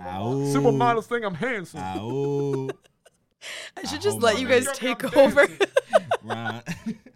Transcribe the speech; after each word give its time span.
Ow. 0.00 0.34
Supermodels 0.52 1.06
think 1.06 1.24
I'm 1.24 1.34
handsome. 1.34 1.80
Ow. 1.80 2.70
I 3.76 3.86
should 3.86 3.98
I 3.98 4.02
just 4.02 4.22
let 4.22 4.40
you 4.40 4.48
guys 4.48 4.64
Young, 4.64 4.74
take 4.74 5.16
over. 5.16 5.46
Right. 6.22 6.62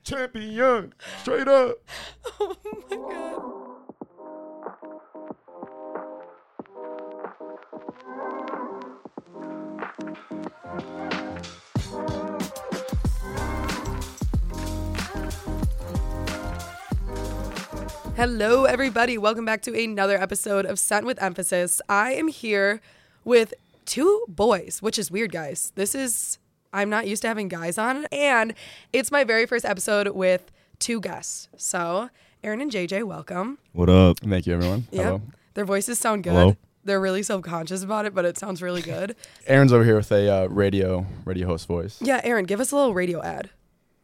Champion, 0.05 0.93
straight 1.23 1.49
up. 1.49 1.77
oh 2.41 2.57
my 2.91 2.97
god. 2.97 3.48
Hello, 18.19 18.65
everybody. 18.65 19.17
Welcome 19.17 19.45
back 19.45 19.63
to 19.63 19.81
another 19.81 20.21
episode 20.21 20.67
of 20.67 20.81
Sent 20.81 21.07
with 21.07 21.23
Emphasis. 21.23 21.81
I 21.89 22.15
am 22.15 22.27
here 22.27 22.81
with 23.25 23.55
two 23.85 24.25
boys, 24.27 24.83
which 24.83 24.99
is 24.99 25.09
weird, 25.09 25.31
guys. 25.31 25.71
This 25.77 25.95
is, 25.95 26.41
I'm 26.73 26.91
not 26.91 27.07
used 27.07 27.23
to 27.23 27.29
having 27.29 27.47
guys 27.47 27.79
on, 27.79 28.07
and 28.07 28.55
it's 28.93 29.13
my 29.13 29.23
very 29.23 29.47
first 29.47 29.65
episode 29.65 30.09
with 30.09 30.51
two 30.81 31.01
guests. 31.01 31.49
So, 31.57 32.11
Aaron 32.43 32.61
and 32.61 32.73
JJ, 32.73 33.05
welcome. 33.05 33.59
What 33.73 33.89
up? 33.89 34.19
Thank 34.19 34.49
you, 34.49 34.55
everyone. 34.55 34.89
Yeah. 34.91 35.03
Hello. 35.05 35.23
Their 35.55 35.65
voices 35.65 36.01
sound 36.01 36.25
good. 36.25 36.33
Hello. 36.33 36.57
They're 36.83 37.01
really 37.01 37.23
self 37.23 37.43
conscious 37.43 37.85
about 37.85 38.05
it, 38.05 38.17
but 38.17 38.25
it 38.25 38.37
sounds 38.37 38.61
really 38.61 38.83
good. 38.83 39.15
Aaron's 39.47 39.73
over 39.73 39.85
here 39.85 39.95
with 39.95 40.11
a 40.11 40.29
uh, 40.29 40.47
radio 40.49 41.07
radio 41.25 41.47
host 41.47 41.69
voice. 41.69 42.03
yeah, 42.03 42.21
Aaron, 42.25 42.47
give 42.47 42.59
us 42.59 42.73
a 42.73 42.77
little 42.77 42.95
radio 42.95 43.23
ad. 43.23 43.51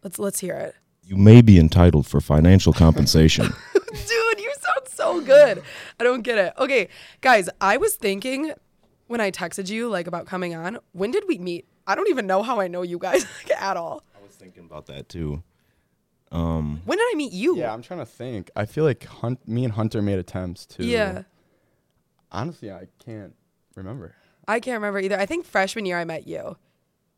Let's 0.04 0.20
let's 0.20 0.38
hear 0.38 0.54
it. 0.54 0.76
You 1.06 1.16
may 1.16 1.42
be 1.42 1.58
entitled 1.58 2.06
for 2.06 2.20
financial 2.20 2.72
compensation. 2.72 3.44
Dude, 3.74 4.40
you 4.40 4.52
sound 4.60 4.88
so 4.88 5.20
good. 5.20 5.62
I 6.00 6.04
don't 6.04 6.22
get 6.22 6.38
it. 6.38 6.54
Okay, 6.58 6.88
guys, 7.20 7.48
I 7.60 7.76
was 7.76 7.94
thinking 7.96 8.52
when 9.06 9.20
I 9.20 9.30
texted 9.30 9.68
you 9.70 9.88
like 9.88 10.06
about 10.06 10.26
coming 10.26 10.54
on, 10.54 10.78
when 10.92 11.10
did 11.10 11.24
we 11.28 11.38
meet? 11.38 11.66
I 11.86 11.94
don't 11.94 12.08
even 12.08 12.26
know 12.26 12.42
how 12.42 12.58
I 12.60 12.68
know 12.68 12.82
you 12.82 12.98
guys 12.98 13.26
like, 13.48 13.60
at 13.60 13.76
all. 13.76 14.02
I 14.18 14.22
was 14.24 14.34
thinking 14.34 14.64
about 14.64 14.86
that 14.86 15.08
too. 15.08 15.42
Um, 16.32 16.80
When 16.84 16.98
did 16.98 17.06
I 17.12 17.14
meet 17.16 17.32
you? 17.32 17.56
Yeah, 17.56 17.72
I'm 17.72 17.82
trying 17.82 18.00
to 18.00 18.06
think. 18.06 18.50
I 18.56 18.64
feel 18.64 18.84
like 18.84 19.04
Hunt, 19.04 19.46
me 19.46 19.62
and 19.64 19.74
Hunter 19.74 20.02
made 20.02 20.18
attempts 20.18 20.66
to. 20.66 20.84
Yeah. 20.84 21.22
Honestly, 22.32 22.72
I 22.72 22.88
can't 23.04 23.34
remember. 23.76 24.14
I 24.48 24.58
can't 24.58 24.74
remember 24.76 24.98
either. 24.98 25.18
I 25.18 25.26
think 25.26 25.44
freshman 25.46 25.86
year 25.86 25.98
I 25.98 26.04
met 26.04 26.26
you. 26.26 26.56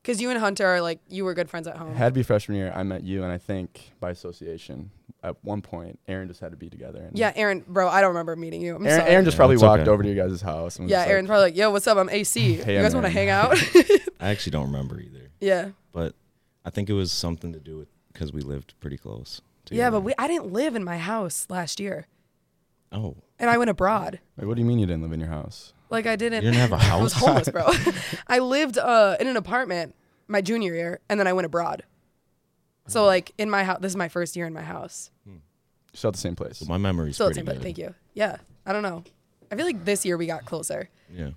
Cuz 0.06 0.20
you 0.20 0.30
and 0.30 0.38
Hunter 0.38 0.64
are 0.64 0.80
like 0.80 1.00
you 1.08 1.24
were 1.24 1.34
good 1.34 1.50
friends 1.50 1.66
at 1.66 1.76
home. 1.76 1.94
Had 1.94 2.14
to 2.14 2.18
be 2.18 2.22
freshman 2.22 2.56
year. 2.56 2.72
I 2.74 2.84
met 2.84 3.02
you, 3.02 3.24
and 3.24 3.32
I 3.32 3.38
think 3.38 3.90
by 4.00 4.10
association, 4.10 4.90
at 5.22 5.34
one 5.44 5.60
point, 5.62 5.98
Aaron 6.06 6.28
just 6.28 6.38
had 6.40 6.52
to 6.52 6.56
be 6.56 6.70
together. 6.70 7.00
And 7.02 7.18
yeah, 7.18 7.32
Aaron, 7.34 7.64
bro, 7.66 7.88
I 7.88 8.00
don't 8.00 8.10
remember 8.10 8.36
meeting 8.36 8.62
you. 8.62 8.76
I'm 8.76 8.86
Aaron, 8.86 9.00
sorry. 9.00 9.10
Aaron 9.10 9.24
just 9.24 9.34
Yeah, 9.34 9.38
probably 9.38 9.56
walked 9.56 9.80
okay. 9.82 9.90
over 9.90 10.02
to 10.04 10.08
your 10.12 10.28
guys' 10.28 10.40
house. 10.40 10.78
And 10.78 10.88
yeah, 10.88 11.04
Aaron's 11.04 11.24
like, 11.24 11.30
probably 11.34 11.44
like, 11.50 11.56
"Yo, 11.56 11.70
what's 11.70 11.86
up? 11.88 11.98
I'm 11.98 12.08
AC. 12.08 12.56
Hey, 12.64 12.76
you 12.76 12.82
guys 12.82 12.94
want 12.94 13.06
to 13.06 13.12
hang 13.12 13.28
out?" 13.28 13.58
I 14.20 14.30
actually 14.30 14.52
don't 14.52 14.66
remember 14.66 15.00
either, 15.00 15.30
yeah. 15.40 15.70
but 15.92 16.14
I 16.64 16.70
think 16.70 16.88
it 16.88 16.94
was 16.94 17.10
something 17.12 17.52
to 17.52 17.60
do 17.60 17.76
with 17.76 17.88
because 18.12 18.32
we 18.32 18.40
lived 18.42 18.74
pretty 18.80 18.96
close. 18.96 19.40
Yeah, 19.70 19.90
but 19.90 20.00
we 20.02 20.14
I 20.16 20.28
didn't 20.28 20.52
live 20.52 20.76
in 20.76 20.84
my 20.84 20.98
house 20.98 21.46
last 21.50 21.80
year. 21.80 22.06
Oh, 22.92 23.16
And 23.40 23.50
I 23.50 23.58
went 23.58 23.68
abroad. 23.68 24.20
Wait, 24.36 24.46
what 24.46 24.54
do 24.54 24.62
you 24.62 24.66
mean 24.66 24.78
you 24.78 24.86
didn't 24.86 25.02
live 25.02 25.12
in 25.12 25.18
your 25.20 25.28
house? 25.28 25.72
Like 25.90 26.06
I 26.06 26.16
didn't 26.16 26.42
you 26.44 26.50
didn't 26.50 26.60
have 26.70 26.72
a 26.72 26.76
I 26.92 27.00
was 27.02 27.12
house. 27.12 27.22
homeless, 27.22 27.48
bro. 27.48 27.68
I 28.26 28.38
lived 28.40 28.78
uh, 28.78 29.16
in 29.20 29.26
an 29.28 29.36
apartment 29.36 29.94
my 30.28 30.40
junior 30.40 30.74
year, 30.74 31.00
and 31.08 31.18
then 31.20 31.26
I 31.26 31.32
went 31.32 31.46
abroad. 31.46 31.84
So 32.88 33.04
like 33.04 33.32
in 33.38 33.50
my 33.50 33.64
house, 33.64 33.78
this 33.80 33.92
is 33.92 33.96
my 33.96 34.08
first 34.08 34.36
year 34.36 34.46
in 34.46 34.52
my 34.52 34.62
house. 34.62 35.10
Still 35.92 36.08
at 36.08 36.14
the 36.14 36.20
same 36.20 36.36
place. 36.36 36.58
So 36.58 36.66
my 36.66 36.76
memory's 36.78 37.14
Still 37.14 37.28
at 37.28 37.34
the 37.34 37.42
pretty 37.42 37.46
same 37.46 37.46
place. 37.46 37.56
good. 37.58 37.62
Thank 37.62 37.78
you. 37.78 37.94
Yeah, 38.14 38.36
I 38.66 38.72
don't 38.72 38.82
know. 38.82 39.02
I 39.50 39.56
feel 39.56 39.64
like 39.64 39.84
this 39.84 40.04
year 40.04 40.16
we 40.18 40.26
got 40.26 40.44
closer. 40.44 40.88
Yeah. 41.12 41.30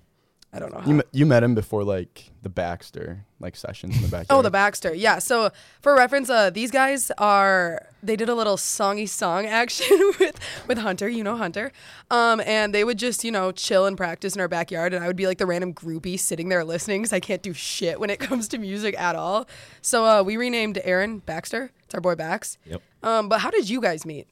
I 0.52 0.58
don't 0.58 0.72
know 0.72 0.80
how. 0.80 0.88
You 0.88 0.94
met, 0.94 1.06
you 1.12 1.26
met 1.26 1.44
him 1.44 1.54
before 1.54 1.84
like 1.84 2.32
the 2.42 2.48
Baxter 2.48 3.24
like 3.38 3.54
sessions 3.54 3.96
in 3.96 4.02
the 4.02 4.08
backyard. 4.08 4.38
Oh, 4.38 4.42
the 4.42 4.50
Baxter. 4.50 4.92
Yeah. 4.92 5.20
So 5.20 5.50
for 5.80 5.94
reference, 5.94 6.28
uh, 6.28 6.50
these 6.50 6.72
guys 6.72 7.12
are 7.18 7.86
they 8.02 8.16
did 8.16 8.28
a 8.28 8.34
little 8.34 8.56
songy 8.56 9.08
song 9.08 9.46
action 9.60 9.86
with 10.18 10.40
with 10.66 10.78
Hunter. 10.78 11.08
You 11.08 11.22
know 11.22 11.36
Hunter. 11.36 11.70
Um, 12.10 12.40
and 12.40 12.74
they 12.74 12.82
would 12.82 12.98
just 12.98 13.22
you 13.22 13.30
know 13.30 13.52
chill 13.52 13.86
and 13.86 13.96
practice 13.96 14.34
in 14.34 14.40
our 14.40 14.48
backyard, 14.48 14.92
and 14.92 15.04
I 15.04 15.06
would 15.06 15.16
be 15.16 15.28
like 15.28 15.38
the 15.38 15.46
random 15.46 15.72
groupie 15.72 16.18
sitting 16.18 16.48
there 16.48 16.64
listening 16.64 17.02
because 17.02 17.12
I 17.12 17.20
can't 17.20 17.42
do 17.42 17.52
shit 17.52 18.00
when 18.00 18.10
it 18.10 18.18
comes 18.20 18.48
to 18.48 18.58
music 18.58 18.98
at 18.98 19.14
all. 19.14 19.48
So 19.82 20.04
uh, 20.04 20.22
we 20.24 20.36
renamed 20.36 20.80
Aaron 20.82 21.20
Baxter. 21.20 21.70
It's 21.84 21.94
our 21.94 22.00
boy 22.00 22.16
Bax. 22.16 22.58
Yep. 22.64 22.82
Um, 23.04 23.28
but 23.28 23.40
how 23.40 23.50
did 23.50 23.68
you 23.70 23.80
guys 23.80 24.04
meet? 24.04 24.26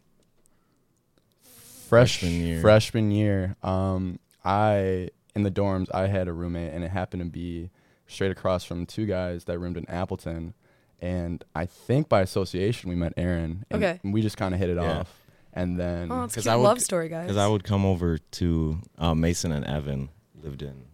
Fresh, 1.88 2.18
Freshman 2.18 2.44
year. 2.44 2.60
Freshman 2.60 3.10
year. 3.12 3.56
Um, 3.62 4.18
I 4.44 5.10
in 5.38 5.44
the 5.44 5.50
dorms. 5.50 5.86
I 5.94 6.08
had 6.08 6.28
a 6.28 6.32
roommate, 6.32 6.72
and 6.74 6.82
it 6.84 6.90
happened 6.90 7.22
to 7.22 7.28
be 7.28 7.70
straight 8.06 8.30
across 8.30 8.64
from 8.64 8.84
two 8.86 9.06
guys 9.06 9.44
that 9.44 9.58
roomed 9.58 9.76
in 9.76 9.88
Appleton. 9.88 10.54
And 11.00 11.44
I 11.54 11.64
think 11.66 12.08
by 12.08 12.20
association 12.22 12.90
we 12.90 12.96
met 12.96 13.12
Aaron. 13.16 13.64
And 13.70 13.82
Okay. 13.84 14.00
We 14.02 14.20
just 14.20 14.36
kind 14.36 14.52
of 14.52 14.60
hit 14.60 14.68
it 14.70 14.76
Yeah. 14.76 15.00
off, 15.00 15.14
and 15.52 15.78
then 15.78 16.10
Oh, 16.10 16.24
it's 16.24 16.34
a 16.34 16.36
'Cause 16.36 16.44
cute 16.44 16.52
I 16.52 16.56
would- 16.56 16.64
love 16.64 16.80
story, 16.80 17.08
guys. 17.08 17.24
Because 17.26 17.36
I 17.36 17.46
would 17.46 17.62
come 17.64 17.84
over 17.86 18.18
to 18.18 18.78
uh, 18.98 19.14
Mason 19.14 19.52
and 19.52 19.64
Evan 19.64 20.08
lived 20.42 20.62
in 20.62 20.86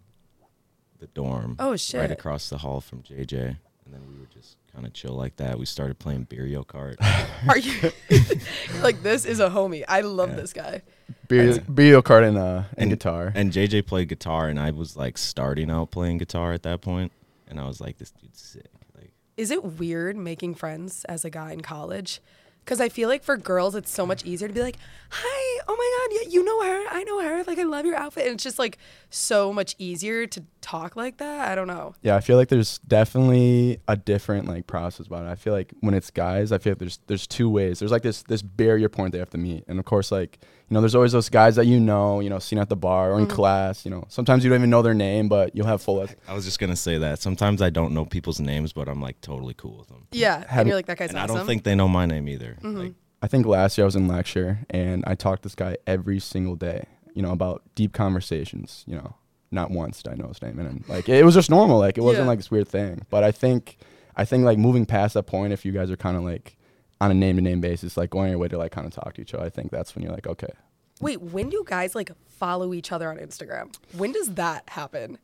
the 0.99 1.07
dorm. 1.09 1.57
Oh, 1.59 1.75
shit. 1.77 2.01
Right 2.01 2.11
across 2.11 2.49
the 2.51 2.59
hall 2.59 2.81
from 2.81 3.03
JJ, 3.03 3.57
and 3.85 3.95
then 3.95 4.01
we 4.11 4.19
would 4.19 4.31
just 4.31 4.57
kind 4.73 4.87
of 4.87 4.93
chill 4.93 5.13
like 5.15 5.37
that. 5.37 5.59
We 5.59 5.67
started 5.67 5.99
playing 5.99 6.27
Beerio 6.27 6.65
Kart. 6.67 6.97
Are 7.49 7.59
you 7.59 7.93
like 8.83 9.03
this 9.03 9.25
is 9.25 9.41
a 9.41 9.49
homie? 9.51 9.85
I 9.89 10.01
love 10.01 10.31
Yeah. 10.31 10.37
this 10.37 10.53
guy. 10.53 10.83
Beer, 11.29 11.61
beer 11.61 12.01
card 12.03 12.25
and 12.25 12.39
uh 12.39 12.63
and, 12.79 12.91
guitar. 12.91 13.33
And 13.35 13.53
JJ 13.53 13.87
played 13.87 14.09
guitar, 14.09 14.49
and 14.49 14.59
I 14.59 14.71
was 14.71 14.97
like 14.97 15.19
starting 15.19 15.71
out 15.71 15.91
playing 15.91 16.19
guitar 16.19 16.53
at 16.53 16.63
that 16.63 16.81
point, 16.81 17.13
and 17.47 17.61
I 17.61 17.67
was 17.67 17.81
like, 17.81 17.99
"This 17.99 18.11
dude's 18.11 18.41
sick." 18.41 18.67
Like, 18.97 19.13
Is 19.37 19.51
it 19.51 19.63
weird 19.65 20.17
making 20.17 20.55
friends 20.55 21.05
as 21.07 21.25
a 21.25 21.31
guy 21.31 21.53
in 21.53 21.61
college? 21.61 22.21
Because 22.65 22.81
I 22.81 22.89
feel 22.89 23.09
like 23.09 23.23
for 23.23 23.37
girls, 23.37 23.75
it's 23.75 23.91
so 23.91 24.07
much 24.07 24.25
easier 24.25 24.49
to 24.49 24.55
be 24.55 24.63
like, 24.63 24.79
"Hi, 25.11 25.63
oh 25.69 25.77
my 25.77 26.17
god, 26.17 26.23
yeah, 26.23 26.33
you 26.33 26.45
know 26.45 26.63
her, 26.63 26.85
I 26.91 27.05
know 27.05 27.21
her. 27.21 27.45
Like, 27.45 27.59
I 27.59 27.65
love 27.65 27.85
your 27.85 27.97
outfit." 27.97 28.25
And 28.25 28.35
it's 28.35 28.43
just 28.43 28.59
like 28.59 28.79
so 29.11 29.53
much 29.53 29.75
easier 29.79 30.27
to 30.27 30.43
talk 30.61 30.97
like 30.97 31.19
that. 31.19 31.49
I 31.49 31.55
don't 31.55 31.67
know. 31.67 31.95
Yeah, 32.03 32.17
I 32.17 32.21
feel 32.21 32.37
like 32.37 32.49
there's 32.49 32.79
definitely 32.79 33.79
a 33.87 33.97
different 33.97 34.49
like 34.49 34.67
process 34.67 35.07
about 35.07 35.27
it. 35.27 35.29
I 35.29 35.35
feel 35.35 35.53
like 35.53 35.75
when 35.81 35.95
it's 35.95 36.11
guys, 36.11 36.53
I 36.53 36.59
feel 36.59 36.73
like 36.73 36.79
there's 36.79 36.99
there's 37.07 37.27
two 37.27 37.51
ways. 37.51 37.79
There's 37.81 37.93
like 37.93 38.03
this 38.03 38.23
this 38.23 38.43
barrier 38.43 38.89
point 38.89 39.13
they 39.13 39.19
have 39.19 39.31
to 39.31 39.39
meet, 39.39 39.65
and 39.69 39.79
of 39.79 39.85
course, 39.85 40.11
like 40.11 40.39
you 40.75 40.79
know, 40.79 40.81
there's 40.83 40.97
always 40.97 41.13
those 41.13 41.29
guys 41.29 41.55
that 41.55 41.67
you 41.67 41.79
know, 41.79 42.19
you 42.19 42.29
know, 42.29 42.41
seen 42.41 42.59
at 42.59 42.69
the 42.69 42.75
bar 42.75 43.13
or 43.13 43.19
in 43.21 43.27
Mm-hmm. 43.27 43.37
class. 43.37 43.85
You 43.85 43.93
know, 43.93 44.05
sometimes 44.09 44.43
you 44.43 44.51
don't 44.51 44.59
even 44.59 44.71
know 44.71 44.83
their 44.83 44.93
name, 44.93 45.29
but 45.29 45.55
you'll 45.55 45.69
have 45.69 45.81
full. 45.81 46.05
I 46.27 46.35
was 46.35 46.45
just 46.45 46.59
gonna 46.59 46.75
say 46.75 46.99
that 46.99 47.21
sometimes 47.21 47.63
I 47.63 47.71
don't 47.71 47.95
know 47.95 48.05
people's 48.05 48.41
names, 48.41 48.73
but 48.73 48.89
I'm 48.89 49.01
like 49.01 49.21
totally 49.21 49.55
cool 49.55 49.79
with 49.79 49.87
them, 49.87 50.09
Yeah, 50.11 50.43
and 50.51 50.67
you're 50.67 50.75
like 50.77 50.87
that 50.87 50.99
guy's 50.99 51.11
and 51.11 51.19
awesome. 51.19 51.37
I 51.37 51.39
don't 51.39 51.47
think 51.47 51.63
they 51.63 51.77
know 51.77 51.87
my 51.87 52.07
name 52.07 52.29
either. 52.29 52.57
Mm-hmm. 52.61 52.77
Like, 52.77 52.95
I 53.23 53.29
think 53.29 53.47
last 53.47 53.79
year 53.79 53.85
I 53.85 53.87
was 53.87 53.95
in 53.95 54.09
lecture 54.09 54.59
and 54.69 55.05
I 55.07 55.15
talked 55.15 55.43
to 55.45 55.49
this 55.49 55.55
guy 55.55 55.77
every 55.87 56.19
single 56.19 56.57
day. 56.57 56.87
You 57.15 57.23
know, 57.23 57.31
about 57.31 57.63
deep 57.77 57.93
conversations. 57.93 58.83
You 58.89 58.97
know, 58.97 59.15
not 59.53 59.71
once 59.71 60.03
did 60.03 60.13
I 60.13 60.17
know 60.17 60.27
his 60.29 60.43
name, 60.43 60.59
and 60.59 60.85
like 60.89 61.09
it 61.09 61.25
was 61.25 61.35
just 61.35 61.51
normal. 61.51 61.79
Like 61.79 61.97
it 61.99 62.03
wasn't 62.03 62.25
Yeah. 62.25 62.29
like 62.31 62.39
this 62.41 62.51
weird 62.51 62.67
thing. 62.67 63.07
But 63.11 63.23
I 63.23 63.31
think, 63.31 63.77
I 64.17 64.25
think 64.25 64.45
like 64.45 64.59
moving 64.59 64.87
past 64.87 65.15
that 65.15 65.25
point, 65.27 65.53
if 65.53 65.65
you 65.65 65.71
guys 65.73 65.91
are 65.93 65.97
kind 65.97 66.17
of 66.17 66.25
like 66.25 66.57
on 67.05 67.11
a 67.11 67.15
name 67.15 67.37
to 67.37 67.43
name 67.43 67.61
basis, 67.61 67.97
like 67.97 68.11
going 68.11 68.31
your 68.31 68.39
way 68.39 68.49
to 68.49 68.59
like 68.59 68.73
kind 68.73 68.87
of 68.87 68.93
talk 68.93 69.15
to 69.15 69.21
each 69.21 69.35
other, 69.35 69.45
I 69.45 69.51
think 69.51 69.71
that's 69.71 69.95
when 69.95 70.03
you're 70.03 70.13
like, 70.13 70.27
okay, 70.27 70.53
Wait, 71.01 71.21
when 71.21 71.51
do 71.51 71.65
guys 71.67 71.95
like 71.95 72.13
follow 72.29 72.73
each 72.73 72.93
other 72.93 73.11
on 73.11 73.19
Instagram? 73.19 73.75
When 73.97 74.13
does 74.13 74.35
that 74.35 74.69
happen? 74.69 75.19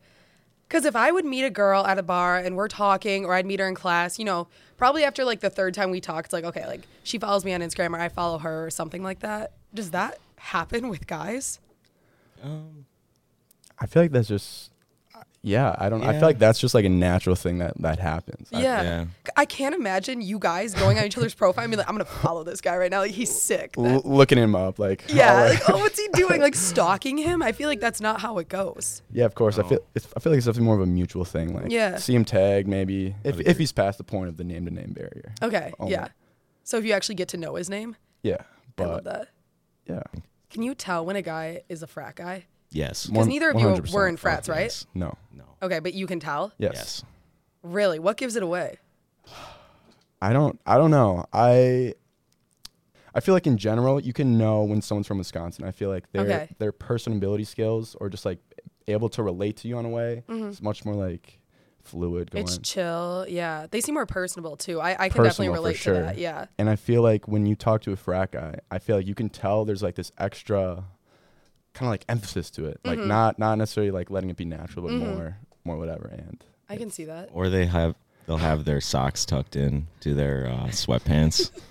Because 0.67 0.85
if 0.85 0.95
I 0.95 1.11
would 1.11 1.25
meet 1.25 1.43
a 1.43 1.49
girl 1.49 1.85
at 1.85 1.97
a 1.97 2.03
bar 2.03 2.37
and 2.37 2.55
we're 2.55 2.67
talking, 2.67 3.25
or 3.25 3.33
I'd 3.33 3.45
meet 3.45 3.59
her 3.59 3.67
in 3.67 3.75
class, 3.75 4.19
you 4.19 4.25
know, 4.25 4.47
probably 4.77 5.03
after 5.03 5.25
like 5.25 5.39
the 5.39 5.49
third 5.49 5.73
time 5.73 5.91
we 5.91 5.99
talk, 5.99 6.25
it's 6.25 6.33
like, 6.33 6.43
okay, 6.43 6.65
like 6.65 6.81
she 7.03 7.17
follows 7.17 7.43
me 7.43 7.53
on 7.53 7.61
Instagram 7.61 7.93
or 7.93 7.99
I 7.99 8.09
follow 8.09 8.37
her 8.37 8.65
or 8.65 8.69
something 8.69 9.03
like 9.03 9.19
that. 9.19 9.53
Does 9.73 9.91
that 9.91 10.19
happen 10.37 10.87
with 10.89 11.07
guys? 11.07 11.59
um, 12.43 12.85
I 13.79 13.85
feel 13.85 14.03
like 14.03 14.11
that's 14.11 14.27
just, 14.27 14.70
yeah, 15.43 15.75
I 15.79 15.89
don't. 15.89 16.03
I 16.03 16.13
feel 16.13 16.21
like 16.21 16.37
that's 16.39 16.59
just 16.59 16.73
like 16.75 16.85
a 16.85 16.89
natural 16.89 17.35
thing 17.35 17.57
that 17.59 17.73
that 17.81 17.97
happens. 17.99 18.47
I- 18.53 18.61
Yeah. 18.61 18.81
yeah. 18.83 19.05
I 19.35 19.45
can't 19.45 19.73
imagine 19.73 20.21
you 20.21 20.37
guys 20.37 20.73
going 20.75 20.99
on 20.99 21.05
each 21.05 21.17
other's 21.17 21.33
profile 21.33 21.63
and 21.63 21.71
be 21.71 21.77
like, 21.77 21.87
I'm 21.89 21.95
going 21.95 22.05
to 22.05 22.11
follow 22.11 22.43
this 22.43 22.61
guy 22.61 22.75
right 22.77 22.91
now. 22.91 22.99
Like, 22.99 23.11
he's 23.11 23.31
sick. 23.41 23.75
L- 23.77 24.01
looking 24.05 24.37
him 24.37 24.55
up, 24.55 24.77
like 24.77 25.05
yeah. 25.07 25.43
Like, 25.45 25.69
oh, 25.69 25.77
what's 25.79 25.99
he 25.99 26.07
doing? 26.13 26.41
Like, 26.41 26.53
stalking 26.55 27.17
him? 27.17 27.41
I 27.41 27.53
feel 27.53 27.69
like 27.69 27.79
that's 27.79 28.01
not 28.01 28.21
how 28.21 28.37
it 28.39 28.49
goes. 28.49 29.01
Yeah, 29.11 29.25
of 29.25 29.33
course. 29.35 29.57
I 29.57 29.63
feel 29.63 29.79
it's, 29.95 30.07
I 30.15 30.19
feel 30.19 30.31
like 30.31 30.37
it's 30.37 30.45
definitely 30.45 30.65
more 30.65 30.75
of 30.75 30.81
a 30.81 30.85
mutual 30.85 31.25
thing. 31.25 31.55
Like, 31.55 31.71
Yeah. 31.71 31.97
see 31.97 32.13
him 32.13 32.25
tag 32.25 32.67
maybe 32.67 33.15
if 33.23 33.39
if 33.39 33.57
he's 33.57 33.71
past 33.71 33.97
the 33.97 34.03
point 34.03 34.29
of 34.29 34.37
the 34.37 34.43
name 34.43 34.65
to 34.65 34.71
name 34.71 34.93
barrier. 34.93 35.33
Okay. 35.41 35.73
Oh, 35.79 35.87
yeah. 35.89 36.09
So 36.63 36.77
if 36.77 36.85
you 36.85 36.93
actually 36.93 37.15
get 37.15 37.29
to 37.29 37.37
know 37.37 37.55
his 37.55 37.69
name, 37.69 37.95
Yeah, 38.21 38.37
I 38.77 38.83
love 38.83 39.03
that. 39.05 39.29
yeah, 39.87 40.03
Can 40.51 40.61
you 40.61 40.75
tell 40.75 41.03
when 41.05 41.15
a 41.15 41.21
guy 41.23 41.63
is 41.69 41.81
a 41.81 41.87
frat 41.87 42.15
guy? 42.15 42.45
Yes. 42.71 43.05
Because 43.07 43.27
neither 43.27 43.49
of 43.51 43.59
you 43.59 43.67
100%. 43.67 43.93
were 43.93 44.07
in 44.07 44.17
frats, 44.17 44.47
right? 44.49 44.61
Yes. 44.63 44.85
no, 44.93 45.17
No. 45.35 45.43
Okay, 45.61 45.79
but 45.79 45.93
you 45.93 46.07
can 46.07 46.19
tell. 46.19 46.53
yes. 46.57 46.71
Yes. 46.75 47.03
Really, 47.63 47.99
what 47.99 48.17
gives 48.17 48.35
it 48.35 48.43
away? 48.43 48.77
I 50.21 50.33
don't. 50.33 50.59
I 50.65 50.77
don't 50.77 50.91
know. 50.91 51.25
I. 51.33 51.93
I 53.13 53.19
feel 53.19 53.33
like 53.33 53.45
in 53.45 53.57
general, 53.57 53.99
you 53.99 54.13
can 54.13 54.37
know 54.37 54.63
when 54.63 54.81
someone's 54.81 55.05
from 55.07 55.17
Wisconsin. 55.17 55.65
I 55.65 55.71
feel 55.71 55.89
like 55.89 56.09
their 56.11 56.21
Okay. 56.23 56.49
their 56.59 56.71
personability 56.71 57.45
skills 57.45 57.95
or 57.99 58.09
just 58.09 58.25
like 58.25 58.39
able 58.87 59.09
to 59.09 59.21
relate 59.23 59.57
to 59.57 59.67
you 59.67 59.77
in 59.79 59.85
a 59.85 59.89
way. 59.89 60.23
It's 60.29 60.61
much 60.61 60.85
more 60.85 60.95
like 60.95 61.39
fluid 61.83 62.31
going. 62.31 62.45
Mm-hmm. 62.45 62.55
It's 62.55 62.67
chill. 62.69 63.25
Yeah. 63.27 63.67
They 63.69 63.81
seem 63.81 63.95
more 63.95 64.05
personable 64.05 64.55
too. 64.55 64.79
I, 64.79 64.91
I 64.91 65.09
can 65.09 65.23
definitely 65.23 65.47
Personal, 65.49 65.53
for 65.53 65.59
relate 65.59 65.77
sure. 65.77 65.93
to 65.95 65.99
that. 66.01 66.17
Yeah. 66.19 66.45
and 66.57 66.69
I 66.69 66.77
feel 66.77 67.01
like 67.01 67.27
when 67.27 67.45
you 67.45 67.55
talk 67.55 67.81
to 67.81 67.91
a 67.91 67.95
frat 67.97 68.31
guy, 68.31 68.55
I 68.71 68.79
feel 68.79 68.95
like 68.95 69.07
you 69.07 69.15
can 69.15 69.29
tell 69.29 69.65
there's 69.65 69.83
like 69.83 69.95
this 69.95 70.11
extra 70.17 70.85
kind 71.73 71.87
of 71.87 71.91
like 71.91 72.05
emphasis 72.09 72.49
to 72.51 72.65
it. 72.65 72.79
Like 72.83 72.99
Mhm. 72.99 73.07
not 73.07 73.39
not 73.39 73.57
necessarily 73.57 73.91
like 73.91 74.09
letting 74.09 74.29
it 74.29 74.37
be 74.37 74.45
natural, 74.45 74.85
but 74.87 74.93
Mhm. 74.93 75.15
more 75.15 75.37
more 75.63 75.77
whatever. 75.77 76.07
And 76.07 76.43
I 76.69 76.77
can 76.77 76.89
see 76.89 77.05
that. 77.05 77.29
Or 77.33 77.49
they 77.49 77.65
have 77.65 77.95
they'll 78.27 78.37
have 78.37 78.65
their 78.65 78.81
socks 78.81 79.25
tucked 79.25 79.55
in 79.55 79.87
to 80.01 80.13
their 80.13 80.47
uh, 80.47 80.67
sweatpants. 80.67 81.51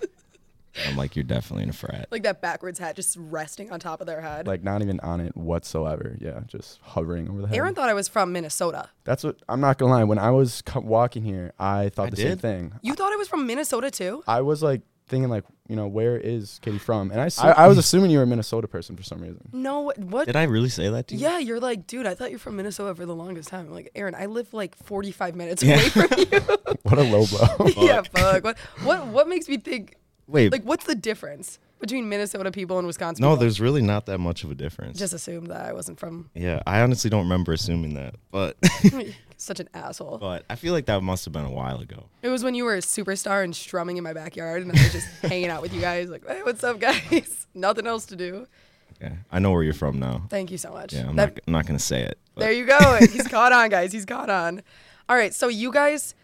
I'm 0.87 0.97
like, 0.97 1.17
you're 1.17 1.25
definitely 1.25 1.65
in 1.65 1.71
a 1.71 1.73
frat. 1.73 2.07
Like 2.13 2.23
that 2.23 2.41
backwards 2.41 2.79
hat 2.79 2.95
just 2.95 3.17
resting 3.19 3.73
on 3.73 3.81
top 3.81 4.01
of 4.01 4.07
their 4.07 4.21
head. 4.21 4.47
like 4.47 4.63
not 4.63 4.83
even 4.83 5.01
on 5.01 5.21
it 5.21 5.37
whatsoever. 5.37 6.17
Yeah, 6.21 6.41
just 6.47 6.79
hovering 6.83 7.29
over 7.29 7.43
the 7.43 7.49
head. 7.49 7.57
Aaron 7.57 7.75
thought 7.75 7.89
I 7.89 7.95
was 7.95 8.07
from 8.09 8.33
Minnesota. 8.33 8.89
That's 9.05 9.25
what 9.25 9.37
I'm 9.49 9.61
not 9.61 9.79
gonna 9.79 9.93
lie. 9.93 10.05
When 10.05 10.19
I 10.19 10.31
was 10.31 10.63
co- 10.63 10.81
walking 10.81 11.25
here, 11.25 11.53
I 11.59 11.89
thought 11.89 12.07
I 12.07 12.11
the 12.11 12.17
same 12.17 12.39
thing. 12.39 12.73
You 12.83 12.95
thought 12.95 13.13
I 13.13 13.17
was 13.17 13.27
from 13.27 13.47
Minnesota 13.49 13.91
too? 13.91 14.23
I 14.29 14.43
was 14.43 14.63
like 14.63 14.83
thinking 15.11 15.29
like, 15.29 15.45
you 15.69 15.77
know, 15.77 15.87
where 15.87 16.17
is 16.17 16.59
Katie 16.63 16.79
from? 16.79 17.11
And 17.11 17.21
I, 17.21 17.27
assu- 17.27 17.45
I, 17.45 17.65
I 17.65 17.69
was 17.69 17.77
assuming 17.79 18.11
you 18.11 18.19
were 18.19 18.25
a 18.25 18.27
Minnesota 18.27 18.67
person 18.67 18.97
for 18.97 19.03
some 19.03 19.21
reason. 19.21 19.49
No, 19.53 19.93
what? 19.97 20.27
Did 20.27 20.37
I 20.37 20.45
really 20.45 20.69
say 20.71 20.89
that 20.89 21.09
to 21.09 21.15
you? 21.17 21.21
Yeah, 21.23 21.39
you're 21.39 21.61
like, 21.61 21.87
dude, 21.87 22.07
I 22.07 22.15
thought 22.15 22.31
you're 22.31 22.39
from 22.39 22.57
Minnesota 22.57 22.95
for 22.95 23.05
the 23.07 23.15
longest 23.15 23.49
time. 23.51 23.67
I'm 23.67 23.73
like, 23.73 23.91
Aaron, 23.95 24.15
I 24.15 24.27
live 24.27 24.53
like 24.55 24.75
45 24.77 25.37
minutes 25.37 25.63
Yeah. 25.63 25.75
away 25.75 25.89
from 25.91 26.09
you. 26.19 26.41
What 26.83 26.99
a 26.99 27.03
low 27.03 27.27
blow. 27.27 27.67
yeah, 27.77 28.03
fuck. 28.03 28.43
What, 28.45 28.59
what, 28.83 29.07
what 29.09 29.29
makes 29.29 29.49
me 29.49 29.59
think, 29.59 29.97
Wait, 30.27 30.51
like, 30.51 30.63
what's 30.65 30.87
the 30.87 30.95
difference 30.95 31.59
between 31.81 32.09
Minnesota 32.09 32.51
people 32.51 32.79
and 32.79 32.87
Wisconsin 32.87 33.23
no, 33.23 33.29
people? 33.31 33.41
there's 33.41 33.61
really 33.61 33.83
not 33.83 34.07
that 34.07 34.19
much 34.19 34.45
of 34.45 34.51
a 34.51 34.55
difference. 34.55 34.99
Just 34.99 35.13
assumed 35.15 35.49
that 35.49 35.65
I 35.67 35.73
wasn't 35.73 35.99
from 35.99 36.31
yeah, 36.35 36.61
I 36.67 36.81
honestly 36.83 37.11
don't 37.11 37.23
remember 37.23 37.53
assuming 37.53 37.95
that, 37.95 38.15
but 38.31 38.57
such 39.41 39.61
an 39.61 39.69
asshole. 39.75 40.19
but 40.19 40.45
I 40.51 40.55
feel 40.57 40.73
like 40.73 40.87
that 40.87 41.03
must 41.03 41.25
have 41.25 41.33
been 41.33 41.45
a 41.45 41.51
while 41.51 41.81
ago. 41.81 42.05
It 42.23 42.29
was 42.29 42.45
when 42.45 42.55
you 42.55 42.65
were 42.65 42.75
a 42.75 42.81
superstar 42.81 43.43
and 43.45 43.55
strumming 43.57 43.97
in 43.97 44.05
my 44.05 44.13
backyard, 44.13 44.63
and 44.63 44.71
I 44.71 44.75
was 44.83 44.93
just 44.93 45.09
hanging 45.23 45.49
out 45.49 45.63
with 45.63 45.73
you 45.75 45.81
guys, 45.81 46.09
like, 46.11 46.27
hey, 46.27 46.43
what's 46.43 46.63
up, 46.65 46.79
guys? 46.79 47.47
Nothing 47.55 47.87
else 47.87 48.07
to 48.07 48.17
do. 48.17 48.47
Yeah, 49.01 49.15
I 49.33 49.39
know 49.39 49.51
where 49.53 49.63
you're 49.63 49.73
from 49.73 49.99
now. 49.99 50.23
Thank 50.29 50.51
you 50.51 50.59
so 50.59 50.73
much. 50.73 50.93
Yeah, 50.93 51.09
I'm 51.09 51.17
That- 51.17 51.35
not 51.37 51.41
I'm 51.47 51.53
not 51.53 51.67
gonna 51.67 51.79
say 51.79 52.03
it. 52.03 52.19
but- 52.35 52.43
There 52.43 52.53
you 52.53 52.67
go. 52.67 52.99
He's 53.01 53.27
caught 53.37 53.53
on, 53.53 53.71
guys. 53.71 53.93
He's 53.93 54.05
caught 54.05 54.29
on. 54.29 54.63
All 55.09 55.17
right. 55.17 55.33
So 55.35 55.49
you 55.49 55.73
guys, 55.73 56.15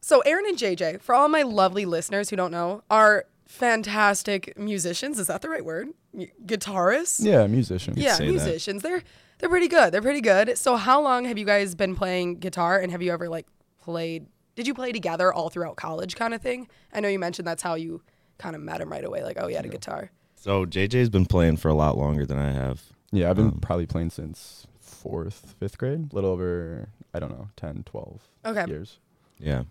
so 0.00 0.20
Aaron 0.20 0.44
and 0.46 0.56
JJ, 0.56 1.00
for 1.00 1.14
all 1.14 1.28
my 1.28 1.42
lovely 1.42 1.84
listeners 1.84 2.30
who 2.30 2.36
don't 2.36 2.52
know, 2.52 2.82
are 2.90 3.24
fantastic 3.46 4.56
musicians. 4.58 5.18
Is 5.18 5.26
that 5.26 5.42
the 5.42 5.48
right 5.48 5.64
word? 5.64 5.88
M- 6.16 6.28
Guitarists. 6.46 7.24
yeah, 7.24 7.46
musician. 7.46 7.94
Yeah, 7.96 8.14
say 8.14 8.26
that. 8.26 8.30
musicians. 8.32 8.82
They're 8.82 9.02
they're 9.38 9.48
pretty 9.48 9.68
good. 9.68 9.92
They're 9.92 10.02
pretty 10.02 10.20
good. 10.20 10.56
So 10.58 10.76
how 10.76 11.00
long 11.02 11.24
have 11.24 11.38
you 11.38 11.44
guys 11.44 11.74
been 11.74 11.94
playing 11.94 12.36
guitar? 12.36 12.78
And 12.78 12.90
have 12.92 13.02
you 13.02 13.12
ever 13.12 13.28
like 13.28 13.46
played? 13.82 14.26
Did 14.56 14.66
you 14.66 14.74
play 14.74 14.92
together 14.92 15.32
all 15.32 15.50
throughout 15.50 15.76
college, 15.76 16.14
kind 16.16 16.32
of 16.34 16.40
thing? 16.40 16.68
I 16.92 17.00
know 17.00 17.08
you 17.08 17.18
mentioned 17.18 17.46
that's 17.48 17.62
how 17.62 17.74
you 17.74 18.02
kind 18.38 18.54
of 18.54 18.62
met 18.62 18.80
him 18.80 18.90
right 18.90 19.04
away. 19.04 19.22
Like, 19.24 19.36
oh, 19.40 19.48
he 19.48 19.54
had 19.54 19.64
a 19.64 19.68
guitar. 19.68 20.10
So 20.36 20.64
JJ's 20.64 21.08
been 21.10 21.26
playing 21.26 21.56
for 21.56 21.68
a 21.68 21.74
lot 21.74 21.96
longer 21.98 22.24
than 22.26 22.38
I 22.38 22.52
have. 22.52 22.82
Yeah, 23.10 23.30
I've 23.30 23.36
been 23.36 23.46
Um, 23.48 23.58
probably 23.60 23.86
playing 23.86 24.10
since 24.10 24.66
fourth, 24.80 25.54
fifth 25.58 25.78
grade. 25.78 26.12
A 26.12 26.14
little 26.14 26.30
over, 26.30 26.88
I 27.12 27.18
don't 27.18 27.30
know, 27.30 27.48
10, 27.56 27.82
12 27.84 28.20
Okay. 28.46 28.64
years. 28.68 28.98
Yeah. 29.38 29.64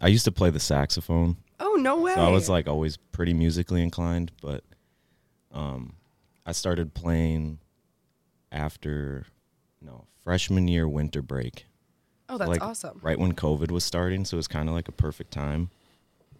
I 0.00 0.08
used 0.08 0.24
to 0.24 0.32
play 0.32 0.50
the 0.50 0.60
saxophone. 0.60 1.36
Oh 1.60 1.76
no 1.78 1.96
way. 2.00 2.14
So 2.14 2.20
I 2.22 2.28
was 2.30 2.48
like 2.48 2.66
always 2.66 2.96
pretty 2.96 3.34
musically 3.34 3.82
inclined, 3.82 4.32
but 4.42 4.64
um 5.52 5.94
I 6.44 6.52
started 6.52 6.92
playing 6.94 7.58
after 8.52 9.26
no, 9.80 10.04
freshman 10.22 10.68
year 10.68 10.88
winter 10.88 11.22
break. 11.22 11.66
oh, 12.28 12.38
that's 12.38 12.48
like, 12.48 12.62
awesome. 12.62 13.00
Right 13.02 13.18
when 13.18 13.32
COVID 13.32 13.70
was 13.72 13.84
starting, 13.84 14.24
so 14.24 14.36
it 14.36 14.38
was 14.38 14.48
kind 14.48 14.68
of 14.68 14.74
like 14.74 14.86
a 14.88 14.92
perfect 14.92 15.32
time. 15.32 15.70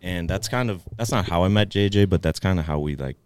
And 0.00 0.28
that's 0.28 0.48
kind 0.48 0.70
of 0.70 0.82
that's 0.96 1.10
not 1.10 1.28
how 1.28 1.44
I 1.44 1.48
met 1.48 1.68
JJ, 1.70 2.08
but 2.08 2.22
that's 2.22 2.38
kind 2.40 2.58
of 2.58 2.66
how 2.66 2.78
we 2.78 2.96
like 2.96 3.16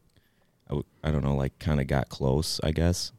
I 0.69 0.71
w- 0.71 0.85
I 1.05 1.11
don't 1.11 1.23
know, 1.25 1.35
like 1.37 1.59
kind 1.59 1.81
of 1.81 1.87
got 1.87 2.09
close, 2.09 2.61
I 2.63 2.73
guess. 2.73 3.13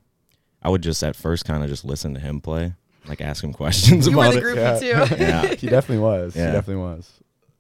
I 0.62 0.70
would 0.70 0.82
just 0.84 1.04
at 1.04 1.16
first 1.16 1.46
kind 1.46 1.64
of 1.64 1.70
just 1.70 1.86
listen 1.86 2.14
to 2.16 2.20
him 2.20 2.40
play, 2.42 2.74
like 3.08 3.22
ask 3.22 3.44
him 3.44 3.54
questions 3.64 4.08
You 4.08 4.18
were 4.18 4.26
about 4.26 4.34
the 4.34 4.40
it. 4.40 4.56
groupie 4.56 4.82
Yeah. 4.82 5.06
too. 5.06 5.16
Yeah. 5.24 5.56
He 5.56 5.68
definitely 5.68 6.04
was. 6.04 6.36
Yeah. 6.36 6.48
He 6.48 6.52
definitely 6.54 6.84
was. 6.84 7.12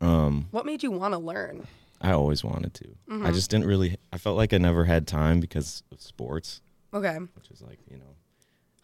Um 0.02 0.48
What 0.52 0.66
made 0.66 0.84
you 0.84 0.92
want 0.92 1.14
to 1.14 1.20
learn? 1.20 1.66
I 2.00 2.12
always 2.12 2.44
wanted 2.44 2.76
to. 2.76 2.84
Mm-hmm. 3.10 3.26
I 3.26 3.32
just 3.32 3.50
didn't 3.50 3.66
really. 3.66 3.98
I 4.14 4.20
felt 4.20 4.38
like 4.38 4.54
I 4.54 4.60
never 4.60 4.86
had 4.86 5.08
time 5.08 5.40
because 5.40 5.82
of 5.92 6.00
sports, 6.00 6.62
Okay. 6.94 7.18
which 7.36 7.52
is 7.52 7.62
like 7.62 7.80
you 7.90 7.98
know, 7.98 8.16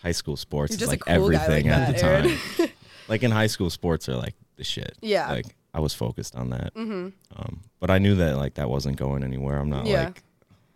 high 0.01 0.11
school 0.11 0.35
sports 0.37 0.73
is 0.73 0.79
just 0.79 0.89
like 0.91 1.01
a 1.01 1.17
cool 1.17 1.29
guy 1.29 1.43
everything 1.43 1.67
like 1.69 1.75
at 1.79 1.97
that, 1.97 2.23
the 2.23 2.63
time. 2.67 2.69
like 3.07 3.23
in 3.23 3.31
high 3.31 3.47
school, 3.47 3.69
sports 3.69 4.07
are 4.09 4.15
like 4.15 4.35
the 4.57 4.63
shit. 4.63 4.97
Yeah. 5.01 5.29
Like 5.31 5.45
I 5.73 5.79
was 5.79 5.93
focused 5.93 6.35
on 6.35 6.49
that. 6.51 6.73
Mm-hmm. 6.75 7.09
Um, 7.35 7.61
but 7.79 7.89
I 7.89 7.97
knew 7.97 8.15
that 8.15 8.37
like 8.37 8.55
that 8.55 8.69
wasn't 8.69 8.97
going 8.97 9.23
anywhere. 9.23 9.57
I'm 9.59 9.69
not 9.69 9.85
Yeah. 9.87 10.05
like, 10.05 10.23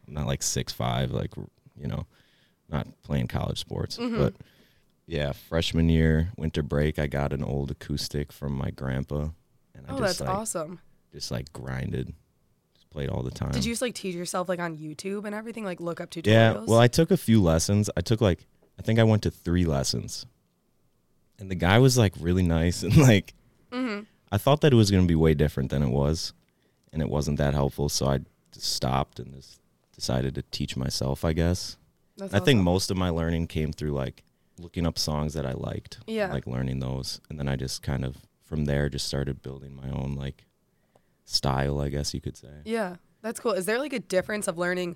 I'm 0.08 0.14
not 0.14 0.28
like 0.28 0.42
six 0.42 0.74
five, 0.74 1.12
like 1.12 1.32
you 1.80 1.88
know, 1.88 2.06
not 2.70 2.88
playing 3.04 3.28
college 3.28 3.60
sports. 3.60 3.98
Mhm. 3.98 4.18
But 4.18 4.34
yeah, 5.06 5.32
freshman 5.34 5.88
year 5.90 6.32
winter 6.38 6.64
break, 6.64 6.98
I 7.00 7.08
got 7.08 7.32
an 7.34 7.44
old 7.44 7.72
acoustic 7.72 8.32
from 8.32 8.54
my 8.58 8.72
grandpa, 8.72 9.30
and 9.76 9.86
I 9.88 9.94
Oh, 9.94 10.00
just 10.00 10.20
that's 10.20 10.22
like 10.22 10.30
awesome. 10.30 10.80
just 11.14 11.30
like 11.32 11.54
grinded, 11.54 12.14
just 12.88 12.94
played 12.94 13.10
all 13.10 13.24
the 13.24 13.32
time. 13.32 13.52
Did 13.52 13.66
you 13.66 13.72
just 13.72 13.82
like 13.82 13.96
teach 13.96 14.16
yourself 14.16 14.50
like 14.50 14.60
on 14.60 14.78
YouTube 14.78 15.26
and 15.26 15.36
everything? 15.36 15.64
Like 15.64 15.80
look 15.80 16.02
up 16.02 16.10
tutorials? 16.10 16.28
Yeah, 16.28 16.54
well, 16.66 16.80
I 16.80 16.88
took 16.88 17.12
a 17.12 17.18
few 17.18 17.42
lessons. 17.42 17.90
I 17.96 18.02
took 18.02 18.22
like 18.22 18.46
I 18.80 18.82
think 18.82 19.00
I 19.00 19.04
went 19.04 19.24
to 19.24 19.32
three 19.32 19.66
lessons, 19.66 20.26
and 21.40 21.50
the 21.52 21.56
guy 21.56 21.80
was 21.80 21.98
like 21.98 22.14
really 22.20 22.44
nice 22.44 22.84
and 22.84 22.96
like 22.98 23.34
mm-hmm. 23.72 24.04
I 24.32 24.38
thought 24.38 24.62
that 24.62 24.74
it 24.74 24.76
was 24.78 24.92
gonna 24.92 25.08
be 25.08 25.16
way 25.16 25.34
different 25.34 25.70
than 25.70 25.84
it 25.84 25.90
was, 25.90 26.34
and 26.92 27.02
it 27.02 27.10
wasn't 27.10 27.38
that 27.38 27.54
helpful. 27.54 27.90
So 27.90 28.08
I 28.08 28.20
just 28.52 28.74
stopped 28.74 29.20
and 29.20 29.34
just 29.34 29.60
decided 29.94 30.36
to 30.36 30.44
teach 30.44 30.78
myself. 30.78 31.26
I 31.26 31.34
guess 31.34 31.78
That's 32.18 32.34
I 32.34 32.40
think 32.40 32.62
most 32.62 32.92
of 32.92 32.98
my 32.98 33.10
learning 33.10 33.48
came 33.48 33.72
through 33.72 33.92
like 33.92 34.24
looking 34.60 34.88
up 34.88 34.98
songs 34.98 35.36
that 35.36 35.46
I 35.46 35.54
liked, 35.54 36.00
Yeah. 36.08 36.32
like 36.32 36.48
learning 36.48 36.80
those, 36.80 37.22
and 37.30 37.40
then 37.40 37.48
I 37.48 37.56
just 37.56 37.84
kind 37.84 38.04
of 38.04 38.18
from 38.44 38.66
there 38.66 38.90
just 38.90 39.06
started 39.06 39.42
building 39.42 39.76
my 39.76 39.90
own 39.90 40.16
like 40.16 40.46
style. 41.28 41.80
I 41.80 41.90
guess 41.90 42.14
you 42.16 42.22
could 42.22 42.36
say. 42.36 42.50
Yeah, 42.66 42.96
that's 43.22 43.40
cool. 43.40 43.52
Is 43.52 43.66
there 43.68 43.78
like 43.78 43.94
a 43.94 44.00
difference 44.00 44.48
of 44.48 44.58
learning 44.58 44.96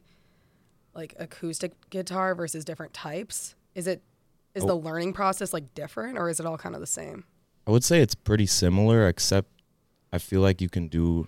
like 0.96 1.14
acoustic 1.20 1.74
guitar 1.92 2.34
versus 2.34 2.66
different 2.66 2.94
types? 2.94 3.56
Is 3.76 3.86
it 3.86 4.02
is 4.56 4.64
Oh. 4.64 4.68
the 4.68 4.76
learning 4.76 5.14
process 5.14 5.54
like 5.54 5.74
different 5.76 6.18
or 6.18 6.30
is 6.30 6.40
it 6.40 6.46
all 6.46 6.58
kind 6.58 6.74
of 6.76 6.82
the 6.82 6.88
same? 6.88 7.26
I 7.68 7.72
would 7.72 7.84
say 7.84 8.02
it's 8.02 8.16
pretty 8.16 8.48
similar, 8.48 9.08
except 9.08 9.50
I 10.12 10.18
feel 10.18 10.42
like 10.42 10.60
you 10.62 10.68
can 10.70 10.88
do 10.88 11.28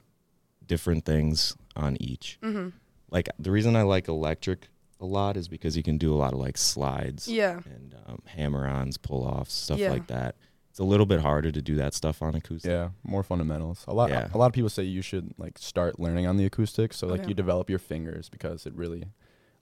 different 0.65 1.05
things 1.05 1.55
on 1.75 1.95
each. 2.01 2.37
Mm-hmm. 2.41 2.69
Like 3.11 3.29
the 3.39 3.51
reason 3.51 3.75
I 3.75 3.83
like 3.83 4.07
electric 4.07 4.67
a 4.99 5.05
lot 5.05 5.37
is 5.37 5.47
because 5.47 5.77
you 5.77 5.83
can 5.83 5.97
do 5.97 6.13
a 6.13 6.17
lot 6.17 6.33
of 6.33 6.39
like 6.39 6.57
slides 6.57 7.27
Yeah. 7.27 7.59
and 7.65 7.95
um, 8.07 8.19
hammer-ons, 8.25 8.97
pull-offs, 8.97 9.53
stuff 9.53 9.77
Yeah. 9.79 9.91
like 9.91 10.07
that. 10.07 10.35
It's 10.73 10.79
a 10.79 10.83
little 10.83 11.05
bit 11.05 11.19
harder 11.21 11.51
to 11.51 11.61
do 11.61 11.75
that 11.75 11.93
stuff 11.93 12.23
on 12.23 12.33
acoustic. 12.33 12.67
Yeah, 12.71 12.89
more 13.03 13.21
fundamentals. 13.21 13.85
A 13.87 13.93
lot. 13.93 14.09
Yeah. 14.09 14.27
A 14.33 14.37
lot 14.39 14.47
of 14.47 14.53
people 14.53 14.71
say 14.71 14.81
you 14.81 15.03
should 15.03 15.31
like 15.37 15.59
start 15.59 15.99
learning 15.99 16.25
on 16.25 16.35
the 16.37 16.45
acoustic, 16.45 16.93
so 16.93 17.05
oh, 17.05 17.11
like 17.11 17.19
Okay. 17.19 17.29
you 17.29 17.35
develop 17.35 17.69
your 17.69 17.77
fingers 17.77 18.27
because 18.27 18.65
it 18.65 18.73
really, 18.73 19.03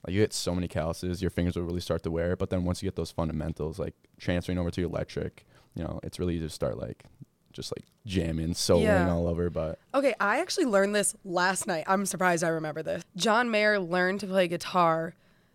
like 0.06 0.14
you 0.14 0.20
hit 0.20 0.32
so 0.32 0.54
many 0.54 0.68
calluses, 0.68 1.20
your 1.20 1.30
fingers 1.30 1.54
will 1.54 1.64
really 1.64 1.80
start 1.82 2.02
to 2.04 2.10
wear. 2.10 2.34
But 2.34 2.48
then 2.48 2.64
once 2.64 2.82
you 2.82 2.86
get 2.86 2.96
those 2.96 3.10
fundamentals, 3.10 3.78
like 3.78 3.92
transferring 4.18 4.56
over 4.56 4.70
to 4.70 4.82
electric, 4.86 5.44
you 5.74 5.84
know, 5.84 6.00
it's 6.02 6.18
really 6.18 6.36
easy 6.36 6.46
to 6.46 6.50
start 6.50 6.78
like, 6.78 7.04
just 7.52 7.74
like 7.76 7.84
jamming, 8.06 8.54
soloing 8.54 8.84
Yeah. 8.84 9.12
all 9.12 9.26
over. 9.28 9.50
But 9.50 9.80
Okay, 9.94 10.14
I 10.18 10.40
actually 10.40 10.64
learned 10.64 10.94
this 10.94 11.14
last 11.26 11.66
night. 11.66 11.84
I'm 11.86 12.06
surprised 12.06 12.42
I 12.42 12.48
remember 12.48 12.82
this. 12.82 13.02
John 13.16 13.50
Mayer 13.50 13.78
learned 13.78 14.20
to 14.20 14.26
play 14.26 14.48
guitar 14.48 15.12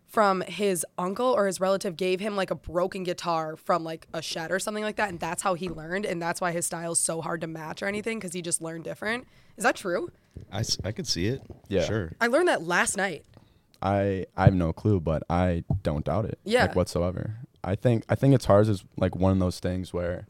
from 0.08 0.42
his 0.42 0.86
uncle 0.98 1.28
or 1.28 1.48
his 1.48 1.60
relative 1.60 1.98
gave 1.98 2.20
him 2.20 2.36
like 2.36 2.50
a 2.50 2.56
broken 2.56 3.04
guitar 3.04 3.56
from 3.58 3.84
like 3.84 4.08
a 4.14 4.22
shed 4.22 4.52
or 4.52 4.58
something 4.60 4.84
like 4.84 4.96
that 4.96 5.10
and 5.10 5.20
that's 5.20 5.44
how 5.44 5.54
he 5.54 5.68
learned 5.70 6.06
and 6.06 6.22
that's 6.22 6.40
why 6.40 6.52
his 6.52 6.66
style 6.66 6.94
is 6.94 7.00
so 7.00 7.22
hard 7.22 7.42
to 7.42 7.48
match 7.48 7.84
or 7.84 7.88
anything 7.88 8.20
cuz 8.20 8.32
he 8.34 8.42
just 8.42 8.62
learned 8.62 8.84
different. 8.86 9.28
Is 9.58 9.64
that 9.64 9.76
true? 9.76 10.10
I, 10.52 10.60
s- 10.62 10.78
I 10.84 10.92
could 10.94 11.08
see 11.08 11.28
it. 11.28 11.42
Yeah. 11.68 11.84
Sure. 11.84 12.12
I 12.22 12.28
learned 12.28 12.48
that 12.48 12.64
last 12.64 12.96
night. 12.96 13.26
I 13.82 14.26
I 14.36 14.46
have 14.46 14.56
no 14.56 14.72
clue, 14.74 15.00
but 15.00 15.24
I 15.30 15.64
don't 15.84 16.06
doubt 16.06 16.26
it. 16.26 16.40
Yeah. 16.44 16.64
Like 16.64 16.76
whatsoever. 16.76 17.36
I 17.64 17.76
think 17.76 18.04
I 18.10 18.16
think 18.16 18.34
it's 18.34 18.46
hard 18.46 18.68
is 18.70 18.84
like 18.98 19.16
one 19.16 19.34
of 19.34 19.40
those 19.40 19.60
things 19.60 19.94
where 19.94 20.26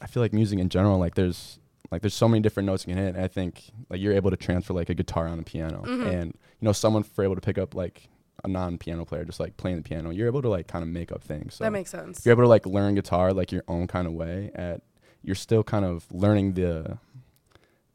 I 0.00 0.06
feel 0.06 0.22
like 0.22 0.32
music 0.32 0.58
in 0.58 0.68
general, 0.68 0.98
like 0.98 1.14
there's 1.16 1.58
like 1.90 2.02
there's 2.02 2.14
so 2.14 2.28
many 2.28 2.40
different 2.40 2.66
notes 2.66 2.86
you 2.86 2.94
can 2.94 3.02
hit. 3.02 3.14
And 3.14 3.24
I 3.24 3.28
think 3.28 3.70
like 3.90 4.00
you're 4.00 4.12
able 4.14 4.30
to 4.30 4.36
transfer 4.36 4.72
like 4.74 4.88
a 4.90 4.94
guitar 4.94 5.26
on 5.26 5.38
a 5.38 5.42
piano, 5.42 5.82
Mhm. 5.84 6.06
and 6.12 6.26
you 6.60 6.64
know 6.66 6.72
someone 6.72 7.02
for 7.02 7.24
able 7.24 7.34
to 7.34 7.40
pick 7.40 7.58
up 7.58 7.74
like 7.74 8.08
a 8.44 8.48
non-piano 8.48 9.04
player 9.04 9.24
just 9.24 9.40
like 9.40 9.56
playing 9.56 9.76
the 9.78 9.82
piano, 9.82 10.10
you're 10.10 10.26
able 10.26 10.42
to 10.42 10.48
like 10.48 10.66
kind 10.68 10.82
of 10.82 10.88
make 10.88 11.10
up 11.12 11.22
things. 11.22 11.54
So 11.54 11.64
that 11.64 11.70
makes 11.72 11.90
sense. 11.90 12.24
you're 12.24 12.32
able 12.34 12.44
to 12.44 12.48
like 12.48 12.66
learn 12.66 12.94
guitar 12.94 13.32
like 13.32 13.50
your 13.52 13.64
own 13.68 13.86
kind 13.86 14.06
of 14.06 14.12
way. 14.12 14.50
At 14.54 14.82
you're 15.22 15.34
still 15.34 15.64
kind 15.64 15.84
of 15.84 16.04
learning 16.12 16.54
the 16.54 16.98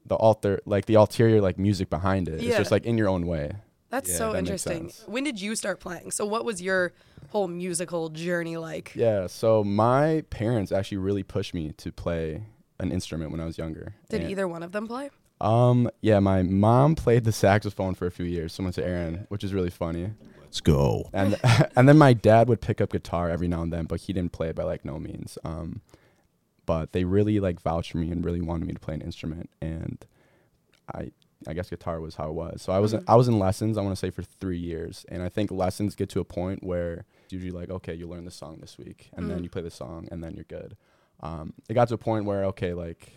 the 0.05 0.15
alter 0.15 0.59
like 0.65 0.85
the 0.85 0.95
ulterior 0.95 1.41
like 1.41 1.57
music 1.59 1.89
behind 1.89 2.27
it. 2.27 2.41
yeah. 2.41 2.49
It's 2.49 2.57
just 2.57 2.71
like 2.71 2.85
in 2.85 2.97
your 2.97 3.07
own 3.07 3.27
way. 3.27 3.51
That's 3.89 4.09
Yeah, 4.09 4.15
so 4.17 4.31
that 4.33 4.39
interesting. 4.39 4.91
When 5.05 5.23
did 5.23 5.39
you 5.41 5.55
start 5.55 5.79
playing? 5.79 6.11
So 6.11 6.25
what 6.25 6.45
was 6.45 6.61
your 6.61 6.93
whole 7.29 7.47
musical 7.47 8.09
journey 8.09 8.57
like? 8.57 8.93
Yeah, 8.95 9.27
so 9.27 9.63
my 9.63 10.23
parents 10.29 10.71
actually 10.71 10.97
really 10.97 11.23
pushed 11.23 11.53
me 11.53 11.73
to 11.73 11.91
play 11.91 12.43
an 12.79 12.91
instrument 12.91 13.31
when 13.31 13.39
I 13.41 13.45
was 13.45 13.57
younger. 13.57 13.93
Did 14.09 14.21
And- 14.21 14.31
either 14.31 14.47
one 14.47 14.63
of 14.63 14.71
them 14.71 14.87
play? 14.87 15.09
Um, 15.41 15.89
yeah, 16.01 16.19
my 16.19 16.43
mom 16.43 16.95
played 16.95 17.23
the 17.23 17.31
saxophone 17.31 17.95
for 17.95 18.05
a 18.05 18.11
few 18.11 18.25
years, 18.25 18.53
similar 18.53 18.71
to 18.73 18.85
Aaron, 18.85 19.25
which 19.29 19.43
is 19.43 19.53
really 19.53 19.69
funny. 19.71 20.11
Let's 20.41 20.61
go. 20.61 21.09
And 21.13 21.35
and 21.75 21.89
then 21.89 21.97
my 21.97 22.13
dad 22.13 22.47
would 22.47 22.61
pick 22.61 22.79
up 22.79 22.91
guitar 22.91 23.29
every 23.29 23.47
now 23.47 23.61
and 23.63 23.73
then, 23.73 23.85
but 23.85 24.01
he 24.01 24.13
didn't 24.13 24.31
play 24.33 24.49
it 24.49 24.55
by 24.55 24.63
like 24.63 24.85
no 24.85 24.99
means. 24.99 25.37
Um, 25.43 25.81
but 26.65 26.91
they 26.93 27.03
really 27.05 27.39
like 27.39 27.59
vouched 27.61 27.91
for 27.91 27.97
me 27.97 28.11
and 28.11 28.23
really 28.23 28.41
wanted 28.41 28.67
me 28.67 28.73
to 28.73 28.79
play 28.79 28.93
an 28.93 29.01
instrument, 29.01 29.49
and 29.61 30.05
I 30.93 31.11
I 31.47 31.53
guess 31.53 31.69
guitar 31.71 31.99
was 31.99 32.15
how 32.15 32.29
it 32.29 32.33
was. 32.33 32.61
So 32.61 32.71
I 32.71 32.77
was 32.79 32.93
in, 32.93 33.03
I 33.07 33.15
was 33.15 33.27
in 33.27 33.39
lessons. 33.39 33.77
I 33.77 33.81
want 33.81 33.93
to 33.93 33.99
say 33.99 34.11
for 34.11 34.21
three 34.21 34.59
years, 34.59 35.05
and 35.09 35.23
I 35.23 35.29
think 35.29 35.49
lessons 35.49 35.95
get 35.95 36.07
to 36.09 36.19
a 36.19 36.23
point 36.23 36.63
where 36.63 37.05
usually 37.29 37.51
like 37.51 37.69
okay, 37.71 37.95
you 37.95 38.07
learn 38.07 38.25
the 38.25 38.31
song 38.31 38.59
this 38.61 38.77
week, 38.77 39.09
and 39.13 39.27
then 39.29 39.39
Mhm. 39.39 39.43
you 39.43 39.49
play 39.49 39.63
the 39.63 39.71
song, 39.71 40.07
and 40.11 40.23
then 40.23 40.35
you're 40.35 40.45
good. 40.45 40.77
Um, 41.21 41.53
it 41.67 41.73
got 41.73 41.87
to 41.87 41.95
a 41.95 41.97
point 41.97 42.25
where 42.25 42.45
okay, 42.45 42.73
like 42.73 43.13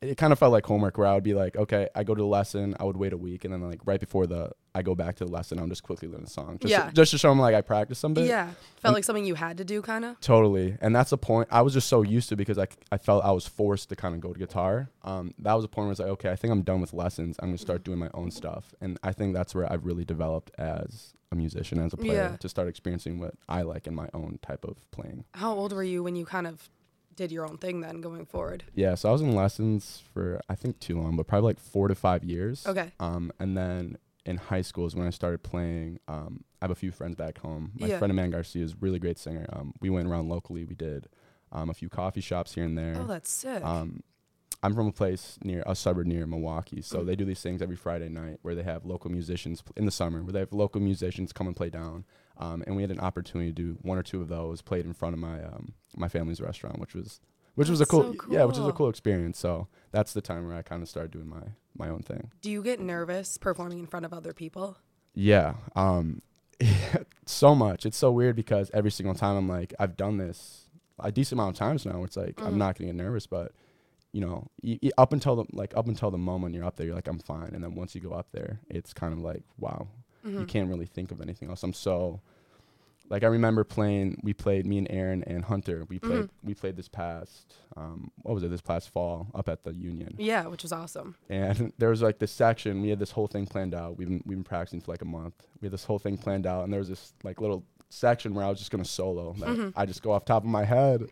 it 0.00 0.16
kind 0.16 0.32
of 0.32 0.38
felt 0.38 0.52
like 0.52 0.64
homework 0.64 0.96
where 0.96 1.08
I 1.08 1.14
would 1.14 1.24
be 1.24 1.34
like, 1.34 1.56
okay, 1.56 1.88
I 1.94 2.04
go 2.04 2.14
to 2.14 2.20
the 2.22 2.26
lesson, 2.26 2.76
I 2.78 2.84
would 2.84 2.96
wait 2.96 3.12
a 3.12 3.16
week, 3.16 3.44
and 3.44 3.52
then 3.52 3.60
like 3.62 3.80
right 3.84 3.98
before 3.98 4.26
the 4.26 4.52
I 4.74 4.82
go 4.82 4.94
back 4.94 5.16
to 5.16 5.24
the 5.24 5.30
lesson, 5.30 5.58
I'm 5.58 5.68
just 5.68 5.82
quickly 5.82 6.06
learning 6.06 6.26
the 6.26 6.30
song, 6.30 6.58
just 6.60 6.70
Yeah. 6.70 6.90
just 6.92 7.10
to 7.10 7.18
show 7.18 7.30
them 7.30 7.40
like 7.40 7.54
I 7.54 7.62
practiced 7.62 8.00
something. 8.00 8.24
yeah. 8.24 8.50
Felt 8.76 8.94
like 8.94 9.02
something 9.02 9.24
you 9.24 9.34
had 9.34 9.58
to 9.58 9.64
do, 9.64 9.82
kind 9.82 10.04
of. 10.04 10.20
Totally, 10.20 10.76
and 10.80 10.94
that's 10.94 11.10
the 11.10 11.18
point. 11.18 11.48
I 11.50 11.62
was 11.62 11.72
just 11.72 11.88
so 11.88 12.02
used 12.02 12.28
to 12.28 12.36
because 12.36 12.58
I 12.58 12.68
I 12.92 12.98
felt 12.98 13.24
I 13.24 13.32
was 13.32 13.48
forced 13.48 13.88
to 13.88 13.96
kind 13.96 14.14
of 14.14 14.20
go 14.20 14.32
to 14.32 14.38
guitar. 14.38 14.90
Um, 15.02 15.34
that 15.40 15.54
was 15.54 15.64
a 15.64 15.68
point 15.68 15.86
where 15.86 15.88
I 15.88 15.90
was 15.90 15.98
like, 15.98 16.08
okay, 16.10 16.30
I 16.30 16.36
think 16.36 16.52
I'm 16.52 16.62
done 16.62 16.80
with 16.80 16.92
lessons. 16.92 17.36
I'm 17.40 17.48
gonna 17.48 17.58
start 17.58 17.82
doing 17.82 17.98
my 17.98 18.10
own 18.14 18.30
stuff, 18.30 18.72
and 18.80 18.98
I 19.02 19.12
think 19.12 19.34
that's 19.34 19.52
where 19.54 19.70
I've 19.72 19.84
really 19.84 20.04
developed 20.04 20.52
as 20.58 21.14
a 21.32 21.34
musician, 21.34 21.78
as 21.80 21.92
a 21.92 21.96
player, 21.96 22.30
Yeah. 22.30 22.36
to 22.36 22.48
start 22.48 22.68
experiencing 22.68 23.18
what 23.18 23.34
I 23.48 23.62
like 23.62 23.86
in 23.88 23.94
my 23.96 24.08
own 24.14 24.38
type 24.42 24.64
of 24.64 24.76
playing. 24.92 25.24
How 25.34 25.52
old 25.54 25.72
were 25.72 25.82
you 25.82 26.02
when 26.04 26.14
you 26.16 26.24
kind 26.24 26.46
of 26.46 26.70
did 27.18 27.30
your 27.32 27.44
own 27.46 27.58
thing 27.58 27.80
then 27.80 28.00
going 28.00 28.24
forward? 28.24 28.64
Yeah, 28.74 28.94
so 28.94 29.08
I 29.08 29.12
was 29.12 29.20
in 29.20 29.34
lessons 29.34 30.02
for 30.14 30.40
I 30.48 30.54
think 30.54 30.78
too 30.80 30.98
long, 31.00 31.16
but 31.16 31.26
probably 31.26 31.48
like 31.50 31.58
four 31.60 31.88
to 31.88 31.94
five 31.94 32.22
years. 32.24 32.66
Okay. 32.66 32.92
Um, 33.00 33.32
and 33.40 33.56
then 33.56 33.98
in 34.24 34.36
high 34.36 34.62
school 34.62 34.86
is 34.86 34.94
when 34.94 35.06
I 35.06 35.10
started 35.10 35.42
playing. 35.42 35.98
Um, 36.06 36.44
I 36.62 36.64
have 36.64 36.70
a 36.70 36.74
few 36.76 36.92
friends 36.92 37.16
back 37.16 37.38
home. 37.38 37.72
My 37.78 37.88
Yeah. 37.88 37.98
friend 37.98 38.10
Amanda 38.12 38.36
Garcia 38.36 38.62
is 38.64 38.72
a 38.72 38.76
really 38.80 38.98
great 38.98 39.18
singer. 39.18 39.46
Um, 39.52 39.74
we 39.80 39.90
went 39.90 40.06
around 40.08 40.28
locally. 40.28 40.64
We 40.64 40.74
did 40.74 41.08
um, 41.50 41.70
a 41.70 41.74
few 41.74 41.88
coffee 41.88 42.20
shops 42.20 42.54
here 42.54 42.64
and 42.64 42.76
there. 42.78 42.94
Oh, 42.98 43.06
that's 43.06 43.30
sick. 43.30 43.64
Um, 43.64 44.02
I'm 44.62 44.74
from 44.74 44.88
a 44.88 44.92
place 44.92 45.38
near 45.42 45.62
a 45.66 45.74
suburb 45.76 46.06
near 46.06 46.26
Milwaukee, 46.26 46.82
so 46.82 46.98
Mm. 47.00 47.06
they 47.06 47.16
do 47.16 47.24
these 47.24 47.40
things 47.40 47.62
every 47.62 47.76
Friday 47.76 48.08
night 48.08 48.38
where 48.42 48.54
they 48.56 48.64
have 48.64 48.84
local 48.84 49.10
musicians 49.10 49.62
pl- 49.62 49.72
in 49.76 49.84
the 49.86 49.90
summer, 49.92 50.22
where 50.22 50.32
they 50.32 50.40
have 50.40 50.52
local 50.52 50.80
musicians 50.80 51.32
come 51.32 51.46
and 51.46 51.54
play 51.56 51.70
down. 51.70 52.04
Um, 52.38 52.62
and 52.66 52.76
we 52.76 52.82
had 52.82 52.90
an 52.90 53.00
opportunity 53.00 53.50
to 53.50 53.54
do 53.54 53.78
one 53.82 53.98
or 53.98 54.02
two 54.02 54.20
of 54.22 54.28
those 54.28 54.62
played 54.62 54.84
in 54.86 54.92
front 54.94 55.14
of 55.14 55.18
my 55.20 55.42
um, 55.42 55.74
my 55.96 56.08
family's 56.08 56.40
restaurant, 56.40 56.78
which 56.78 56.94
was 56.94 57.20
which 57.56 57.68
was 57.68 57.80
a 57.80 57.86
cool, 57.86 58.14
so 58.14 58.14
yeah, 58.30 58.44
which 58.44 58.56
was 58.56 58.66
a 58.66 58.70
cool. 58.70 58.86
cool 58.86 58.88
experience. 58.90 59.38
So 59.38 59.66
that's 59.90 60.12
the 60.12 60.20
time 60.20 60.46
where 60.46 60.56
I 60.56 60.62
kind 60.62 60.82
of 60.82 60.88
started 60.88 61.10
doing 61.10 61.28
my 61.28 61.42
my 61.76 61.88
own 61.88 62.02
thing. 62.02 62.30
do 62.40 62.50
you 62.50 62.62
get 62.62 62.78
nervous 62.80 63.38
performing 63.38 63.78
in 63.80 63.86
front 63.86 64.06
of 64.06 64.12
other 64.12 64.32
people? 64.32 64.78
Yeah. 65.14 65.54
Um, 65.74 66.22
so 67.26 67.54
much. 67.54 67.86
It's 67.86 67.96
so 67.96 68.10
weird 68.10 68.36
because 68.36 68.70
every 68.74 68.90
single 68.90 69.14
time 69.14 69.36
I'm 69.36 69.48
like, 69.48 69.74
I've 69.78 69.96
done 69.96 70.16
this 70.18 70.64
a 71.00 71.12
decent 71.12 71.38
amount 71.40 71.54
of 71.56 71.58
times 71.58 71.86
now. 71.86 72.02
It's 72.04 72.16
like 72.16 72.36
Mhm. 72.36 72.46
I'm 72.46 72.58
not 72.58 72.76
gonna 72.78 72.86
get 72.88 72.96
nervous, 72.96 73.26
but 73.26 73.52
you 74.12 74.20
know, 74.20 74.48
y- 74.62 74.78
y- 74.82 74.90
up 74.96 75.12
until 75.12 75.36
the 75.36 75.44
like 75.52 75.76
up 75.76 75.86
until 75.88 76.10
the 76.10 76.18
moment 76.18 76.54
you're 76.54 76.64
up 76.64 76.76
there, 76.76 76.86
you're 76.86 76.94
like, 76.94 77.08
I'm 77.08 77.18
fine. 77.18 77.50
And 77.54 77.62
then 77.62 77.74
once 77.74 77.94
you 77.94 78.00
go 78.00 78.12
up 78.12 78.28
there, 78.32 78.60
it's 78.68 78.92
kind 78.92 79.12
of 79.12 79.18
like, 79.20 79.42
wow, 79.58 79.88
you 80.24 80.30
Mhm. 80.40 80.48
can't 80.48 80.68
really 80.68 80.86
think 80.86 81.10
of 81.10 81.20
anything 81.20 81.48
else. 81.48 81.62
I'm 81.62 81.72
so 81.72 82.20
like 83.10 83.22
I 83.24 83.28
remember 83.28 83.64
playing. 83.64 84.20
We 84.22 84.34
played 84.34 84.66
me 84.66 84.76
and 84.76 84.86
Aaron 84.90 85.24
and 85.24 85.44
Hunter. 85.46 85.86
We 85.88 85.98
played. 85.98 86.24
Mhm. 86.24 86.28
We 86.44 86.54
played 86.54 86.76
this 86.76 86.88
past. 86.88 87.54
Um, 87.76 88.10
what 88.22 88.34
was 88.34 88.42
it? 88.42 88.50
This 88.50 88.60
past 88.60 88.90
fall 88.90 89.28
up 89.34 89.48
at 89.48 89.64
the 89.64 89.72
Union. 89.74 90.14
Yeah, 90.18 90.46
which 90.48 90.62
was 90.62 90.72
awesome. 90.72 91.14
And 91.30 91.72
there 91.78 91.88
was 91.88 92.02
like 92.02 92.18
this 92.18 92.32
section. 92.32 92.82
We 92.82 92.90
had 92.90 92.98
this 92.98 93.12
whole 93.12 93.26
thing 93.26 93.46
planned 93.46 93.74
out. 93.74 93.96
We've 93.96 94.08
been 94.08 94.22
we've 94.26 94.36
been 94.36 94.44
practicing 94.44 94.80
for 94.82 94.92
like 94.92 95.00
a 95.02 95.06
month. 95.06 95.34
We 95.62 95.66
had 95.66 95.72
this 95.72 95.84
whole 95.84 95.98
thing 95.98 96.18
planned 96.18 96.46
out, 96.46 96.64
and 96.64 96.72
there 96.72 96.80
was 96.80 96.88
this 96.90 97.14
like 97.24 97.40
little 97.40 97.64
section 97.88 98.34
where 98.34 98.44
I 98.44 98.50
was 98.50 98.58
just 98.58 98.70
gonna 98.70 98.84
solo. 98.84 99.32
That 99.38 99.48
Mhm. 99.48 99.72
I 99.74 99.86
just 99.86 100.02
go 100.02 100.12
off 100.12 100.26
top 100.26 100.42
of 100.44 100.50
my 100.50 100.64
head. 100.64 101.04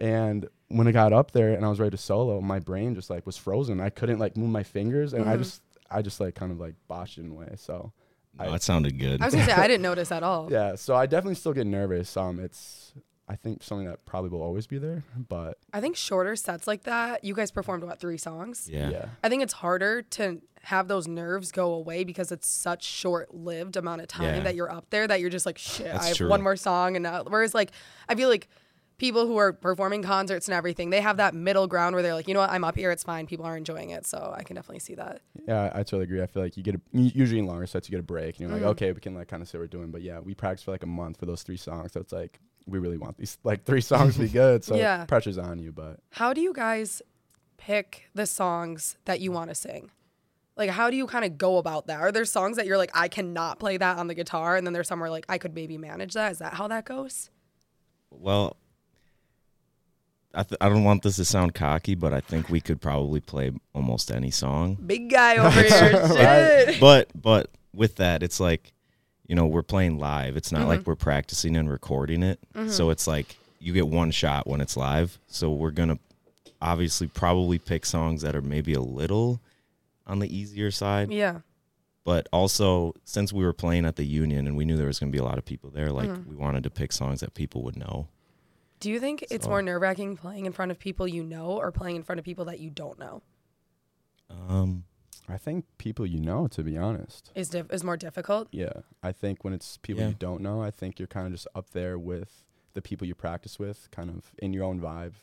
And 0.00 0.46
when 0.68 0.86
I 0.86 0.92
got 0.92 1.14
up 1.14 1.30
there 1.32 1.54
and 1.54 1.64
I 1.64 1.68
was 1.70 1.80
ready 1.80 1.90
to 1.92 1.96
solo, 1.96 2.40
my 2.42 2.58
brain 2.60 2.94
just 2.94 3.08
like 3.08 3.24
was 3.24 3.38
frozen. 3.38 3.80
I 3.80 3.88
couldn't 3.88 4.18
like 4.18 4.36
move 4.36 4.50
my 4.50 4.62
fingers, 4.64 5.14
and 5.14 5.26
I 5.26 5.36
Mhm. 5.36 5.38
just 5.38 5.62
I 5.90 6.02
just 6.02 6.20
like 6.20 6.34
kind 6.34 6.52
of 6.52 6.60
like 6.60 6.74
botched 6.88 7.16
it 7.16 7.22
in 7.22 7.30
a 7.30 7.34
way. 7.34 7.54
So 7.56 7.92
No, 8.38 8.52
I- 8.52 8.54
it 8.56 8.62
sounded 8.62 8.98
good. 8.98 9.20
I 9.20 9.26
was 9.26 9.34
gonna 9.34 9.46
say 9.46 9.52
I 9.52 9.66
didn't 9.68 9.82
notice 9.82 10.10
at 10.12 10.22
all. 10.22 10.48
yeah, 10.50 10.74
so 10.76 10.94
I 10.94 11.06
definitely 11.06 11.34
still 11.36 11.52
get 11.52 11.66
nervous. 11.66 12.16
Um, 12.16 12.38
it's 12.40 12.92
I 13.30 13.36
think 13.36 13.62
something 13.62 13.86
that 13.86 14.06
probably 14.06 14.30
will 14.30 14.42
always 14.42 14.66
be 14.66 14.78
there, 14.78 15.04
but 15.28 15.58
I 15.72 15.80
think 15.82 15.96
shorter 15.96 16.34
sets 16.34 16.66
like 16.66 16.84
that. 16.84 17.24
You 17.24 17.34
guys 17.34 17.50
performed 17.50 17.84
what 17.84 18.00
three 18.00 18.16
songs? 18.18 18.68
yeah. 18.72 18.88
yeah. 18.90 19.06
I 19.22 19.28
think 19.28 19.42
it's 19.42 19.52
harder 19.52 20.00
to 20.02 20.40
have 20.62 20.88
those 20.88 21.06
nerves 21.06 21.52
go 21.52 21.72
away 21.74 22.04
because 22.04 22.32
it's 22.32 22.48
such 22.48 22.82
short-lived 22.84 23.76
amount 23.76 24.00
of 24.00 24.08
time 24.08 24.24
Yeah. 24.36 24.40
that 24.44 24.54
you're 24.54 24.70
up 24.72 24.90
there 24.90 25.06
that 25.06 25.20
you're 25.20 25.30
just 25.30 25.46
like 25.46 25.56
shit. 25.58 25.86
That's 25.86 26.04
I 26.04 26.08
have 26.08 26.16
true. 26.16 26.28
one 26.28 26.42
more 26.42 26.56
song 26.56 26.96
and 26.96 27.02
now. 27.02 27.22
Whereas 27.24 27.54
like 27.54 27.70
I 28.08 28.14
feel 28.14 28.28
like 28.28 28.48
people 28.98 29.26
who 29.26 29.36
are 29.36 29.52
performing 29.52 30.02
concerts 30.02 30.48
and 30.48 30.54
everything, 30.54 30.90
they 30.90 31.00
have 31.00 31.16
that 31.18 31.32
middle 31.34 31.66
ground 31.66 31.94
where 31.94 32.02
they're 32.02 32.14
like, 32.14 32.26
you 32.28 32.34
know 32.34 32.40
what, 32.40 32.50
I'm 32.50 32.64
up 32.64 32.74
here, 32.76 32.90
it's 32.90 33.04
fine, 33.04 33.26
people 33.26 33.46
are 33.46 33.56
enjoying 33.56 33.90
it, 33.90 34.04
so 34.06 34.34
I 34.36 34.42
can 34.42 34.56
definitely 34.56 34.80
see 34.80 34.94
that. 34.96 35.20
Yeah, 35.46 35.70
I 35.72 35.78
totally 35.78 36.04
agree. 36.04 36.20
I 36.22 36.26
feel 36.26 36.42
like 36.42 36.56
you 36.56 36.62
get 36.62 36.74
a, 36.74 36.80
u- 36.92 37.12
usually 37.14 37.38
in 37.38 37.46
longer 37.46 37.66
sets 37.66 37.88
you 37.88 37.92
get 37.92 38.00
a 38.00 38.02
break 38.02 38.38
and 38.38 38.40
you're 38.40 38.50
Mhm. 38.50 38.62
like, 38.62 38.70
okay, 38.72 38.92
we 38.92 39.00
can 39.00 39.14
like 39.14 39.28
kind 39.28 39.42
of 39.42 39.48
see 39.48 39.56
what 39.56 39.62
we're 39.62 39.66
doing. 39.68 39.90
But 39.90 40.02
yeah, 40.02 40.18
we 40.18 40.34
practiced 40.34 40.64
for 40.64 40.72
like 40.72 40.82
a 40.82 40.86
month 40.86 41.18
for 41.18 41.26
those 41.26 41.42
three 41.42 41.56
songs, 41.56 41.92
so 41.92 42.00
it's 42.00 42.12
like 42.12 42.40
we 42.66 42.78
really 42.78 42.98
want 42.98 43.16
these 43.16 43.38
like 43.44 43.64
three 43.64 43.80
songs 43.80 44.14
to 44.16 44.20
be 44.22 44.28
good. 44.28 44.64
So 44.64 44.76
Yeah. 44.76 45.04
pressure's 45.06 45.38
on 45.38 45.58
you, 45.58 45.72
but 45.72 46.00
How 46.10 46.32
do 46.34 46.40
you 46.40 46.52
guys 46.52 47.00
pick 47.56 48.04
the 48.14 48.26
songs 48.26 48.96
that 49.04 49.20
you 49.20 49.32
want 49.32 49.50
to 49.50 49.54
sing? 49.54 49.90
Like, 50.56 50.70
how 50.70 50.90
do 50.90 50.96
you 50.96 51.06
kind 51.06 51.24
of 51.24 51.38
go 51.38 51.58
about 51.58 51.86
that? 51.86 52.00
Are 52.00 52.10
there 52.10 52.24
songs 52.24 52.56
that 52.56 52.66
you're 52.66 52.76
like, 52.78 52.90
I 52.92 53.06
cannot 53.06 53.60
play 53.60 53.76
that 53.76 53.96
on 53.96 54.08
the 54.08 54.14
guitar, 54.14 54.56
and 54.56 54.66
then 54.66 54.72
there's 54.74 54.88
somewhere 54.88 55.08
like 55.08 55.24
I 55.28 55.38
could 55.38 55.54
maybe 55.54 55.78
manage 55.78 56.14
that? 56.14 56.32
Is 56.32 56.38
that 56.38 56.54
how 56.54 56.66
that 56.66 56.84
goes? 56.84 57.30
Well, 58.10 58.56
I 60.34 60.42
th- 60.42 60.58
I 60.60 60.68
don't 60.68 60.84
want 60.84 61.02
this 61.02 61.16
to 61.16 61.24
sound 61.24 61.54
cocky, 61.54 61.94
but 61.94 62.12
I 62.12 62.20
think 62.20 62.48
we 62.50 62.60
could 62.60 62.80
probably 62.80 63.20
play 63.20 63.50
almost 63.74 64.10
any 64.10 64.30
song. 64.30 64.74
Big 64.74 65.10
guy 65.10 65.36
over 65.38 65.60
here, 65.62 66.08
shit. 66.68 66.80
But 66.80 67.08
but 67.14 67.50
with 67.74 67.96
that, 67.96 68.22
it's 68.22 68.38
like, 68.38 68.72
you 69.26 69.34
know, 69.34 69.46
we're 69.46 69.62
playing 69.62 69.98
live. 69.98 70.36
It's 70.36 70.52
not 70.52 70.60
Mm-hmm. 70.60 70.68
like 70.68 70.86
we're 70.86 70.96
practicing 70.96 71.56
and 71.56 71.70
recording 71.70 72.22
it. 72.22 72.38
So 72.68 72.90
it's 72.90 73.06
like 73.06 73.38
you 73.58 73.72
get 73.72 73.88
one 73.88 74.10
shot 74.10 74.46
when 74.46 74.60
it's 74.60 74.76
live. 74.76 75.18
So 75.28 75.50
we're 75.50 75.70
gonna 75.70 75.98
obviously 76.60 77.06
probably 77.06 77.58
pick 77.58 77.86
songs 77.86 78.22
that 78.22 78.34
are 78.36 78.42
maybe 78.42 78.74
a 78.74 78.80
little 78.80 79.40
on 80.06 80.18
the 80.18 80.34
easier 80.36 80.70
side. 80.70 81.10
Yeah. 81.12 81.40
But 82.04 82.26
also, 82.32 82.94
since 83.04 83.32
we 83.34 83.44
were 83.44 83.52
playing 83.52 83.84
at 83.84 83.96
the 83.96 84.04
Union 84.04 84.46
and 84.46 84.56
we 84.56 84.64
knew 84.64 84.76
there 84.78 84.86
was 84.86 84.98
going 84.98 85.12
to 85.12 85.16
be 85.16 85.20
a 85.20 85.24
lot 85.26 85.36
of 85.36 85.44
people 85.44 85.68
there, 85.70 85.90
like 85.92 86.08
Mm-hmm. 86.08 86.30
we 86.30 86.36
wanted 86.36 86.62
to 86.64 86.70
pick 86.70 86.90
songs 86.92 87.20
that 87.20 87.34
people 87.34 87.62
would 87.64 87.76
know. 87.76 88.08
Do 88.80 88.90
you 88.90 89.00
think 89.00 89.24
it's 89.30 89.46
more 89.46 89.60
nerve 89.62 89.82
wracking 89.82 90.16
playing 90.16 90.46
in 90.46 90.52
front 90.52 90.70
of 90.70 90.78
people 90.78 91.08
you 91.08 91.22
know 91.24 91.52
or 91.58 91.72
playing 91.72 91.96
in 91.96 92.02
front 92.02 92.18
of 92.18 92.24
people 92.24 92.44
that 92.46 92.60
you 92.60 92.70
don't 92.70 92.98
know? 92.98 93.22
Um, 94.30 94.84
I 95.28 95.36
think 95.36 95.64
people 95.78 96.06
you 96.06 96.20
know, 96.20 96.46
to 96.48 96.62
be 96.62 96.76
honest. 96.76 97.32
Is 97.34 97.48
diff- 97.48 97.70
is 97.72 97.82
more 97.84 97.96
difficult? 97.96 98.48
Yeah, 98.50 98.72
I 99.02 99.12
think 99.12 99.44
when 99.44 99.52
it's 99.52 99.78
people 99.78 100.02
Yeah. 100.02 100.08
you 100.10 100.14
don't 100.14 100.40
know, 100.42 100.62
I 100.62 100.70
think 100.70 100.98
you're 100.98 101.08
kind 101.08 101.26
of 101.26 101.32
just 101.32 101.46
up 101.54 101.70
there 101.70 101.98
with 101.98 102.42
the 102.74 102.82
people 102.82 103.06
you 103.06 103.14
practice 103.14 103.58
with, 103.58 103.88
kind 103.90 104.10
of 104.10 104.32
in 104.38 104.52
your 104.52 104.64
own 104.64 104.80
vibe. 104.80 105.14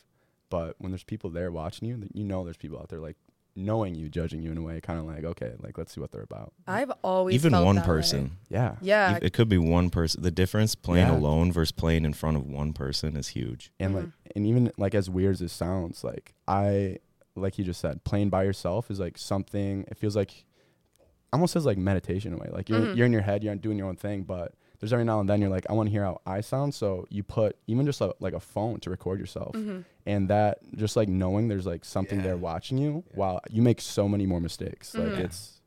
But 0.49 0.75
when 0.79 0.91
there's 0.91 1.03
people 1.03 1.29
there 1.29 1.51
watching 1.51 1.87
you, 1.87 2.07
you 2.13 2.23
know 2.23 2.43
there's 2.43 2.57
people 2.57 2.77
out 2.79 2.89
there 2.89 2.99
like 2.99 3.17
knowing 3.55 3.95
you, 3.95 4.09
judging 4.09 4.41
you 4.41 4.51
in 4.51 4.57
a 4.57 4.61
way, 4.61 4.81
kind 4.81 4.99
of 4.99 5.05
like, 5.05 5.23
okay, 5.23 5.53
like 5.61 5.77
let's 5.77 5.93
see 5.93 6.01
what 6.01 6.11
they're 6.11 6.21
about. 6.23 6.51
I've 6.67 6.91
always 7.03 7.35
even 7.35 7.51
felt 7.51 7.65
one 7.65 7.75
that 7.75 7.81
way. 7.83 7.87
person. 7.87 8.31
Yeah. 8.49 8.75
Yeah. 8.81 9.17
It 9.21 9.31
could 9.33 9.47
be 9.47 9.57
one 9.57 9.89
person. 9.89 10.21
The 10.23 10.31
difference 10.31 10.75
playing 10.75 11.07
Yeah. 11.07 11.15
alone 11.17 11.51
versus 11.53 11.71
playing 11.71 12.03
in 12.05 12.13
front 12.13 12.35
of 12.37 12.45
one 12.45 12.73
person 12.73 13.15
is 13.15 13.29
huge. 13.29 13.71
and 13.79 13.95
like 13.95 14.05
and 14.35 14.45
even 14.45 14.71
like 14.77 14.93
as 14.93 15.09
weird 15.09 15.33
as 15.35 15.41
it 15.41 15.49
sounds 15.49 16.03
like 16.03 16.33
i 16.47 16.97
like 17.35 17.57
you 17.57 17.63
just 17.63 17.79
said 17.79 18.03
playing 18.03 18.29
by 18.29 18.43
yourself 18.43 18.91
is 18.91 18.99
like 18.99 19.17
something 19.17 19.85
it 19.89 19.97
feels 19.97 20.15
like 20.15 20.43
almost 21.31 21.55
as 21.55 21.65
like 21.65 21.77
meditation 21.77 22.33
in 22.33 22.39
a 22.39 22.41
way 22.41 22.49
like 22.51 22.67
you're, 22.69 22.79
Mhm. 22.81 22.95
you're 22.97 23.05
in 23.05 23.13
your 23.13 23.21
head 23.21 23.43
you're 23.43 23.55
doing 23.55 23.77
your 23.77 23.87
own 23.87 23.95
thing 23.95 24.23
but 24.23 24.53
there's 24.85 24.93
every 24.93 25.03
now 25.05 25.19
and 25.19 25.27
then 25.27 25.41
you're 25.41 25.49
like 25.49 25.65
i 25.69 25.73
want 25.73 25.87
to 25.87 25.91
hear 25.91 26.03
how 26.03 26.21
i 26.27 26.39
sound 26.41 26.73
so 26.73 27.05
you 27.09 27.23
put 27.23 27.57
even 27.65 27.85
just 27.85 27.99
a, 28.01 28.13
like 28.19 28.33
a 28.33 28.39
phone 28.39 28.79
to 28.79 28.89
record 28.91 29.19
yourself 29.19 29.53
Mhm. 29.55 29.83
and 30.05 30.29
that 30.29 30.59
just 30.75 30.95
like 30.95 31.09
knowing 31.09 31.47
there's 31.47 31.65
like 31.65 31.83
something 31.83 32.21
there 32.21 32.37
watching 32.37 32.77
you 32.77 33.03
wow 33.15 33.39
you 33.49 33.61
make 33.63 33.81
so 33.81 34.07
many 34.07 34.25
more 34.27 34.39
mistakes 34.39 34.93
Mhm. 34.93 35.09
like 35.09 35.19
it's 35.25 35.61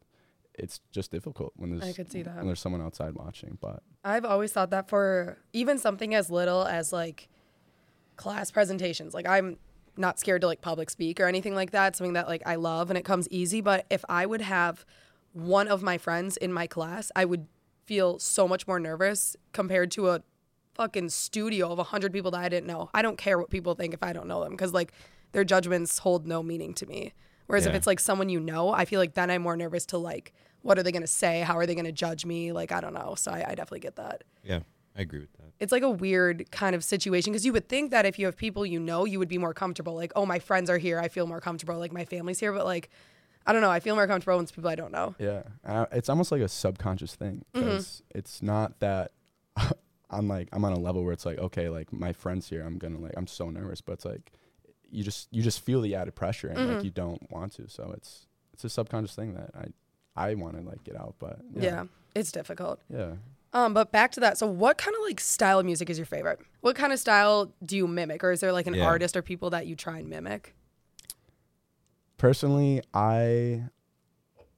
it's 0.55 0.81
just 0.93 1.11
difficult 1.11 1.53
when 1.57 1.71
there's 1.71 1.83
I 1.83 1.93
could 1.93 2.11
see 2.11 2.23
that. 2.23 2.37
when 2.37 2.47
there's 2.47 2.61
someone 2.61 2.81
outside 2.83 3.15
watching 3.15 3.59
but 3.61 3.83
I've 4.05 4.25
always 4.25 4.53
thought 4.53 4.71
that 4.71 4.89
for 4.89 5.39
even 5.53 5.79
something 5.79 6.15
as 6.15 6.31
little 6.31 6.65
as 6.65 6.93
like 6.93 7.29
class 8.17 8.51
presentations. 8.51 9.15
Like 9.15 9.27
I'm 9.29 9.59
not 9.97 10.19
scared 10.19 10.41
to 10.43 10.47
like 10.47 10.61
public 10.61 10.91
speak 10.91 11.21
or 11.21 11.27
anything 11.27 11.55
like 11.55 11.73
that. 11.73 11.97
Something 11.97 12.15
that 12.15 12.27
like 12.29 12.43
I 12.47 12.55
love 12.55 12.91
and 12.91 12.99
it 12.99 13.05
comes 13.05 13.29
easy. 13.31 13.61
But 13.61 13.87
if 13.91 14.05
I 14.09 14.27
would 14.27 14.41
have 14.41 14.85
one 15.33 15.69
of 15.69 15.83
my 15.83 15.99
friends 15.99 16.37
in 16.37 16.53
my 16.53 16.67
class, 16.67 17.11
I 17.15 17.25
would 17.25 17.47
feel 17.89 18.19
so 18.19 18.47
much 18.47 18.67
more 18.69 18.79
nervous 18.79 19.35
compared 19.53 19.91
to 19.93 20.11
a 20.11 20.23
fucking 20.75 21.09
studio 21.09 21.73
of 21.73 21.79
100 21.79 22.13
people 22.13 22.31
that 22.31 22.41
I 22.41 22.49
didn't 22.51 22.67
know. 22.67 22.91
I 22.93 23.01
don't 23.01 23.17
care 23.17 23.39
what 23.39 23.49
people 23.49 23.75
think 23.75 23.95
if 23.95 24.03
I 24.03 24.13
don't 24.13 24.29
know 24.29 24.45
them 24.45 24.53
because 24.53 24.75
like 24.75 24.93
their 25.33 25.43
judgments 25.43 25.99
hold 25.99 26.27
no 26.27 26.43
meaning 26.43 26.75
to 26.75 26.87
me. 26.87 27.15
Whereas 27.47 27.65
if 27.65 27.75
it's 27.75 27.87
like 27.87 27.99
someone 27.99 28.29
you 28.29 28.41
know, 28.41 28.69
I 28.69 28.85
feel 28.85 29.01
like 29.01 29.15
then 29.15 29.31
I'm 29.31 29.41
more 29.41 29.57
nervous 29.57 29.87
to 29.87 29.99
like, 29.99 30.35
what 30.61 30.79
are 30.79 30.83
they 30.83 30.93
going 30.93 31.03
to 31.03 31.07
say? 31.07 31.41
How 31.41 31.57
are 31.57 31.65
they 31.65 31.75
going 31.75 31.87
to 31.87 31.93
judge 31.93 32.27
me? 32.27 32.53
Like, 32.53 32.73
I 32.73 32.83
don't 32.83 32.93
know. 32.93 33.15
So 33.17 33.31
I, 33.31 33.39
I 33.39 33.55
definitely 33.55 33.81
get 33.81 33.97
that. 33.97 34.23
Yeah, 34.45 34.61
I 34.95 35.01
agree 35.01 35.21
with 35.21 35.33
that. 35.39 35.47
It's 35.59 35.73
like 35.73 35.83
a 35.83 35.89
weird 35.89 36.51
kind 36.51 36.77
of 36.77 36.85
situation 36.85 37.33
because 37.33 37.47
you 37.47 37.55
would 37.55 37.67
think 37.67 37.91
that 37.91 38.05
if 38.05 38.19
you 38.19 38.27
have 38.27 38.37
people 38.37 38.67
you 38.67 38.79
know, 38.79 39.07
you 39.07 39.19
would 39.19 39.31
be 39.31 39.39
more 39.39 39.55
comfortable. 39.55 39.95
Like, 39.95 40.13
oh, 40.15 40.27
my 40.27 40.39
friends 40.39 40.69
are 40.69 40.77
here. 40.77 41.01
I 41.01 41.09
feel 41.09 41.27
more 41.27 41.41
comfortable. 41.41 41.79
Like, 41.79 41.93
my 41.93 42.05
family's 42.05 42.39
here. 42.39 42.53
But 42.53 42.67
like, 42.67 42.91
I 43.49 43.53
don't 43.53 43.63
know. 43.63 43.71
I 43.71 43.81
feel 43.81 43.95
more 43.97 44.07
comfortable 44.07 44.37
when 44.37 44.45
it's 44.45 44.53
people 44.53 44.71
I 44.71 44.75
don't 44.77 44.93
know. 44.93 45.15
Yeah, 45.19 45.43
uh, 45.65 45.87
it's 45.91 46.09
almost 46.09 46.31
like 46.31 46.43
a 46.43 46.49
subconscious 46.49 47.15
thing 47.17 47.45
Mm-hmm. 47.55 47.65
because 47.67 48.03
it's 48.15 48.43
not 48.43 48.79
that 48.81 49.13
I'm 50.11 50.29
like 50.29 50.49
I'm 50.53 50.65
on 50.65 50.73
a 50.73 50.79
level 50.79 51.03
where 51.05 51.13
it's 51.13 51.27
like 51.27 51.39
okay, 51.39 51.69
like 51.69 51.93
my 51.93 52.13
friends 52.13 52.49
here, 52.49 52.63
I'm 52.63 52.79
gonna 52.79 52.99
like 52.99 53.15
I'm 53.17 53.27
so 53.27 53.51
nervous, 53.51 53.81
but 53.81 53.93
it's 53.95 54.05
like 54.05 54.33
you 54.91 55.03
just 55.05 55.29
you 55.33 55.43
just 55.43 55.61
feel 55.65 55.81
the 55.81 55.95
added 55.95 56.15
pressure 56.15 56.49
and 56.49 56.59
Mm-hmm. 56.59 56.75
like 56.77 56.85
you 56.85 56.91
don't 56.91 57.31
want 57.31 57.53
to, 57.55 57.69
so 57.69 57.93
it's 57.97 58.27
it's 58.53 58.65
a 58.65 58.69
subconscious 58.71 59.15
thing 59.15 59.35
that 59.35 59.51
I 59.55 59.67
I 60.31 60.35
want 60.35 60.57
to 60.57 60.63
like 60.63 60.83
get 60.85 60.97
out, 60.97 61.15
but 61.19 61.39
Yeah. 61.55 61.63
yeah, 61.63 61.85
it's 62.15 62.33
difficult. 62.33 62.81
yeah. 62.89 63.13
Um, 63.55 63.73
but 63.73 63.93
back 63.93 64.13
to 64.13 64.21
that. 64.21 64.37
So, 64.37 64.47
what 64.47 64.77
kind 64.77 64.95
of 64.95 65.01
like 65.03 65.21
style 65.21 65.59
of 65.59 65.65
music 65.65 65.89
is 65.89 65.97
your 65.97 66.05
favorite? 66.05 66.39
What 66.61 66.77
kind 66.77 66.93
of 66.93 66.99
style 66.99 67.51
do 67.65 67.79
you 67.79 67.87
mimic, 67.89 68.23
or 68.23 68.31
is 68.33 68.41
there 68.41 68.53
like 68.53 68.67
an 68.67 68.75
Yeah. 68.75 68.85
artist 68.85 69.17
or 69.17 69.23
people 69.23 69.49
that 69.51 69.67
you 69.67 69.75
try 69.75 69.99
and 70.01 70.09
mimic? 70.11 70.55
Personally, 72.19 72.83
I 72.93 73.63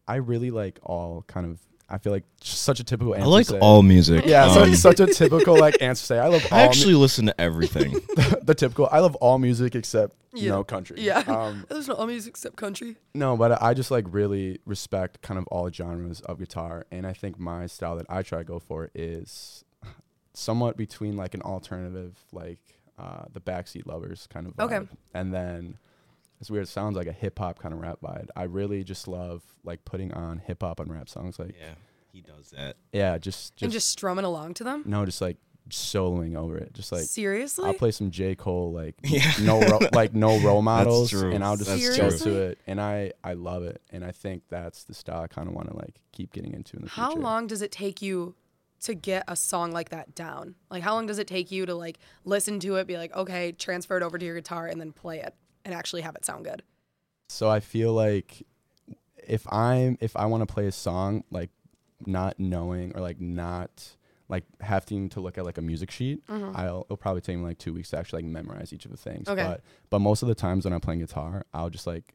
I 0.08 0.16
really 0.16 0.50
like 0.50 0.78
all 0.82 1.24
kind 1.28 1.46
of. 1.46 1.60
I 1.92 1.98
feel 1.98 2.12
like 2.12 2.22
such 2.40 2.78
a 2.78 2.84
typical 2.84 3.16
answer. 3.16 3.24
I 3.26 3.28
like 3.28 3.46
to 3.46 3.52
say. 3.54 3.58
all 3.58 3.82
music. 3.82 4.24
Yeah, 4.24 4.44
Um, 4.44 4.70
it's 4.70 4.80
such 4.80 5.00
a 5.00 5.08
typical 5.08 5.58
like 5.58 5.82
answer. 5.82 6.02
to 6.02 6.06
Say 6.06 6.18
I 6.20 6.28
love 6.28 6.46
all 6.52 6.58
I 6.58 6.62
mu- 6.62 6.68
actually 6.68 6.94
listen 6.94 7.26
to 7.26 7.40
everything. 7.40 7.92
the 8.42 8.54
typical. 8.56 8.88
I 8.92 9.00
love 9.00 9.16
all 9.16 9.38
music 9.40 9.74
except 9.74 10.14
you 10.32 10.48
know 10.50 10.62
country. 10.62 10.98
Yeah. 11.00 11.18
Um, 11.26 11.66
There's 11.68 11.88
no 11.88 11.94
all 11.94 12.06
music 12.06 12.30
except 12.30 12.54
country. 12.56 12.96
no, 13.12 13.36
but 13.36 13.60
I 13.60 13.74
just 13.74 13.90
like 13.90 14.04
really 14.08 14.60
respect 14.66 15.20
kind 15.22 15.36
of 15.36 15.48
all 15.48 15.68
genres 15.70 16.20
of 16.20 16.38
guitar, 16.38 16.86
and 16.92 17.04
I 17.06 17.12
think 17.12 17.40
my 17.40 17.66
style 17.66 17.96
that 17.96 18.06
I 18.08 18.22
try 18.22 18.38
to 18.38 18.44
go 18.44 18.60
for 18.60 18.90
is 18.94 19.64
somewhat 20.32 20.76
between 20.76 21.16
like 21.16 21.34
an 21.34 21.42
alternative, 21.42 22.16
like 22.32 22.60
uh, 23.00 23.24
the 23.32 23.40
Backseat 23.40 23.84
Lovers 23.86 24.28
kind 24.32 24.46
of. 24.46 24.54
Okay. 24.60 24.78
And 25.12 25.34
then, 25.34 25.76
as 26.40 26.50
weird 26.50 26.64
it 26.64 26.68
sounds, 26.68 26.96
like 26.96 27.06
a 27.06 27.12
hip 27.12 27.38
hop 27.38 27.58
kind 27.58 27.74
of 27.74 27.80
rap 27.80 27.98
vibe. 28.02 28.28
I 28.36 28.44
really 28.44 28.82
just 28.84 29.06
love 29.08 29.42
like 29.64 29.84
putting 29.84 30.12
on 30.14 30.38
hip 30.38 30.62
hop 30.62 30.80
and 30.80 30.90
rap 30.92 31.08
songs. 31.08 31.38
Like 31.38 31.54
yeah, 31.58 31.74
he 32.12 32.22
does 32.22 32.50
that. 32.50 32.76
yeah, 32.92 33.18
just 33.18 33.52
and 33.62 33.70
just, 33.70 33.86
just 33.86 33.88
strumming 33.92 34.24
along 34.24 34.54
to 34.54 34.64
them? 34.64 34.82
no, 34.86 35.04
just 35.04 35.20
like 35.20 35.36
soloing 35.68 36.36
over 36.36 36.56
it, 36.56 36.72
just 36.72 36.90
like. 36.92 37.04
Seriously? 37.04 37.64
I'll 37.66 37.74
play 37.74 37.90
some 37.92 38.10
J 38.10 38.34
Cole 38.34 38.72
like 38.72 38.96
Yeah. 39.04 39.30
no 39.42 39.60
ro- 39.60 39.78
like 39.92 40.14
no 40.14 40.38
role 40.44 40.62
models, 40.62 41.10
true. 41.10 41.30
and 41.30 41.44
I'll 41.44 41.56
just 41.56 41.70
That's 41.70 41.96
go 41.96 42.08
true. 42.10 42.18
to 42.18 42.42
it, 42.42 42.58
and 42.66 42.80
I 42.80 43.12
I 43.22 43.34
love 43.34 43.62
it, 43.62 43.80
and 43.90 44.04
I 44.04 44.10
think 44.12 44.42
that's 44.48 44.84
the 44.84 44.94
style 44.94 45.22
I 45.22 45.26
kind 45.26 45.48
of 45.48 45.54
want 45.54 45.68
to 45.70 45.76
like 45.76 46.00
keep 46.12 46.32
getting 46.32 46.54
into 46.54 46.76
in 46.76 46.82
the 46.82 46.88
future. 46.88 47.00
How 47.02 47.10
future. 47.10 47.22
long 47.22 47.46
does 47.46 47.62
it 47.62 47.70
take 47.70 48.02
you 48.02 48.34
to 48.82 48.94
get 48.94 49.24
a 49.28 49.36
song 49.36 49.72
like 49.72 49.90
that 49.90 50.14
down? 50.14 50.54
Like, 50.70 50.82
how 50.82 50.94
long 50.94 51.06
does 51.06 51.18
it 51.18 51.26
take 51.26 51.50
you 51.50 51.66
to 51.66 51.74
like 51.74 51.98
listen 52.24 52.58
to 52.60 52.76
it, 52.76 52.86
be 52.86 52.96
like, 52.96 53.14
okay, 53.14 53.52
transfer 53.52 53.96
it 53.96 54.02
over 54.02 54.16
to 54.18 54.24
your 54.24 54.34
guitar, 54.36 54.66
and 54.66 54.80
then 54.80 54.90
play 54.92 55.20
it 55.20 55.34
and 55.70 55.78
actually 55.78 56.02
have 56.02 56.16
it 56.16 56.24
sound 56.24 56.44
good? 56.44 56.62
So 57.28 57.48
I 57.48 57.60
feel 57.60 57.92
like 57.92 58.42
if 59.26 59.50
I'm 59.52 59.96
if 60.00 60.16
I 60.16 60.26
want 60.26 60.46
to 60.46 60.52
play 60.52 60.66
a 60.66 60.72
song 60.72 61.24
like 61.30 61.50
not 62.06 62.38
knowing 62.40 62.92
or 62.96 63.00
like 63.00 63.20
not 63.20 63.96
like 64.28 64.44
having 64.60 65.08
to 65.10 65.20
look 65.20 65.38
at 65.38 65.44
like 65.44 65.58
a 65.58 65.62
music 65.62 65.90
sheet, 65.90 66.22
I'll 66.28 66.82
it'll 66.86 66.96
probably 66.96 67.20
take 67.20 67.36
me 67.36 67.44
like 67.44 67.58
two 67.58 67.72
weeks 67.74 67.90
to 67.90 67.98
actually 67.98 68.22
like 68.22 68.30
memorize 68.30 68.72
each 68.72 68.84
of 68.84 68.90
the 68.90 68.96
things. 68.96 69.28
Okay. 69.28 69.42
But 69.44 69.60
but 69.90 69.98
most 70.00 70.22
of 70.22 70.28
the 70.28 70.34
times 70.34 70.64
when 70.64 70.72
I'm 70.74 70.80
playing 70.80 71.00
guitar, 71.00 71.44
I'll 71.54 71.70
just 71.70 71.86
like 71.86 72.14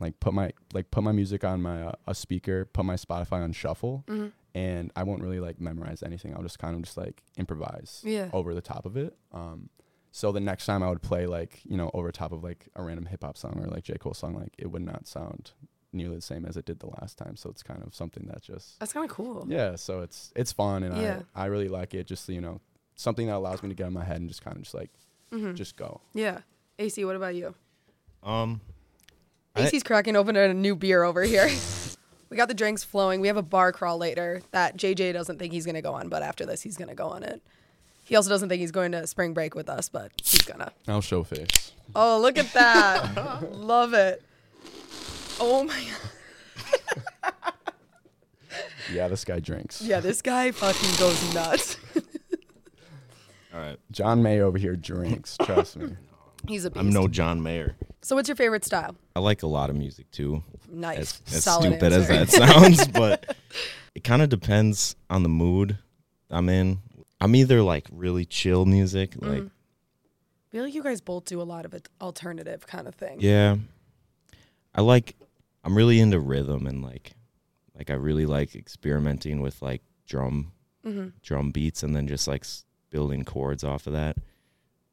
like 0.00 0.18
put 0.20 0.32
my 0.34 0.52
like 0.72 0.90
put 0.90 1.02
my 1.04 1.12
music 1.12 1.44
on 1.44 1.60
my 1.62 1.82
uh, 1.84 1.92
a 2.06 2.14
speaker, 2.14 2.64
put 2.64 2.84
my 2.84 2.94
Spotify 2.94 3.42
on 3.42 3.52
shuffle, 3.52 4.04
Mm-hmm. 4.08 4.28
and 4.54 4.92
I 4.96 5.02
won't 5.02 5.22
really 5.22 5.40
like 5.40 5.60
memorize 5.60 6.02
anything. 6.02 6.34
I'll 6.34 6.42
just 6.42 6.58
kind 6.58 6.74
of 6.76 6.82
just 6.82 6.96
like 6.96 7.22
improvise 7.36 8.02
Yeah. 8.04 8.30
over 8.32 8.54
the 8.54 8.60
top 8.60 8.86
of 8.86 8.96
it. 8.96 9.16
Um, 9.32 9.68
so 10.10 10.32
the 10.32 10.40
next 10.40 10.66
time 10.66 10.82
I 10.82 10.88
would 10.88 11.02
play 11.02 11.26
like 11.26 11.60
you 11.64 11.76
know 11.76 11.90
over 11.94 12.10
top 12.12 12.32
of 12.32 12.42
like 12.42 12.68
a 12.76 12.82
random 12.82 13.06
hip 13.06 13.22
hop 13.22 13.36
song 13.36 13.58
or 13.62 13.66
like 13.68 13.84
J 13.84 13.94
Cole 13.98 14.14
song, 14.14 14.34
like 14.34 14.54
it 14.58 14.68
would 14.70 14.82
not 14.82 15.06
sound 15.06 15.52
nearly 15.92 16.16
the 16.16 16.22
same 16.22 16.44
as 16.44 16.56
it 16.56 16.64
did 16.66 16.80
the 16.80 16.86
last 17.00 17.16
time. 17.16 17.34
So 17.36 17.48
it's 17.50 17.62
kind 17.62 17.82
of 17.82 17.94
something 17.94 18.26
that 18.26 18.42
just 18.42 18.78
That's 18.80 18.92
kind 18.92 19.08
of 19.08 19.14
cool. 19.14 19.46
yeah. 19.48 19.76
So 19.76 20.00
it's 20.00 20.32
it's 20.36 20.52
fun 20.52 20.82
and 20.82 20.96
Yeah. 20.96 21.20
I 21.34 21.44
I 21.44 21.46
really 21.46 21.68
like 21.68 21.94
it. 21.94 22.06
Just 22.06 22.28
you 22.28 22.40
know 22.40 22.60
something 22.94 23.26
that 23.28 23.36
allows 23.36 23.62
me 23.62 23.68
to 23.68 23.74
get 23.74 23.86
in 23.86 23.92
my 23.92 24.04
head 24.04 24.16
and 24.20 24.28
just 24.28 24.42
kind 24.42 24.56
of 24.56 24.62
just 24.62 24.74
like 24.74 24.90
Mm-hmm. 25.32 25.54
just 25.54 25.76
go. 25.76 26.00
Yeah. 26.14 26.38
AC, 26.78 27.04
what 27.04 27.14
about 27.16 27.34
you? 27.34 27.54
Um, 28.22 28.60
I- 29.54 29.66
AC's 29.66 29.82
cracking 29.82 30.16
open 30.16 30.36
a 30.36 30.54
new 30.54 30.74
beer 30.74 31.02
over 31.02 31.22
here. 31.22 31.48
we 32.30 32.36
got 32.36 32.48
the 32.48 32.54
drinks 32.54 32.82
flowing. 32.84 33.20
We 33.20 33.28
have 33.28 33.36
a 33.36 33.42
bar 33.42 33.72
crawl 33.72 33.98
later 33.98 34.40
that 34.52 34.76
JJ 34.76 35.12
doesn't 35.12 35.38
think 35.38 35.52
he's 35.52 35.64
going 35.66 35.74
to 35.74 35.82
go 35.82 35.92
on, 35.94 36.08
but 36.08 36.22
after 36.22 36.46
this, 36.46 36.62
he's 36.62 36.76
going 36.78 36.88
to 36.88 36.94
go 36.94 37.08
on 37.08 37.22
it. 37.24 37.42
He 38.08 38.16
also 38.16 38.30
doesn't 38.30 38.48
think 38.48 38.60
he's 38.60 38.72
going 38.72 38.92
to 38.92 39.06
spring 39.06 39.34
break 39.34 39.54
with 39.54 39.68
us, 39.68 39.88
but 39.88 40.12
he's 40.24 40.42
going 40.42 40.60
to. 40.60 40.72
I'll 40.86 41.02
show 41.02 41.22
face. 41.22 41.72
Oh, 41.94 42.18
look 42.20 42.38
at 42.38 42.52
that. 42.54 43.52
Love 43.52 43.92
it. 43.94 44.22
Oh 45.40 45.64
my 45.64 45.84
God. 45.84 47.32
Yeah, 48.92 49.08
this 49.08 49.24
guy 49.24 49.40
drinks. 49.40 49.82
Yeah, 49.82 50.00
this 50.00 50.22
guy 50.22 50.50
fucking 50.50 50.98
goes 50.98 51.34
nuts. 51.34 51.76
all 53.54 53.60
right. 53.60 53.78
John 53.90 54.22
May 54.22 54.40
over 54.40 54.58
here 54.58 54.76
drinks. 54.76 55.36
Trust 55.42 55.76
me. 55.76 55.96
he's 56.48 56.64
a 56.64 56.70
beast. 56.70 56.80
I'm 56.80 56.90
no 56.90 57.08
John 57.08 57.42
Mayer. 57.42 57.76
so, 58.00 58.16
what's 58.16 58.28
your 58.28 58.36
favorite 58.36 58.64
style? 58.64 58.96
I 59.14 59.20
like 59.20 59.42
a 59.42 59.46
lot 59.46 59.70
of 59.70 59.76
music 59.76 60.10
too. 60.10 60.42
Nice. 60.70 60.98
As, 60.98 61.22
as 61.34 61.44
Solid 61.44 61.72
stupid 61.72 61.92
as 61.92 62.08
that 62.08 62.30
sounds, 62.30 62.88
but 62.88 63.36
it 63.94 64.04
kind 64.04 64.22
of 64.22 64.28
depends 64.28 64.96
on 65.10 65.22
the 65.22 65.28
mood 65.28 65.78
I'm 66.30 66.48
in. 66.48 66.78
I'm 67.20 67.34
either 67.34 67.62
like 67.62 67.86
really 67.90 68.24
chill 68.24 68.64
music, 68.64 69.14
like 69.18 69.42
I 69.42 70.50
feel 70.50 70.64
like 70.64 70.74
you 70.74 70.82
guys 70.82 71.00
both 71.00 71.24
do 71.24 71.40
a 71.40 71.44
lot 71.44 71.64
of 71.64 71.74
it 71.74 71.88
alternative 72.00 72.66
kind 72.66 72.86
of 72.88 72.94
thing. 72.94 73.18
yeah. 73.20 73.56
I 74.74 74.80
like. 74.82 75.16
I'm 75.64 75.76
really 75.76 75.98
into 75.98 76.20
rhythm 76.20 76.66
and 76.66 76.82
like, 76.82 77.12
like 77.76 77.90
I 77.90 77.94
really 77.94 78.24
like 78.26 78.54
experimenting 78.54 79.40
with 79.40 79.60
like 79.60 79.82
drum, 80.06 80.52
Mm-hmm. 80.86 81.08
drum 81.22 81.50
beats, 81.50 81.82
and 81.82 81.94
then 81.96 82.06
just 82.06 82.28
like 82.28 82.42
s- 82.42 82.64
building 82.90 83.24
chords 83.24 83.64
off 83.64 83.86
of 83.86 83.92
that. 83.94 84.16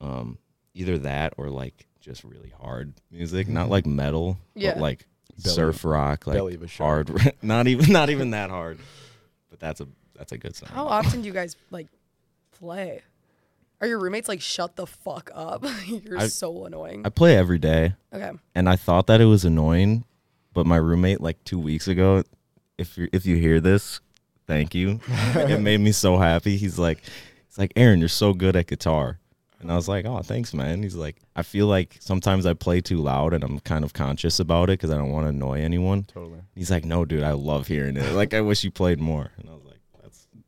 Um, 0.02 0.40
either 0.74 0.98
that 1.00 1.34
or 1.38 1.50
like 1.50 1.86
just 2.02 2.24
really 2.24 2.52
hard 2.60 2.94
music, 3.12 3.48
not 3.48 3.70
like 3.70 3.86
metal, 3.86 4.38
Yeah. 4.56 4.74
but 4.74 4.82
like 4.82 5.08
Belly- 5.42 5.56
surf 5.56 5.86
rock, 5.86 6.26
like 6.28 6.36
belly 6.36 6.56
of 6.56 6.64
a 6.64 6.68
hard. 6.68 7.34
not 7.42 7.68
even 7.68 7.92
not 7.94 8.10
even 8.10 8.32
that 8.32 8.50
hard, 8.50 8.80
but 9.50 9.60
that's 9.60 9.80
a 9.82 9.88
that's 10.18 10.32
a 10.32 10.38
good 10.38 10.56
song. 10.56 10.70
How 10.74 10.88
often 10.88 11.22
do 11.22 11.28
you 11.28 11.34
guys 11.34 11.56
like 11.70 11.88
play? 12.60 13.02
Are 13.82 13.88
your 13.88 14.00
roommates 14.00 14.28
like 14.28 14.42
shut 14.42 14.76
the 14.76 14.88
fuck 14.88 15.30
up? 15.34 15.66
You're 15.86 16.20
I- 16.20 16.28
so 16.28 16.66
annoying. 16.66 17.06
I 17.06 17.10
play 17.10 17.38
every 17.38 17.60
day, 17.60 17.94
okay. 18.14 18.32
and 18.54 18.70
I 18.70 18.76
thought 18.76 19.08
that 19.08 19.22
it 19.22 19.26
was 19.26 19.46
annoying, 19.46 20.06
but 20.54 20.66
my 20.66 20.78
roommate 20.78 21.22
like 21.22 21.44
two 21.44 21.60
weeks 21.60 21.88
ago, 21.88 22.24
if 22.78 22.98
you 22.98 23.10
if 23.12 23.26
you 23.26 23.36
hear 23.36 23.60
this, 23.60 24.00
thank 24.48 24.74
you. 24.74 25.00
it 25.08 25.62
made 25.62 25.80
me 25.82 25.92
so 25.92 26.18
happy. 26.18 26.58
He's 26.58 26.80
like, 26.80 27.00
he's 27.48 27.58
like, 27.58 27.74
Aaron, 27.76 28.00
you're 28.00 28.10
so 28.10 28.34
good 28.34 28.56
at 28.56 28.68
guitar. 28.68 29.20
And 29.60 29.72
I 29.72 29.76
was 29.76 29.88
like, 29.88 30.06
oh, 30.06 30.22
thanks, 30.22 30.54
man. 30.54 30.84
He's 30.84 30.96
like, 30.96 31.16
I 31.36 31.42
feel 31.42 31.66
like 31.66 31.98
sometimes 32.00 32.46
I 32.46 32.54
play 32.54 32.82
too 32.82 32.98
loud 32.98 33.34
and 33.34 33.44
I'm 33.44 33.60
kind 33.62 33.84
of 33.84 33.94
conscious 33.94 34.40
about 34.40 34.70
it 34.70 34.74
because 34.74 34.92
I 34.92 34.96
don't 34.98 35.12
want 35.12 35.26
to 35.26 35.30
annoy 35.30 35.62
anyone. 35.62 36.04
Totally. 36.04 36.42
He's 36.54 36.70
like, 36.70 36.86
no, 36.86 37.04
dude, 37.04 37.24
I 37.24 37.32
love 37.32 37.66
hearing 37.66 37.98
it. 37.98 38.14
Like, 38.14 38.36
I 38.36 38.42
wish 38.42 38.64
you 38.64 38.70
played 38.70 39.00
more. 39.00 39.32
And 39.38 39.50
I 39.50 39.54
was 39.54 39.64
like, 39.64 39.65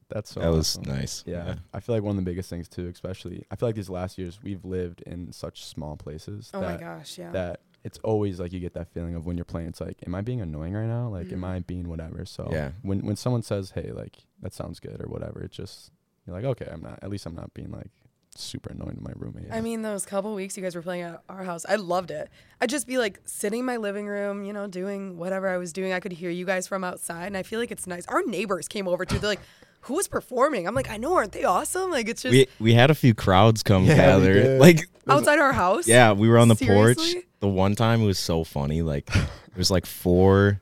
that's 0.09 0.33
That's 0.33 0.33
so 0.33 0.39
that 0.41 0.49
was 0.57 0.79
nice. 0.87 1.23
Yeah, 1.27 1.55
I 1.73 1.79
feel 1.79 1.95
like 1.95 2.03
one 2.03 2.17
of 2.17 2.23
the 2.23 2.29
biggest 2.29 2.49
things 2.49 2.67
too, 2.67 2.87
especially 2.87 3.45
I 3.51 3.55
feel 3.55 3.67
like 3.69 3.75
these 3.75 3.89
last 3.89 4.17
years 4.17 4.39
we've 4.43 4.63
lived 4.63 5.01
in 5.01 5.31
such 5.31 5.65
small 5.65 5.95
places 5.97 6.49
Oh 6.53 6.61
my 6.61 6.73
that 6.73 6.79
gosh, 6.79 7.17
yeah. 7.17 7.31
that 7.31 7.61
it's 7.83 7.99
always 8.03 8.39
like 8.39 8.51
you 8.51 8.59
get 8.59 8.73
that 8.73 8.89
feeling 8.93 9.15
of 9.15 9.25
when 9.25 9.37
you're 9.37 9.45
playing. 9.45 9.67
It's 9.69 9.79
like, 9.79 9.97
am 10.05 10.13
I 10.15 10.21
being 10.21 10.41
annoying 10.41 10.73
right 10.73 10.87
now? 10.87 11.07
Like, 11.09 11.31
am 11.31 11.41
Mhm. 11.41 11.45
I 11.45 11.59
being 11.59 11.87
whatever? 11.87 12.25
So 12.25 12.49
Yeah. 12.51 12.71
when 12.81 13.05
when 13.05 13.15
someone 13.15 13.43
says, 13.43 13.71
hey, 13.71 13.91
like 13.91 14.17
that 14.41 14.53
sounds 14.53 14.79
good 14.79 15.01
or 15.01 15.07
whatever, 15.09 15.41
it 15.41 15.51
just 15.51 15.91
you're 16.25 16.35
like, 16.35 16.45
okay, 16.45 16.67
I'm 16.71 16.81
not. 16.81 16.99
At 17.01 17.09
least 17.09 17.25
I'm 17.25 17.35
not 17.35 17.53
being 17.53 17.71
like 17.71 17.89
super 18.35 18.71
annoying 18.71 18.97
to 18.97 19.01
my 19.01 19.13
roommate. 19.15 19.47
I 19.51 19.61
mean, 19.61 19.81
those 19.81 20.05
couple 20.05 20.35
weeks 20.35 20.55
you 20.57 20.61
guys 20.63 20.75
were 20.75 20.81
playing 20.81 21.01
at 21.03 21.23
our 21.29 21.43
house, 21.43 21.65
I 21.67 21.75
loved 21.75 22.11
it. 22.11 22.29
I'd 22.61 22.69
just 22.69 22.85
be 22.87 22.97
like 22.97 23.19
sitting 23.25 23.61
in 23.61 23.65
my 23.65 23.77
living 23.77 24.05
room, 24.07 24.43
you 24.43 24.53
know, 24.53 24.67
doing 24.67 25.17
whatever 25.17 25.47
I 25.47 25.57
was 25.57 25.71
doing. 25.73 25.91
I 25.93 25.99
could 25.99 26.11
hear 26.11 26.29
you 26.29 26.45
guys 26.45 26.67
from 26.67 26.83
outside, 26.83 27.27
and 27.27 27.37
I 27.37 27.43
feel 27.43 27.59
like 27.59 27.71
it's 27.71 27.87
nice. 27.87 28.05
Our 28.07 28.23
neighbors 28.23 28.67
came 28.67 28.87
over 28.87 29.05
too. 29.05 29.17
They're 29.19 29.29
like, 29.29 29.39
"Who 29.81 29.95
was 29.95 30.07
performing?" 30.07 30.67
I'm 30.67 30.75
like, 30.75 30.89
"I 30.89 30.97
know, 30.97 31.15
aren't 31.15 31.31
they 31.31 31.43
awesome?" 31.43 31.91
Like 31.91 32.09
it's 32.09 32.21
just 32.23 32.31
We 32.31 32.47
we 32.59 32.73
had 32.73 32.91
a 32.91 32.95
few 32.95 33.13
crowds 33.13 33.63
come 33.63 33.85
Yeah, 33.85 33.93
we 33.93 33.97
gather. 33.97 34.57
Like 34.59 34.87
outside 35.07 35.39
our 35.39 35.53
house. 35.53 35.87
Yeah, 35.87 36.11
we 36.13 36.27
were 36.27 36.37
on 36.37 36.47
the 36.47 36.55
porch. 36.55 37.15
The 37.39 37.47
one 37.47 37.75
time 37.75 38.01
it 38.01 38.05
was 38.05 38.19
so 38.19 38.43
funny. 38.43 38.81
Like 38.81 39.09
there's 39.53 39.71
like 39.71 39.85
four 39.85 40.59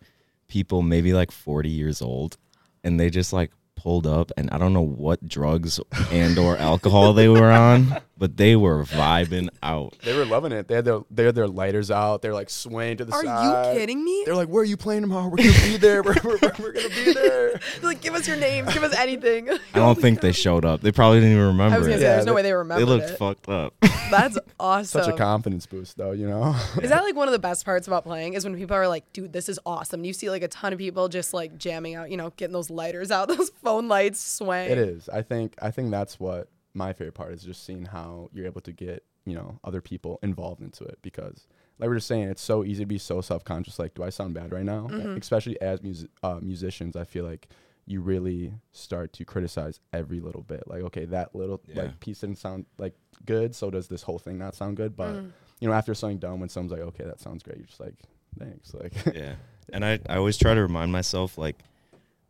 people 0.48 0.82
maybe 0.82 1.14
like 1.14 1.32
40 1.32 1.70
years 1.70 2.02
old 2.02 2.38
and 2.84 3.00
they 3.00 3.10
just 3.10 3.34
like 3.34 3.52
pulled 3.76 4.06
up 4.06 4.32
and 4.38 4.50
I 4.52 4.58
don't 4.58 4.74
know 4.74 4.86
what 4.86 5.28
drugs 5.28 5.80
and 6.12 6.38
or 6.38 6.56
alcohol 6.58 7.14
they 7.14 7.28
were 7.28 7.52
on, 7.52 7.98
but 8.18 8.38
they 8.38 8.56
were 8.56 8.84
vibing 8.84 9.50
out. 9.62 9.96
They 10.04 10.16
were 10.16 10.26
loving 10.26 10.52
it. 10.52 10.68
They 10.68 10.76
had 10.76 10.86
their 10.86 11.00
they 11.12 11.24
had 11.26 11.36
their 11.36 11.48
lighters 11.48 11.92
out. 11.92 12.22
They're 12.22 12.34
like 12.34 12.50
swaying 12.50 12.98
to 12.98 13.06
the 13.06 13.14
Are 13.14 13.24
side. 13.24 13.28
Are 13.68 13.74
you 13.74 13.80
kidding 13.80 14.04
me? 14.04 14.24
They're 14.26 14.36
like, 14.36 14.48
"Where 14.48 14.62
are 14.62 14.66
you 14.66 14.78
playing 14.78 15.02
tomorrow? 15.02 15.28
We're 15.28 15.38
gonna 15.38 15.52
be 15.52 15.78
there. 15.78 16.02
We're, 16.04 16.16
we're, 16.24 16.38
we're, 16.42 16.54
we're 16.60 16.72
gonna 16.74 16.90
be 16.90 17.14
there." 17.14 17.60
like, 17.84 18.02
give 18.02 18.14
us 18.16 18.28
your 18.28 18.38
names, 18.38 18.74
give 18.74 18.84
us 18.84 18.96
anything. 18.96 19.50
I 19.50 19.58
don't 19.74 20.00
think 20.00 20.22
they 20.22 20.32
showed 20.32 20.66
up. 20.66 20.82
They 20.82 20.92
probably 20.92 21.20
didn't 21.20 21.34
even 21.34 21.46
remember 21.48 21.76
I 21.76 21.78
was 21.78 21.88
gonna 21.88 21.98
it. 21.98 22.00
say, 22.00 22.06
Yeah, 22.06 22.14
there's 22.16 22.26
no 22.26 22.32
they- 22.32 22.36
way 22.38 22.42
they 22.44 22.54
remember. 22.54 22.86
they 22.86 22.90
looked 22.92 23.10
it. 23.12 23.18
fucked 23.18 23.50
up. 23.50 23.74
That's 24.12 24.38
awesome. 24.60 25.04
Such 25.04 25.14
a 25.14 25.18
confidence 25.18 25.66
boost, 25.66 25.98
though. 25.98 26.12
You 26.12 26.28
know. 26.30 26.56
Is 26.82 26.90
that 26.90 27.04
like 27.04 27.16
one 27.16 27.28
of 27.28 27.32
the 27.32 27.40
best 27.40 27.66
parts 27.66 27.88
about 27.88 28.04
playing? 28.04 28.34
Is 28.34 28.44
when 28.46 28.56
people 28.56 28.76
are 28.76 28.88
like, 28.88 29.12
"Dude, 29.14 29.34
this 29.34 29.50
is 29.50 29.60
awesome." 29.66 30.06
You 30.06 30.14
see 30.14 30.30
like 30.30 30.44
a 30.44 30.48
ton 30.48 30.74
of 30.74 30.80
people 30.80 31.10
just 31.10 31.34
like 31.34 31.58
jamming 31.58 31.96
out, 31.96 32.12
you 32.12 32.18
know, 32.18 32.32
getting 32.38 32.54
those 32.54 32.70
lighters 32.70 33.12
out, 33.12 33.28
those 33.28 33.50
phone 33.64 33.88
lights 33.88 34.20
swaying. 34.22 34.72
It 34.72 34.78
is. 34.78 35.10
I 35.10 35.22
think. 35.22 35.56
I 35.62 35.72
think 35.72 35.92
that's 35.92 36.20
what 36.20 36.48
my 36.76 36.94
favorite 36.94 37.14
part 37.16 37.34
is. 37.34 37.44
Just 37.44 37.66
seeing 37.66 37.86
how 37.86 38.30
you're 38.34 38.46
able 38.46 38.62
to 38.62 38.72
get 38.72 39.04
you 39.26 39.34
know 39.34 39.60
other 39.64 39.82
people 39.82 40.20
involved 40.22 40.62
into 40.62 40.84
it 40.84 41.00
because, 41.02 41.48
like 41.80 41.90
we 41.90 41.94
are 41.96 41.98
just 41.98 42.08
saying, 42.08 42.28
it's 42.30 42.42
so 42.42 42.64
easy 42.64 42.84
to 42.84 42.88
be 42.88 42.98
so 43.00 43.22
self 43.22 43.44
conscious. 43.44 43.80
Like, 43.80 43.94
do 43.96 44.04
I 44.04 44.10
sound 44.10 44.34
bad 44.36 44.52
right 44.52 44.64
now? 44.66 44.88
Especially 45.20 45.60
as 45.62 45.82
mus- 45.82 46.06
uh, 46.22 46.40
musicians, 46.42 46.96
I 46.96 47.06
feel 47.06 47.26
like 47.26 47.48
you 47.88 48.02
really 48.02 48.52
start 48.72 49.14
to 49.14 49.24
criticize 49.26 49.80
every 49.94 50.20
little 50.20 50.42
bit. 50.42 50.64
Like, 50.68 50.82
okay, 50.84 51.06
that 51.06 51.36
little 51.36 51.62
Yeah. 51.68 51.84
like 51.84 52.00
piece 52.00 52.20
didn't 52.22 52.38
sound 52.40 52.66
like 52.78 52.94
good, 53.26 53.56
so 53.56 53.70
does 53.70 53.88
this 53.88 54.02
whole 54.04 54.18
thing 54.20 54.38
not 54.40 54.56
sound 54.56 54.76
good? 54.78 54.96
But 54.96 55.24
you 55.60 55.68
know, 55.68 55.74
after 55.74 55.94
something 55.94 56.18
done, 56.18 56.40
when 56.40 56.50
someone's 56.50 56.72
like, 56.72 56.82
okay, 56.82 57.04
that 57.06 57.20
sounds 57.20 57.44
great, 57.44 57.58
you're 57.58 57.68
just 57.68 57.80
like, 57.80 57.96
thanks. 58.40 58.74
Like, 58.80 58.94
yeah. 59.16 59.36
And 59.72 59.84
I, 59.86 60.00
I 60.10 60.18
always 60.18 60.38
try 60.38 60.54
to 60.54 60.62
remind 60.62 60.92
myself 60.92 61.38
like 61.38 61.58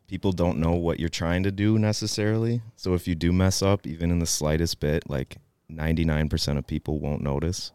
people 0.08 0.32
don't 0.32 0.58
know 0.60 0.74
what 0.74 1.00
you're 1.00 1.10
trying 1.10 1.44
to 1.44 1.52
do 1.52 1.80
necessarily. 1.80 2.62
So 2.76 2.94
if 2.94 3.08
you 3.08 3.16
do 3.16 3.32
mess 3.32 3.62
up 3.62 3.86
even 3.88 4.12
in 4.12 4.20
the 4.20 4.26
slightest 4.26 4.80
bit, 4.80 5.10
like 5.10 5.38
99% 5.72 6.58
of 6.58 6.68
people 6.68 7.00
won't 7.00 7.22
notice. 7.22 7.72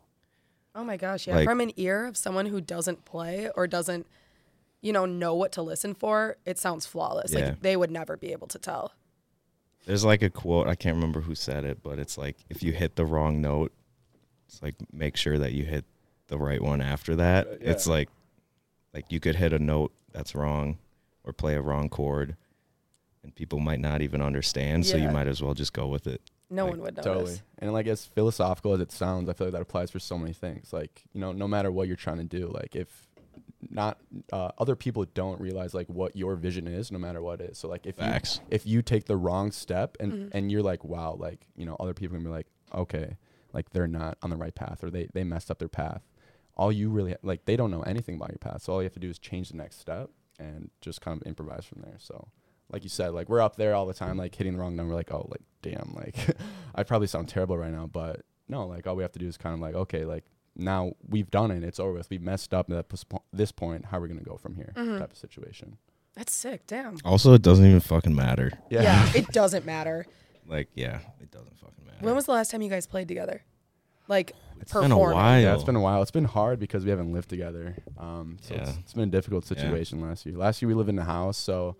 Oh 0.74 0.84
my 0.84 0.96
gosh, 0.96 1.26
yeah. 1.26 1.36
Like- 1.36 1.48
From 1.48 1.60
an 1.60 1.72
ear 1.76 2.06
of 2.06 2.16
someone 2.16 2.46
who 2.46 2.60
doesn't 2.60 3.04
play 3.04 3.50
or 3.56 3.66
doesn't, 3.66 4.06
you 4.80 4.92
know, 4.92 5.04
know 5.06 5.34
what 5.34 5.52
to 5.52 5.62
listen 5.62 5.94
for, 5.94 6.36
it 6.46 6.58
sounds 6.58 6.86
flawless. 6.86 7.32
Yeah. 7.32 7.46
Like 7.46 7.60
they 7.62 7.76
would 7.76 7.90
never 7.90 8.16
be 8.16 8.32
able 8.32 8.46
to 8.48 8.58
tell. 8.58 8.92
There's 9.86 10.04
like 10.04 10.22
a 10.22 10.30
quote, 10.30 10.68
I 10.68 10.74
can't 10.74 10.94
remember 10.94 11.22
who 11.22 11.34
said 11.34 11.64
it, 11.64 11.82
but 11.82 11.98
it's 11.98 12.16
like 12.16 12.36
if 12.48 12.62
you 12.62 12.72
hit 12.72 12.96
the 12.96 13.04
wrong 13.04 13.40
note, 13.40 13.72
it's 14.46 14.62
like 14.62 14.74
make 14.92 15.16
sure 15.16 15.38
that 15.38 15.52
you 15.52 15.64
hit 15.64 15.84
the 16.28 16.38
right 16.38 16.62
one 16.62 16.80
after 16.80 17.16
that. 17.16 17.48
Right, 17.48 17.58
It's 17.62 17.86
like 17.86 18.08
like 18.94 19.10
you 19.10 19.20
could 19.20 19.36
hit 19.36 19.52
a 19.52 19.58
note 19.58 19.92
that's 20.12 20.34
wrong 20.34 20.78
or 21.24 21.32
play 21.32 21.54
a 21.54 21.62
wrong 21.62 21.88
chord 21.88 22.36
and 23.22 23.34
people 23.34 23.58
might 23.58 23.80
not 23.80 24.00
even 24.02 24.22
understand, 24.22 24.86
so 24.86 24.96
you 24.96 25.04
Yeah. 25.04 25.10
might 25.12 25.26
as 25.26 25.42
well 25.42 25.54
just 25.54 25.72
go 25.72 25.86
with 25.86 26.06
it. 26.06 26.22
No 26.48 26.64
Like, 26.64 26.70
one 26.72 26.82
would 26.82 26.96
notice. 26.96 27.04
Totally. 27.04 27.40
And 27.58 27.72
like 27.72 27.86
as 27.86 28.06
philosophical 28.06 28.72
as 28.72 28.80
it 28.80 28.90
sounds, 28.90 29.28
I 29.28 29.34
feel 29.34 29.46
like 29.48 29.52
that 29.52 29.62
applies 29.62 29.90
for 29.90 29.98
so 30.00 30.18
many 30.18 30.32
things. 30.32 30.72
Like, 30.72 31.02
you 31.12 31.20
know, 31.20 31.32
no 31.32 31.46
matter 31.46 31.70
what 31.70 31.86
you're 31.86 31.96
trying 31.96 32.18
to 32.18 32.24
do, 32.24 32.48
like 32.48 32.74
if 32.74 33.06
not 33.70 33.98
uh, 34.32 34.50
other 34.58 34.74
people 34.74 35.04
don't 35.14 35.38
realize 35.40 35.74
like 35.74 35.86
what 35.88 36.16
your 36.16 36.34
vision 36.34 36.66
is 36.66 36.90
no 36.90 36.98
matter 36.98 37.20
what 37.22 37.40
it 37.40 37.50
is. 37.50 37.58
So 37.58 37.68
like 37.68 37.86
if 37.86 37.96
Facts. 37.96 38.40
you 38.42 38.46
if 38.50 38.66
you 38.66 38.82
take 38.82 39.04
the 39.04 39.16
wrong 39.16 39.52
step 39.52 39.96
and 40.00 40.30
and 40.32 40.50
you're 40.50 40.62
like, 40.62 40.82
wow, 40.82 41.14
like, 41.18 41.46
you 41.56 41.66
know, 41.66 41.76
other 41.78 41.94
people 41.94 42.16
can 42.16 42.24
be 42.24 42.30
like, 42.30 42.46
okay, 42.74 43.16
like 43.52 43.70
they're 43.70 43.86
not 43.86 44.16
on 44.22 44.30
the 44.30 44.36
right 44.36 44.54
path 44.54 44.82
or 44.82 44.90
they 44.90 45.08
they 45.12 45.24
messed 45.24 45.50
up 45.50 45.58
their 45.58 45.68
path. 45.68 46.02
All 46.56 46.72
you 46.72 46.88
really 46.90 47.14
like 47.22 47.44
they 47.44 47.54
don't 47.56 47.70
know 47.70 47.82
anything 47.82 48.16
about 48.16 48.30
your 48.30 48.38
path. 48.38 48.62
So 48.62 48.72
all 48.72 48.80
you 48.80 48.86
have 48.86 48.94
to 48.94 48.98
do 49.00 49.10
is 49.10 49.18
change 49.18 49.50
the 49.50 49.56
next 49.58 49.78
step 49.78 50.10
and 50.40 50.70
just 50.80 51.00
kind 51.00 51.20
of 51.20 51.26
improvise 51.26 51.64
from 51.64 51.82
there. 51.82 51.96
So 51.98 52.28
like 52.72 52.82
you 52.82 52.88
said, 52.88 53.12
like 53.12 53.28
we're 53.28 53.40
up 53.40 53.56
there 53.56 53.74
all 53.74 53.86
the 53.86 53.94
time, 53.94 54.16
like 54.16 54.34
hitting 54.34 54.54
the 54.54 54.58
wrong 54.58 54.76
number, 54.76 54.94
like, 54.94 55.12
oh, 55.12 55.26
like, 55.30 55.42
damn, 55.62 55.92
like, 55.94 56.16
I 56.74 56.82
probably 56.82 57.06
sound 57.08 57.28
terrible 57.28 57.58
right 57.58 57.72
now, 57.72 57.86
but 57.86 58.22
no, 58.48 58.66
like, 58.66 58.86
all 58.86 58.96
we 58.96 59.02
have 59.02 59.12
to 59.12 59.18
do 59.18 59.26
is 59.26 59.36
kind 59.36 59.54
of 59.54 59.60
like, 59.60 59.74
okay, 59.74 60.04
like, 60.04 60.24
now 60.56 60.92
we've 61.08 61.30
done 61.30 61.50
it, 61.50 61.62
it's 61.64 61.80
over 61.80 61.92
with, 61.92 62.10
we've 62.10 62.22
messed 62.22 62.52
up 62.54 62.70
at 62.70 62.86
this 63.32 63.52
point, 63.52 63.86
how 63.86 63.98
are 63.98 64.00
we 64.00 64.08
gonna 64.08 64.20
go 64.22 64.36
from 64.36 64.54
here? 64.56 64.72
Mm-hmm. 64.76 64.98
Type 64.98 65.12
of 65.12 65.18
situation. 65.18 65.78
That's 66.14 66.32
sick. 66.32 66.66
Damn. 66.66 66.96
Also, 67.04 67.34
it 67.34 67.42
doesn't 67.42 67.64
even 67.64 67.80
fucking 67.80 68.14
matter. 68.14 68.52
Yeah, 68.68 68.82
Yeah. 68.82 69.12
it 69.14 69.28
doesn't 69.28 69.64
matter. 69.64 70.06
Like, 70.46 70.68
yeah, 70.74 70.98
it 71.20 71.30
doesn't 71.30 71.56
fucking 71.58 71.84
matter. 71.86 71.98
When 72.00 72.14
was 72.16 72.26
the 72.26 72.32
last 72.32 72.50
time 72.50 72.62
you 72.62 72.70
guys 72.70 72.86
played 72.86 73.06
together? 73.06 73.42
Like 74.08 74.34
It's 74.60 74.72
been 74.72 74.84
a 74.84 74.88
performing. 74.88 75.16
while. 75.16 75.40
Yeah, 75.40 75.54
it's 75.54 75.64
been 75.64 75.76
a 75.76 75.80
while. 75.80 76.02
It's 76.02 76.10
been 76.10 76.24
hard 76.24 76.58
because 76.58 76.84
we 76.84 76.90
haven't 76.90 77.12
lived 77.12 77.28
together. 77.28 77.76
Um, 77.98 78.38
so 78.40 78.54
it's, 78.54 78.70
Yeah. 78.70 78.76
it's 78.80 78.92
been 78.92 79.08
a 79.08 79.12
difficult 79.12 79.44
Yeah. 79.50 79.56
situation 79.56 80.00
last 80.00 80.26
year. 80.26 80.36
Last 80.36 80.60
year 80.62 80.68
we 80.68 80.74
lived 80.74 80.88
in 80.88 80.96
the 80.96 81.04
house, 81.04 81.36
so 81.38 81.76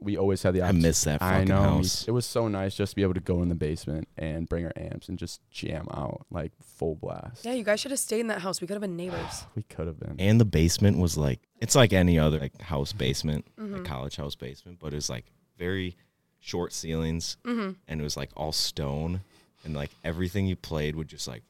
we 0.00 0.16
always 0.18 0.42
had 0.42 0.54
the. 0.54 0.62
I 0.62 0.72
miss 0.72 1.04
that 1.04 1.22
I 1.22 1.44
know. 1.44 1.56
house. 1.62 2.06
It 2.06 2.10
was 2.10 2.26
so 2.26 2.48
nice 2.48 2.74
just 2.74 2.90
to 2.92 2.96
be 2.96 3.02
able 3.02 3.14
to 3.14 3.20
go 3.20 3.42
in 3.42 3.48
the 3.48 3.54
basement 3.54 4.08
and 4.18 4.46
bring 4.48 4.64
our 4.66 4.72
amps 4.76 5.08
and 5.08 5.18
just 5.18 5.40
jam 5.50 5.86
out 5.92 6.26
like 6.30 6.52
full 6.62 6.96
blast. 6.96 7.44
Yeah, 7.44 7.52
you 7.52 7.64
guys 7.64 7.80
should 7.80 7.90
have 7.92 8.00
stayed 8.00 8.20
in 8.20 8.26
that 8.26 8.40
house. 8.42 8.60
We 8.60 8.66
could 8.66 8.74
have 8.74 8.82
been 8.82 8.96
neighbors. 8.96 9.44
We 9.54 9.62
could 9.62 9.86
have 9.86 9.98
been. 10.00 10.16
And 10.18 10.40
the 10.40 10.44
basement 10.44 10.98
was 10.98 11.16
like 11.16 11.40
it's 11.60 11.74
like 11.74 11.92
any 11.92 12.18
other 12.18 12.38
like 12.40 12.60
house 12.60 12.92
basement, 12.92 13.46
Mm-hmm. 13.58 13.74
like 13.76 13.84
college 13.84 14.16
house 14.16 14.34
basement, 14.34 14.78
but 14.80 14.92
it 14.92 14.96
was 14.96 15.08
like 15.08 15.26
very 15.58 15.96
short 16.40 16.72
ceilings 16.74 17.36
Mm-hmm. 17.44 17.72
and 17.88 18.00
it 18.00 18.04
was 18.04 18.16
like 18.16 18.30
all 18.36 18.52
stone 18.52 19.22
and 19.64 19.74
like 19.74 19.90
everything 20.04 20.46
you 20.46 20.56
played 20.56 20.96
would 20.96 21.08
just 21.08 21.26
like 21.28 21.42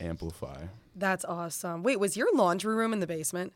Amplify. 0.00 0.64
That's 0.96 1.24
awesome. 1.24 1.82
Wait, 1.82 1.98
was 2.00 2.16
your 2.16 2.28
laundry 2.34 2.74
room 2.74 2.92
in 2.92 3.00
the 3.00 3.06
basement? 3.06 3.52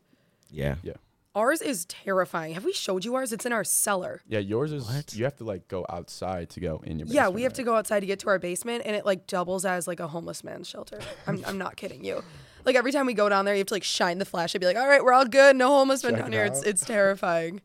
yeah. 0.51 0.75
Yeah. 0.83 0.93
Ours 1.35 1.61
is 1.61 1.85
terrifying. 1.85 2.55
Have 2.55 2.65
we 2.65 2.73
showed 2.73 3.05
you 3.05 3.13
ours? 3.13 3.31
It's 3.31 3.45
in 3.45 3.53
our 3.53 3.63
cellar. 3.63 4.21
Yeah, 4.27 4.39
yours 4.39 4.71
is. 4.71 4.87
What? 4.87 5.13
You 5.13 5.23
have 5.25 5.35
to 5.35 5.43
like 5.43 5.67
go 5.67 5.85
outside 5.87 6.49
to 6.51 6.59
go 6.59 6.81
in 6.83 6.97
your. 6.97 7.07
Yeah, 7.07 7.13
basement, 7.25 7.33
we 7.35 7.41
have 7.43 7.51
right? 7.51 7.55
to 7.57 7.63
go 7.63 7.75
outside 7.75 7.99
to 7.99 8.07
get 8.07 8.17
to 8.21 8.29
our 8.29 8.39
basement, 8.39 8.81
and 8.87 8.95
it 8.95 9.05
like 9.05 9.27
doubles 9.27 9.63
as 9.63 9.87
like 9.87 9.99
a 9.99 10.07
homeless 10.07 10.43
man's 10.43 10.67
shelter. 10.67 10.99
I'm, 11.27 11.43
I'm 11.45 11.59
not 11.59 11.75
kidding 11.75 12.03
you. 12.03 12.23
Like 12.65 12.75
every 12.75 12.91
time 12.91 13.05
we 13.05 13.13
go 13.13 13.29
down 13.29 13.45
there, 13.45 13.53
you 13.53 13.59
have 13.59 13.67
to 13.67 13.73
like 13.75 13.83
shine 13.83 14.17
the 14.17 14.25
flash 14.25 14.55
and 14.55 14.59
be 14.61 14.65
like, 14.65 14.77
"All 14.77 14.87
right, 14.87 15.03
we're 15.03 15.13
all 15.13 15.25
good. 15.27 15.55
No 15.55 15.67
homeless 15.67 16.03
men 16.03 16.13
down 16.15 16.33
it 16.33 16.35
here." 16.35 16.45
It's 16.45 16.63
it's 16.63 16.83
terrifying. 16.83 17.61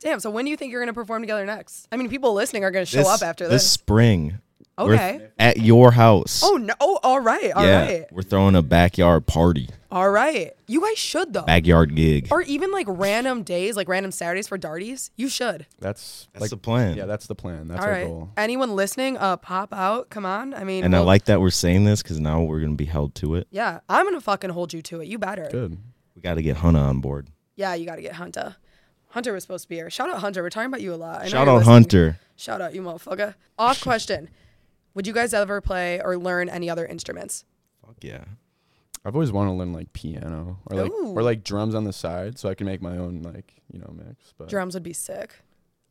Damn. 0.00 0.18
So 0.18 0.28
when 0.28 0.44
do 0.44 0.50
you 0.50 0.56
think 0.56 0.72
you're 0.72 0.80
gonna 0.82 0.92
perform 0.92 1.22
together 1.22 1.46
next? 1.46 1.86
I 1.92 1.96
mean, 1.98 2.08
people 2.08 2.34
listening 2.34 2.64
are 2.64 2.72
gonna 2.72 2.84
show 2.86 2.98
This- 2.98 3.06
up 3.08 3.22
after 3.22 3.44
this 3.44 3.62
this. 3.62 3.70
spring. 3.70 4.38
We're 4.78 4.94
Okay. 4.94 5.18
th- 5.18 5.30
at 5.38 5.56
your 5.58 5.92
house. 5.92 6.40
Oh 6.42 6.56
no! 6.56 6.72
Oh, 6.80 6.98
all 7.02 7.20
right, 7.20 7.52
all 7.52 7.62
right, 7.62 7.90
yeah. 7.90 8.04
We're 8.10 8.22
throwing 8.22 8.54
a 8.56 8.62
backyard 8.62 9.26
party. 9.26 9.68
all 9.90 10.10
right. 10.10 10.52
You 10.66 10.80
guys 10.80 10.96
should 10.98 11.34
though, 11.34 11.42
Backyard 11.42 11.94
gig. 11.94 12.28
or 12.30 12.40
even 12.42 12.72
like 12.72 12.86
random 12.88 13.42
days, 13.42 13.76
like 13.76 13.86
random 13.88 14.10
Saturdays 14.12 14.48
for 14.48 14.56
darties. 14.58 15.10
You 15.16 15.28
should. 15.28 15.66
That's, 15.78 16.26
That's 16.32 16.40
like 16.40 16.50
the 16.50 16.56
plan. 16.56 16.96
Yeah, 16.96 17.04
that's 17.04 17.26
the 17.26 17.34
plan. 17.34 17.68
That's 17.68 17.80
all 17.80 17.86
our 17.86 17.92
right. 17.92 18.06
goal. 18.06 18.30
Anyone 18.38 18.74
listening, 18.74 19.18
uh, 19.18 19.36
pop 19.36 19.74
out. 19.74 20.08
Come 20.08 20.24
on. 20.24 20.54
I 20.54 20.64
mean, 20.64 20.84
and 20.84 20.96
I 20.96 21.00
we'll- 21.00 21.06
like 21.06 21.26
that 21.26 21.40
we're 21.42 21.50
saying 21.50 21.84
this 21.84 22.02
because 22.02 22.18
now 22.18 22.42
we're 22.42 22.60
gonna 22.60 22.74
be 22.74 22.86
held 22.86 23.14
to 23.16 23.34
it. 23.34 23.46
Yeah, 23.50 23.80
I'm 23.90 24.06
gonna 24.06 24.20
fucking 24.22 24.50
hold 24.50 24.72
you 24.72 24.80
to 24.82 25.00
it. 25.02 25.08
You 25.08 25.18
better. 25.18 25.48
Good. 25.52 25.76
We 26.16 26.22
got 26.22 26.34
to 26.34 26.42
get 26.42 26.56
Hunter 26.58 26.80
on 26.80 27.00
board. 27.00 27.28
Yeah, 27.56 27.74
you 27.74 27.84
got 27.84 27.96
to 27.96 28.02
get 28.02 28.14
Hunter. 28.14 28.56
Hunter 29.08 29.32
was 29.34 29.42
supposed 29.44 29.64
to 29.64 29.68
be 29.68 29.74
here. 29.76 29.90
Shout 29.90 30.08
out 30.08 30.20
Hunter. 30.20 30.42
We're 30.42 30.48
talking 30.50 30.68
about 30.68 30.80
you 30.80 30.94
a 30.94 30.96
lot. 30.96 31.22
I 31.22 31.28
Shout 31.28 31.46
out 31.48 31.56
listening. 31.58 31.72
Hunter. 31.74 32.18
Shout 32.36 32.60
out 32.62 32.74
you, 32.74 32.80
motherfucker. 32.82 33.34
Off 33.58 33.82
question. 33.82 34.30
Would 34.94 35.06
you 35.06 35.12
guys 35.12 35.32
ever 35.34 35.60
play 35.60 36.00
or 36.02 36.16
learn 36.16 36.48
any 36.48 36.68
other 36.68 36.84
instruments? 36.86 37.44
Fuck 37.84 37.96
yeah. 38.02 38.24
I've 39.04 39.14
always 39.16 39.32
wanted 39.32 39.50
to 39.50 39.56
learn 39.56 39.72
like 39.72 39.92
piano 39.92 40.58
or 40.66 40.76
like 40.76 40.90
Ooh. 40.92 41.12
or 41.16 41.22
like 41.22 41.42
drums 41.42 41.74
on 41.74 41.84
the 41.84 41.92
side 41.92 42.38
so 42.38 42.48
I 42.48 42.54
can 42.54 42.66
make 42.66 42.80
my 42.80 42.96
own 42.98 43.22
like 43.22 43.54
you 43.72 43.78
know 43.80 43.92
mix, 43.92 44.32
but 44.38 44.48
Drums 44.48 44.74
would 44.74 44.82
be 44.84 44.92
sick. 44.92 45.34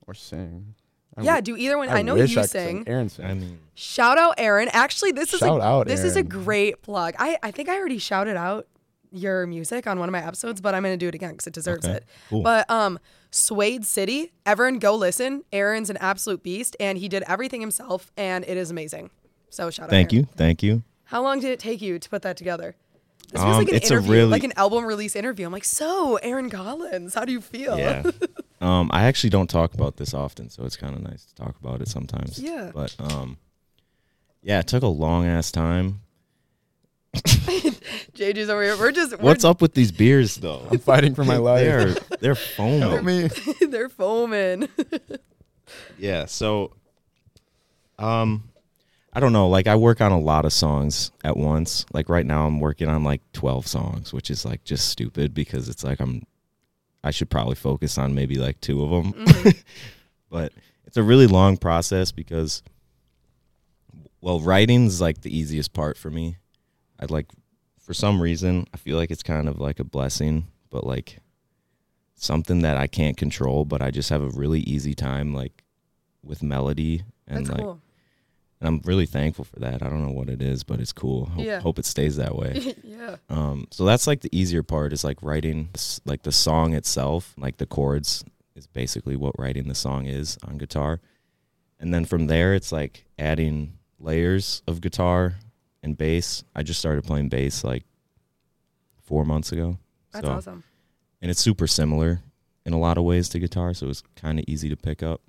or 0.08 0.14
sing. 0.14 0.76
I 1.18 1.24
Yeah, 1.24 1.36
w- 1.42 1.56
do 1.58 1.62
either 1.62 1.78
one. 1.78 1.90
I, 1.90 2.04
know 2.04 2.16
wish 2.16 2.32
you 2.32 2.40
I 2.40 2.44
could 2.44 2.52
sing. 2.52 2.84
Aaron 2.88 3.10
sings. 3.10 3.30
I 3.30 3.34
mean, 3.34 3.60
Shout 3.74 4.18
out 4.18 4.36
Aaron. 4.38 4.70
Actually, 4.72 5.12
this 5.12 5.34
is 5.34 5.42
a, 5.42 5.46
Shout 5.46 5.60
out, 5.60 5.88
this 5.88 6.06
is 6.06 6.16
a 6.16 6.24
great 6.24 6.82
plug. 6.84 7.16
I, 7.20 7.38
I 7.44 7.52
think 7.52 7.68
I 7.68 7.76
already 7.78 7.98
shouted 7.98 8.38
out 8.38 8.66
your 9.12 9.46
music 9.46 9.88
on 9.88 10.00
one 10.00 10.08
of 10.10 10.14
my 10.14 10.26
episodes, 10.26 10.62
but 10.62 10.74
I'm 10.74 10.84
gonna 10.84 10.98
do 10.98 11.08
it 11.10 11.16
again 11.16 11.32
because 11.32 11.48
it 11.48 11.54
deserves 11.54 11.86
Okay, 11.86 11.98
it. 11.98 12.06
cool. 12.30 12.42
But 12.44 12.70
um, 12.70 12.98
Suede 13.30 13.86
City, 13.86 14.32
everyone 14.46 14.80
go 14.80 14.96
listen. 14.96 15.44
Aaron's 15.52 15.90
an 15.90 15.98
absolute 15.98 16.44
beast, 16.44 16.76
and 16.80 16.98
he 16.98 17.08
did 17.10 17.24
everything 17.28 17.62
himself, 17.62 18.12
and 18.18 18.44
it 18.48 18.58
is 18.58 18.72
amazing. 18.72 19.10
So 19.50 19.70
shout 19.70 19.86
out. 19.86 19.90
thank 19.90 20.14
you. 20.14 20.28
Thank 20.36 20.64
you. 20.64 20.84
How 21.06 21.22
long 21.22 21.40
did 21.42 21.52
it 21.52 21.60
take 21.60 21.82
you 21.82 22.00
to 22.00 22.10
put 22.10 22.22
that 22.22 22.38
together? 22.38 22.76
This 23.32 23.42
feels 23.42 23.56
Um, 23.56 23.64
like 23.64 23.70
an 23.70 23.76
interview, 23.76 24.12
really- 24.12 24.30
like 24.32 24.44
an 24.44 24.54
album 24.58 24.86
release 24.86 25.16
interview. 25.16 25.46
I'm 25.46 25.52
like, 25.54 25.64
so 25.66 26.18
Aaron 26.18 26.50
Collins, 26.50 27.14
how 27.14 27.24
do 27.26 27.32
you 27.32 27.40
feel? 27.42 27.78
Yeah. 27.78 28.04
um, 28.62 28.90
I 28.94 29.04
actually 29.04 29.30
don't 29.30 29.50
talk 29.50 29.74
about 29.74 29.98
this 29.98 30.14
often, 30.14 30.50
so 30.50 30.64
it's 30.66 30.76
kind 30.78 30.96
of 30.96 31.02
nice 31.02 31.26
to 31.26 31.36
talk 31.36 31.56
about 31.62 31.82
it 31.82 31.88
sometimes. 31.88 32.40
Yeah. 32.40 32.72
But 32.74 32.96
um, 33.00 33.38
yeah, 34.42 34.60
it 34.60 34.68
took 34.68 34.84
a 34.84 34.88
long 34.88 35.26
ass 35.26 35.52
time. 35.52 36.02
JJ's 37.16 38.50
over 38.50 38.64
here. 38.64 38.78
We're 38.78 38.92
just 38.92 39.12
we're, 39.18 39.24
What's 39.26 39.44
up 39.44 39.62
with 39.62 39.74
these 39.74 39.92
beers 39.92 40.36
though? 40.36 40.66
I'm 40.72 40.80
fighting 40.80 41.14
for 41.14 41.24
my 41.26 41.38
life. 41.38 41.66
They're 41.66 41.96
they're 42.20 42.36
Help 42.56 42.56
foaming. 42.56 43.06
me. 43.06 43.30
they're 43.68 43.90
foaming. 43.90 44.70
Yeah. 45.98 46.26
So, 46.26 46.74
um, 48.00 48.50
I 49.12 49.20
don't 49.20 49.34
know. 49.34 49.50
Like 49.50 49.68
I 49.68 49.76
work 49.76 50.00
on 50.00 50.12
a 50.14 50.20
lot 50.20 50.46
of 50.46 50.54
songs 50.54 51.12
at 51.24 51.36
once. 51.36 51.86
Like 51.92 52.08
right 52.08 52.26
now, 52.26 52.48
I'm 52.48 52.60
working 52.60 52.88
on 52.88 53.04
like 53.04 53.22
12 53.34 53.68
songs, 53.68 54.14
which 54.14 54.30
is 54.30 54.46
like 54.46 54.64
just 54.64 54.88
stupid 54.90 55.34
because 55.34 55.68
it's 55.68 55.84
like 55.84 56.00
I'm 56.00 56.24
I 57.04 57.12
should 57.12 57.30
probably 57.30 57.56
focus 57.56 57.98
on 57.98 58.16
maybe 58.16 58.36
like 58.36 58.62
two 58.62 58.84
of 58.84 58.90
them. 58.90 59.14
Mm-hmm. 59.14 59.50
but 60.30 60.54
it's 60.86 60.98
a 60.98 61.04
really 61.04 61.28
long 61.28 61.58
process 61.58 62.12
because 62.12 62.64
well, 64.22 64.40
writing's 64.40 65.02
like 65.02 65.22
the 65.22 65.36
easiest 65.36 65.74
part 65.74 65.98
for 65.98 66.10
me. 66.10 66.38
I'd 67.02 67.12
like 67.12 67.28
for 67.80 67.94
some 67.94 68.22
reason, 68.22 68.68
I 68.74 68.78
feel 68.78 68.96
like 68.98 69.12
it's 69.12 69.24
kind 69.24 69.50
of 69.50 69.60
like 69.60 69.80
a 69.80 69.84
blessing, 69.84 70.48
but 70.70 70.86
like 70.86 71.18
something 72.16 72.62
that 72.62 72.78
I 72.78 72.88
can't 72.88 73.18
control, 73.18 73.66
but 73.66 73.82
I 73.82 73.92
just 73.92 74.10
have 74.10 74.22
a 74.22 74.30
really 74.30 74.60
easy 74.62 74.94
time 74.94 75.34
like 75.34 75.64
with 76.24 76.44
melody 76.44 77.04
and 77.28 77.46
That's 77.46 77.50
like 77.50 77.62
cool. 77.62 77.82
and 78.60 78.68
I'm 78.68 78.82
really 78.86 79.08
thankful 79.08 79.46
for 79.46 79.60
that. 79.60 79.82
I 79.82 79.90
don't 79.90 80.04
know 80.06 80.14
what 80.14 80.30
it 80.30 80.42
is, 80.42 80.64
but 80.64 80.80
it's 80.80 80.94
cool. 80.94 81.26
Hope, 81.26 81.44
Yeah. 81.46 81.60
hope 81.60 81.80
it 81.80 81.86
stays 81.86 82.18
that 82.18 82.36
way. 82.36 82.76
yeah. 82.84 83.16
Um, 83.30 83.68
so 83.72 83.86
that's 83.86 84.06
like 84.06 84.22
the 84.22 84.30
easier 84.38 84.62
part 84.62 84.94
is 84.94 85.04
like 85.04 85.24
writing 85.24 85.70
like 86.06 86.22
the 86.22 86.32
song 86.32 86.74
itself, 86.76 87.34
like 87.38 87.58
the 87.58 87.66
chords 87.66 88.24
is 88.56 88.68
basically 88.68 89.16
what 89.16 89.40
writing 89.40 89.68
the 89.68 89.76
song 89.76 90.06
is 90.06 90.38
on 90.44 90.58
guitar. 90.60 91.00
And 91.80 91.92
then 91.92 92.06
from 92.06 92.28
there 92.28 92.54
it's 92.54 92.72
like 92.72 93.06
adding 93.18 93.80
layers 94.00 94.62
of 94.68 94.82
guitar 94.82 95.36
and 95.84 95.98
bass. 95.98 96.44
I 96.56 96.64
just 96.64 96.80
started 96.80 97.04
playing 97.04 97.30
bass 97.30 97.64
like 97.64 97.84
4 99.04 99.26
months 99.26 99.52
ago. 99.52 99.78
That's 100.12 100.26
so, 100.26 100.32
awesome. 100.34 100.64
And 101.22 101.30
it's 101.30 101.40
super 101.40 101.68
similar 101.68 102.22
in 102.66 102.74
a 102.74 102.80
lot 102.80 102.98
of 102.98 103.04
ways 103.04 103.30
to 103.30 103.40
guitar, 103.40 103.74
so 103.74 103.90
it's 103.90 104.04
kind 104.16 104.40
of 104.40 104.46
easy 104.48 104.70
to 104.70 104.76
pick 104.76 105.02
up. 105.04 105.22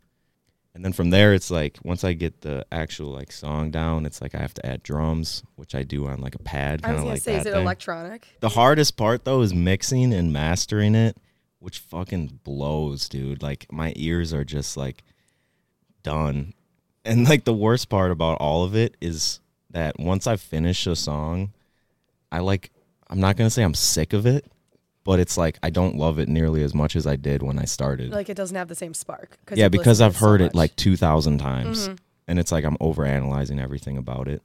And 0.75 0.83
then 0.83 0.93
from 0.95 1.11
there 1.11 1.35
it's 1.35 1.51
like 1.51 1.79
once 1.85 2.03
I 2.03 2.15
get 2.15 2.41
the 2.41 2.65
actual 2.73 3.11
like 3.11 3.31
song 3.31 3.71
down, 3.71 4.07
it's 4.07 4.23
like 4.23 4.35
I 4.35 4.39
have 4.39 4.55
to 4.55 4.67
add 4.67 4.83
drums, 4.83 5.43
which 5.57 5.75
I 5.75 5.83
do 5.83 6.07
on 6.07 6.21
like 6.21 6.35
a 6.35 6.39
pad 6.39 6.81
I 6.83 6.93
was 6.93 7.01
gonna 7.01 7.11
like 7.11 7.23
say, 7.23 7.37
is 7.37 7.47
it 7.47 7.53
thing. 7.53 7.61
electronic? 7.61 8.37
The 8.41 8.49
hardest 8.49 8.97
part 8.97 9.25
though 9.25 9.43
is 9.43 9.53
mixing 9.53 10.15
and 10.15 10.33
mastering 10.33 10.95
it, 10.95 11.19
which 11.59 11.79
fucking 11.79 12.41
blows, 12.43 13.07
dude. 13.09 13.43
Like 13.43 13.67
my 13.71 13.93
ears 13.97 14.33
are 14.33 14.45
just 14.45 14.79
like 14.79 15.05
done. 16.03 16.55
And 17.05 17.29
like 17.29 17.45
the 17.45 17.53
worst 17.53 17.91
part 17.91 18.11
about 18.11 18.39
all 18.39 18.65
of 18.65 18.75
it 18.75 18.97
is 19.01 19.41
that 19.73 19.99
once 19.99 20.27
I 20.27 20.37
finish 20.37 20.87
a 20.87 20.95
song, 20.97 21.53
I 22.31 22.39
like 22.41 22.71
I'm 23.11 23.21
not 23.21 23.37
going 23.37 23.47
to 23.47 23.51
say 23.51 23.63
I'm 23.63 23.75
sick 23.75 24.13
of 24.13 24.25
it, 24.27 24.47
but 25.05 25.21
it's 25.21 25.37
like 25.37 25.59
I 25.63 25.71
don't 25.71 25.97
love 25.97 26.19
it 26.19 26.29
nearly 26.29 26.63
as 26.63 26.75
much 26.75 26.97
as 26.97 27.07
I 27.07 27.17
did 27.17 27.43
when 27.43 27.59
I 27.59 27.65
started. 27.65 28.11
Like 28.13 28.29
it 28.29 28.37
doesn't 28.37 28.57
have 28.57 28.69
the 28.69 28.75
same 28.75 28.95
spark. 28.95 29.37
yeah, 29.55 29.69
because 29.69 30.01
I've 30.01 30.15
to 30.15 30.19
so 30.19 30.27
heard 30.27 30.41
it 30.41 30.55
like 30.55 30.75
2000 30.77 31.39
times. 31.39 31.89
Mhm. 31.89 31.99
And 32.29 32.39
it's 32.39 32.53
like 32.53 32.65
I'm 32.65 32.77
overanalyzing 32.79 33.61
everything 33.61 33.99
about 33.99 34.29
it. 34.29 34.43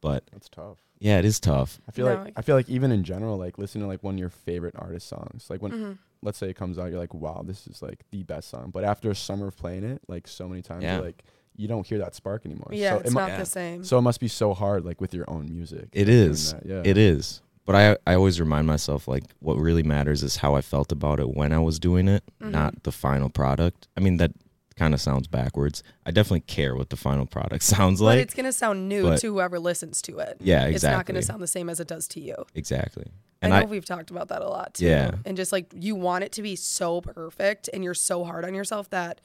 But 0.00 0.24
That's 0.32 0.48
tough. 0.48 0.78
yeah, 0.98 1.18
it 1.18 1.24
is 1.26 1.38
tough. 1.40 1.78
I 1.86 1.92
feel 1.92 2.06
No, 2.06 2.14
like 2.14 2.28
I- 2.28 2.32
I 2.38 2.42
feel 2.42 2.56
like 2.56 2.68
even 2.70 2.90
in 2.92 3.04
general, 3.04 3.36
like 3.36 3.58
listening 3.58 3.82
to 3.84 3.88
like 3.88 4.02
one 4.02 4.14
of 4.14 4.18
your 4.20 4.30
favorite 4.30 4.74
artist 4.78 5.08
songs, 5.08 5.46
like 5.50 5.60
when 5.60 5.72
Mhm. 5.72 5.98
let's 6.22 6.38
say 6.38 6.48
it 6.48 6.56
comes 6.56 6.78
out, 6.78 6.90
you're 6.90 6.98
like, 7.00 7.12
wow, 7.12 7.42
this 7.44 7.66
is 7.66 7.82
like 7.82 8.04
the 8.10 8.22
best 8.22 8.48
song. 8.48 8.70
But 8.70 8.84
after 8.84 9.10
a 9.10 9.14
summer 9.14 9.48
of 9.48 9.56
playing 9.56 9.84
it, 9.84 10.00
like 10.08 10.26
so 10.28 10.48
many 10.48 10.62
times, 10.62 10.84
Yeah. 10.84 10.96
you're 10.96 11.04
like 11.04 11.22
you 11.60 11.68
don't 11.68 11.86
hear 11.86 11.98
that 11.98 12.14
spark 12.14 12.44
anymore. 12.46 12.68
Yeah, 12.72 12.90
so 12.92 12.96
it's 13.00 13.10
it 13.10 13.14
mu- 13.14 13.20
not 13.20 13.28
yeah. 13.30 13.36
the 13.38 13.46
same. 13.46 13.84
So 13.84 13.98
it 13.98 14.02
must 14.02 14.20
be 14.20 14.28
so 14.28 14.54
hard, 14.54 14.84
like 14.84 15.00
with 15.00 15.12
your 15.14 15.28
own 15.28 15.46
music. 15.52 15.88
It 15.92 16.08
is. 16.08 16.52
That, 16.54 16.66
yeah. 16.66 16.82
It 16.84 16.96
is. 16.98 17.42
But 17.66 17.76
I 17.76 17.96
I 18.10 18.14
always 18.16 18.40
remind 18.40 18.66
myself 18.66 19.06
like 19.06 19.24
what 19.40 19.56
really 19.58 19.82
matters 19.82 20.22
is 20.22 20.36
how 20.36 20.54
I 20.56 20.60
felt 20.62 20.90
about 20.92 21.20
it 21.20 21.28
when 21.36 21.52
I 21.52 21.58
was 21.58 21.78
doing 21.78 22.08
it, 22.08 22.24
Mhm. 22.42 22.50
not 22.50 22.82
the 22.82 22.92
final 22.92 23.28
product. 23.28 23.86
I 23.96 24.00
mean 24.00 24.16
that 24.16 24.32
kind 24.76 24.94
of 24.94 25.00
sounds 25.00 25.28
backwards. 25.28 25.82
I 26.06 26.10
definitely 26.10 26.40
care 26.40 26.74
what 26.74 26.88
the 26.88 26.96
final 26.96 27.26
product 27.26 27.62
sounds 27.76 28.00
like. 28.00 28.16
but 28.16 28.22
it's 28.22 28.34
gonna 28.34 28.52
sound 28.52 28.88
new 28.88 29.02
but- 29.02 29.20
to 29.20 29.26
whoever 29.32 29.58
listens 29.60 30.00
to 30.02 30.18
it. 30.20 30.38
yeah, 30.40 30.64
exactly. 30.64 30.74
It's 30.74 30.84
not 30.84 31.06
gonna 31.06 31.22
sound 31.22 31.42
the 31.42 31.46
same 31.46 31.68
as 31.68 31.80
it 31.80 31.86
does 31.86 32.08
to 32.08 32.20
you. 32.20 32.34
exactly. 32.54 33.06
And 33.42 33.54
I 33.54 33.60
know 33.60 33.66
I, 33.66 33.70
we've 33.70 33.84
talked 33.86 34.10
about 34.10 34.28
that 34.28 34.42
a 34.42 34.48
lot 34.48 34.74
too. 34.74 34.86
Yeah. 34.86 35.12
And 35.24 35.36
just 35.36 35.52
like 35.52 35.66
you 35.74 35.94
want 35.96 36.24
it 36.24 36.32
to 36.32 36.42
be 36.42 36.56
so 36.56 37.00
perfect 37.02 37.68
and 37.72 37.82
you're 37.84 37.94
so 37.94 38.24
hard 38.24 38.44
on 38.44 38.54
yourself 38.54 38.90
that 38.90 39.20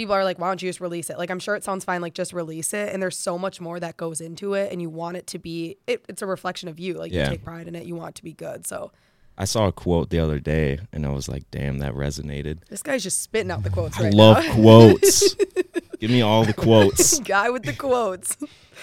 people 0.00 0.14
are 0.14 0.24
like, 0.24 0.38
why 0.38 0.48
don't 0.48 0.62
you 0.62 0.68
just 0.70 0.80
release 0.80 1.10
it? 1.10 1.18
Like, 1.18 1.30
I'm 1.30 1.38
sure 1.38 1.54
it 1.56 1.62
sounds 1.62 1.84
fine, 1.84 2.00
like, 2.00 2.14
just 2.14 2.32
release 2.32 2.72
it. 2.72 2.90
And 2.92 3.02
there's 3.02 3.18
so 3.18 3.36
much 3.36 3.60
more 3.60 3.78
that 3.80 3.98
goes 3.98 4.22
into 4.22 4.54
it. 4.54 4.72
And 4.72 4.80
you 4.80 4.88
want 4.88 5.18
it 5.18 5.26
to 5.28 5.38
be, 5.38 5.76
it, 5.86 6.02
it's 6.08 6.22
a 6.22 6.26
reflection 6.26 6.70
of 6.70 6.80
you. 6.80 6.94
Like, 6.94 7.12
Yeah. 7.12 7.24
you 7.24 7.30
take 7.32 7.44
pride 7.44 7.68
in 7.68 7.74
it. 7.74 7.84
You 7.84 7.96
want 7.96 8.10
it 8.10 8.14
to 8.16 8.24
be 8.24 8.32
good. 8.32 8.66
So 8.66 8.92
I 9.36 9.44
saw 9.44 9.66
a 9.66 9.72
quote 9.72 10.08
the 10.08 10.18
other 10.18 10.38
day 10.38 10.78
and 10.92 11.04
I 11.06 11.10
was 11.10 11.28
like, 11.28 11.50
"Damn, 11.50 11.78
that 11.78 11.92
resonated." 11.94 12.58
this 12.68 12.82
guy's 12.82 13.02
just 13.02 13.22
spitting 13.22 13.50
out 13.50 13.62
the 13.62 13.70
quotes 13.70 13.98
I 13.98 14.04
right 14.04 14.14
love 14.14 14.44
now. 14.44 14.54
quotes. 14.54 15.34
Give 16.00 16.10
me 16.10 16.22
all 16.22 16.44
the 16.44 16.54
quotes. 16.54 17.18
Guy 17.36 17.50
with 17.50 17.64
the 17.64 17.74
quotes. 17.74 18.36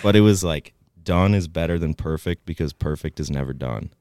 But 0.03 0.15
it 0.15 0.21
was 0.21 0.43
like 0.43 0.73
done 1.03 1.33
is 1.33 1.47
better 1.47 1.79
than 1.79 1.93
perfect 1.95 2.45
because 2.45 2.73
perfect 2.73 3.19
is 3.19 3.31
never 3.31 3.53
done. 3.53 3.91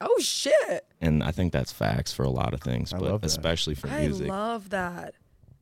Oh, 0.00 0.18
shit. 0.20 0.84
And 1.00 1.22
I 1.22 1.30
think 1.30 1.52
that's 1.54 1.72
facts 1.72 2.12
for 2.12 2.22
a 2.22 2.28
lot 2.30 2.52
of 2.52 2.60
things, 2.60 2.92
I 2.92 2.98
but 2.98 3.24
especially 3.24 3.74
for 3.74 3.86
music. 3.88 4.28
I 4.28 4.30
love 4.30 4.68
that. 4.70 5.14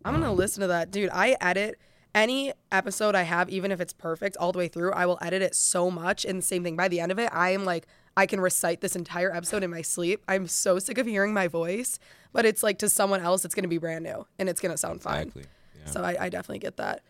I'm 0.05 0.14
gonna 0.14 0.33
listen 0.33 0.61
to 0.62 0.67
that, 0.69 0.90
dude. 0.90 1.11
I 1.12 1.37
edit 1.40 1.79
any 2.14 2.53
episode 2.71 3.14
I 3.14 3.23
have, 3.23 3.49
even 3.51 3.73
if 3.73 3.81
it's 3.81 3.93
perfect 3.93 4.37
all 4.37 4.53
the 4.53 4.59
way 4.59 4.69
through. 4.69 4.93
I 4.93 5.07
will 5.07 5.19
edit 5.21 5.43
it 5.43 5.55
so 5.55 5.90
much, 5.90 6.25
and 6.25 6.43
same 6.45 6.62
thing. 6.62 6.77
By 6.77 6.88
the 6.88 7.01
end 7.01 7.11
of 7.11 7.19
it, 7.19 7.31
I 7.33 7.51
am 7.51 7.64
like, 7.64 7.87
I 8.17 8.27
can 8.27 8.40
recite 8.40 8.81
this 8.81 8.95
entire 8.95 9.35
episode 9.35 9.62
in 9.64 9.71
my 9.71 9.83
sleep. 9.83 10.23
I'm 10.29 10.47
so 10.47 10.79
sick 10.79 10.99
of 10.99 11.07
hearing 11.07 11.33
my 11.35 11.49
voice, 11.49 11.99
but 12.33 12.45
it's 12.45 12.62
like 12.62 12.79
to 12.79 12.88
someone 12.88 13.21
else, 13.21 13.45
it's 13.45 13.55
gonna 13.55 13.69
be 13.69 13.79
brand 13.79 14.05
new 14.05 14.27
and 14.38 14.49
it's 14.49 14.61
gonna 14.61 14.77
sound 14.77 15.03
fine. 15.03 15.29
exactly. 15.29 15.45
Yeah. 15.85 15.90
So 15.90 16.03
I, 16.03 16.17
I 16.21 16.29
definitely 16.29 16.61
get 16.61 16.77
that. 16.77 17.03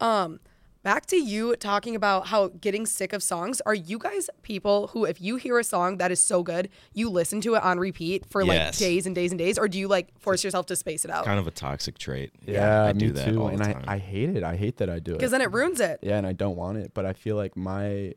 Um, 0.00 0.40
back 0.82 1.06
to 1.06 1.16
you 1.16 1.54
talking 1.56 1.94
about 1.94 2.26
how 2.26 2.48
getting 2.48 2.86
sick 2.86 3.12
of 3.12 3.22
songs. 3.22 3.60
Are 3.66 3.74
you 3.74 3.98
guys 3.98 4.28
people 4.42 4.88
who, 4.88 5.04
if 5.04 5.20
you 5.20 5.36
hear 5.36 5.58
a 5.58 5.64
song 5.64 5.98
that 5.98 6.10
is 6.10 6.20
so 6.20 6.42
good, 6.42 6.68
you 6.92 7.08
listen 7.08 7.40
to 7.42 7.54
it 7.54 7.62
on 7.62 7.78
repeat 7.78 8.26
for 8.26 8.44
like 8.44 8.56
Yes. 8.58 8.78
days 8.78 9.06
and 9.06 9.14
days 9.14 9.30
and 9.32 9.38
days, 9.38 9.58
or 9.58 9.68
do 9.68 9.78
you 9.78 9.88
like 9.88 10.08
force 10.18 10.42
yourself 10.44 10.66
to 10.66 10.76
space 10.76 11.04
it 11.04 11.10
out? 11.10 11.24
kind 11.24 11.38
of 11.38 11.46
a 11.46 11.50
toxic 11.52 11.98
trait. 11.98 12.32
Yeah, 12.46 12.84
I 12.84 12.92
me 12.92 12.98
do 12.98 13.12
that 13.12 13.28
too. 13.32 13.40
all 13.40 13.48
and 13.48 13.58
the 13.58 13.68
I, 13.68 13.72
time. 13.72 13.84
I 13.86 13.98
hate 13.98 14.30
it. 14.36 14.42
I 14.42 14.56
hate 14.56 14.78
that 14.78 14.90
I 14.90 14.98
do 14.98 15.12
it. 15.12 15.18
Because 15.18 15.30
then 15.30 15.40
it 15.42 15.52
ruins 15.52 15.80
it. 15.80 15.98
Yeah, 16.02 16.18
and 16.18 16.26
I 16.26 16.32
don't 16.32 16.56
want 16.56 16.78
it, 16.78 16.92
but 16.94 17.06
I 17.06 17.12
feel 17.12 17.36
like 17.36 17.56
my 17.56 18.14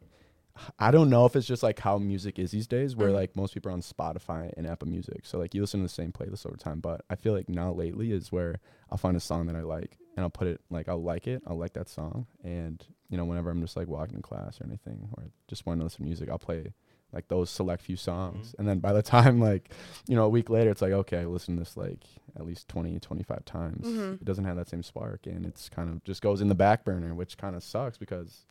I 0.79 0.89
don't 0.89 1.09
know 1.09 1.25
if 1.25 1.35
it's 1.35 1.45
just 1.45 1.63
like 1.63 1.79
how 1.79 1.97
music 1.97 2.39
is 2.39 2.49
these 2.51 2.65
days 2.65 2.95
where 2.95 3.09
Mhm. 3.09 3.13
like 3.15 3.35
most 3.35 3.53
people 3.53 3.69
are 3.71 3.73
on 3.73 3.81
Spotify 3.81 4.53
and 4.55 4.65
Apple 4.65 4.87
Music. 4.87 5.25
So 5.25 5.37
like 5.37 5.53
you 5.53 5.59
listen 5.59 5.81
to 5.81 5.83
the 5.83 5.89
same 5.89 6.13
playlist 6.13 6.45
over 6.47 6.55
time, 6.55 6.79
but 6.79 7.01
I 7.09 7.15
feel 7.15 7.33
like 7.33 7.49
now 7.49 7.73
lately 7.73 8.13
is 8.13 8.31
where 8.31 8.61
I'll 8.89 8.97
find 8.97 9.17
a 9.17 9.19
song 9.19 9.47
that 9.47 9.55
I 9.57 9.63
like 9.63 9.97
and 10.15 10.23
I'll 10.23 10.29
put 10.29 10.47
it 10.47 10.61
like 10.69 10.87
I'll 10.89 11.01
like 11.01 11.27
it, 11.27 11.41
I'll 11.47 11.57
like 11.57 11.73
that 11.73 11.89
song 11.89 12.27
and 12.43 12.83
you 13.09 13.17
know 13.17 13.25
whenever 13.25 13.49
I'm 13.49 13.61
just 13.61 13.75
like 13.77 13.87
walking 13.87 14.15
in 14.15 14.21
class 14.21 14.59
or 14.59 14.65
anything 14.65 15.09
or 15.17 15.23
just 15.47 15.65
want 15.65 15.79
to 15.79 15.83
listen 15.83 15.97
to 15.99 16.03
music, 16.03 16.29
I'll 16.29 16.39
play 16.39 16.73
like 17.13 17.27
those 17.29 17.49
select 17.49 17.81
few 17.83 17.95
songs. 17.95 18.55
And 18.59 18.67
then 18.67 18.79
by 18.79 18.91
the 18.91 19.01
time 19.03 19.39
like, 19.39 19.71
you 20.07 20.15
know, 20.15 20.25
a 20.25 20.29
week 20.29 20.49
later 20.49 20.69
it's 20.71 20.81
like 20.81 20.91
okay, 20.91 21.19
I 21.19 21.25
listened 21.25 21.57
to 21.57 21.61
this 21.63 21.77
like 21.77 22.03
at 22.35 22.45
least 22.45 22.67
20 22.67 22.99
25 22.99 23.45
times. 23.45 23.85
Mhm. 23.87 24.15
It 24.15 24.25
doesn't 24.25 24.45
have 24.45 24.57
that 24.57 24.67
same 24.69 24.83
spark 24.83 25.25
and 25.27 25.45
it's 25.45 25.69
kind 25.69 25.89
of 25.89 26.03
just 26.03 26.21
goes 26.21 26.41
in 26.41 26.47
the 26.49 26.55
back 26.55 26.83
burner, 26.83 27.13
which 27.13 27.37
kind 27.37 27.55
of 27.55 27.63
sucks 27.63 27.97
because 27.97 28.45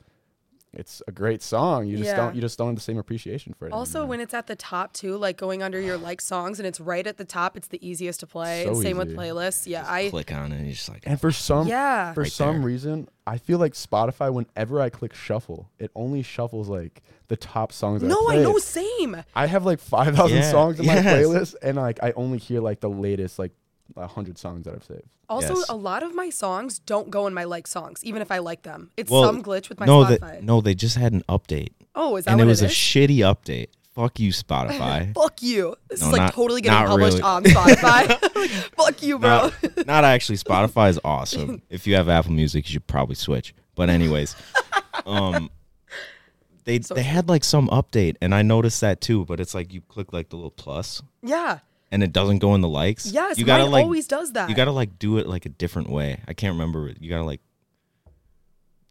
it's 0.77 1.03
a 1.07 1.13
great 1.13 1.43
song. 1.43 1.87
You 1.87 1.97
just 1.97 2.09
Yeah. 2.11 2.17
don't 2.17 2.35
you 2.35 2.41
just 2.41 2.59
don't 2.59 2.69
have 2.69 2.77
the 2.77 2.81
same 2.83 2.99
appreciation 2.99 3.55
for 3.55 3.67
it. 3.67 3.73
Also, 3.73 4.01
anymore. 4.01 4.09
when 4.11 4.21
it's 4.21 4.35
at 4.35 4.47
the 4.47 4.57
top 4.57 4.93
too, 4.93 5.17
like 5.17 5.37
going 5.37 5.63
under 5.63 5.81
your 5.81 5.97
like 5.97 6.21
songs 6.21 6.59
and 6.59 6.67
it's 6.67 6.81
right 6.81 7.07
at 7.07 7.17
the 7.17 7.25
top, 7.25 7.57
it's 7.57 7.69
the 7.69 7.87
easiest 7.87 8.21
to 8.21 8.27
play. 8.27 8.65
So 8.65 8.75
Same 8.83 8.97
with 8.99 9.09
easy. 9.09 9.17
playlists. 9.17 9.67
Yeah, 9.67 9.85
I 9.89 10.11
click 10.11 10.33
on 10.33 10.53
it 10.53 10.57
and 10.57 10.67
you're 10.67 10.75
just 10.75 10.89
like 10.89 11.03
and 11.07 11.21
for 11.21 11.33
some 11.33 11.67
yeah. 11.69 12.13
for 12.13 12.23
Right 12.23 12.33
some 12.33 12.57
there. 12.59 12.67
reason, 12.67 13.09
I 13.27 13.39
feel 13.39 13.59
like 13.59 13.73
Spotify 13.75 14.33
whenever 14.33 14.81
I 14.81 14.91
click 14.91 15.15
shuffle, 15.15 15.71
it 15.79 15.91
only 15.95 16.23
shuffles 16.23 16.69
like 16.69 17.03
the 17.29 17.37
top 17.37 17.73
songs 17.73 18.03
No, 18.03 18.29
I 18.29 18.35
I 18.35 18.43
know. 18.43 18.59
Same. 18.59 19.23
I 19.35 19.47
have 19.47 19.65
like 19.65 19.79
5,000 19.81 20.37
Yeah, 20.37 20.51
songs 20.51 20.79
in 20.81 20.87
my 20.87 20.97
playlist 20.97 21.55
and 21.63 21.77
like 21.79 21.99
I 22.03 22.13
only 22.17 22.39
hear 22.39 22.61
like 22.61 22.81
the 22.81 22.91
latest 22.91 23.39
like 23.39 23.53
100 23.95 24.39
songs 24.39 24.65
that 24.65 24.75
I've 24.75 24.85
saved. 24.85 25.15
Also, 25.29 25.57
Yes. 25.57 25.67
a 25.69 25.77
lot 25.77 26.03
of 26.03 26.15
my 26.15 26.31
songs 26.31 26.79
don't 26.79 27.11
go 27.11 27.27
in 27.27 27.35
my 27.35 27.45
like 27.45 27.67
songs, 27.67 28.01
even 28.03 28.23
if 28.23 28.31
I 28.31 28.39
like 28.39 28.63
them. 28.63 28.91
It's 28.97 29.11
Well, 29.11 29.25
some 29.25 29.43
glitch 29.43 29.69
with 29.69 29.79
my 29.81 29.87
no, 29.87 30.05
Spotify. 30.05 30.21
that 30.21 30.43
no, 30.45 30.61
they 30.61 30.75
just 30.75 30.97
had 30.97 31.13
an 31.13 31.23
update, 31.29 31.71
oh, 31.95 32.17
is 32.17 32.25
that 32.25 32.33
and 32.33 32.39
what 32.41 32.45
it 32.45 32.49
was 32.49 32.63
it 32.63 32.67
a 32.67 32.69
shitty 32.69 33.19
update. 33.19 33.69
Fuck 33.95 34.19
you, 34.19 34.33
Spotify. 34.43 35.15
Fuck 35.15 35.41
you. 35.43 35.77
This 35.89 36.01
No, 36.01 36.07
is 36.09 36.13
like 36.13 36.23
not- 36.23 36.33
totally 36.35 36.61
getting 36.63 36.87
published 36.89 37.19
really. 37.19 37.23
on 37.23 37.45
Spotify. 37.45 38.71
Fuck 38.77 39.03
you, 39.03 39.19
bro. 39.21 39.51
not, 39.77 39.87
not 39.87 40.05
actually. 40.05 40.37
Spotify 40.39 40.91
is 40.91 40.99
awesome. 41.05 41.63
If 41.71 41.87
you 41.87 41.95
have 41.95 42.09
Apple 42.09 42.33
Music, 42.33 42.67
you 42.69 42.73
should 42.73 42.87
probably 42.87 43.15
switch. 43.15 43.55
But 43.77 43.91
anyways, 43.91 44.35
um, 45.07 45.49
they 46.65 46.81
So 46.81 46.95
they 46.95 47.03
had 47.03 47.29
like 47.29 47.45
some 47.45 47.69
update, 47.69 48.17
and 48.21 48.35
I 48.35 48.43
noticed 48.43 48.81
that 48.81 49.01
too. 49.01 49.25
But 49.25 49.39
it's 49.41 49.55
like 49.55 49.73
you 49.73 49.81
click 49.83 50.13
like 50.13 50.31
the 50.31 50.37
little 50.37 50.51
plus, 50.51 51.03
yeah. 51.23 51.59
And 51.95 52.03
it 52.03 52.13
doesn't 52.13 52.39
go 52.41 52.55
in 52.57 52.61
the 52.61 52.69
likes. 52.69 53.07
Yes. 53.07 53.39
you 53.39 53.45
gotta 53.47 53.63
mine 53.65 53.73
like 53.73 53.85
always 53.85 54.07
does 54.07 54.33
that. 54.33 54.51
you 54.51 54.55
gotta 54.57 54.73
like 54.73 54.99
do 54.99 55.17
it 55.19 55.27
like 55.27 55.47
a 55.47 55.49
different 55.49 55.89
way. 55.89 56.21
I 56.29 56.35
can't 56.35 56.53
remember. 56.55 56.93
You 57.01 57.09
gotta 57.09 57.25
like, 57.25 57.41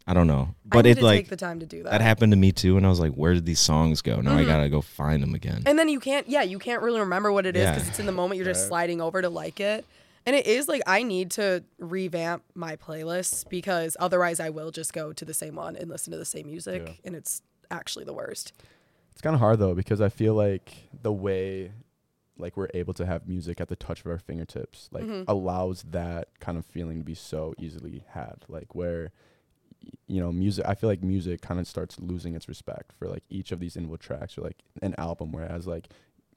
I 0.06 0.12
don't 0.12 0.26
know. 0.26 0.54
But 0.66 0.84
need 0.84 0.98
it 0.98 1.02
like 1.02 1.18
take 1.20 1.28
the 1.30 1.36
time 1.36 1.60
to 1.60 1.66
do 1.66 1.82
that. 1.82 1.90
that 1.92 2.00
happened 2.02 2.32
to 2.32 2.36
me 2.36 2.52
too, 2.52 2.76
and 2.76 2.84
I 2.84 2.88
was 2.90 3.00
like, 3.00 3.12
where 3.12 3.32
did 3.34 3.46
these 3.46 3.60
songs 3.60 4.02
go? 4.02 4.20
Now 4.20 4.36
I 4.36 4.42
Mhm. 4.42 4.46
gotta 4.46 4.68
go 4.68 4.80
find 4.82 5.22
them 5.22 5.34
again. 5.34 5.62
And 5.66 5.78
then 5.78 5.88
you 5.88 5.98
can't, 6.00 6.28
yeah, 6.28 6.42
you 6.42 6.58
can't 6.58 6.82
really 6.82 7.00
remember 7.00 7.32
what 7.32 7.46
it 7.46 7.56
is 7.56 7.68
because 7.68 7.84
Yeah. 7.84 7.88
it's 7.90 8.00
in 8.00 8.06
the 8.06 8.12
moment. 8.12 8.36
You're 8.38 8.46
just 8.46 8.62
Right. 8.64 8.68
sliding 8.68 9.00
over 9.00 9.22
to 9.22 9.28
like 9.30 9.60
it. 9.60 9.84
And 10.26 10.34
it 10.36 10.46
is 10.46 10.68
like 10.68 10.82
I 10.86 11.02
need 11.02 11.30
to 11.32 11.62
revamp 11.78 12.42
my 12.54 12.76
playlists 12.76 13.48
because 13.48 13.96
otherwise 14.00 14.40
I 14.40 14.48
will 14.50 14.70
just 14.70 14.92
go 14.94 15.12
to 15.12 15.24
the 15.24 15.34
same 15.34 15.54
one 15.56 15.76
and 15.76 15.88
listen 15.90 16.10
to 16.12 16.18
the 16.18 16.24
same 16.24 16.46
music. 16.46 16.82
Yeah. 16.86 16.92
And 17.04 17.14
it's 17.16 17.42
actually 17.70 18.04
the 18.06 18.14
worst. 18.14 18.52
It's 19.12 19.20
kind 19.22 19.34
of 19.34 19.40
hard 19.40 19.58
though 19.58 19.74
because 19.74 20.00
I 20.00 20.08
feel 20.10 20.34
like 20.34 20.88
the 21.02 21.12
way 21.12 21.70
like 22.38 22.56
we're 22.56 22.68
able 22.74 22.92
to 22.94 23.06
have 23.06 23.28
music 23.28 23.60
at 23.60 23.68
the 23.68 23.76
touch 23.76 24.00
of 24.00 24.06
our 24.06 24.18
fingertips 24.18 24.88
like 24.92 25.04
Mhm. 25.04 25.24
allows 25.28 25.82
that 25.90 26.28
kind 26.40 26.58
of 26.58 26.66
feeling 26.66 26.98
to 26.98 27.04
be 27.04 27.14
so 27.14 27.54
easily 27.58 28.04
had 28.08 28.44
like 28.48 28.74
where 28.74 29.12
y- 29.82 29.90
you 30.08 30.20
know 30.20 30.32
music 30.32 30.64
i 30.66 30.74
feel 30.74 30.90
like 30.90 31.02
music 31.02 31.40
kind 31.42 31.60
of 31.60 31.66
starts 31.68 31.98
losing 32.00 32.34
its 32.34 32.48
respect 32.48 32.92
for 32.98 33.08
like 33.08 33.22
each 33.30 33.52
of 33.52 33.60
these 33.60 33.76
individual 33.76 33.98
tracks 33.98 34.36
or 34.36 34.42
like 34.42 34.62
an 34.82 34.94
album 34.98 35.30
whereas 35.32 35.66
like 35.66 35.88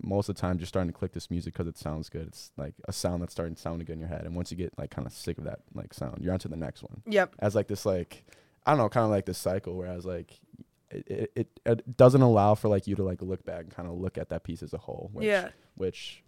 most 0.03 0.29
of 0.29 0.35
the 0.35 0.41
time 0.41 0.59
you're 0.59 0.67
starting 0.67 0.91
to 0.91 0.97
click 0.97 1.13
this 1.13 1.31
music 1.31 1.53
because 1.53 1.65
it 1.67 1.77
sounds 1.77 2.09
good 2.09 2.27
it's 2.27 2.51
like 2.57 2.75
a 2.87 2.93
sound 2.93 3.21
that's 3.21 3.31
starting 3.33 3.55
to 3.55 3.61
sound 3.61 3.83
good 3.83 3.93
in 3.93 3.99
your 3.99 4.07
head 4.09 4.23
and 4.25 4.35
once 4.35 4.51
you 4.51 4.57
get 4.57 4.77
like 4.77 4.91
kind 4.91 5.07
of 5.07 5.11
sick 5.13 5.39
of 5.39 5.43
that 5.45 5.61
like 5.73 5.91
sound 5.93 6.21
you're 6.23 6.33
on 6.33 6.37
to 6.39 6.47
the 6.47 6.55
next 6.55 6.83
one 6.83 7.01
Yep. 7.07 7.33
as 7.39 7.55
like 7.55 7.67
this 7.67 7.85
like 7.85 8.23
I 8.65 8.71
don't 8.71 8.79
know, 8.79 8.89
kind 8.89 9.05
of 9.05 9.11
like 9.11 9.25
this 9.25 9.37
cycle. 9.37 9.77
Whereas 9.77 10.03
like 10.05 10.41
it, 10.89 11.07
it, 11.07 11.31
it, 11.35 11.59
it 11.65 11.97
doesn't 11.97 12.21
allow 12.21 12.55
for 12.55 12.67
like 12.67 12.87
you 12.87 12.95
to 12.95 13.03
like 13.03 13.21
look 13.21 13.43
back 13.45 13.61
and 13.61 13.71
kind 13.75 13.87
of 13.87 13.95
look 13.95 14.17
at 14.17 14.29
that 14.29 14.43
piece 14.43 14.63
as 14.63 14.73
a 14.73 14.77
whole. 14.77 15.09
Which, 15.13 15.25
yeah. 15.25 15.49
Which 15.75 16.23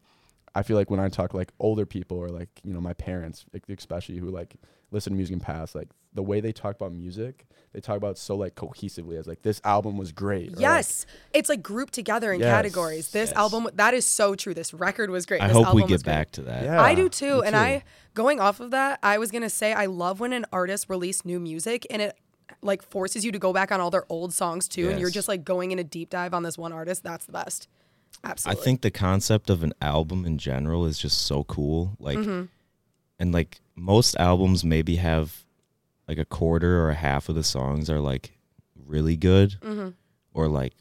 I 0.55 0.63
feel 0.63 0.77
like 0.77 0.89
when 0.89 0.99
I 0.99 1.09
talk 1.09 1.33
like 1.33 1.51
older 1.59 1.85
people 1.85 2.17
or 2.17 2.29
like 2.29 2.49
you 2.63 2.73
know 2.73 2.81
my 2.81 2.93
parents 2.93 3.45
especially 3.69 4.17
who 4.17 4.29
like 4.29 4.55
listen 4.91 5.13
to 5.13 5.17
music 5.17 5.33
in 5.33 5.39
past 5.39 5.75
like 5.75 5.89
the 6.13 6.23
way 6.23 6.41
they 6.41 6.51
talk 6.51 6.75
about 6.75 6.91
music 6.91 7.45
they 7.71 7.79
talk 7.79 7.97
about 7.97 8.11
it 8.11 8.17
so 8.17 8.35
like 8.35 8.55
cohesively 8.55 9.17
as 9.19 9.27
like 9.27 9.43
this 9.43 9.61
album 9.63 9.97
was 9.97 10.11
great. 10.11 10.47
or, 10.47 10.51
like, 10.51 10.61
Yes, 10.61 11.05
it's 11.33 11.49
like 11.49 11.61
grouped 11.61 11.93
together 11.93 12.33
in 12.33 12.39
Yes, 12.39 12.49
categories. 12.49 13.11
This 13.11 13.29
yes. 13.29 13.37
album, 13.37 13.69
that 13.75 13.93
is 13.93 14.05
so 14.05 14.33
true. 14.33 14.55
This 14.55 14.73
record 14.73 15.11
was 15.11 15.27
great. 15.27 15.41
I 15.41 15.47
This 15.47 15.55
hope 15.55 15.75
we 15.75 15.81
album 15.81 15.91
was 15.91 16.01
get 16.01 16.05
back 16.11 16.31
to 16.31 16.41
that. 16.43 16.63
Yeah. 16.63 16.81
I 16.81 16.95
do 16.95 17.09
too. 17.09 17.43
And 17.43 17.53
too. 17.53 17.59
I, 17.59 17.83
going 18.15 18.39
off 18.39 18.59
of 18.59 18.71
that, 18.71 18.97
I 19.03 19.19
was 19.19 19.29
gonna 19.29 19.51
say 19.51 19.71
I 19.73 19.85
love 19.85 20.19
when 20.19 20.33
an 20.33 20.45
artist 20.51 20.89
release 20.89 21.23
new 21.25 21.39
music 21.39 21.85
and 21.91 22.01
it 22.01 22.17
like 22.61 22.81
forces 22.83 23.23
you 23.25 23.31
to 23.31 23.39
go 23.39 23.53
back 23.53 23.71
on 23.71 23.79
all 23.79 23.89
their 23.89 24.05
old 24.09 24.33
songs 24.33 24.67
too, 24.67 24.89
and 24.89 24.99
you're 24.99 25.09
just 25.09 25.27
like 25.27 25.43
going 25.43 25.71
in 25.71 25.79
a 25.79 25.83
deep 25.83 26.09
dive 26.09 26.33
on 26.33 26.43
this 26.43 26.57
one 26.57 26.71
artist. 26.73 27.03
That's 27.03 27.25
the 27.25 27.31
best. 27.31 27.67
Absolutely. 28.23 28.61
I 28.61 28.63
think 28.65 28.81
the 28.81 28.91
concept 28.91 29.49
of 29.49 29.63
an 29.63 29.73
album 29.81 30.25
in 30.25 30.37
general 30.37 30.85
is 30.85 30.97
just 30.99 31.21
so 31.25 31.43
cool. 31.45 31.95
Like, 31.99 32.17
Mm-hmm. 32.17 32.45
and 33.19 33.31
like 33.33 33.59
most 33.75 34.15
albums 34.17 34.63
maybe 34.65 34.97
have 34.97 35.45
like 36.07 36.17
a 36.17 36.25
quarter 36.25 36.81
or 36.81 36.89
a 36.89 36.95
half 36.95 37.29
of 37.29 37.35
the 37.35 37.43
songs 37.43 37.89
are 37.89 37.99
like 37.99 38.37
really 38.87 39.15
good 39.15 39.55
Mm-hmm. 39.61 39.89
or 40.33 40.47
like, 40.47 40.73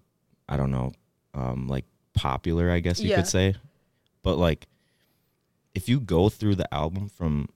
I 0.48 0.56
don't 0.56 0.70
know, 0.70 0.92
um, 1.34 1.68
like 1.68 1.84
popular, 2.14 2.70
I 2.70 2.80
guess 2.80 2.98
you 3.00 3.10
Yeah. 3.10 3.16
could 3.16 3.26
say. 3.28 3.54
But 4.22 4.36
like, 4.38 4.66
if 5.74 5.88
you 5.88 6.00
go 6.00 6.28
through 6.28 6.56
the 6.56 6.72
album 6.74 7.08
from 7.08 7.48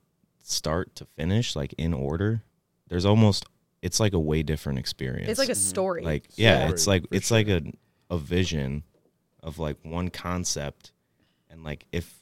start 0.42 0.94
to 0.96 1.06
finish, 1.06 1.56
like 1.56 1.72
in 1.78 1.92
order, 1.94 2.42
there's 2.88 3.04
almost, 3.06 3.46
it's 3.82 3.98
like 4.00 4.12
a 4.14 4.18
way 4.20 4.42
different 4.42 4.78
experience. 4.78 5.28
it's 5.28 5.38
like 5.38 5.48
a 5.48 5.54
story. 5.54 6.02
like 6.02 6.24
yeah 6.36 6.58
Story, 6.60 6.72
it's 6.72 6.86
like 6.86 7.02
for 7.08 7.14
it's 7.16 7.30
like 7.30 7.48
a 7.48 7.62
a 8.10 8.18
vision 8.18 8.84
of 9.42 9.58
like 9.58 9.76
one 9.82 10.08
concept 10.08 10.92
and 11.50 11.64
like 11.64 11.84
if 11.92 12.14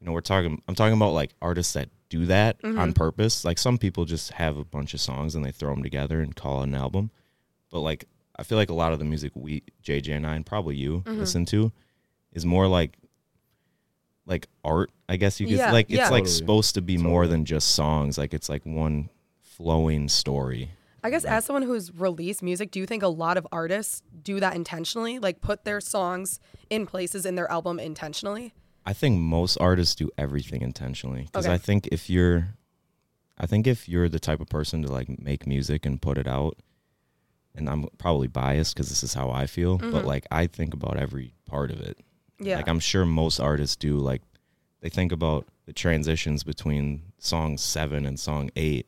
you 0.00 0.06
know 0.06 0.12
we're 0.12 0.20
talking 0.20 0.60
i'm 0.66 0.74
talking 0.74 0.94
about 0.94 1.12
like 1.12 1.32
artists 1.40 1.72
that 1.74 1.88
do 2.08 2.26
that 2.26 2.60
Mm-hmm. 2.62 2.78
on 2.78 2.92
purpose 2.92 3.44
like 3.44 3.56
some 3.58 3.78
people 3.78 4.04
just 4.04 4.32
have 4.32 4.56
a 4.58 4.64
bunch 4.64 4.92
of 4.94 5.00
songs 5.00 5.34
and 5.36 5.44
they 5.44 5.52
throw 5.52 5.70
them 5.74 5.82
together 5.82 6.20
and 6.20 6.34
call 6.34 6.60
it 6.60 6.64
an 6.64 6.74
album 6.74 7.10
but 7.70 7.80
like 7.80 8.06
i 8.36 8.42
feel 8.42 8.58
like 8.58 8.70
a 8.70 8.74
lot 8.74 8.92
of 8.92 8.98
the 8.98 9.04
music 9.04 9.30
we 9.36 9.62
jj 9.84 10.08
and 10.16 10.26
i 10.26 10.34
and 10.34 10.44
probably 10.46 10.74
you 10.74 11.02
Mm-hmm. 11.06 11.18
listen 11.20 11.44
to 11.46 11.70
is 12.32 12.44
more 12.44 12.66
like 12.66 12.96
like 14.26 14.48
art 14.64 14.90
i 15.08 15.16
guess 15.16 15.38
you 15.40 15.46
could 15.46 15.56
Yeah, 15.56 15.72
like 15.72 15.86
it's 15.90 15.98
like 16.10 16.24
Totally. 16.24 16.28
supposed 16.30 16.74
to 16.74 16.80
be 16.82 16.96
more 16.98 17.26
than 17.26 17.44
just 17.44 17.74
songs 17.74 18.18
like 18.18 18.34
it's 18.34 18.48
like 18.48 18.64
one 18.66 19.08
flowing 19.40 20.08
story 20.08 20.70
I 21.02 21.10
guess 21.10 21.24
as 21.24 21.44
someone 21.44 21.62
who's 21.62 21.92
released 21.94 22.42
music, 22.42 22.70
do 22.70 22.78
you 22.78 22.86
think 22.86 23.02
a 23.02 23.08
lot 23.08 23.36
of 23.36 23.46
artists 23.50 24.02
do 24.22 24.38
that 24.40 24.54
intentionally? 24.54 25.18
Like 25.18 25.40
put 25.40 25.64
their 25.64 25.80
songs 25.80 26.40
in 26.68 26.86
places 26.86 27.24
in 27.24 27.34
their 27.36 27.50
album 27.50 27.78
intentionally? 27.80 28.52
I 28.84 28.92
think 28.92 29.18
most 29.20 29.56
artists 29.58 29.94
do 29.94 30.10
everything 30.18 30.62
intentionally 30.62 31.22
because 31.24 31.46
Okay. 31.46 31.54
I 31.54 31.58
think 31.58 31.88
if 31.92 32.10
you're, 32.10 32.54
I 33.38 33.46
think 33.46 33.66
if 33.66 33.88
you're 33.88 34.08
the 34.08 34.20
type 34.20 34.40
of 34.40 34.48
person 34.48 34.82
to 34.82 34.92
like 34.92 35.18
make 35.20 35.46
music 35.46 35.86
and 35.86 36.00
put 36.00 36.18
it 36.18 36.26
out, 36.26 36.58
and 37.54 37.68
I'm 37.68 37.88
probably 37.98 38.28
biased 38.28 38.74
because 38.74 38.88
this 38.88 39.02
is 39.02 39.12
how 39.14 39.30
I 39.30 39.46
feel, 39.46 39.76
but 39.78 40.04
like 40.04 40.26
I 40.30 40.46
think 40.46 40.72
about 40.74 40.96
every 40.96 41.34
part 41.46 41.70
of 41.70 41.80
it. 41.80 41.98
Mm-hmm. 41.98 42.46
Yeah. 42.46 42.56
Like 42.56 42.68
I'm 42.68 42.78
sure 42.80 43.04
most 43.04 43.40
artists 43.40 43.76
do. 43.76 43.96
Like 43.96 44.22
they 44.80 44.88
think 44.88 45.12
about 45.12 45.46
the 45.66 45.72
transitions 45.72 46.42
between 46.44 47.02
song 47.18 47.58
seven 47.58 48.06
and 48.06 48.18
song 48.20 48.50
eight, 48.56 48.86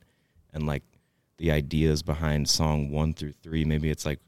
and 0.55 0.65
like 0.67 0.85
the 1.43 1.51
ideas 1.51 2.05
behind 2.05 2.49
song 2.49 2.89
one 2.93 3.13
through 3.13 3.33
three. 3.43 3.65
Maybe 3.65 3.91
it's 3.91 4.07
like 4.07 4.21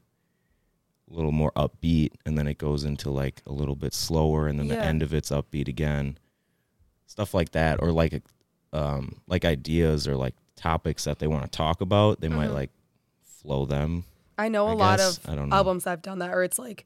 a 1.09 1.13
little 1.13 1.31
more 1.31 1.53
upbeat, 1.53 2.11
and 2.25 2.37
then 2.37 2.45
it 2.45 2.57
goes 2.57 2.83
into 2.83 3.09
like 3.09 3.41
a 3.47 3.53
little 3.53 3.77
bit 3.77 3.93
slower, 3.93 4.49
and 4.49 4.59
then 4.59 4.67
the 4.67 4.77
end 4.77 5.01
of 5.01 5.13
it's 5.13 5.29
upbeat 5.29 5.69
again. 5.69 6.17
Stuff 7.07 7.33
like 7.33 7.53
that, 7.53 7.81
or 7.81 7.93
like 7.93 8.21
um, 8.73 9.21
like 9.27 9.45
ideas 9.45 10.09
or 10.09 10.17
like 10.17 10.35
topics 10.57 11.05
that 11.05 11.19
they 11.19 11.27
want 11.27 11.49
to 11.49 11.49
talk 11.57 11.79
about. 11.79 12.19
They 12.19 12.27
might 12.27 12.51
like 12.51 12.71
flow 13.23 13.65
them. 13.65 14.03
I 14.37 14.49
know 14.49 14.67
a 14.67 14.71
I 14.71 14.73
lot 14.73 14.99
guess. 14.99 15.17
of 15.19 15.29
I 15.29 15.35
don't 15.35 15.47
know. 15.47 15.55
albums 15.55 15.85
that 15.85 15.91
have 15.91 16.01
done 16.01 16.19
that, 16.19 16.33
or 16.33 16.43
it's 16.43 16.59
like 16.59 16.85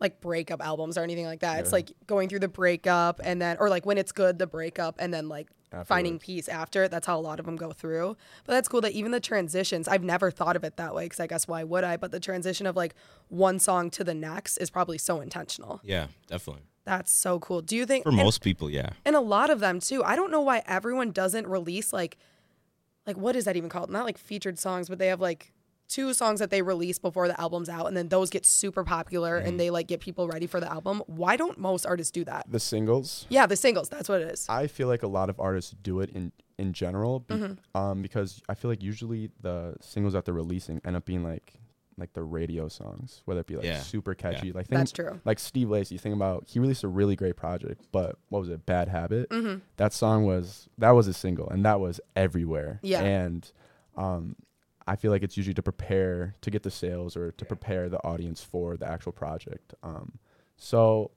like 0.00 0.20
breakup 0.20 0.60
albums 0.60 0.98
or 0.98 1.04
anything 1.04 1.26
like 1.26 1.38
that. 1.40 1.60
It's 1.60 1.70
like 1.72 1.92
going 2.08 2.28
through 2.28 2.40
the 2.40 2.48
breakup 2.48 3.20
and 3.22 3.40
then, 3.40 3.58
or 3.60 3.70
like 3.70 3.86
when 3.86 3.96
it's 3.96 4.10
good, 4.10 4.40
the 4.40 4.48
breakup, 4.48 4.96
and 4.98 5.14
then 5.14 5.28
like 5.28 5.46
finding 5.86 6.18
peace 6.18 6.48
after. 6.48 6.88
That's 6.88 7.06
how 7.06 7.18
a 7.18 7.20
lot 7.20 7.40
of 7.40 7.46
them 7.46 7.56
go 7.56 7.72
through. 7.72 8.16
But 8.44 8.52
that's 8.54 8.68
cool 8.68 8.80
that 8.82 8.92
even 8.92 9.10
the 9.12 9.20
transitions, 9.20 9.88
I've 9.88 10.04
never 10.04 10.30
thought 10.30 10.56
of 10.56 10.64
it 10.64 10.76
that 10.76 10.94
way 10.94 11.04
because 11.06 11.20
I 11.20 11.26
guess 11.26 11.48
why 11.48 11.64
would 11.64 11.84
I? 11.84 11.96
But 11.96 12.10
the 12.12 12.20
transition 12.20 12.66
of 12.66 12.76
like 12.76 12.94
one 13.28 13.58
song 13.58 13.90
to 13.90 14.04
the 14.04 14.14
next 14.14 14.56
is 14.58 14.70
probably 14.70 14.98
so 14.98 15.20
intentional. 15.20 15.80
Yeah, 15.82 16.06
definitely. 16.26 16.62
That's 16.84 17.12
so 17.12 17.38
cool. 17.38 17.62
Do 17.62 17.76
you 17.76 17.86
think 17.86 18.02
For 18.02 18.08
and- 18.10 18.18
most 18.18 18.40
people, 18.42 18.68
yeah. 18.68 18.90
and 19.04 19.14
a 19.14 19.20
lot 19.20 19.50
of 19.50 19.60
them 19.60 19.78
too. 19.80 20.02
I 20.02 20.16
don't 20.16 20.30
know 20.30 20.40
why 20.40 20.62
everyone 20.66 21.12
doesn't 21.12 21.46
release 21.46 21.92
like 21.92 22.16
like 23.06 23.16
what 23.16 23.34
is 23.36 23.44
that 23.46 23.56
even 23.56 23.68
called? 23.68 23.90
Not 23.90 24.04
like 24.04 24.18
featured 24.18 24.58
songs, 24.58 24.88
but 24.88 24.98
they 24.98 25.08
have 25.08 25.20
like 25.20 25.52
two 25.88 26.14
songs 26.14 26.40
that 26.40 26.50
they 26.50 26.62
release 26.62 26.98
before 26.98 27.28
the 27.28 27.38
album's 27.40 27.68
out 27.68 27.86
and 27.86 27.96
then 27.96 28.08
those 28.08 28.30
get 28.30 28.46
super 28.46 28.82
popular 28.84 29.38
Mm-hmm. 29.38 29.48
and 29.48 29.60
they 29.60 29.70
like 29.70 29.86
get 29.88 30.00
people 30.00 30.26
ready 30.28 30.46
for 30.46 30.58
the 30.60 30.70
album. 30.70 31.02
Why 31.06 31.36
don't 31.36 31.58
most 31.58 31.84
artists 31.84 32.10
do 32.10 32.24
that? 32.24 32.46
the 32.50 32.60
singles. 32.60 33.26
Yeah, 33.28 33.46
the 33.46 33.56
singles, 33.56 33.88
that's 33.88 34.08
what 34.08 34.22
it 34.22 34.28
is. 34.30 34.46
I 34.48 34.66
feel 34.68 34.88
like 34.88 35.02
a 35.02 35.06
lot 35.08 35.28
of 35.30 35.38
artists 35.40 35.74
do 35.82 36.00
it 36.00 36.10
in 36.10 36.32
in 36.58 36.72
general, 36.72 37.20
be, 37.20 37.34
Mm-hmm. 37.34 37.76
um, 37.76 38.02
because 38.02 38.40
I 38.48 38.54
feel 38.54 38.70
like 38.70 38.82
usually 38.82 39.30
the 39.40 39.74
singles 39.80 40.12
that 40.14 40.24
they're 40.24 40.34
releasing 40.34 40.80
end 40.84 40.96
up 40.96 41.04
being 41.04 41.22
like 41.24 41.54
like 41.98 42.14
the 42.14 42.22
radio 42.22 42.68
songs, 42.68 43.20
whether 43.26 43.40
it 43.40 43.46
be 43.46 43.56
like 43.56 43.64
Yeah. 43.66 43.80
super 43.80 44.14
catchy. 44.14 44.48
Yeah. 44.48 44.52
Like 44.54 44.66
think, 44.68 44.78
That's 44.78 44.92
true. 44.92 45.20
Like 45.26 45.38
Steve 45.38 45.68
Lacy, 45.68 45.98
think 45.98 46.14
about 46.14 46.44
he 46.46 46.58
released 46.58 46.84
a 46.84 46.88
really 46.88 47.16
great 47.16 47.36
project, 47.36 47.82
but 47.92 48.16
what 48.30 48.38
was 48.40 48.48
it? 48.48 48.64
Bad 48.64 48.88
Habit. 48.88 49.28
Mm-hmm. 49.28 49.58
That 49.76 49.92
song 49.92 50.24
was 50.24 50.68
that 50.78 50.92
was 50.92 51.06
a 51.06 51.12
single, 51.12 51.48
and 51.50 51.64
that 51.66 51.80
was 51.80 52.00
everywhere. 52.16 52.80
Yeah. 52.82 53.02
and 53.02 53.50
um, 53.96 54.36
I 54.86 54.96
feel 54.96 55.10
like 55.10 55.22
it's 55.22 55.36
usually 55.36 55.54
to 55.54 55.62
prepare 55.62 56.34
to 56.40 56.50
get 56.50 56.62
the 56.62 56.70
sales 56.70 57.16
or 57.16 57.32
to 57.32 57.44
prepare 57.44 57.88
the 57.88 57.98
audience 58.04 58.42
for 58.42 58.76
the 58.76 58.86
actual 58.86 59.12
project. 59.12 59.74
Um, 59.82 60.18
so 60.56 61.10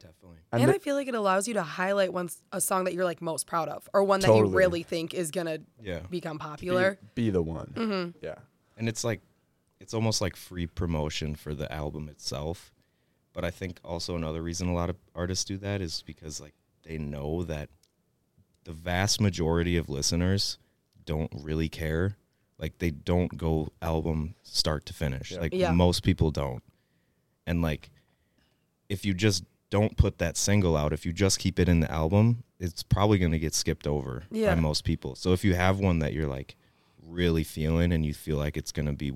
Definitely. 0.00 0.38
And, 0.50 0.62
and 0.62 0.70
I 0.72 0.78
feel 0.78 0.96
like 0.96 1.06
it 1.06 1.14
allows 1.14 1.46
you 1.46 1.54
to 1.54 1.62
highlight 1.62 2.12
one 2.12 2.26
s- 2.26 2.42
a 2.50 2.60
song 2.60 2.84
that 2.84 2.94
you're 2.94 3.04
like 3.04 3.22
most 3.22 3.46
proud 3.46 3.68
of 3.68 3.88
or 3.94 4.02
one 4.02 4.18
that 4.20 4.34
you 4.34 4.46
really 4.46 4.82
think 4.82 5.14
is 5.14 5.30
going 5.30 5.46
to 5.46 5.60
Yeah. 5.80 6.00
become 6.10 6.38
be, 6.38 6.42
popular. 6.42 6.98
be 7.14 7.30
the 7.30 7.42
one. 7.42 7.72
Mm-hmm. 7.76 8.18
Yeah. 8.20 8.34
and 8.76 8.88
it's 8.88 9.04
like 9.04 9.20
it's 9.78 9.94
almost 9.94 10.20
like 10.20 10.34
free 10.36 10.66
promotion 10.66 11.34
for 11.36 11.54
the 11.54 11.70
album 11.72 12.08
itself 12.08 12.72
but 13.32 13.44
i 13.44 13.50
think 13.50 13.78
also 13.84 14.14
another 14.16 14.40
reason 14.42 14.68
a 14.68 14.74
lot 14.74 14.88
of 14.90 14.96
artists 15.14 15.44
do 15.44 15.56
that 15.58 15.80
is 15.80 16.02
because 16.06 16.40
like 16.40 16.54
they 16.84 16.98
know 16.98 17.42
that 17.42 17.68
the 18.64 18.72
vast 18.72 19.20
majority 19.20 19.76
of 19.76 19.88
listeners 19.88 20.58
don't 21.04 21.32
really 21.34 21.68
care 21.68 22.16
like 22.58 22.78
they 22.78 22.90
don't 22.90 23.36
go 23.36 23.68
album 23.80 24.34
start 24.42 24.86
to 24.86 24.92
finish 24.94 25.32
Yeah. 25.32 25.40
like 25.40 25.52
Yeah. 25.54 25.72
most 25.72 26.02
people 26.02 26.30
don't 26.30 26.62
and 27.46 27.62
like 27.62 27.90
if 28.88 29.04
you 29.04 29.14
just 29.14 29.44
don't 29.70 29.96
put 29.96 30.18
that 30.18 30.36
single 30.36 30.76
out 30.76 30.92
if 30.92 31.04
you 31.06 31.12
just 31.12 31.38
keep 31.38 31.58
it 31.58 31.68
in 31.68 31.80
the 31.80 31.90
album 31.90 32.44
it's 32.60 32.82
probably 32.82 33.18
going 33.18 33.32
to 33.32 33.38
get 33.38 33.54
skipped 33.54 33.86
over 33.86 34.24
Yeah. 34.30 34.54
by 34.54 34.60
most 34.60 34.84
people 34.84 35.14
so 35.16 35.32
if 35.32 35.44
you 35.44 35.54
have 35.54 35.78
one 35.80 35.98
that 36.00 36.12
you're 36.12 36.28
like 36.28 36.56
really 37.06 37.42
feeling 37.44 37.92
and 37.92 38.04
you 38.06 38.14
feel 38.14 38.36
like 38.36 38.56
it's 38.56 38.70
going 38.72 38.86
to 38.86 38.92
be 38.92 39.12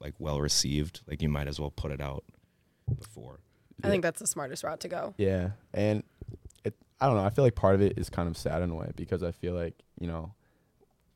like 0.00 0.14
well 0.18 0.40
received 0.40 1.00
like 1.06 1.20
you 1.22 1.28
might 1.28 1.46
as 1.48 1.60
well 1.60 1.70
put 1.70 1.90
it 1.92 2.00
out 2.00 2.24
before 2.98 3.38
I 3.84 3.88
think 3.88 4.02
that's 4.04 4.20
the 4.20 4.26
smartest 4.28 4.62
route 4.62 4.78
to 4.80 4.88
go. 4.88 5.12
Yeah, 5.16 5.50
and 5.74 6.04
it 6.62 6.72
I 7.00 7.06
don't 7.06 7.16
know. 7.16 7.24
I 7.24 7.30
feel 7.30 7.42
like 7.42 7.56
part 7.56 7.74
of 7.74 7.80
it 7.82 7.98
is 7.98 8.08
kind 8.08 8.28
of 8.28 8.36
sad 8.36 8.62
in 8.62 8.70
a 8.70 8.74
way 8.76 8.92
because 8.94 9.24
I 9.24 9.32
feel 9.32 9.54
like 9.54 9.74
you 9.98 10.06
know, 10.06 10.34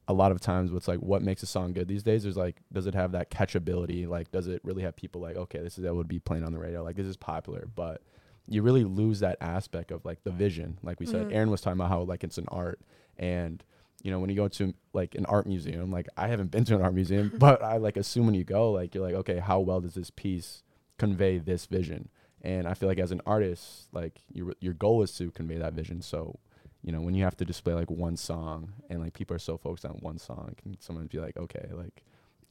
a 0.09 0.13
lot 0.13 0.31
of 0.33 0.41
times 0.41 0.71
what's 0.71 0.87
like 0.89 1.01
what 1.01 1.23
makes 1.23 1.43
a 1.43 1.47
song 1.47 1.73
good 1.73 1.89
these 1.89 2.03
days 2.05 2.25
is 2.25 2.37
like 2.37 2.57
does 2.73 2.87
it 2.87 2.95
have 2.95 3.13
that 3.13 3.31
catchability? 3.31 4.07
Like 4.07 4.31
does 4.31 4.47
it 4.47 4.61
really 4.65 4.83
have 4.83 4.95
people 4.97 5.21
like 5.21 5.37
okay 5.37 5.59
this 5.61 5.79
is 5.79 5.85
that 5.85 5.95
would 5.95 6.09
be 6.09 6.19
playing 6.21 6.45
on 6.45 6.53
the 6.53 6.59
radio 6.59 6.83
like 6.85 6.97
this 6.97 7.07
is 7.07 7.17
popular, 7.17 7.69
but 7.75 8.03
you 8.49 8.63
really 8.63 8.85
lose 8.85 9.19
that 9.21 9.37
aspect 9.41 9.91
of 9.91 10.05
like 10.05 10.23
the 10.23 10.31
vision. 10.31 10.79
Like 10.83 11.01
we 11.01 11.07
said, 11.07 11.27
Mhm. 11.29 11.35
Aaron 11.35 11.51
was 11.51 11.61
talking 11.61 11.79
about 11.81 11.89
how 11.91 12.03
like 12.03 12.23
it's 12.25 12.39
an 12.39 12.47
art 12.49 12.81
and. 13.19 13.63
You 14.03 14.13
know, 14.13 14.21
when 14.21 14.29
you 14.31 14.37
go 14.37 14.47
to 14.47 14.75
like 14.93 15.17
an 15.17 15.25
art 15.27 15.47
museum, 15.47 15.91
like 15.91 16.07
I 16.17 16.29
haven't 16.29 16.51
been 16.53 16.65
to 16.67 16.77
an 16.77 16.83
art 16.83 16.95
museum, 16.95 17.33
but 17.39 17.61
I 17.63 17.79
like 17.79 17.97
assume 17.97 18.27
when 18.27 18.35
you 18.37 18.45
go, 18.45 18.71
like 18.71 18.95
you're 18.95 19.03
like, 19.03 19.15
okay, 19.17 19.39
how 19.39 19.59
well 19.59 19.81
does 19.81 19.95
this 19.95 20.11
piece 20.11 20.63
convey 20.99 21.39
this 21.39 21.65
vision? 21.67 22.11
And 22.43 22.69
I 22.69 22.75
feel 22.75 22.89
like 22.89 22.99
as 23.01 23.11
an 23.11 23.23
artist, 23.27 23.89
like 23.93 24.21
your 24.33 24.55
your 24.61 24.75
goal 24.75 25.03
is 25.03 25.17
to 25.17 25.31
convey 25.33 25.57
that 25.57 25.73
vision. 25.73 26.03
So, 26.03 26.39
you 26.87 26.93
know, 26.93 27.01
when 27.01 27.17
you 27.17 27.25
have 27.25 27.37
to 27.37 27.45
display 27.45 27.75
like 27.75 27.91
one 27.91 28.17
song 28.17 28.73
and 28.89 29.01
like 29.01 29.13
people 29.13 29.35
are 29.35 29.41
so 29.41 29.59
focused 29.59 29.85
on 29.85 29.95
one 29.95 30.19
song, 30.19 30.55
can 30.63 30.81
someone 30.81 31.09
be 31.09 31.19
like, 31.19 31.37
okay, 31.37 31.69
like 31.73 32.05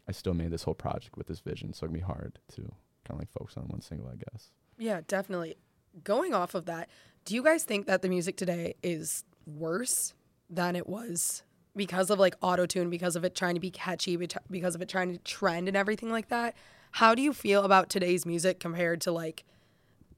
I 0.10 0.12
still 0.12 0.34
made 0.34 0.52
this 0.52 0.64
whole 0.64 0.74
project 0.74 1.18
with 1.18 1.28
this 1.28 1.40
vision, 1.40 1.74
so 1.74 1.86
it 1.86 1.88
can 1.88 1.94
be 1.96 2.02
hard 2.02 2.38
to 2.56 2.62
kind 2.62 3.12
of 3.12 3.20
like 3.20 3.32
focus 3.32 3.56
on 3.56 3.64
one 3.70 3.82
single, 3.82 4.10
I 4.10 4.18
guess. 4.18 4.52
Yeah, 4.78 5.00
definitely. 5.08 5.56
Going 6.04 6.34
off 6.34 6.54
of 6.54 6.66
that, 6.66 6.90
do 7.24 7.34
you 7.34 7.42
guys 7.42 7.64
think 7.64 7.88
that 7.88 8.02
the 8.02 8.10
music 8.10 8.36
today 8.36 8.76
is 8.84 9.24
worse 9.48 10.14
than 10.50 10.76
it 10.76 10.88
was 10.88 11.44
because 11.74 12.10
of 12.10 12.20
like 12.20 12.36
auto 12.42 12.66
tune, 12.66 12.90
because 12.90 13.16
of 13.16 13.24
it 13.24 13.36
trying 13.36 13.54
to 13.54 13.62
be 13.62 13.72
catchy, 13.72 14.18
because 14.52 14.76
of 14.76 14.82
it 14.82 14.90
trying 14.90 15.14
to 15.14 15.18
trend 15.20 15.70
and 15.70 15.78
everything 15.78 16.12
like 16.12 16.28
that? 16.28 16.56
How 16.92 17.16
do 17.16 17.22
you 17.22 17.32
feel 17.32 17.64
about 17.64 17.90
today's 17.90 18.26
music 18.26 18.60
compared 18.60 19.00
to 19.02 19.14
like 19.14 19.46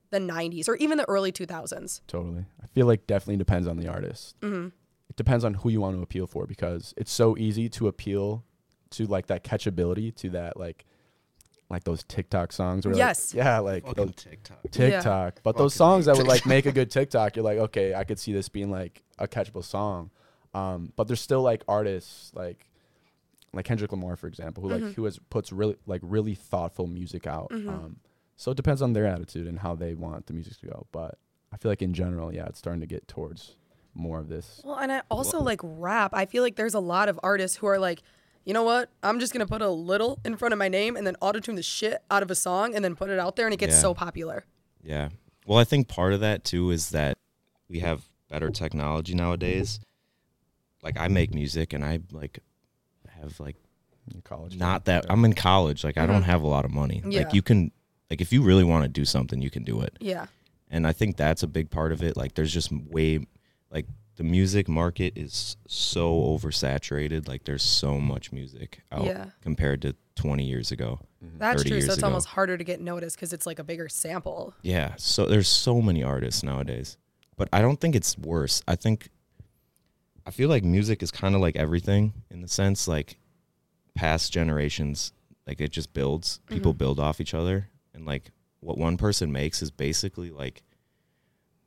the 0.10 0.20
90s 0.20 0.68
or 0.70 0.76
even 0.78 0.98
the 0.98 1.08
early 1.10 1.32
2000s? 1.32 2.02
Totally. 2.08 2.46
I 2.64 2.68
feel 2.68 2.86
like 2.88 3.08
definitely 3.08 3.38
depends 3.38 3.68
on 3.68 3.78
the 3.78 3.88
artist. 3.88 4.40
Mm-hmm. 4.42 4.68
It 5.10 5.16
depends 5.16 5.44
on 5.46 5.54
who 5.56 5.70
you 5.70 5.82
want 5.82 5.96
to 5.98 6.02
appeal 6.04 6.28
for 6.28 6.46
because 6.46 6.94
it's 6.98 7.12
so 7.12 7.38
easy 7.38 7.70
to 7.70 7.88
appeal 7.88 8.44
to 8.92 9.06
like 9.06 9.28
that 9.28 9.44
catchability, 9.44 10.16
to 10.18 10.30
that 10.32 10.58
like 10.58 10.86
like 11.70 11.84
those 11.84 12.04
TikTok 12.06 12.54
songs 12.54 12.86
or 12.86 12.94
Yes. 12.94 13.34
like, 13.34 13.44
yeah, 13.44 13.60
like 13.60 13.96
those 13.96 14.14
TikTok. 14.16 14.60
TikTok. 14.72 15.40
But 15.44 15.58
those 15.58 15.74
Fucking 15.74 15.78
songs 15.78 16.06
that 16.06 16.16
would 16.16 16.28
like 16.28 16.46
make 16.46 16.66
a 16.66 16.72
good 16.72 16.90
TikTok, 16.98 17.36
you're 17.36 17.44
like, 17.44 17.58
okay, 17.58 17.94
I 17.94 18.06
could 18.06 18.18
see 18.20 18.32
this 18.32 18.48
being 18.48 18.72
like 18.72 19.04
a 19.20 19.28
catchable 19.28 19.64
song. 19.66 20.10
Um, 20.54 20.94
but 20.96 21.08
there's 21.08 21.20
still 21.20 21.42
like 21.42 21.64
artists 21.68 22.32
like 22.34 22.66
like 23.54 23.66
Kendrick 23.66 23.92
Lamar, 23.92 24.16
for 24.16 24.28
example, 24.28 24.64
who 24.64 24.70
Mm-hmm. 24.70 24.86
like 24.86 24.96
who 24.96 25.04
has 25.06 25.20
puts 25.30 25.52
really 25.52 25.76
like 25.86 26.02
really 26.04 26.36
thoughtful 26.36 26.88
music 26.88 27.28
out. 27.28 27.48
Um, 27.52 27.98
so 28.38 28.52
it 28.52 28.58
depends 28.58 28.82
on 28.82 28.94
their 28.94 29.06
attitude 29.06 29.48
and 29.48 29.60
how 29.60 29.76
they 29.76 29.96
want 29.96 30.28
the 30.28 30.34
music 30.34 30.58
to 30.60 30.68
go. 30.68 30.88
But 30.92 31.18
I 31.52 31.58
feel 31.58 31.72
like 31.72 31.82
in 31.82 31.94
general, 31.94 32.34
yeah, 32.34 32.46
it's 32.46 32.60
starting 32.60 32.82
to 32.82 32.88
get 32.88 33.08
towards 33.08 33.56
more 33.96 34.20
of 34.20 34.30
this. 34.30 34.62
Well, 34.64 34.78
and 34.78 34.92
I 34.92 35.02
also 35.10 35.42
like 35.42 35.60
rap. 35.64 36.12
I 36.14 36.26
feel 36.26 36.44
like 36.44 36.56
there's 36.56 36.76
a 36.76 36.80
lot 36.80 37.10
of 37.10 37.20
artists 37.24 37.58
who 37.58 37.68
are 37.68 37.80
like, 37.80 38.04
you 38.46 38.54
know 38.54 38.64
what? 38.64 38.90
I'm 39.04 39.20
just 39.20 39.34
gonna 39.34 39.48
put 39.48 39.62
a 39.62 39.70
little 39.70 40.20
in 40.24 40.38
front 40.38 40.54
of 40.54 40.60
my 40.60 40.70
name 40.70 40.96
and 40.96 41.06
then 41.06 41.16
auto 41.20 41.40
tune 41.40 41.56
the 41.56 41.64
shit 41.64 42.02
out 42.10 42.24
of 42.24 42.32
a 42.32 42.36
song 42.36 42.76
and 42.76 42.86
then 42.86 42.96
put 42.96 43.10
it 43.10 43.20
out 43.20 43.36
there 43.36 43.48
and 43.48 43.54
it 43.54 43.58
gets 43.58 43.74
Yeah. 43.74 43.82
so 43.82 43.94
popular. 43.94 44.46
Yeah. 44.84 45.10
Well, 45.46 45.58
I 45.58 45.64
think 45.64 45.88
part 45.88 46.14
of 46.14 46.20
that 46.22 46.44
too 46.44 46.70
is 46.70 46.92
that 46.92 47.18
we 47.68 47.80
have 47.80 48.08
better 48.30 48.50
technology 48.50 49.16
nowadays. 49.16 49.80
Like 50.84 50.98
I 50.98 51.08
make 51.08 51.34
music 51.34 51.74
and 51.74 51.84
I 51.84 52.00
like 52.12 52.40
have 53.22 53.40
like 53.40 53.56
In 54.14 54.22
college, 54.22 54.58
not 54.58 54.86
that 54.86 55.06
I'm 55.10 55.26
in 55.26 55.34
college. 55.34 55.84
Like 55.84 55.98
I 55.98 56.06
don't 56.06 56.18
mm-hmm. 56.18 56.26
have 56.26 56.44
a 56.44 56.48
lot 56.48 56.66
of 56.66 56.72
money. 56.72 57.02
Yeah. 57.06 57.24
Like 57.24 57.34
you 57.34 57.42
can 57.42 57.72
like 58.10 58.22
if 58.22 58.32
you 58.32 58.42
really 58.42 58.64
want 58.64 58.84
to 58.84 58.90
do 58.90 59.06
something, 59.06 59.42
you 59.42 59.50
can 59.50 59.64
do 59.64 59.82
it. 59.82 59.98
Yeah. 60.00 60.28
And 60.70 60.86
I 60.86 60.94
think 60.94 61.18
that's 61.18 61.44
a 61.44 61.48
big 61.48 61.70
part 61.70 61.92
of 61.92 62.04
it. 62.04 62.18
Like 62.18 62.36
there's 62.36 62.54
just 62.54 62.72
way 62.72 63.26
like 63.72 63.86
the 64.16 64.24
music 64.24 64.68
market 64.68 65.14
is 65.16 65.58
so 65.68 66.14
oversaturated. 66.14 67.28
Like 67.28 67.46
there's 67.46 67.64
so 67.64 68.00
much 68.00 68.32
music 68.32 68.82
out 68.92 69.06
Yeah. 69.06 69.28
compared 69.42 69.82
to 69.84 69.96
20 70.16 70.44
years 70.44 70.72
ago. 70.72 71.00
Mm-hmm. 71.24 71.38
That's 71.38 71.64
true. 71.64 71.82
So 71.82 71.88
it's 71.88 71.98
ago. 71.98 72.08
almost 72.08 72.28
harder 72.28 72.58
to 72.58 72.64
get 72.64 72.82
noticed 72.82 73.16
because 73.16 73.34
it's 73.34 73.46
like 73.46 73.60
a 73.60 73.64
bigger 73.64 73.88
sample. 73.88 74.54
Yeah, 74.62 74.94
so 74.98 75.26
there's 75.26 75.48
so 75.48 75.82
many 75.82 76.04
artists 76.04 76.44
nowadays. 76.44 76.98
But 77.36 77.50
I 77.54 77.62
don't 77.62 77.80
think 77.80 77.96
it's 77.96 78.18
worse. 78.18 78.64
I 78.68 78.76
think 78.76 79.10
I 80.26 80.32
feel 80.32 80.50
like 80.50 80.64
music 80.64 81.04
is 81.04 81.12
kind 81.12 81.36
of 81.36 81.42
like 81.42 81.56
everything 81.56 82.14
in 82.32 82.42
the 82.42 82.48
sense 82.48 82.88
like 82.88 83.18
past 83.96 84.34
generations 84.34 85.14
like 85.46 85.62
it 85.62 85.72
just 85.72 85.94
builds. 85.94 86.40
People 86.48 86.72
mm-hmm. 86.72 86.80
build 86.80 87.00
off 87.00 87.22
each 87.22 87.34
other 87.34 87.70
and 87.98 88.06
like 88.06 88.32
what 88.62 88.78
one 88.78 88.96
person 88.96 89.32
makes 89.32 89.62
is 89.62 89.72
basically 89.72 90.30
like 90.30 90.64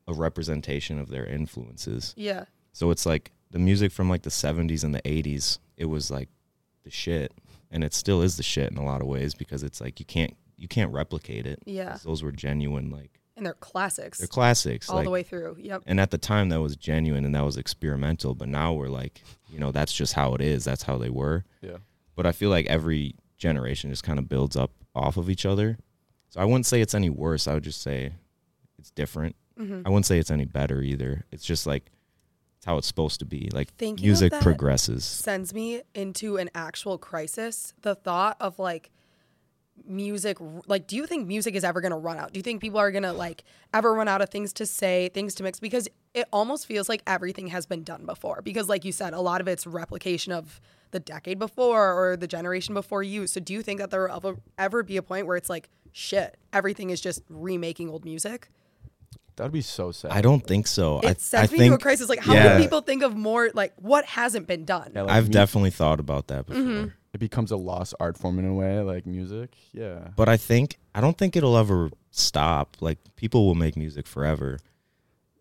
a 0.09 0.14
representation 0.14 0.99
of 0.99 1.09
their 1.11 1.26
influences. 1.26 2.14
Yeah. 2.16 2.45
So 2.72 2.91
it's 2.91 3.05
like 3.05 3.33
the 3.51 3.59
music 3.59 3.93
from 3.93 4.09
like 4.09 4.22
the 4.22 4.31
70s 4.31 4.85
and 4.85 4.95
the 4.95 5.03
80s, 5.03 5.59
it 5.76 5.87
was 5.87 6.11
like 6.11 6.28
the 6.85 6.91
shit 6.91 7.33
and 7.70 7.85
it 7.85 7.93
still 7.93 8.22
is 8.22 8.37
the 8.37 8.43
shit 8.43 8.70
in 8.70 8.78
a 8.78 8.85
lot 8.85 9.03
of 9.03 9.07
ways 9.07 9.35
because 9.35 9.62
it's 9.62 9.81
like 9.81 10.01
you 10.01 10.07
can't 10.07 10.35
you 10.57 10.68
can't 10.68 10.93
replicate 10.93 11.47
it. 11.47 11.61
Yeah. 11.66 11.99
Those 12.05 12.22
were 12.22 12.33
genuine 12.33 12.91
like 12.91 13.20
And 13.37 13.45
they're 13.45 13.55
classics 13.55 14.18
they're 14.18 14.28
classics. 14.28 14.89
all 14.89 14.97
like, 14.97 15.05
the 15.05 15.11
way 15.11 15.22
through. 15.22 15.57
Yep. 15.59 15.83
And 15.87 16.01
at 16.01 16.11
the 16.11 16.18
time 16.18 16.49
that 16.51 16.61
was 16.61 16.76
genuine 16.76 17.24
and 17.24 17.35
that 17.35 17.45
was 17.45 17.57
experimental, 17.57 18.35
but 18.35 18.49
now 18.49 18.72
we're 18.72 18.89
like, 18.89 19.22
you 19.51 19.59
know, 19.59 19.72
that's 19.72 19.93
just 19.93 20.14
how 20.14 20.35
it 20.35 20.41
is. 20.41 20.64
That's 20.64 20.83
how 20.85 20.97
they 20.97 21.11
were. 21.11 21.45
Yeah. 21.61 21.78
But 22.14 22.26
I 22.26 22.33
feel 22.33 22.51
like 22.51 22.66
every 22.66 23.14
generation 23.39 23.91
just 23.91 24.05
kind 24.05 24.18
of 24.18 24.28
builds 24.28 24.57
up 24.57 24.72
off 24.95 25.16
of 25.16 25.31
each 25.31 25.47
other. 25.47 25.78
So 26.31 26.41
I 26.41 26.45
wouldn't 26.45 26.66
say 26.66 26.81
it's 26.81 26.95
any 26.95 27.11
worse. 27.11 27.47
I 27.47 27.55
would 27.55 27.64
just 27.64 27.83
say 27.83 28.12
it's 28.78 28.91
different. 28.91 29.37
Mm-hmm. 29.59 29.83
I 29.85 29.91
wouldn't 29.91 30.07
say 30.07 30.18
it's 30.18 30.31
any 30.31 30.47
better 30.47 30.81
either. 30.81 31.26
It's 31.31 31.45
just 31.45 31.66
like 31.66 31.91
it's 32.57 32.66
how 32.66 32.78
it's 32.78 32.87
supposed 32.87 33.18
to 33.20 33.26
be. 33.26 33.51
Like 33.53 33.74
Thinking 33.74 34.07
music 34.07 34.33
progresses. 34.41 35.05
Sends 35.05 35.53
me 35.53 35.83
into 35.95 36.37
an 36.37 36.51
actual 36.55 36.99
crisis. 36.99 37.74
The 37.83 37.95
thought 37.95 38.37
of 38.41 38.59
like 38.59 38.91
music 39.87 40.37
like 40.66 40.87
do 40.87 40.95
you 40.95 41.07
think 41.07 41.26
music 41.26 41.55
is 41.55 41.64
ever 41.64 41.81
going 41.81 41.91
to 41.91 41.97
run 41.97 42.18
out 42.18 42.35
do 42.35 42.39
you 42.39 42.43
think 42.43 42.61
people 42.61 42.78
are 42.78 42.91
going 42.91 43.03
to 43.03 43.12
like 43.12 43.45
ever 43.72 43.95
run 43.95 44.09
out 44.09 44.20
of 44.20 44.28
things 44.28 44.53
to 44.53 44.66
say 44.66 45.09
things 45.14 45.35
to 45.35 45.43
mix 45.43 45.59
because 45.59 45.89
it 46.12 46.28
almost 46.33 46.66
feels 46.66 46.87
like 46.87 47.03
everything 47.07 47.47
has 47.47 47.64
been 47.64 47.83
done 47.83 48.05
before 48.05 48.43
because 48.43 48.68
like 48.68 48.85
you 48.85 48.93
said 48.93 49.14
a 49.14 49.20
lot 49.20 49.41
of 49.41 49.49
it's 49.49 49.66
replication 49.66 50.33
of 50.33 50.61
the 50.91 51.01
decade 51.01 51.38
before 51.38 51.93
or 51.93 52.16
the 52.16 52.26
generation 52.26 52.74
before 52.74 53.03
you 53.03 53.26
so 53.26 53.41
do 53.41 53.53
you 53.53 53.62
think 53.62 53.78
that 53.80 53.91
there 53.91 54.03
will 54.09 54.16
ever, 54.16 54.36
ever 54.59 54.82
be 54.82 54.97
a 54.97 55.03
point 55.03 55.26
where 55.26 55.36
it's 55.36 55.49
like 55.51 55.68
shit 55.93 56.36
everything 56.53 56.91
is 56.91 57.01
just 57.01 57.22
remaking 57.28 57.88
old 57.88 58.05
music 58.05 58.49
That 59.36 59.45
would 59.45 59.53
be 59.53 59.62
so 59.62 59.91
sad. 59.93 60.11
I 60.12 60.20
don't 60.20 60.47
think 60.47 60.66
so. 60.66 61.01
it 61.01 61.07
I, 61.07 61.14
sends 61.14 61.51
I 61.51 61.53
me 61.53 61.59
think 61.59 61.70
to 61.72 61.74
a 61.76 61.78
crisis 61.78 62.09
like 62.09 62.20
how 62.20 62.34
yeah. 62.34 62.43
can 62.49 62.62
people 62.62 62.80
think 62.82 63.03
of 63.03 63.16
more 63.16 63.51
like 63.55 63.72
what 63.76 64.05
hasn't 64.05 64.47
been 64.47 64.64
done 64.64 64.93
Yeah, 64.95 65.03
like 65.03 65.12
I've 65.12 65.28
mu- 65.28 65.32
definitely 65.32 65.70
thought 65.70 66.01
about 66.01 66.26
that 66.28 66.47
before. 66.47 66.62
Mm-hmm. 66.62 66.88
It 67.12 67.18
becomes 67.18 67.51
a 67.51 67.57
lost 67.57 67.95
art 67.99 68.16
form 68.16 68.38
in 68.38 68.45
a 68.47 68.55
way, 68.55 68.78
like 68.80 69.05
music. 69.05 69.57
Yeah. 69.72 70.09
But 70.14 70.28
I 70.28 70.36
think 70.36 70.78
I 70.95 71.01
don't 71.01 71.18
think 71.18 71.34
it'll 71.36 71.57
ever 71.57 71.91
stop. 72.12 72.76
Like 72.80 72.99
people 73.16 73.47
will 73.47 73.57
make 73.57 73.76
music 73.76 74.07
forever. 74.07 74.59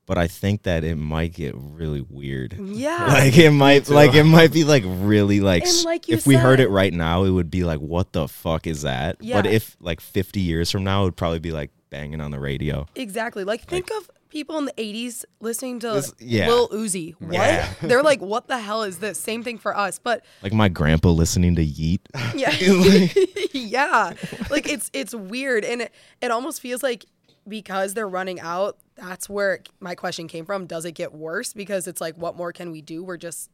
But 0.10 0.18
I 0.18 0.28
think 0.28 0.64
that 0.64 0.84
it 0.84 0.96
might 0.96 1.34
get 1.34 1.54
really 1.56 2.02
weird. 2.02 2.58
yeah 2.60 3.06
Like 3.14 3.38
it 3.38 3.52
might 3.52 3.88
like 3.90 4.16
it 4.16 4.24
might 4.24 4.52
be 4.52 4.64
like 4.64 4.84
really 4.86 5.40
like, 5.40 5.64
And 5.68 5.84
like 5.86 6.08
you 6.08 6.16
if 6.16 6.26
we 6.26 6.34
heard 6.36 6.60
it 6.60 6.70
right 6.70 6.92
now 6.92 7.26
it 7.26 7.30
would 7.30 7.52
be 7.52 7.64
like 7.64 7.80
what 7.80 8.12
the 8.12 8.28
fuck 8.28 8.66
is 8.66 8.82
that? 8.82 9.20
But 9.20 9.26
Yeah. 9.26 9.44
if 9.46 9.78
like 9.80 10.02
50 10.02 10.40
years 10.40 10.72
from 10.72 10.84
now 10.84 11.02
it 11.02 11.06
would 11.06 11.16
probably 11.16 11.38
be 11.40 11.52
like 11.52 11.70
banging 11.92 12.22
on 12.22 12.32
the 12.32 12.40
radio. 12.40 12.88
Exactly. 12.96 13.44
Like 13.44 13.66
think 13.68 13.90
of 14.00 14.10
people 14.30 14.58
in 14.58 14.66
the 14.66 14.74
80s 14.74 15.26
listening 15.42 15.80
to 15.82 15.92
This- 15.92 16.14
yeah. 16.20 16.48
Lil 16.48 16.70
Uzi. 16.70 17.14
What? 17.20 17.34
Yeah. 17.34 17.72
They're 17.84 18.04
like, 18.04 18.20
what 18.22 18.48
the 18.48 18.58
hell 18.60 18.82
is 18.84 18.98
this? 18.98 19.20
Same 19.20 19.44
thing 19.44 19.60
for 19.60 19.78
us. 19.78 20.00
But 20.00 20.26
Like 20.42 20.54
my 20.54 20.70
grandpa 20.70 21.10
listening 21.10 21.56
to 21.56 21.64
Yeat. 21.64 22.08
yeah. 22.36 22.50
yeah. 23.54 24.14
Like 24.50 24.68
it's 24.68 24.90
it's 24.94 25.14
weird. 25.14 25.64
And 25.66 25.84
it, 25.84 25.94
it 26.22 26.32
almost 26.32 26.62
feels 26.62 26.82
like 26.84 27.06
because 27.50 27.94
they're 27.94 28.08
running 28.08 28.40
out, 28.40 28.78
that's 28.96 29.28
where 29.30 29.62
my 29.80 29.96
question 29.96 30.28
came 30.28 30.46
from. 30.46 30.66
Does 30.66 30.86
it 30.86 30.94
get 30.94 31.14
worse? 31.14 31.54
Because 31.54 31.88
it's 31.88 32.00
like, 32.00 32.16
what 32.16 32.38
more 32.38 32.52
can 32.52 32.72
we 32.72 32.82
do? 32.82 33.04
We're 33.04 33.18
just 33.18 33.50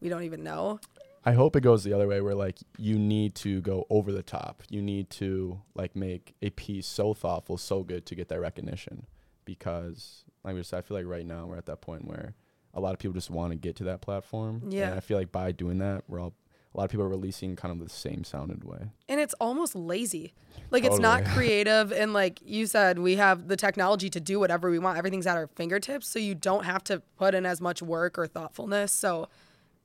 we 0.00 0.08
don't 0.08 0.22
even 0.24 0.42
know. 0.42 0.80
I 1.24 1.32
hope 1.32 1.56
it 1.56 1.60
goes 1.60 1.84
the 1.84 1.92
other 1.92 2.06
way 2.06 2.20
where 2.20 2.34
like 2.34 2.58
you 2.78 2.98
need 2.98 3.34
to 3.36 3.60
go 3.60 3.86
over 3.90 4.12
the 4.12 4.22
top. 4.22 4.62
You 4.70 4.80
need 4.80 5.10
to 5.10 5.60
like 5.74 5.96
make 5.96 6.34
a 6.40 6.50
piece 6.50 6.86
so 6.86 7.12
thoughtful, 7.12 7.58
so 7.58 7.82
good 7.82 8.06
to 8.06 8.14
get 8.14 8.28
that 8.28 8.40
recognition. 8.40 9.06
Because 9.44 10.24
like 10.44 10.54
we 10.54 10.62
said, 10.62 10.78
I 10.78 10.82
feel 10.82 10.96
like 10.96 11.06
right 11.06 11.26
now 11.26 11.46
we're 11.46 11.56
at 11.56 11.66
that 11.66 11.80
point 11.80 12.06
where 12.06 12.34
a 12.74 12.80
lot 12.80 12.92
of 12.92 12.98
people 12.98 13.14
just 13.14 13.30
want 13.30 13.52
to 13.52 13.58
get 13.58 13.76
to 13.76 13.84
that 13.84 14.00
platform. 14.00 14.62
Yeah. 14.68 14.88
And 14.88 14.94
I 14.94 15.00
feel 15.00 15.18
like 15.18 15.32
by 15.32 15.52
doing 15.52 15.78
that, 15.78 16.04
we're 16.06 16.20
all 16.20 16.34
lot 16.78 16.84
of 16.84 16.90
people 16.90 17.04
are 17.04 17.08
releasing 17.08 17.56
kind 17.56 17.72
of 17.72 17.86
the 17.86 17.92
same 17.92 18.24
sounded 18.24 18.64
way. 18.64 18.78
and 19.08 19.20
it's 19.20 19.34
almost 19.40 19.74
lazy. 19.74 20.32
Like 20.70 20.84
it's 20.84 20.98
not 20.98 21.24
creative 21.34 21.92
and 21.92 22.12
like 22.12 22.40
you 22.44 22.66
said 22.66 22.98
we 22.98 23.16
have 23.16 23.48
the 23.48 23.56
technology 23.56 24.10
to 24.10 24.20
do 24.20 24.38
whatever 24.38 24.70
we 24.70 24.78
want. 24.78 24.98
Everything's 24.98 25.26
at 25.26 25.36
our 25.36 25.46
fingertips 25.48 26.06
so 26.08 26.18
you 26.18 26.34
don't 26.34 26.64
have 26.64 26.84
to 26.84 27.00
put 27.16 27.34
in 27.34 27.46
as 27.46 27.60
much 27.60 27.80
work 27.82 28.18
or 28.18 28.26
thoughtfulness. 28.26 28.92
So 28.92 29.28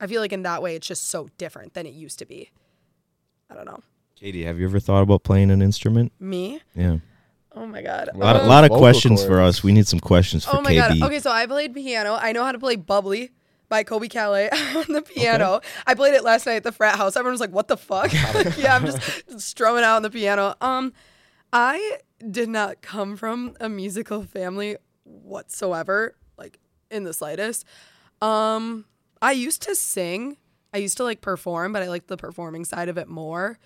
I 0.00 0.06
feel 0.06 0.20
like 0.20 0.32
in 0.32 0.42
that 0.42 0.62
way 0.62 0.76
it's 0.76 0.86
just 0.86 1.08
so 1.08 1.28
different 1.38 1.74
than 1.74 1.86
it 1.86 1.94
used 1.94 2.18
to 2.18 2.26
be. 2.26 2.50
I 3.50 3.54
don't 3.54 3.64
know. 3.66 3.80
Katie, 4.16 4.44
have 4.44 4.58
you 4.58 4.66
ever 4.66 4.78
thought 4.80 5.02
about 5.02 5.22
playing 5.22 5.50
an 5.50 5.62
instrument? 5.62 6.12
Me? 6.20 6.60
Yeah. 6.74 6.98
Oh 7.56 7.66
my 7.66 7.82
god. 7.82 8.08
A 8.12 8.16
lot, 8.16 8.36
a 8.36 8.42
Um, 8.42 8.48
lot 8.48 8.64
of 8.64 8.68
Vocal 8.70 8.80
questions 8.82 9.24
for 9.24 9.40
us. 9.40 9.62
We 9.62 9.72
need 9.72 9.86
some 9.86 10.00
questions 10.00 10.44
for 10.44 10.56
Oh 10.56 10.60
my 10.60 10.72
KB. 10.72 10.98
god. 11.00 11.06
Okay, 11.08 11.20
so 11.20 11.30
I 11.30 11.46
played 11.46 11.72
piano. 11.74 12.18
I 12.20 12.32
know 12.32 12.44
how 12.44 12.52
to 12.52 12.58
play 12.58 12.76
Bubbly 12.76 13.30
by 13.68 13.84
Colbie 13.84 14.08
Caillat 14.08 14.52
on 14.76 14.92
the 14.92 15.02
piano. 15.02 15.60
I 15.86 15.94
played 15.94 16.14
it 16.14 16.24
last 16.24 16.46
night 16.46 16.56
at 16.56 16.64
the 16.64 16.72
frat 16.72 16.96
house. 16.96 17.16
Everyone 17.16 17.32
was 17.32 17.40
like, 17.40 17.52
"What 17.52 17.68
the 17.68 17.76
fuck?" 17.76 18.12
yeah, 18.58 18.76
I'm 18.76 18.86
just 18.86 19.40
strumming 19.40 19.84
out 19.84 19.96
on 19.96 20.02
the 20.02 20.10
piano. 20.10 20.54
Um, 20.60 20.92
I 21.52 21.98
did 22.30 22.48
not 22.48 22.82
come 22.82 23.16
from 23.16 23.56
a 23.60 23.68
musical 23.68 24.22
family 24.22 24.76
whatsoever, 25.04 26.14
like 26.36 26.58
in 26.90 27.04
the 27.04 27.12
slightest. 27.12 27.64
Um, 28.20 28.86
I 29.20 29.32
used 29.32 29.62
to 29.62 29.74
sing. 29.74 30.36
I 30.72 30.78
used 30.78 30.96
to 30.96 31.04
like 31.04 31.20
perform, 31.20 31.72
but 31.72 31.82
I 31.82 31.88
like 31.88 32.08
the 32.08 32.16
performing 32.16 32.64
side 32.64 32.88
of 32.88 32.98
it 32.98 33.08
more. 33.08 33.58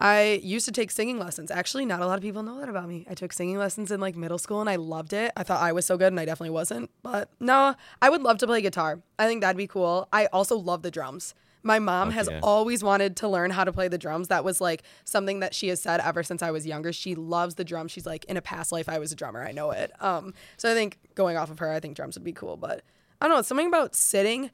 I 0.00 0.40
used 0.42 0.64
to 0.64 0.72
take 0.72 0.90
singing 0.90 1.18
lessons. 1.18 1.50
Actually, 1.50 1.84
not 1.84 2.00
a 2.00 2.06
lot 2.06 2.16
of 2.16 2.22
people 2.22 2.42
know 2.42 2.58
that 2.58 2.70
about 2.70 2.88
me. 2.88 3.06
I 3.10 3.14
took 3.14 3.32
singing 3.34 3.58
lessons 3.58 3.90
in 3.90 4.00
like 4.00 4.16
middle 4.16 4.38
school 4.38 4.60
and 4.60 4.70
I 4.70 4.76
loved 4.76 5.12
it. 5.12 5.30
I 5.36 5.42
thought 5.42 5.60
I 5.60 5.72
was 5.72 5.84
so 5.84 5.98
good 5.98 6.08
and 6.08 6.18
I 6.18 6.24
definitely 6.24 6.54
wasn't. 6.54 6.90
But 7.02 7.30
no, 7.38 7.74
I 8.00 8.08
would 8.08 8.22
love 8.22 8.38
to 8.38 8.46
play 8.46 8.62
guitar. 8.62 9.00
I 9.18 9.26
think 9.26 9.42
that'd 9.42 9.58
be 9.58 9.66
cool. 9.66 10.08
I 10.10 10.26
also 10.26 10.56
love 10.56 10.82
the 10.82 10.90
drums. 10.90 11.34
My 11.62 11.78
mom 11.78 12.08
Fuck 12.08 12.14
has 12.14 12.30
always 12.42 12.82
wanted 12.82 13.16
to 13.16 13.28
learn 13.28 13.50
how 13.50 13.64
to 13.64 13.72
play 13.72 13.88
the 13.88 13.98
drums. 13.98 14.28
That 14.28 14.44
was 14.44 14.62
like 14.62 14.82
something 15.04 15.40
that 15.40 15.54
she 15.54 15.68
has 15.68 15.82
said 15.82 16.00
ever 16.00 16.22
since 16.22 16.42
I 16.42 16.50
was 16.50 16.66
younger. 16.66 16.92
She 16.92 17.14
loves 17.14 17.56
the 17.56 17.64
drums. 17.64 17.92
She's 17.92 18.06
like, 18.06 18.24
in 18.24 18.38
a 18.38 18.42
past 18.42 18.72
life, 18.72 18.88
I 18.88 18.98
was 18.98 19.12
a 19.12 19.16
drummer. 19.16 19.46
I 19.46 19.52
know 19.52 19.70
it. 19.70 19.92
Um, 20.02 20.32
so 20.56 20.70
I 20.70 20.74
think 20.74 20.98
going 21.14 21.36
off 21.36 21.50
of 21.50 21.58
her, 21.58 21.70
I 21.70 21.78
think 21.80 21.96
drums 21.96 22.16
would 22.16 22.24
be 22.24 22.32
cool. 22.32 22.56
But 22.56 22.82
I 23.20 23.26
don't 23.26 23.34
know, 23.34 23.40
it's 23.40 23.48
something 23.48 23.66
about 23.66 23.94
sitting, 23.94 24.50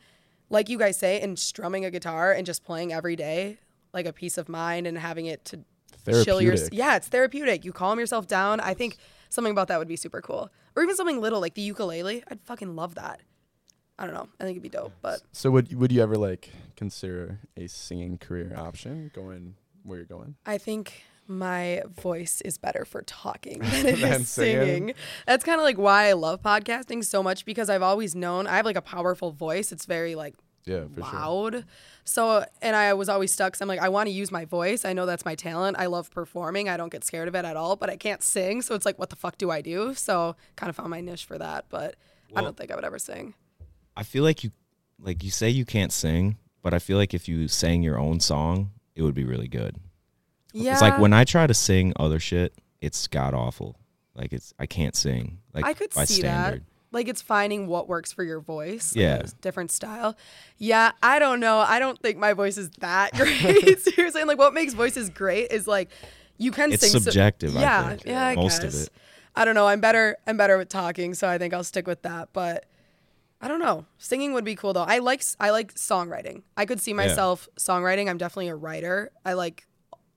like 0.50 0.68
you 0.68 0.78
guys 0.78 0.96
say, 0.96 1.20
and 1.20 1.38
strumming 1.38 1.84
a 1.84 1.90
guitar 1.92 2.32
and 2.32 2.44
just 2.44 2.64
playing 2.64 2.92
every 2.92 3.14
day, 3.14 3.58
like 3.96 4.06
a 4.06 4.12
peace 4.12 4.38
of 4.38 4.48
mind 4.48 4.86
and 4.86 4.96
having 4.96 5.26
it 5.26 5.44
to 5.46 5.60
chill 6.22 6.40
your 6.40 6.54
yeah 6.70 6.94
it's 6.96 7.08
therapeutic. 7.08 7.64
You 7.64 7.72
calm 7.72 7.98
yourself 7.98 8.28
down. 8.28 8.60
I 8.60 8.74
think 8.74 8.98
something 9.28 9.50
about 9.50 9.66
that 9.68 9.78
would 9.80 9.88
be 9.88 9.96
super 9.96 10.20
cool. 10.20 10.50
Or 10.76 10.82
even 10.82 10.94
something 10.94 11.20
little 11.20 11.40
like 11.40 11.54
the 11.54 11.62
ukulele. 11.62 12.22
I'd 12.30 12.40
fucking 12.42 12.76
love 12.76 12.94
that. 12.94 13.22
I 13.98 14.04
don't 14.04 14.14
know. 14.14 14.28
I 14.38 14.44
think 14.44 14.56
it'd 14.56 14.62
be 14.62 14.68
dope 14.68 14.92
but 15.02 15.22
So 15.32 15.50
would 15.50 15.74
would 15.74 15.90
you 15.90 16.02
ever 16.02 16.16
like 16.16 16.50
consider 16.76 17.40
a 17.56 17.66
singing 17.66 18.18
career 18.18 18.54
option 18.56 19.10
going 19.14 19.54
where 19.82 19.98
you're 19.98 20.06
going? 20.06 20.36
i 20.44 20.58
think 20.58 21.04
my 21.28 21.82
voice 21.96 22.40
is 22.42 22.56
better 22.58 22.84
for 22.84 23.02
talking 23.02 23.58
than 23.70 23.86
it 23.86 23.98
is 24.00 24.28
singing. 24.28 24.28
singing. 24.28 24.94
That's 25.26 25.44
kind 25.44 25.58
of 25.58 25.64
like 25.64 25.78
why 25.78 26.08
i 26.08 26.12
love 26.12 26.42
podcasting 26.42 27.04
so 27.04 27.22
much 27.22 27.44
because 27.44 27.68
i've 27.70 27.82
always 27.82 28.14
known 28.14 28.46
i 28.46 28.56
have 28.56 28.66
like 28.66 28.76
a 28.76 28.82
powerful 28.82 29.32
voice. 29.32 29.72
It's 29.72 29.86
very 29.86 30.14
like 30.14 30.34
Yeah, 30.66 30.84
for 30.92 31.02
sure. 31.02 31.20
loud. 31.20 31.64
So, 32.04 32.44
and 32.60 32.74
I 32.74 32.92
was 32.94 33.08
always 33.08 33.32
stuck. 33.32 33.56
So 33.56 33.62
I'm 33.64 33.68
like, 33.68 33.80
I 33.80 33.88
want 33.88 34.08
to 34.08 34.12
use 34.12 34.30
my 34.32 34.44
voice. 34.44 34.84
I 34.84 34.92
know 34.92 35.06
that's 35.06 35.24
my 35.24 35.36
talent. 35.36 35.76
I 35.78 35.86
love 35.86 36.10
performing. 36.10 36.68
I 36.68 36.76
don't 36.76 36.90
get 36.90 37.04
scared 37.04 37.28
of 37.28 37.34
it 37.36 37.44
at 37.44 37.56
all, 37.56 37.76
but 37.76 37.88
I 37.88 37.96
can't 37.96 38.22
sing. 38.22 38.62
So 38.62 38.74
it's 38.74 38.84
like, 38.84 38.98
what 38.98 39.10
the 39.10 39.16
fuck 39.16 39.38
do 39.38 39.50
I 39.50 39.60
do? 39.60 39.94
So 39.94 40.34
kind 40.56 40.68
of 40.68 40.76
found 40.76 40.90
my 40.90 41.00
niche 41.00 41.24
for 41.24 41.38
that, 41.38 41.66
but 41.68 41.94
I 42.34 42.42
don't 42.42 42.56
think 42.56 42.70
I 42.72 42.74
would 42.74 42.84
ever 42.84 42.98
sing. 42.98 43.34
I 43.96 44.02
feel 44.02 44.24
like 44.24 44.42
you, 44.44 44.50
like 45.00 45.22
you 45.22 45.30
say 45.30 45.48
you 45.48 45.64
can't 45.64 45.92
sing, 45.92 46.36
but 46.62 46.74
I 46.74 46.80
feel 46.80 46.98
like 46.98 47.14
if 47.14 47.28
you 47.28 47.46
sang 47.48 47.82
your 47.82 47.98
own 47.98 48.18
song, 48.18 48.72
it 48.96 49.02
would 49.02 49.14
be 49.14 49.24
really 49.24 49.48
good. 49.48 49.76
Yeah. 50.52 50.72
It's 50.72 50.82
like 50.82 50.98
when 50.98 51.12
I 51.12 51.24
try 51.24 51.46
to 51.46 51.54
sing 51.54 51.92
other 51.96 52.18
shit, 52.18 52.54
it's 52.80 53.06
god 53.06 53.34
awful. 53.34 53.76
Like 54.14 54.32
it's 54.32 54.52
I 54.58 54.66
can't 54.66 54.96
sing. 54.96 55.38
Like 55.52 55.64
I 55.64 55.74
could 55.74 55.92
by 55.94 56.06
see 56.06 56.14
standard. 56.14 56.62
that. 56.62 56.75
Like 56.96 57.06
it's 57.08 57.22
finding 57.22 57.68
what 57.68 57.86
works 57.88 58.10
for 58.12 58.24
your 58.24 58.40
voice. 58.40 58.96
Yeah. 58.96 59.16
a 59.18 59.28
different 59.40 59.70
style. 59.70 60.16
Yeah. 60.58 60.90
I 61.02 61.18
don't 61.20 61.38
know. 61.38 61.58
I 61.58 61.78
don't 61.78 62.00
think 62.00 62.18
my 62.18 62.32
voice 62.32 62.56
is 62.56 62.70
that 62.80 63.12
great. 63.16 63.78
Seriously. 63.80 64.20
And 64.22 64.26
like 64.28 64.38
what 64.38 64.52
makes 64.54 64.72
voices 64.74 65.10
great 65.10 65.52
is 65.52 65.68
like 65.68 65.90
you 66.38 66.50
can 66.50 66.72
It's 66.72 66.82
sing. 66.82 66.90
so- 66.92 66.98
subjective, 66.98 67.56
I 67.56 67.60
yeah. 67.60 67.88
think, 67.90 68.04
yeah. 68.06 68.26
I 68.26 68.34
most 68.34 68.58
of 68.64 68.72
guess. 68.72 68.82
it. 68.84 68.90
I 69.36 69.44
don't 69.44 69.54
know. 69.54 69.68
I'm 69.68 69.80
better. 69.80 70.16
I'm 70.26 70.36
better 70.36 70.56
with 70.58 70.70
talking, 70.70 71.12
so 71.14 71.28
I 71.28 71.36
think 71.38 71.52
I'll 71.54 71.62
stick 71.64 71.86
with 71.86 72.02
that. 72.02 72.30
But 72.32 72.64
I 73.40 73.48
don't 73.48 73.60
know. 73.60 73.84
Singing 73.98 74.32
would 74.32 74.44
be 74.46 74.54
cool 74.56 74.72
though. 74.72 74.82
I 74.84 74.98
like 74.98 75.22
I 75.38 75.50
like 75.50 75.74
songwriting. 75.74 76.42
I 76.56 76.64
could 76.64 76.80
see 76.80 76.94
myself 76.94 77.46
songwriting. 77.58 78.08
I'm 78.08 78.16
definitely 78.16 78.48
a 78.48 78.54
writer. 78.56 79.12
I 79.26 79.34
like 79.34 79.66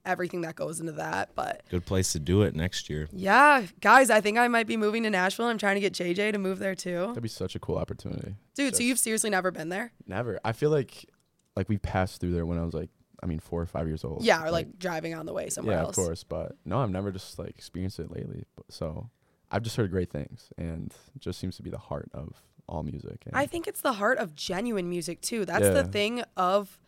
everything 0.10 0.42
that 0.42 0.56
goes 0.56 0.80
into 0.80 0.94
that. 0.94 1.30
But 1.36 1.64
Good 1.70 1.86
place 1.86 2.12
to 2.14 2.20
do 2.20 2.42
it 2.42 2.56
next 2.56 2.90
year. 2.90 3.08
yeah, 3.12 3.66
guys, 3.80 4.10
I 4.10 4.22
think 4.22 4.38
I 4.38 4.48
might 4.48 4.68
be 4.68 4.78
moving 4.78 5.04
to 5.04 5.10
Nashville. 5.10 5.46
I'm 5.46 5.58
trying 5.58 5.76
to 5.76 5.82
get 5.82 5.94
JJ 5.94 6.34
to 6.34 6.38
move 6.38 6.60
there 6.60 6.76
too. 6.76 7.08
That'd 7.08 7.24
be 7.24 7.30
such 7.30 7.56
a 7.56 7.60
cool 7.60 7.78
opportunity. 7.78 8.36
Dude, 8.56 8.76
so 8.76 8.84
you've 8.84 9.00
seriously 9.00 9.30
never 9.30 9.52
been 9.52 9.70
there? 9.70 9.92
Never. 10.08 10.40
I 10.44 10.52
feel 10.52 10.70
like 10.70 11.06
like 11.56 11.70
we 11.70 11.78
passed 11.78 12.22
through 12.22 12.32
there 12.32 12.46
when 12.46 12.58
I 12.58 12.66
was 12.66 12.74
like 12.74 12.90
I 13.22 13.26
mean 13.26 13.40
four 13.40 13.62
or 13.62 13.66
five 13.66 13.88
years 13.88 14.04
old. 14.04 14.24
Yeah, 14.24 14.44
or 14.44 14.52
like, 14.52 14.80
driving 14.80 15.14
on 15.14 15.26
the 15.26 15.34
way 15.34 15.50
somewhere 15.50 15.76
yeah, 15.76 15.84
else. 15.84 15.98
of 15.98 16.04
course. 16.04 16.24
But 16.24 16.58
no, 16.66 16.80
I've 16.80 16.90
never 16.90 17.12
just 17.12 17.38
like 17.38 17.50
experienced 17.50 18.00
it 18.00 18.12
lately. 18.12 18.46
But, 18.56 18.72
so 18.72 19.10
I've 19.52 19.64
just 19.64 19.76
heard 19.76 19.92
great 19.92 20.10
things, 20.10 20.50
and 20.58 20.94
it 21.16 21.22
just 21.22 21.40
seems 21.40 21.58
to 21.58 21.64
be 21.64 21.70
the 21.70 21.78
heart 21.78 22.10
of 22.14 22.42
all 22.68 22.84
music. 22.84 23.24
And 23.26 23.36
I 23.36 23.46
think 23.46 23.68
it's 23.68 23.82
the 23.82 23.94
heart 23.94 24.20
of 24.20 24.36
genuine 24.36 24.90
music 24.90 25.22
too. 25.22 25.46
That's 25.46 25.68
the 25.68 25.84
thing 25.84 26.24
of 26.38 26.80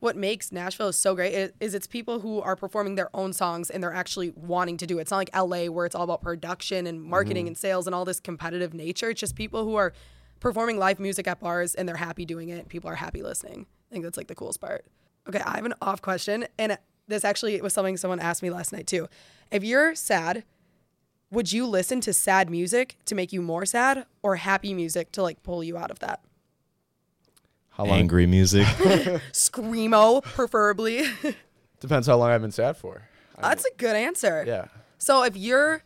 what 0.00 0.16
makes 0.16 0.50
Nashville 0.50 0.92
so 0.92 1.14
great 1.14 1.32
is, 1.32 1.52
is 1.60 1.74
it's 1.74 1.86
people 1.86 2.20
who 2.20 2.40
are 2.40 2.56
performing 2.56 2.94
their 2.94 3.14
own 3.14 3.32
songs 3.32 3.70
and 3.70 3.82
they're 3.82 3.94
actually 3.94 4.30
wanting 4.34 4.78
to 4.78 4.86
do 4.86 4.98
it. 4.98 5.02
It's 5.02 5.10
not 5.10 5.18
like 5.18 5.36
LA 5.36 5.66
where 5.66 5.86
it's 5.86 5.94
all 5.94 6.04
about 6.04 6.22
production 6.22 6.86
and 6.86 7.02
marketing 7.02 7.44
mm-hmm. 7.44 7.48
and 7.48 7.58
sales 7.58 7.86
and 7.86 7.94
all 7.94 8.06
this 8.06 8.18
competitive 8.18 8.74
nature. 8.74 9.10
It's 9.10 9.20
just 9.20 9.36
people 9.36 9.64
who 9.64 9.76
are 9.76 9.92
performing 10.40 10.78
live 10.78 10.98
music 10.98 11.28
at 11.28 11.38
bars 11.38 11.74
and 11.74 11.86
they're 11.86 11.96
happy 11.96 12.24
doing 12.24 12.48
it. 12.48 12.68
People 12.68 12.90
are 12.90 12.94
happy 12.94 13.22
listening. 13.22 13.66
I 13.90 13.92
think 13.92 14.04
that's 14.04 14.16
like 14.16 14.28
the 14.28 14.34
coolest 14.34 14.60
part. 14.60 14.86
Okay, 15.28 15.40
I 15.40 15.56
have 15.56 15.66
an 15.66 15.74
off 15.82 16.00
question 16.00 16.46
and 16.58 16.78
this 17.06 17.24
actually 17.24 17.60
was 17.60 17.74
something 17.74 17.98
someone 17.98 18.20
asked 18.20 18.42
me 18.42 18.48
last 18.48 18.72
night 18.72 18.86
too. 18.86 19.06
If 19.50 19.64
you're 19.64 19.94
sad, 19.94 20.44
would 21.30 21.52
you 21.52 21.66
listen 21.66 22.00
to 22.02 22.12
sad 22.14 22.48
music 22.48 22.96
to 23.04 23.14
make 23.14 23.32
you 23.32 23.42
more 23.42 23.66
sad 23.66 24.06
or 24.22 24.36
happy 24.36 24.72
music 24.72 25.12
to 25.12 25.22
like 25.22 25.42
pull 25.42 25.62
you 25.62 25.76
out 25.76 25.90
of 25.90 25.98
that? 25.98 26.20
How 27.80 27.86
long 27.90 27.98
Angry 28.00 28.26
music. 28.26 28.66
Screamo, 29.32 30.22
preferably. 30.22 31.04
depends 31.80 32.06
how 32.06 32.16
long 32.16 32.30
I've 32.30 32.42
been 32.42 32.50
sad 32.52 32.76
for. 32.76 33.02
I 33.38 33.48
That's 33.48 33.64
a 33.64 33.70
good 33.76 33.96
answer. 33.96 34.44
yeah, 34.46 34.66
So 34.98 35.22
if 35.24 35.36
you're 35.36 35.82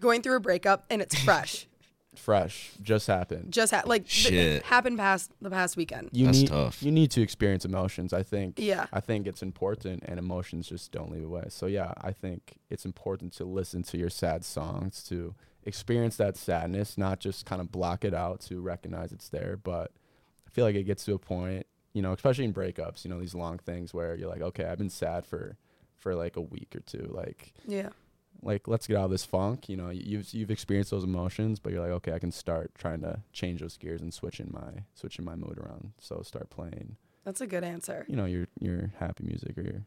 going 0.00 0.22
through 0.22 0.36
a 0.36 0.40
breakup 0.40 0.84
and 0.90 1.02
it's 1.02 1.18
fresh, 1.24 1.66
fresh, 2.14 2.70
just 2.82 3.06
happened. 3.08 3.52
just 3.52 3.72
ha- 3.74 3.82
like 3.84 4.02
th- 4.02 4.12
Shit. 4.12 4.62
happened 4.62 4.96
past 4.98 5.32
the 5.42 5.50
past 5.50 5.76
weekend. 5.76 6.10
you 6.12 6.26
That's 6.26 6.38
need 6.38 6.48
tough. 6.48 6.82
you 6.82 6.92
need 6.92 7.10
to 7.12 7.20
experience 7.22 7.64
emotions. 7.64 8.12
I 8.12 8.22
think. 8.22 8.60
Yeah. 8.60 8.86
I 8.92 9.00
think 9.00 9.26
it's 9.26 9.42
important, 9.42 10.04
and 10.06 10.20
emotions 10.20 10.68
just 10.68 10.92
don't 10.92 11.10
leave 11.10 11.24
away. 11.24 11.46
So 11.48 11.66
yeah, 11.66 11.94
I 12.00 12.12
think 12.12 12.58
it's 12.70 12.84
important 12.84 13.32
to 13.34 13.44
listen 13.44 13.82
to 13.84 13.98
your 13.98 14.10
sad 14.10 14.44
songs 14.44 15.02
to 15.08 15.34
experience 15.64 16.16
that 16.18 16.36
sadness, 16.36 16.96
not 16.96 17.18
just 17.18 17.44
kind 17.44 17.60
of 17.60 17.72
block 17.72 18.04
it 18.04 18.14
out 18.14 18.40
to 18.42 18.60
recognize 18.60 19.10
it's 19.10 19.28
there. 19.30 19.56
But 19.56 19.90
I 20.48 20.50
feel 20.50 20.64
like 20.64 20.74
it 20.74 20.84
gets 20.84 21.04
to 21.04 21.14
a 21.14 21.18
point, 21.18 21.66
you 21.92 22.02
know, 22.02 22.12
especially 22.12 22.44
in 22.46 22.54
breakups, 22.54 23.04
you 23.04 23.10
know, 23.10 23.20
these 23.20 23.34
long 23.34 23.58
things 23.58 23.92
where 23.94 24.14
you're 24.16 24.28
like, 24.28 24.40
okay, 24.42 24.64
I've 24.64 24.78
been 24.78 24.90
sad 24.90 25.26
for 25.26 25.56
for 25.96 26.14
like 26.14 26.36
a 26.36 26.40
week 26.40 26.74
or 26.76 26.80
two, 26.80 27.10
like 27.12 27.52
Yeah. 27.66 27.88
like 28.42 28.68
let's 28.68 28.86
get 28.86 28.96
out 28.96 29.06
of 29.06 29.10
this 29.10 29.24
funk. 29.24 29.68
You 29.68 29.76
know, 29.76 29.90
you've 29.90 30.32
you've 30.32 30.50
experienced 30.50 30.90
those 30.90 31.04
emotions, 31.04 31.58
but 31.58 31.72
you're 31.72 31.82
like, 31.82 31.90
okay, 31.92 32.12
I 32.12 32.18
can 32.18 32.30
start 32.32 32.70
trying 32.76 33.00
to 33.02 33.20
change 33.32 33.60
those 33.60 33.76
gears 33.76 34.00
and 34.00 34.12
switching 34.14 34.50
my 34.52 34.84
switching 34.94 35.24
my 35.24 35.34
mood 35.34 35.58
around. 35.58 35.92
So 35.98 36.22
start 36.22 36.48
playing, 36.50 36.96
That's 37.24 37.40
a 37.40 37.46
good 37.46 37.64
answer. 37.64 38.06
you 38.08 38.16
know, 38.16 38.26
your 38.26 38.46
your 38.60 38.92
happy 38.98 39.24
music 39.24 39.58
or 39.58 39.62
your 39.62 39.82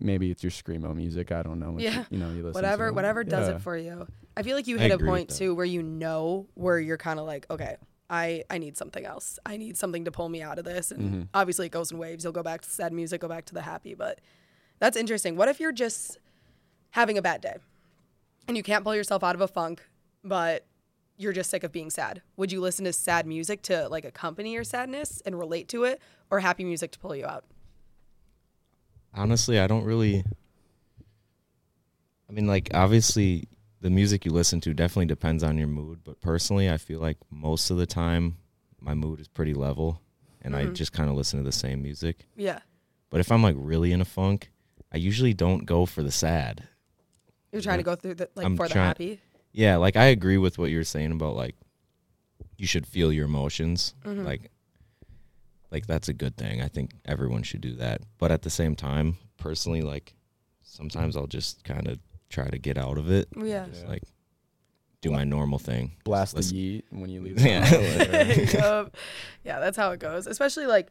maybe 0.00 0.32
it's 0.32 0.42
your 0.42 0.50
screamo 0.50 0.94
music. 0.96 1.30
I 1.30 1.42
don't 1.44 1.60
know. 1.60 1.76
Yeah. 1.78 1.98
You, 1.98 2.04
you 2.10 2.18
know, 2.18 2.28
you 2.30 2.36
listen 2.42 2.54
Whatever 2.54 2.92
whatever 2.92 3.22
does 3.24 3.48
Yeah. 3.48 3.54
it 3.56 3.62
for 3.62 3.76
you. 3.76 4.06
I 4.36 4.42
feel 4.42 4.56
like 4.56 4.66
you 4.66 4.76
hit 4.78 4.90
a 4.90 4.98
point 4.98 5.30
too 5.30 5.54
where 5.54 5.64
you 5.64 5.82
know 5.82 6.48
where 6.54 6.78
you're 6.80 6.98
kind 6.98 7.20
of 7.20 7.26
like, 7.26 7.46
okay, 7.50 7.76
I 8.08 8.44
I 8.50 8.58
need 8.58 8.76
something 8.76 9.04
else. 9.04 9.38
I 9.44 9.56
need 9.56 9.76
something 9.76 10.04
to 10.04 10.10
pull 10.12 10.28
me 10.28 10.42
out 10.42 10.58
of 10.58 10.64
this. 10.64 10.90
And 10.92 11.14
Mhm. 11.14 11.28
obviously 11.34 11.66
it 11.66 11.70
goes 11.72 11.90
in 11.90 11.98
waves. 11.98 12.22
You'll 12.24 12.32
go 12.32 12.42
back 12.42 12.60
to 12.62 12.70
sad 12.70 12.92
music, 12.92 13.20
go 13.20 13.28
back 13.28 13.44
to 13.46 13.54
the 13.54 13.62
happy, 13.62 13.94
but 13.94 14.20
that's 14.78 14.96
interesting. 14.96 15.36
What 15.36 15.48
if 15.48 15.58
you're 15.60 15.72
just 15.72 16.18
having 16.90 17.18
a 17.18 17.22
bad 17.22 17.40
day 17.40 17.56
and 18.46 18.56
you 18.56 18.62
can't 18.62 18.84
pull 18.84 18.94
yourself 18.94 19.24
out 19.24 19.34
of 19.34 19.40
a 19.40 19.48
funk, 19.48 19.82
but 20.22 20.64
you're 21.16 21.32
just 21.32 21.50
sick 21.50 21.64
of 21.64 21.72
being 21.72 21.90
sad? 21.90 22.22
Would 22.36 22.52
you 22.52 22.60
listen 22.60 22.84
to 22.84 22.92
sad 22.92 23.26
music 23.26 23.62
to 23.62 23.88
like 23.88 24.04
accompany 24.04 24.52
your 24.52 24.64
sadness 24.64 25.20
and 25.26 25.36
relate 25.38 25.66
to 25.68 25.84
it 25.84 26.00
or 26.30 26.40
happy 26.40 26.62
music 26.64 26.92
to 26.92 26.98
pull 26.98 27.16
you 27.16 27.26
out? 27.26 27.44
Honestly, 29.14 29.58
I 29.58 29.66
don't 29.66 29.84
really. 29.84 30.24
I 32.28 32.32
mean, 32.32 32.46
like 32.46 32.68
obviously, 32.74 33.48
the 33.86 33.90
music 33.90 34.24
you 34.24 34.32
listen 34.32 34.60
to 34.60 34.74
definitely 34.74 35.06
depends 35.06 35.44
on 35.44 35.56
your 35.56 35.68
mood. 35.68 36.00
But 36.02 36.20
personally, 36.20 36.68
I 36.68 36.76
feel 36.76 36.98
like 36.98 37.18
most 37.30 37.70
of 37.70 37.76
the 37.76 37.86
time, 37.86 38.36
my 38.80 38.94
mood 38.94 39.20
is 39.20 39.28
pretty 39.28 39.54
level, 39.54 40.02
and 40.42 40.56
I 40.56 40.64
Mhm. 40.66 40.74
just 40.74 40.92
kind 40.92 41.08
of 41.08 41.14
listen 41.14 41.38
to 41.38 41.44
the 41.44 41.52
same 41.52 41.82
music. 41.82 42.26
Yeah. 42.36 42.58
But 43.10 43.20
if 43.20 43.30
I'm 43.30 43.44
like 43.44 43.54
really 43.56 43.92
in 43.92 44.00
a 44.00 44.04
funk, 44.04 44.50
I 44.90 44.96
usually 44.96 45.34
don't 45.34 45.66
go 45.66 45.86
for 45.86 46.02
the 46.02 46.10
sad. 46.10 46.66
You're 47.52 47.62
trying 47.62 47.78
to 47.78 47.84
go 47.84 47.94
through 47.94 48.14
the 48.14 48.28
like 48.34 48.44
I'm 48.44 48.56
for 48.56 48.66
the 48.66 48.74
happy. 48.74 49.20
Yeah, 49.52 49.76
like 49.76 49.94
I 49.94 50.06
agree 50.06 50.36
with 50.36 50.58
what 50.58 50.70
you're 50.72 50.82
saying 50.82 51.12
about 51.12 51.36
like 51.36 51.54
you 52.58 52.66
should 52.66 52.88
feel 52.88 53.12
your 53.12 53.26
emotions. 53.26 53.94
Mhm. 54.04 54.24
Like 54.24 54.50
like 55.70 55.86
that's 55.86 56.08
a 56.08 56.12
good 56.12 56.36
thing. 56.36 56.60
I 56.60 56.66
think 56.66 56.90
everyone 57.04 57.44
should 57.44 57.60
do 57.60 57.76
that. 57.76 58.02
But 58.18 58.32
at 58.32 58.42
the 58.42 58.50
same 58.50 58.74
time, 58.74 59.16
personally 59.36 59.82
like 59.82 60.14
sometimes 60.64 61.16
I'll 61.16 61.28
just 61.28 61.62
kind 61.62 61.86
of 61.86 62.00
try 62.28 62.48
to 62.48 62.58
get 62.58 62.76
out 62.78 62.98
of 62.98 63.10
it. 63.10 63.28
Yeah. 63.36 63.66
Just 63.66 63.82
Yeah. 63.84 63.88
like 63.90 64.02
do 65.02 65.10
my 65.10 65.24
normal 65.24 65.58
thing. 65.58 65.92
blast 66.04 66.32
the 66.32 66.38
Listen- 66.38 66.56
yeet 66.56 66.82
when 66.90 67.10
you 67.10 67.20
leave. 67.20 67.38
Yeah. 67.44 67.68
The 67.68 68.50
Yup. 68.58 68.96
yeah, 69.44 69.60
that's 69.60 69.76
how 69.76 69.90
it 69.92 70.00
goes. 70.00 70.26
Especially 70.26 70.66
like 70.66 70.88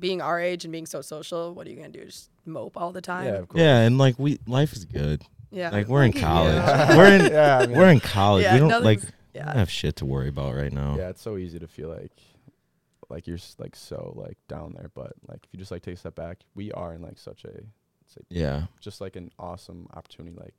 being 0.00 0.22
our 0.22 0.40
age 0.40 0.64
and 0.64 0.72
being 0.72 0.86
so 0.86 1.00
social. 1.02 1.54
What 1.54 1.66
are 1.66 1.70
you 1.70 1.76
gonna 1.76 1.88
do? 1.90 2.04
Just 2.04 2.30
mope 2.46 2.76
all 2.76 2.92
the 2.92 3.00
time? 3.02 3.26
yeah, 3.26 3.32
of 3.34 3.48
course. 3.48 3.60
Yeah, 3.60 3.80
and 3.80 3.98
like 3.98 4.18
we 4.18 4.38
life 4.46 4.72
is 4.72 4.84
good. 4.84 5.22
Yeah. 5.50 5.70
Like 5.70 5.88
we're 5.88 6.04
in 6.04 6.12
Yeah. 6.12 6.20
college. 6.20 6.96
we're 6.96 7.14
in 7.26 7.32
yeah, 7.32 7.58
I 7.58 7.66
mean, 7.66 7.76
we're 7.76 7.88
in 7.90 8.00
college. 8.00 8.44
Yeah, 8.44 8.54
we 8.54 8.60
don't 8.60 8.68
like 8.70 8.98
nothing's- 8.98 9.04
we 9.34 9.40
yeah. 9.40 9.46
don't 9.46 9.56
have 9.56 9.70
shit 9.70 9.96
to 9.96 10.06
worry 10.06 10.28
about 10.28 10.54
right 10.54 10.72
now. 10.72 10.96
yeah, 10.96 11.08
it's 11.10 11.20
so 11.22 11.36
easy 11.36 11.58
to 11.58 11.66
feel 11.68 11.88
like 11.90 12.12
like 13.10 13.26
you're 13.26 13.38
like 13.58 13.74
so 13.74 14.12
like 14.16 14.36
down 14.48 14.74
there, 14.76 14.90
but 14.94 15.12
like 15.26 15.40
if 15.44 15.48
you 15.52 15.58
just 15.58 15.70
like 15.70 15.82
take 15.82 15.94
a 15.94 15.98
step 15.98 16.14
back, 16.14 16.38
we 16.54 16.70
are 16.72 16.92
in 16.94 17.02
like 17.02 17.18
such 17.18 17.44
a 17.44 17.48
It's 17.48 18.16
like 18.16 18.26
Yeah. 18.30 18.66
just 18.80 19.00
like 19.00 19.16
an 19.16 19.30
awesome 19.38 19.88
opportunity. 19.94 20.36
Like 20.38 20.54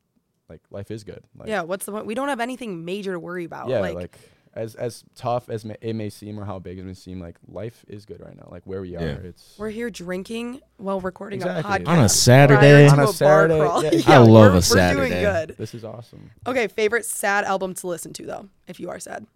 like 0.49 0.61
life 0.71 0.91
is 0.91 1.03
good. 1.03 1.23
Like, 1.37 1.47
yeah, 1.49 1.61
what's 1.61 1.85
the 1.85 1.91
point? 1.91 2.05
We 2.05 2.15
don't 2.15 2.29
have 2.29 2.39
anything 2.39 2.85
major 2.85 3.13
to 3.13 3.19
worry 3.19 3.45
about. 3.45 3.69
yeah, 3.69 3.79
like, 3.79 3.95
like, 3.95 4.17
as 4.55 4.73
as 4.75 5.03
tough 5.15 5.47
as 5.49 5.63
ma- 5.63 5.75
it 5.79 5.93
may 5.95 6.09
seem 6.09 6.39
or 6.39 6.43
how 6.45 6.57
big 6.59 6.79
it 6.79 6.83
may 6.83 6.95
seem, 6.95 7.19
like 7.19 7.37
life 7.47 7.85
is 7.87 8.05
good 8.05 8.19
right 8.19 8.35
now. 8.35 8.47
Like 8.51 8.63
where 8.65 8.81
we 8.81 8.95
are, 8.95 9.01
Yeah. 9.01 9.13
it's 9.23 9.55
we're 9.59 9.69
here 9.69 9.89
drinking 9.91 10.61
while 10.77 10.99
recording 10.99 11.37
Exactly. 11.39 11.71
a 11.71 11.79
podcast. 11.79 11.87
On 11.87 11.99
a 11.99 12.09
Saturday. 12.09 12.87
On 12.87 12.99
a 12.99 13.03
a 13.03 13.07
Saturday, 13.13 13.59
crawl. 13.59 13.83
yeah. 13.83 13.91
I 14.07 14.17
love 14.17 14.29
we're, 14.29 14.49
a 14.49 14.53
We're 14.53 14.61
Saturday. 14.61 15.09
doing 15.09 15.21
good. 15.21 15.55
this 15.57 15.75
is 15.75 15.85
awesome. 15.85 16.31
Okay, 16.47 16.67
favorite 16.67 17.05
sad 17.05 17.45
album 17.45 17.73
to 17.75 17.87
listen 17.87 18.11
to 18.13 18.25
though, 18.25 18.49
if 18.67 18.79
you 18.79 18.89
are 18.89 18.99
sad, 18.99 19.27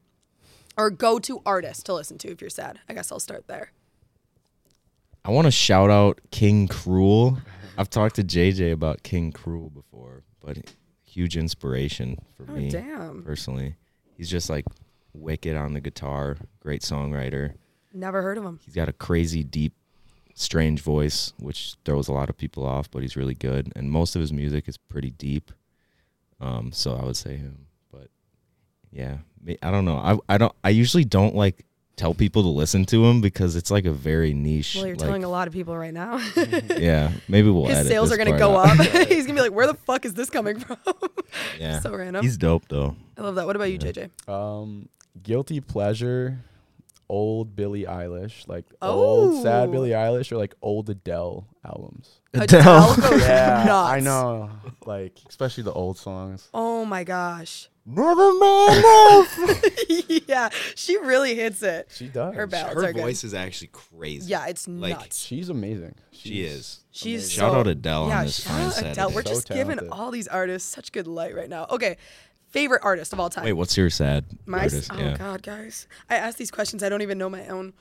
or 0.78 0.90
go 0.90 1.20
to 1.20 1.42
artist 1.46 1.86
to 1.86 1.94
listen 1.94 2.18
to 2.18 2.30
if 2.32 2.42
you're 2.42 2.50
sad. 2.50 2.80
I 2.90 2.94
guess 2.96 3.12
I'll 3.12 3.20
start 3.20 3.48
there. 3.48 3.72
I 5.26 5.30
want 5.32 5.46
to 5.46 5.52
shout 5.52 5.90
out 5.90 6.20
King 6.32 6.68
Krule. 6.68 7.40
I've 7.78 7.90
talked 7.90 8.16
to 8.16 8.24
JJ 8.24 8.72
about 8.74 9.04
King 9.04 9.32
Krule 9.32 9.74
before, 9.74 10.24
but 10.44 10.58
huge 11.14 11.38
inspiration 11.38 12.18
for 12.36 12.46
Oh 12.50 12.56
me 12.56 12.70
damn, 12.70 13.24
personally. 13.24 13.76
He's 14.18 14.30
just 14.30 14.50
like 14.50 14.66
wicked 15.14 15.56
on 15.56 15.74
the 15.74 15.82
guitar, 15.82 16.38
great 16.60 16.82
songwriter. 16.82 17.54
never 17.94 18.22
heard 18.22 18.38
of 18.38 18.44
him. 18.44 18.60
He's 18.66 18.76
got 18.76 18.90
a 18.90 18.94
crazy 18.94 19.44
deep 19.44 19.74
strange 20.36 20.82
voice 20.82 21.32
which 21.38 21.76
throws 21.86 22.08
a 22.08 22.12
lot 22.14 22.28
of 22.30 22.36
people 22.36 22.66
off, 22.66 22.90
but 22.90 23.04
he's 23.04 23.16
really 23.16 23.36
good 23.36 23.72
and 23.76 23.92
most 23.92 24.16
of 24.16 24.20
his 24.22 24.34
music 24.34 24.68
is 24.68 24.78
pretty 24.78 25.12
deep. 25.12 25.52
Um 26.42 26.72
so 26.72 26.96
I 26.96 27.06
would 27.06 27.16
say 27.18 27.38
him, 27.38 27.68
but 27.92 28.08
yeah, 28.92 29.18
I 29.62 29.70
don't 29.72 29.86
know. 29.86 29.98
I 29.98 30.18
I 30.28 30.38
don't 30.40 30.54
I 30.64 30.70
usually 30.70 31.06
don't 31.06 31.36
like 31.36 31.66
tell 31.96 32.14
people 32.14 32.42
to 32.44 32.50
listen 32.50 32.86
to 32.86 33.06
him 33.06 33.22
because 33.22 33.56
it's 33.56 33.70
like 33.72 33.86
a 33.86 33.92
very 33.92 34.34
niche 34.34 34.76
Well, 34.76 34.88
you're 34.88 34.96
like, 34.96 35.06
telling 35.06 35.24
a 35.24 35.30
lot 35.30 35.48
of 35.48 35.54
people 35.54 35.78
right 35.78 35.94
now. 35.94 36.18
Yeah, 36.78 37.12
maybe 37.28 37.50
we'll 37.50 37.66
His 37.68 37.78
edit 37.80 37.92
sales 37.92 38.10
this 38.10 38.20
are 38.20 38.24
gonna 38.24 38.38
go 38.38 38.58
out. 38.58 38.80
up. 38.80 38.86
He's 39.08 39.26
gonna 39.28 39.36
be 39.38 39.42
like, 39.42 39.52
"Where 39.54 39.68
the 39.68 39.74
fuck 39.76 40.06
is 40.06 40.14
this 40.14 40.30
coming 40.30 40.60
from?" 40.60 40.78
Yeah. 41.60 41.80
so 41.80 41.96
random. 41.96 42.24
He's 42.24 42.38
dope 42.38 42.68
though. 42.68 42.96
I 43.18 43.22
love 43.22 43.36
that. 43.36 43.46
What 43.46 43.56
about 43.56 43.66
you, 43.72 43.80
Yeah. 43.82 43.92
JJ? 43.92 44.30
Um, 44.30 44.90
guilty 45.22 45.60
pleasure, 45.62 46.40
old 47.10 47.56
Billie 47.56 47.84
Eilish, 47.86 48.48
like 48.48 48.66
old 48.82 49.44
sad 49.44 49.70
Oh. 49.70 49.72
Billie 49.72 49.92
Eilish, 49.92 50.32
or 50.32 50.38
like 50.38 50.56
old 50.62 50.90
Adele 50.90 51.46
albums. 51.66 52.20
Adele 52.34 52.96
goes 52.96 53.22
yeah, 53.22 53.64
nuts. 53.68 53.92
I 53.92 54.00
know. 54.00 54.50
Like 54.86 55.14
especially 55.30 55.64
the 55.64 55.74
old 55.74 55.98
songs. 55.98 56.50
Oh 56.54 56.86
my 56.86 57.04
gosh. 57.04 57.70
Never 57.86 58.34
man 58.40 59.26
yeah, 60.28 60.50
she 60.76 60.98
really 60.98 61.36
hits 61.36 61.62
it. 61.64 61.90
She 61.94 62.08
does. 62.08 62.34
Her 62.34 62.48
ballads 62.48 62.76
Her 62.82 62.88
are 62.90 62.94
good. 62.94 63.02
voice 63.02 63.26
is 63.26 63.34
actually 63.34 63.72
crazy. 63.74 64.30
Yeah, 64.32 64.48
it's 64.48 64.68
Like, 64.70 64.98
nuts. 65.00 65.20
She's 65.20 65.50
amazing. 65.50 65.96
She 66.12 66.44
is. 66.46 66.80
She's 66.92 67.30
Shout 67.30 67.52
so- 67.52 67.60
out 67.60 67.68
Adele 67.68 68.08
yeah, 68.08 68.20
on 68.20 68.26
this 68.26 68.42
shout 68.42 68.54
fine 68.54 68.66
out 68.68 68.74
Saturday. 68.74 68.92
Adele. 68.92 69.10
We're 69.12 69.24
So 69.24 69.30
just 69.30 69.50
giving 69.50 69.90
all 69.90 70.12
these 70.12 70.30
artists 70.30 70.70
such 70.74 70.94
good 70.94 71.08
light 71.08 71.36
right 71.36 71.50
now. 71.50 71.66
Okay, 71.70 71.98
favorite 72.52 72.82
artist 72.86 73.12
of 73.12 73.20
all 73.20 73.30
time. 73.30 73.44
Wait, 73.44 73.54
what's 73.54 73.76
your 73.76 73.90
sad 73.90 74.26
my 74.46 74.60
artist? 74.60 74.90
oh 74.94 74.98
yeah. 74.98 75.18
god, 75.18 75.44
guys, 75.44 75.86
I 76.10 76.16
ask 76.16 76.38
these 76.38 76.52
questions. 76.52 76.84
I 76.84 76.90
don't 76.90 77.02
even 77.02 77.18
know 77.18 77.30
my 77.30 77.46
own. 77.48 77.74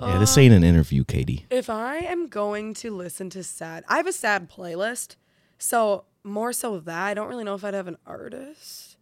yeah, 0.00 0.18
this 0.18 0.38
ain't 0.38 0.54
an 0.54 0.62
um, 0.62 0.68
interview, 0.68 1.04
Katie. 1.04 1.44
If 1.50 1.68
I 1.68 1.96
am 1.96 2.26
going 2.28 2.72
to 2.74 2.90
listen 2.90 3.28
to 3.30 3.42
sad, 3.42 3.84
I 3.86 3.98
have 3.98 4.06
a 4.06 4.12
sad 4.12 4.48
playlist. 4.50 5.16
So 5.58 6.04
more 6.24 6.52
so 6.52 6.80
that 6.80 6.98
I 7.06 7.14
don't 7.14 7.28
really 7.28 7.44
know 7.44 7.54
if 7.54 7.64
I'd 7.64 7.74
have 7.74 7.88
an 7.88 7.96
artist. 8.06 8.96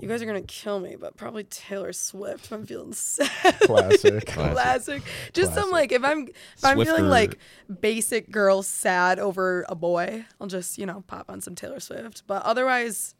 You 0.00 0.08
guys 0.08 0.20
are 0.22 0.26
gonna 0.26 0.42
kill 0.42 0.80
me, 0.80 0.96
but 0.96 1.16
probably 1.16 1.44
Taylor 1.44 1.92
Swift. 1.92 2.46
If 2.46 2.52
I'm 2.52 2.66
feeling 2.66 2.92
sad. 2.94 3.60
Classic. 3.60 4.26
Classic. 4.26 5.02
Just 5.32 5.54
some 5.54 5.70
like 5.70 5.92
if 5.92 6.02
I'm 6.02 6.26
if 6.56 6.64
I'm 6.64 6.82
feeling 6.84 7.08
like 7.08 7.38
basic 7.80 8.30
girl 8.30 8.62
sad 8.62 9.20
over 9.20 9.64
a 9.68 9.76
boy, 9.76 10.24
I'll 10.40 10.48
just 10.48 10.78
you 10.78 10.86
know 10.86 11.04
pop 11.06 11.30
on 11.30 11.40
some 11.40 11.54
Taylor 11.54 11.78
Swift. 11.78 12.24
But 12.26 12.42
otherwise, 12.42 13.14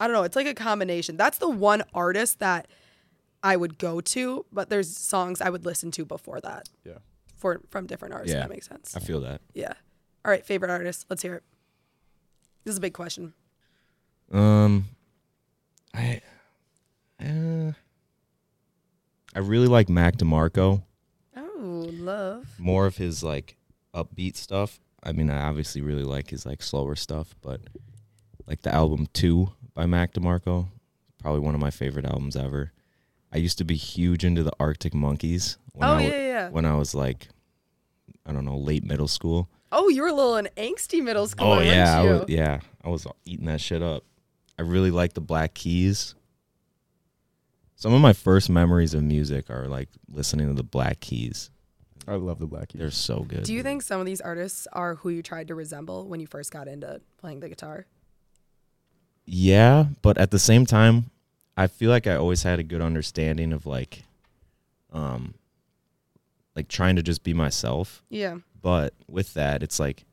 I 0.00 0.06
don't 0.06 0.14
know. 0.14 0.22
It's 0.22 0.36
like 0.36 0.46
a 0.46 0.54
combination. 0.54 1.18
That's 1.18 1.36
the 1.38 1.50
one 1.50 1.82
artist 1.92 2.38
that 2.38 2.66
I 3.42 3.56
would 3.56 3.76
go 3.78 4.00
to, 4.00 4.46
but 4.50 4.70
there's 4.70 4.96
songs 4.96 5.42
I 5.42 5.50
would 5.50 5.66
listen 5.66 5.90
to 5.92 6.04
before 6.06 6.40
that 6.40 6.68
Yeah. 6.84 6.98
for 7.36 7.60
from 7.68 7.86
different 7.86 8.14
artists. 8.14 8.32
Yeah. 8.32 8.38
If 8.40 8.44
that 8.48 8.50
makes 8.54 8.66
sense. 8.68 8.96
I 8.96 9.00
feel 9.00 9.20
that. 9.20 9.42
Yeah. 9.52 9.74
All 10.24 10.30
right, 10.30 10.44
favorite 10.44 10.70
artist. 10.70 11.04
Let's 11.10 11.20
hear 11.22 11.34
it. 11.34 11.42
This 12.66 12.72
is 12.72 12.78
a 12.78 12.80
big 12.80 12.94
question. 12.94 13.32
Um, 14.32 14.86
I, 15.94 16.20
uh, 17.24 17.70
I 19.32 19.38
really 19.38 19.68
like 19.68 19.88
Mac 19.88 20.16
DeMarco. 20.16 20.82
Oh, 21.36 21.88
love. 21.92 22.44
More 22.58 22.86
of 22.86 22.96
his 22.96 23.22
like 23.22 23.56
upbeat 23.94 24.34
stuff. 24.34 24.80
I 25.00 25.12
mean, 25.12 25.30
I 25.30 25.46
obviously 25.46 25.80
really 25.80 26.02
like 26.02 26.30
his 26.30 26.44
like 26.44 26.60
slower 26.60 26.96
stuff, 26.96 27.36
but 27.40 27.60
like 28.48 28.62
the 28.62 28.74
album 28.74 29.06
Two 29.12 29.52
by 29.72 29.86
Mac 29.86 30.12
DeMarco, 30.14 30.66
probably 31.22 31.42
one 31.42 31.54
of 31.54 31.60
my 31.60 31.70
favorite 31.70 32.04
albums 32.04 32.34
ever. 32.34 32.72
I 33.32 33.36
used 33.36 33.58
to 33.58 33.64
be 33.64 33.76
huge 33.76 34.24
into 34.24 34.42
the 34.42 34.52
Arctic 34.58 34.92
Monkeys 34.92 35.56
when 35.72 35.88
oh 35.88 35.92
I 35.92 36.00
yeah, 36.00 36.08
yeah, 36.08 36.16
yeah. 36.16 36.48
when 36.48 36.64
I 36.64 36.74
was 36.74 36.96
like, 36.96 37.28
I 38.26 38.32
don't 38.32 38.44
know, 38.44 38.56
late 38.56 38.82
middle 38.82 39.06
school. 39.06 39.48
Oh, 39.78 39.90
you 39.90 40.00
were 40.00 40.08
a 40.08 40.12
little 40.14 40.36
an 40.36 40.48
angsty 40.56 41.02
middle 41.02 41.26
school. 41.26 41.52
Oh 41.52 41.60
yeah, 41.60 42.00
I 42.00 42.02
weren't 42.02 42.20
was, 42.22 42.30
you? 42.30 42.36
yeah, 42.38 42.60
I 42.82 42.88
was 42.88 43.06
eating 43.26 43.44
that 43.44 43.60
shit 43.60 43.82
up. 43.82 44.04
I 44.58 44.62
really 44.62 44.90
like 44.90 45.12
the 45.12 45.20
Black 45.20 45.52
Keys. 45.52 46.14
Some 47.74 47.92
of 47.92 48.00
my 48.00 48.14
first 48.14 48.48
memories 48.48 48.94
of 48.94 49.02
music 49.02 49.50
are 49.50 49.68
like 49.68 49.90
listening 50.10 50.48
to 50.48 50.54
the 50.54 50.64
Black 50.64 51.00
Keys. 51.00 51.50
I 52.08 52.14
love 52.14 52.38
the 52.38 52.46
Black 52.46 52.68
Keys. 52.68 52.80
They're 52.80 52.90
so 52.90 53.20
good. 53.20 53.42
Do 53.42 53.52
you 53.52 53.62
think 53.62 53.82
some 53.82 54.00
of 54.00 54.06
these 54.06 54.22
artists 54.22 54.66
are 54.72 54.94
who 54.94 55.10
you 55.10 55.22
tried 55.22 55.48
to 55.48 55.54
resemble 55.54 56.08
when 56.08 56.20
you 56.20 56.26
first 56.26 56.50
got 56.50 56.68
into 56.68 57.02
playing 57.18 57.40
the 57.40 57.50
guitar? 57.50 57.84
Yeah, 59.26 59.86
but 60.00 60.16
at 60.16 60.30
the 60.30 60.38
same 60.38 60.64
time, 60.64 61.10
I 61.54 61.66
feel 61.66 61.90
like 61.90 62.06
I 62.06 62.14
always 62.14 62.44
had 62.44 62.58
a 62.58 62.62
good 62.62 62.80
understanding 62.80 63.52
of 63.52 63.66
like, 63.66 64.04
um, 64.90 65.34
like 66.54 66.68
trying 66.68 66.96
to 66.96 67.02
just 67.02 67.22
be 67.22 67.34
myself. 67.34 68.02
Yeah. 68.08 68.38
But 68.60 68.94
with 69.08 69.34
that, 69.34 69.62
it's 69.62 69.78
like 69.78 70.04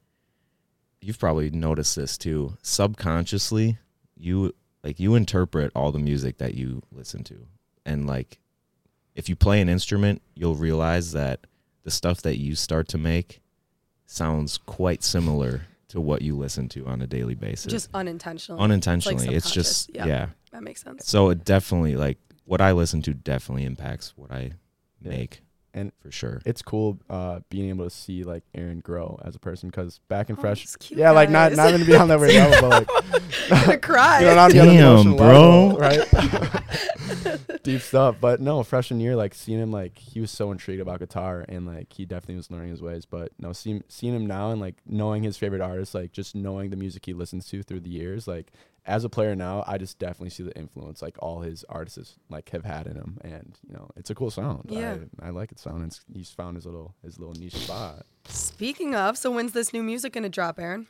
you've 1.02 1.20
probably 1.20 1.50
noticed 1.50 1.96
this 1.96 2.18
too. 2.18 2.58
Subconsciously, 2.62 3.78
you 4.16 4.54
like 4.84 5.00
you 5.00 5.16
interpret 5.16 5.72
all 5.76 5.92
the 5.92 6.00
music 6.00 6.38
that 6.38 6.56
you 6.56 6.82
listen 6.92 7.24
to. 7.26 7.48
And 7.86 8.08
like 8.08 8.40
if 9.16 9.30
you 9.30 9.36
play 9.36 9.62
an 9.62 9.70
instrument, 9.70 10.22
you'll 10.36 10.56
realize 10.56 11.12
that 11.14 11.42
the 11.84 11.92
stuff 11.92 12.22
that 12.22 12.38
you 12.38 12.56
start 12.56 12.88
to 12.90 12.98
make 12.98 13.42
sounds 14.06 14.58
quite 14.58 15.04
similar 15.04 15.62
to 15.90 16.02
what 16.02 16.22
you 16.22 16.36
listen 16.36 16.68
to 16.70 16.86
on 16.88 17.02
a 17.02 17.08
daily 17.08 17.36
basis. 17.36 17.72
Just 17.72 17.90
unintentionally. 17.94 18.62
unintentionally. 18.62 19.36
It's, 19.36 19.52
just 19.52 19.94
yeah. 19.94 20.06
Yeah. 20.06 20.28
That 20.52 20.64
makes 20.64 20.82
sense. 20.82 21.08
So 21.08 21.30
it 21.30 21.46
definitely 21.46 21.96
like 21.96 22.18
what 22.46 22.62
I 22.62 22.72
listen 22.72 23.02
to 23.04 23.14
definitely 23.14 23.66
impacts 23.66 24.14
what 24.16 24.32
I 24.32 24.54
make. 25.02 25.43
And- 25.74 25.92
for 26.02 26.12
sure. 26.12 26.40
It's 26.46 26.62
cool 26.62 27.00
uh, 27.10 27.40
being 27.50 27.70
able 27.70 27.86
to 27.86 27.90
see 27.90 28.24
like 28.24 28.44
Aaron 28.54 28.80
grow 28.80 29.20
as 29.26 29.36
a 29.36 29.40
person 29.40 29.70
because 29.70 30.00
back 30.08 30.30
in 30.30 30.36
Oh, 30.38 30.42
fresh, 30.42 30.62
these 30.62 30.76
cute 30.78 31.00
yeah, 31.00 31.12
like 31.12 31.30
not 31.32 31.54
not 31.54 31.70
even 31.70 31.82
to 31.82 31.86
be 31.88 31.96
on 31.96 32.08
that 32.10 32.20
weird 32.20 32.34
level, 32.36 32.70
but 32.70 32.88
like 32.88 33.04
I'm 33.52 33.66
gonna 33.66 33.78
cry. 33.80 34.20
you 34.20 34.26
know, 34.28 34.36
not 34.36 34.52
on 34.56 34.58
the 34.58 34.64
Damn, 34.64 35.16
bro. 35.18 35.68
level, 35.68 35.78
right? 35.80 36.64
Deep 37.64 37.82
stuff. 37.82 38.18
But 38.20 38.42
no, 38.42 38.62
freshman 38.64 39.00
year, 39.00 39.16
like 39.16 39.34
seeing 39.34 39.60
him, 39.60 39.72
like 39.72 39.98
he 39.98 40.20
was 40.20 40.30
so 40.32 40.52
intrigued 40.52 40.82
about 40.82 41.00
guitar, 41.00 41.46
and 41.48 41.66
like 41.66 41.92
he 41.94 42.06
definitely 42.06 42.36
was 42.36 42.52
learning 42.52 42.70
his 42.70 42.82
ways. 42.82 43.06
But 43.06 43.32
no, 43.40 43.54
seeing 43.54 43.84
seeing 43.88 44.14
him 44.14 44.26
now 44.28 44.52
and 44.52 44.60
like 44.62 44.76
knowing 44.86 45.24
his 45.24 45.38
favorite 45.38 45.62
artists, 45.62 45.96
like 45.96 46.12
just 46.12 46.36
knowing 46.36 46.70
the 46.70 46.76
music 46.76 47.06
he 47.06 47.14
listens 47.14 47.48
to 47.50 47.64
through 47.64 47.80
the 47.82 47.90
years, 47.90 48.28
like 48.28 48.52
as 48.86 49.04
a 49.04 49.10
player 49.10 49.36
now, 49.36 49.64
I 49.66 49.78
just 49.78 49.98
definitely 49.98 50.30
see 50.32 50.44
the 50.44 50.56
influence 50.58 51.02
like 51.02 51.16
all 51.20 51.40
his 51.42 51.64
artists 51.70 52.16
like 52.30 52.50
have 52.50 52.66
had 52.66 52.86
in 52.88 52.96
him, 52.96 53.18
and 53.22 53.58
you 53.68 53.74
know, 53.74 53.90
it's 53.96 54.10
a 54.10 54.16
cool 54.16 54.30
sound. 54.30 54.66
Yeah. 54.70 54.98
I, 55.22 55.28
I 55.28 55.30
like 55.30 55.52
it 55.52 55.60
sound. 55.60 55.84
It's, 55.86 56.02
he's 56.14 56.32
found 56.32 56.56
his 56.58 56.66
little 56.66 56.94
his 57.04 57.18
little 57.20 57.34
niche 57.36 57.56
spot. 57.56 58.06
Speaking 58.26 58.94
of, 58.96 59.18
so 59.18 59.32
when's 59.32 59.54
this 59.54 59.72
new 59.74 59.84
music 59.84 60.14
gonna 60.14 60.30
drop, 60.30 60.60
Aaron? 60.60 60.88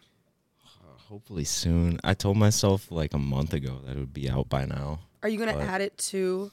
Hopefully 1.10 1.44
soon. 1.44 2.00
I 2.04 2.14
told 2.16 2.38
myself 2.38 2.92
like 2.92 3.14
a 3.14 3.20
month 3.20 3.54
ago 3.54 3.80
that 3.86 3.96
it 3.96 4.00
would 4.00 4.14
be 4.14 4.30
out 4.30 4.50
by 4.50 4.66
now. 4.66 5.00
Are 5.22 5.30
you 5.30 5.38
gonna 5.38 5.58
add 5.60 5.82
it 5.82 5.98
to 6.10 6.52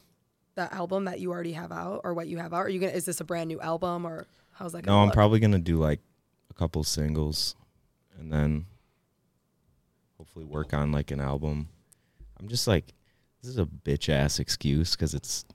the 0.55 0.71
album 0.73 1.05
that 1.05 1.19
you 1.19 1.31
already 1.31 1.53
have 1.53 1.71
out, 1.71 2.01
or 2.03 2.13
what 2.13 2.27
you 2.27 2.37
have 2.37 2.53
out? 2.53 2.59
Are 2.65 2.69
you 2.69 2.79
gonna? 2.79 2.93
Is 2.93 3.05
this 3.05 3.19
a 3.19 3.23
brand 3.25 3.47
new 3.47 3.59
album, 3.59 4.05
or 4.05 4.27
how's 4.51 4.73
that? 4.73 4.83
Gonna 4.83 4.95
No, 4.95 5.01
I'm 5.01 5.07
look? 5.07 5.15
probably 5.15 5.39
gonna 5.39 5.59
do 5.59 5.77
like 5.77 6.01
a 6.51 6.53
couple 6.53 6.83
singles, 6.83 7.55
and 8.19 8.31
then 8.31 8.65
hopefully 10.21 10.45
work 10.45 10.71
on 10.71 10.91
like 10.91 11.09
an 11.09 11.19
album. 11.19 11.67
I'm 12.39 12.47
just 12.47 12.67
like, 12.67 12.93
this 13.41 13.49
is 13.49 13.57
a 13.57 13.65
bitch 13.65 14.07
ass 14.07 14.37
excuse 14.37 14.91
because 14.95 15.15
it's 15.15 15.45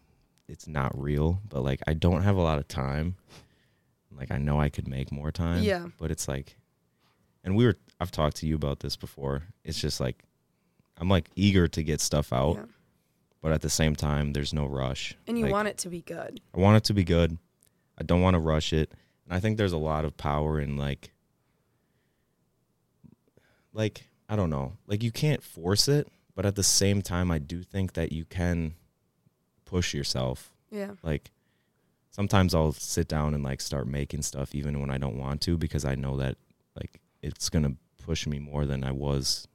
it's 0.49 0.67
not 0.67 0.91
real, 1.01 1.41
but 1.49 1.63
like 1.63 1.81
I 1.87 1.95
don't 1.95 2.23
have 2.23 2.35
a 2.37 2.43
lot 2.43 2.59
of 2.59 2.67
time. 2.67 3.15
Like 4.11 4.33
I 4.33 4.39
know 4.39 4.61
I 4.61 4.69
could 4.69 4.89
make 4.89 5.13
more 5.13 5.31
time. 5.31 5.63
Yeah. 5.63 5.87
But 5.99 6.11
it's 6.11 6.27
like, 6.27 6.57
and 7.45 7.55
we 7.55 7.65
were 7.65 7.77
I've 8.01 8.11
talked 8.11 8.39
to 8.39 8.49
you 8.49 8.57
about 8.57 8.81
this 8.81 8.97
before. 8.97 9.45
It's 9.63 9.81
just 9.81 10.01
like 10.01 10.25
I'm 10.99 11.09
like 11.09 11.31
eager 11.37 11.69
to 11.69 11.83
get 11.85 12.01
stuff 12.01 12.33
out, 12.33 12.57
Yeah. 12.57 12.65
but 13.43 13.53
at 13.53 13.61
the 13.63 13.71
same 13.71 13.95
time, 13.95 14.33
there's 14.33 14.53
no 14.53 14.67
rush. 14.67 15.15
And 15.29 15.39
you 15.39 15.45
Like, 15.45 15.53
want 15.53 15.69
it 15.69 15.79
to 15.79 15.89
be 15.89 16.01
good. 16.01 16.41
I 16.53 16.59
want 16.59 16.77
it 16.79 16.83
to 16.85 16.93
be 16.93 17.05
good. 17.05 17.39
I 17.97 18.03
don't 18.03 18.21
want 18.21 18.35
to 18.35 18.41
rush 18.41 18.73
it. 18.73 18.91
And 19.27 19.33
I 19.33 19.39
think 19.39 19.59
there's 19.59 19.73
a 19.73 19.79
lot 19.79 20.05
of 20.05 20.17
power 20.17 20.59
in 20.59 20.77
like 20.77 21.13
like 23.73 24.09
I 24.29 24.37
don't 24.37 24.51
know, 24.51 24.73
like 24.87 25.03
you 25.03 25.13
can't 25.13 25.43
force 25.43 25.89
it, 25.89 26.09
but 26.35 26.45
at 26.45 26.57
the 26.57 26.63
same 26.63 27.03
time, 27.03 27.31
I 27.31 27.39
do 27.39 27.63
think 27.63 27.93
that 27.95 28.13
you 28.13 28.25
can 28.25 28.75
push 29.65 29.95
yourself. 29.95 30.53
Yeah. 30.71 30.93
Like 31.03 31.31
sometimes 32.11 32.55
I'll 32.55 32.73
sit 32.73 33.09
down 33.09 33.35
and 33.35 33.45
like 33.45 33.61
start 33.61 33.87
making 33.87 34.23
stuff 34.23 34.55
even 34.55 34.81
when 34.81 34.91
I 34.91 34.99
don't 34.99 35.19
want 35.19 35.41
to 35.43 35.57
because 35.57 35.85
I 35.85 35.95
know 35.95 36.17
that 36.17 36.37
like 36.75 37.01
it's 37.23 37.49
gonna 37.49 37.75
push 38.03 38.27
me 38.27 38.39
more 38.39 38.67
than 38.67 38.85
I 38.85 38.93
was 38.93 39.47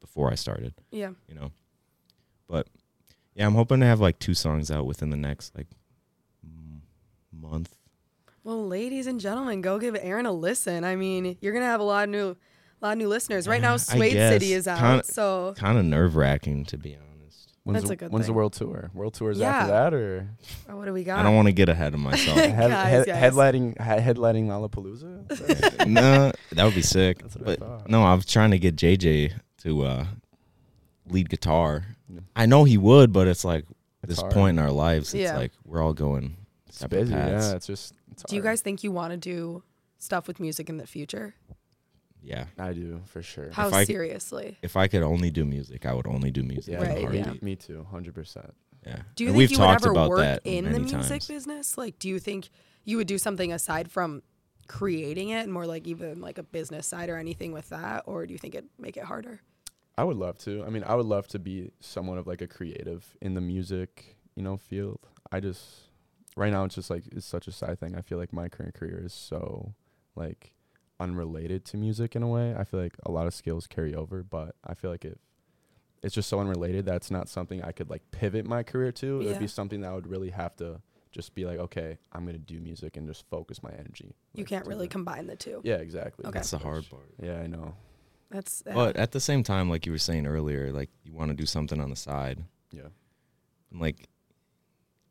before 0.00 0.30
I 0.30 0.34
started. 0.34 0.74
Yeah. 0.90 1.10
You 1.28 1.34
know, 1.34 1.52
but 2.48 2.68
yeah, 3.34 3.46
I'm 3.46 3.54
hoping 3.54 3.80
to 3.80 3.86
have 3.86 4.00
like 4.00 4.18
two 4.18 4.34
songs 4.34 4.70
out 4.70 4.86
within 4.86 5.10
the 5.10 5.16
next 5.16 5.56
like 5.56 5.68
m- 6.44 6.82
month. 7.32 7.74
Well, 8.42 8.66
ladies 8.66 9.06
and 9.06 9.20
gentlemen, 9.20 9.60
go 9.60 9.78
give 9.78 9.96
Aaron 10.00 10.26
a 10.26 10.32
listen. 10.32 10.82
I 10.84 10.96
mean, 10.96 11.36
you're 11.40 11.52
gonna 11.52 11.66
have 11.66 11.80
a 11.80 11.84
lot 11.84 12.04
of 12.04 12.10
new, 12.10 12.36
a 12.82 12.86
lot 12.86 12.92
of 12.92 12.98
new 12.98 13.08
listeners. 13.08 13.46
Right 13.48 13.60
now, 13.60 13.76
Suede. 13.76 14.12
City 14.12 14.52
is 14.54 14.66
out, 14.68 14.78
Kinda- 14.78 15.04
so 15.04 15.54
Kind 15.56 15.78
of 15.78 15.84
nerve 15.84 16.16
wracking 16.16 16.64
to 16.66 16.78
be 16.78 16.96
honest. 16.96 17.06
When's, 17.62 17.80
That's 17.82 17.88
the, 17.88 17.92
a 17.92 17.96
good 17.96 18.10
when's 18.12 18.26
the 18.26 18.32
world 18.32 18.54
tour? 18.54 18.90
World 18.94 19.12
tours 19.14 19.38
Yeah. 19.38 19.50
after 19.54 19.68
that, 19.72 19.94
or 19.94 20.28
oh, 20.70 20.76
what 20.76 20.86
do 20.86 20.94
we 20.94 21.04
got? 21.04 21.18
I 21.18 21.22
don't 21.22 21.36
want 21.36 21.46
to 21.46 21.52
get 21.52 21.68
ahead 21.68 21.92
of 21.92 22.00
myself. 22.00 22.36
head, 22.38 22.56
Guys, 22.70 22.88
head, 22.88 23.06
guys. 23.06 23.32
headlining 23.34 23.76
he- 23.78 24.02
headlining 24.02 24.46
Lollapalooza? 24.46 25.86
no, 25.86 26.32
that 26.52 26.64
would 26.64 26.74
be 26.74 26.80
sick. 26.82 27.18
That's 27.22 27.36
what 27.36 27.42
I 27.48 27.50
But 27.56 27.58
thought. 27.58 27.90
no, 27.90 28.02
I 28.02 28.14
was 28.14 28.24
trying 28.24 28.52
to 28.52 28.58
get 28.58 28.76
JJ 28.76 29.32
to 29.58 29.82
uh, 29.82 30.06
lead 31.08 31.28
guitar. 31.28 31.84
Yeah. 32.08 32.20
I 32.34 32.46
know 32.46 32.64
he 32.64 32.78
would, 32.78 33.12
but 33.12 33.28
it's 33.28 33.44
like 33.44 33.66
It's 34.02 34.08
this 34.10 34.20
hard. 34.20 34.32
point 34.32 34.58
in 34.58 34.64
our 34.64 34.72
lives, 34.72 35.12
it's 35.14 35.22
Yeah. 35.22 35.36
like 35.36 35.52
we're 35.64 35.82
all 35.82 35.92
going 35.92 36.36
It's 36.66 36.78
separate 36.78 37.00
busy. 37.02 37.12
paths. 37.14 37.48
Yeah, 37.50 37.56
it's 37.56 37.66
just. 37.66 37.94
It's 38.10 38.22
do 38.24 38.36
you 38.36 38.42
hard. 38.42 38.52
guys 38.52 38.60
think 38.62 38.82
you 38.82 38.90
want 38.90 39.12
to 39.12 39.16
do 39.18 39.62
stuff 39.98 40.26
with 40.26 40.40
music 40.40 40.68
in 40.70 40.78
the 40.78 40.86
future? 40.86 41.34
Yeah. 42.22 42.46
I 42.58 42.72
do 42.72 43.00
for 43.06 43.22
sure. 43.22 43.50
How 43.52 43.68
If 43.68 43.74
I 43.74 43.84
c- 43.84 43.92
seriously? 43.92 44.58
If 44.62 44.76
I 44.76 44.88
could 44.88 45.02
only 45.02 45.30
do 45.30 45.44
music, 45.44 45.86
I 45.86 45.94
would 45.94 46.06
only 46.06 46.30
do 46.30 46.42
music. 46.42 46.72
Yeah, 46.74 46.82
in 46.82 46.90
a 46.90 47.06
Right, 47.06 47.10
me, 47.12 47.18
yeah. 47.18 47.34
me 47.42 47.56
too, 47.56 47.86
hundred 47.90 48.14
percent. 48.14 48.54
Yeah. 48.86 49.02
Do 49.14 49.24
you 49.24 49.30
And 49.30 49.34
think 49.34 49.36
we've 49.36 49.50
you 49.52 49.58
would 49.58 49.64
talked 49.64 49.82
ever 49.84 49.92
about 49.92 50.08
work 50.10 50.18
that 50.20 50.40
in 50.44 50.64
the 50.72 50.80
music 50.80 51.08
times. 51.08 51.26
business? 51.26 51.76
Like, 51.78 51.98
do 51.98 52.08
you 52.08 52.18
think 52.18 52.48
you 52.84 52.96
would 52.96 53.06
do 53.06 53.18
something 53.18 53.52
aside 53.52 53.90
from 53.90 54.22
creating 54.68 55.30
it, 55.30 55.42
and 55.42 55.52
more 55.52 55.66
like 55.66 55.86
even 55.86 56.20
like 56.20 56.38
a 56.38 56.42
business 56.42 56.86
side 56.86 57.08
or 57.10 57.16
anything 57.16 57.52
with 57.52 57.68
that, 57.70 58.04
or 58.06 58.26
do 58.26 58.32
you 58.32 58.38
think 58.38 58.54
it'd 58.54 58.70
make 58.78 58.96
it 58.96 59.04
harder? 59.04 59.40
I 59.98 60.04
would 60.04 60.16
love 60.16 60.38
to. 60.38 60.64
I 60.64 60.70
mean, 60.70 60.84
I 60.84 60.94
would 60.94 61.06
love 61.06 61.26
to 61.28 61.38
be 61.38 61.72
somewhat 61.80 62.16
of 62.18 62.26
like 62.26 62.40
a 62.40 62.46
creative 62.46 63.16
in 63.20 63.34
the 63.34 63.40
music, 63.40 64.16
you 64.34 64.42
know, 64.42 64.56
field. 64.56 65.00
I 65.30 65.40
just 65.40 65.66
right 66.36 66.50
now 66.52 66.64
it's 66.64 66.74
just 66.76 66.88
like 66.88 67.04
it's 67.12 67.26
such 67.26 67.48
a 67.48 67.52
side 67.52 67.80
thing. 67.80 67.94
I 67.96 68.00
feel 68.00 68.16
like 68.16 68.32
my 68.32 68.48
current 68.48 68.74
career 68.74 69.02
is 69.04 69.12
so 69.12 69.74
like 70.14 70.54
unrelated 71.00 71.64
to 71.66 71.76
music 71.76 72.14
in 72.14 72.22
a 72.22 72.28
way. 72.28 72.54
I 72.54 72.64
feel 72.64 72.80
like 72.80 72.96
a 73.04 73.10
lot 73.10 73.26
of 73.26 73.34
skills 73.34 73.66
carry 73.66 73.94
over, 73.94 74.22
but 74.22 74.54
I 74.64 74.74
feel 74.74 74.90
like 74.90 75.04
if 75.04 75.18
it's 76.02 76.14
just 76.14 76.28
so 76.28 76.40
unrelated 76.40 76.86
that's 76.86 77.10
not 77.10 77.28
something 77.28 77.62
I 77.62 77.72
could 77.72 77.90
like 77.90 78.02
pivot 78.10 78.46
my 78.46 78.62
career 78.62 78.92
to. 78.92 79.20
It 79.20 79.26
would 79.26 79.38
be 79.38 79.46
something 79.46 79.80
that 79.82 79.90
I 79.90 79.94
would 79.94 80.06
really 80.06 80.30
have 80.30 80.56
to 80.56 80.80
just 81.12 81.34
be 81.34 81.44
like, 81.44 81.58
okay, 81.58 81.98
I'm 82.12 82.24
gonna 82.24 82.38
do 82.38 82.60
music 82.60 82.96
and 82.96 83.06
just 83.06 83.28
focus 83.28 83.62
my 83.62 83.70
energy. 83.70 84.14
You 84.34 84.42
like, 84.44 84.48
can't 84.48 84.66
really 84.66 84.86
the- 84.86 84.92
combine 84.92 85.26
the 85.26 85.36
two. 85.36 85.60
Yeah, 85.64 85.76
exactly. 85.76 86.24
Okay. 86.26 86.38
That's 86.38 86.50
the 86.52 86.58
hard 86.58 86.88
part. 86.88 87.10
Yeah, 87.20 87.40
I 87.40 87.46
know. 87.46 87.74
That's 88.30 88.62
yeah. 88.66 88.74
But 88.74 88.96
at 88.96 89.10
the 89.10 89.20
same 89.20 89.42
time, 89.42 89.68
like 89.68 89.86
you 89.86 89.92
were 89.92 89.98
saying 89.98 90.26
earlier, 90.26 90.72
like 90.72 90.90
you 91.02 91.12
want 91.12 91.30
to 91.30 91.34
do 91.34 91.46
something 91.46 91.80
on 91.80 91.90
the 91.90 91.96
side. 91.96 92.44
Yeah. 92.70 92.88
And 93.72 93.80
like 93.80 94.08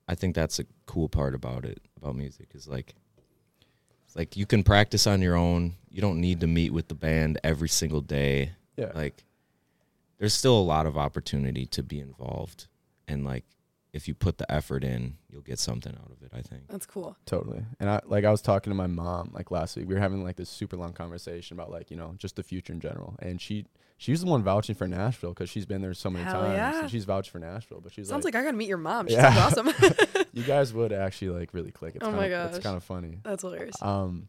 I 0.08 0.16
think 0.16 0.34
that's 0.34 0.58
a 0.60 0.66
cool 0.88 1.10
part 1.10 1.36
about 1.36 1.66
it, 1.66 1.82
about 1.98 2.16
music, 2.16 2.50
is 2.56 2.68
like 2.68 2.90
it's 2.90 3.09
like 4.16 4.36
you 4.36 4.46
can 4.46 4.64
practice 4.64 5.08
on 5.08 5.22
your 5.22 5.36
own. 5.36 5.76
You 5.90 6.02
don't 6.02 6.22
need 6.22 6.42
to 6.42 6.48
meet 6.48 6.72
with 6.72 6.88
the 6.88 6.96
band 6.96 7.40
every 7.44 7.70
single 7.70 8.02
day. 8.02 8.52
Yeah. 8.76 8.92
Like 8.94 9.24
there's 10.18 10.34
still 10.34 10.58
a 10.58 10.62
lot 10.62 10.86
of 10.86 10.98
opportunity 10.98 11.66
to 11.68 11.84
be 11.84 12.00
involved. 12.00 12.68
And 13.08 13.26
like 13.26 13.46
if 13.92 14.08
you 14.08 14.14
put 14.14 14.38
the 14.38 14.50
effort 14.52 14.84
in, 14.84 15.18
you'll 15.32 15.42
get 15.42 15.58
something 15.58 15.94
out 15.96 16.12
of 16.12 16.22
it, 16.22 16.32
I 16.32 16.42
think. 16.42 16.68
That's 16.70 16.86
cool. 16.86 17.18
Totally. 17.26 17.64
And 17.80 17.90
I 17.90 18.02
like 18.06 18.24
I 18.24 18.30
was 18.32 18.42
talking 18.42 18.70
to 18.72 18.76
my 18.76 18.86
mom 18.88 19.32
like 19.34 19.50
last 19.52 19.76
week. 19.76 19.88
We 19.88 19.96
were 19.96 20.00
having 20.00 20.24
like 20.24 20.36
this 20.36 20.50
super 20.50 20.78
long 20.78 20.94
conversation 20.94 21.56
about 21.58 21.72
like, 21.72 21.90
you 21.90 21.98
know, 21.98 22.14
just 22.18 22.36
the 22.36 22.44
future 22.44 22.72
in 22.74 22.80
general. 22.80 23.16
And 23.20 23.42
she 23.42 23.66
she's 23.98 24.22
the 24.22 24.28
one 24.28 24.44
vouching 24.44 24.76
for 24.76 24.88
Nashville 24.88 25.34
cuz 25.34 25.50
she's 25.50 25.66
been 25.66 25.82
there 25.82 25.94
so 25.96 26.10
many 26.12 26.26
Hell 26.26 26.34
times. 26.42 26.54
yeah. 26.54 26.82
And 26.82 26.92
she's 26.92 27.06
vouched 27.06 27.32
for 27.32 27.40
Nashville, 27.40 27.82
but 27.82 27.92
she's 27.92 28.08
Sounds 28.10 28.24
like, 28.26 28.36
like 28.36 28.42
I 28.44 28.46
gotta 28.46 28.58
meet 28.58 28.68
your 28.70 28.78
mom. 28.78 29.08
She 29.08 29.14
Yeah. 29.16 29.34
sounds 29.34 29.58
awesome. 29.58 29.74
you 30.34 30.44
guys 30.44 30.72
would 30.74 30.94
actually 30.94 31.30
like 31.30 31.54
really 31.56 31.72
click. 31.72 31.96
It's 31.96 32.04
Oh 32.06 32.10
kinda, 32.12 32.22
my 32.22 32.46
It's 32.46 32.58
gosh. 32.58 32.64
kind 32.64 32.78
of 32.78 32.84
funny. 32.84 33.18
That's 33.24 33.42
hilarious. 33.42 33.82
Um 33.82 34.28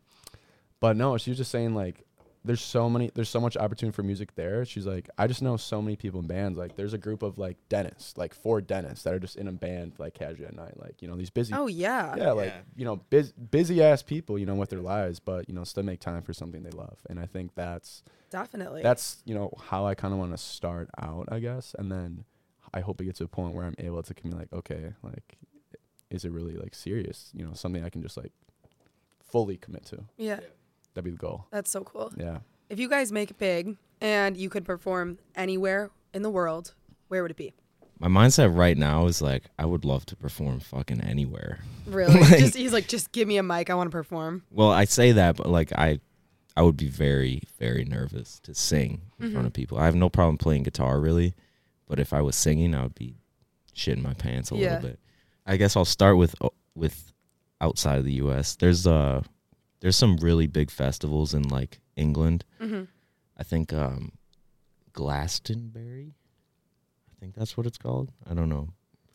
but 0.80 0.96
no, 0.96 1.18
she 1.18 1.30
was 1.30 1.36
just 1.36 1.50
saying 1.50 1.74
like 1.74 2.06
there's 2.44 2.62
so 2.62 2.88
many 2.88 3.10
there's 3.14 3.28
so 3.28 3.40
much 3.40 3.56
opportunity 3.56 3.94
for 3.94 4.02
music 4.02 4.34
there. 4.34 4.64
She's 4.64 4.86
like, 4.86 5.10
I 5.18 5.26
just 5.26 5.42
know 5.42 5.56
so 5.58 5.82
many 5.82 5.96
people 5.96 6.20
in 6.20 6.26
bands. 6.26 6.58
Like 6.58 6.74
there's 6.76 6.94
a 6.94 6.98
group 6.98 7.22
of 7.22 7.36
like 7.36 7.56
dentists, 7.68 8.16
like 8.16 8.32
four 8.34 8.60
dentists 8.62 9.04
that 9.04 9.12
are 9.12 9.18
just 9.18 9.36
in 9.36 9.46
a 9.46 9.52
band 9.52 9.92
like 9.98 10.14
casually 10.14 10.46
at 10.46 10.54
night. 10.56 10.80
Like, 10.80 11.02
you 11.02 11.08
know, 11.08 11.16
these 11.16 11.28
busy 11.28 11.52
Oh 11.54 11.66
yeah. 11.66 12.14
yeah, 12.16 12.32
like 12.32 12.54
you 12.76 12.84
know, 12.86 12.96
biz- 13.10 13.32
busy 13.32 13.82
ass 13.82 14.02
people, 14.02 14.38
you 14.38 14.46
know, 14.46 14.54
with 14.54 14.70
their 14.70 14.80
lives, 14.80 15.20
but 15.20 15.48
you 15.48 15.54
know, 15.54 15.64
still 15.64 15.82
make 15.82 16.00
time 16.00 16.22
for 16.22 16.32
something 16.32 16.62
they 16.62 16.70
love. 16.70 16.96
And 17.10 17.20
I 17.20 17.26
think 17.26 17.54
that's 17.54 18.02
Definitely. 18.30 18.82
that's 18.82 19.22
you 19.26 19.34
know 19.34 19.52
how 19.68 19.84
I 19.86 19.94
kind 19.94 20.14
of 20.14 20.18
want 20.20 20.30
to 20.32 20.38
start 20.38 20.88
out, 20.98 21.28
I 21.30 21.40
guess. 21.40 21.74
And 21.78 21.92
then 21.92 22.24
I 22.72 22.80
hope 22.80 23.00
it 23.00 23.04
gets 23.04 23.18
to 23.18 23.24
a 23.24 23.28
point 23.28 23.54
where 23.54 23.66
I'm 23.66 23.74
able 23.78 24.02
to 24.02 24.14
be 24.14 24.30
like, 24.30 24.52
okay, 24.52 24.94
like, 25.02 25.36
is 26.10 26.24
it 26.24 26.30
really 26.32 26.56
like 26.56 26.74
serious? 26.74 27.30
You 27.34 27.44
know, 27.44 27.52
something 27.52 27.84
I 27.84 27.90
can 27.90 28.00
just 28.00 28.16
like 28.16 28.32
fully 29.30 29.56
commit 29.56 29.84
to. 29.86 30.04
yeah. 30.16 30.40
That'd 30.94 31.04
be 31.04 31.10
the 31.10 31.16
goal. 31.16 31.46
That's 31.50 31.70
so 31.70 31.82
cool. 31.84 32.12
Yeah. 32.16 32.38
If 32.68 32.78
you 32.78 32.88
guys 32.88 33.12
make 33.12 33.30
it 33.30 33.38
big 33.38 33.76
and 34.00 34.36
you 34.36 34.48
could 34.50 34.64
perform 34.64 35.18
anywhere 35.34 35.90
in 36.14 36.22
the 36.22 36.30
world, 36.30 36.74
where 37.08 37.22
would 37.22 37.30
it 37.30 37.36
be? 37.36 37.52
My 37.98 38.08
mindset 38.08 38.56
right 38.56 38.76
now 38.78 39.06
is 39.06 39.20
like 39.20 39.44
I 39.58 39.66
would 39.66 39.84
love 39.84 40.06
to 40.06 40.16
perform 40.16 40.60
fucking 40.60 41.00
anywhere. 41.00 41.60
Really? 41.86 42.20
Like- 42.20 42.38
just 42.38 42.56
he's 42.56 42.72
like, 42.72 42.86
just 42.86 43.10
give 43.10 43.26
me 43.26 43.36
a 43.36 43.42
mic. 43.42 43.68
I 43.68 43.74
want 43.74 43.88
to 43.88 43.92
perform. 43.92 44.44
Well, 44.52 44.70
I 44.70 44.84
say 44.84 45.10
that, 45.12 45.36
but 45.36 45.48
like 45.48 45.72
I, 45.72 45.98
I 46.56 46.62
would 46.62 46.76
be 46.76 46.86
very, 46.88 47.42
very 47.58 47.84
nervous 47.84 48.38
to 48.44 48.54
sing 48.54 49.00
in 49.18 49.32
front 49.32 49.46
of 49.48 49.52
people. 49.52 49.76
I 49.78 49.86
have 49.86 49.96
no 49.96 50.08
problem 50.08 50.38
playing 50.38 50.62
guitar, 50.62 51.00
really, 51.00 51.34
but 51.88 51.98
if 51.98 52.12
I 52.12 52.20
was 52.20 52.36
singing, 52.36 52.74
I 52.76 52.84
would 52.84 52.94
be 52.94 53.16
shitting 53.74 54.02
my 54.02 54.14
pants 54.14 54.52
a 54.52 54.56
Yeah. 54.56 54.74
little 54.74 54.90
bit. 54.90 55.00
I 55.46 55.56
guess 55.56 55.74
I'll 55.76 55.84
start 55.84 56.16
with 56.16 56.34
uh, 56.40 56.50
with 56.76 57.12
outside 57.60 57.98
of 57.98 58.04
the 58.04 58.12
U.S. 58.14 58.54
There's 58.54 58.86
uh, 58.86 59.22
there's 59.80 59.96
some 59.96 60.16
really 60.18 60.46
big 60.46 60.70
festivals 60.70 61.34
in 61.34 61.42
like 61.48 61.80
England. 61.96 62.44
hmm 62.60 62.82
I 63.36 63.42
think 63.42 63.72
um, 63.72 64.12
Glastonbury. 64.92 66.14
I 67.10 67.12
think 67.20 67.34
that's 67.34 67.56
what 67.56 67.66
it's 67.66 67.78
called. 67.78 68.12
I 68.28 68.34
don't 68.34 68.48
know. 68.48 68.68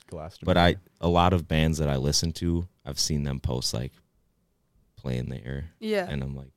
Glastonbury. 0.08 0.46
But 0.54 0.58
I 0.58 0.76
a 1.02 1.08
lot 1.08 1.34
of 1.34 1.48
bands 1.48 1.78
that 1.78 1.90
I 1.90 1.96
listen 1.98 2.32
to, 2.34 2.68
I've 2.86 3.00
seen 3.00 3.24
them 3.24 3.40
post 3.40 3.74
like 3.74 3.92
playing 4.96 5.30
there, 5.30 5.66
Yeah. 5.80 6.08
and 6.10 6.24
I'm 6.24 6.36
like, 6.36 6.52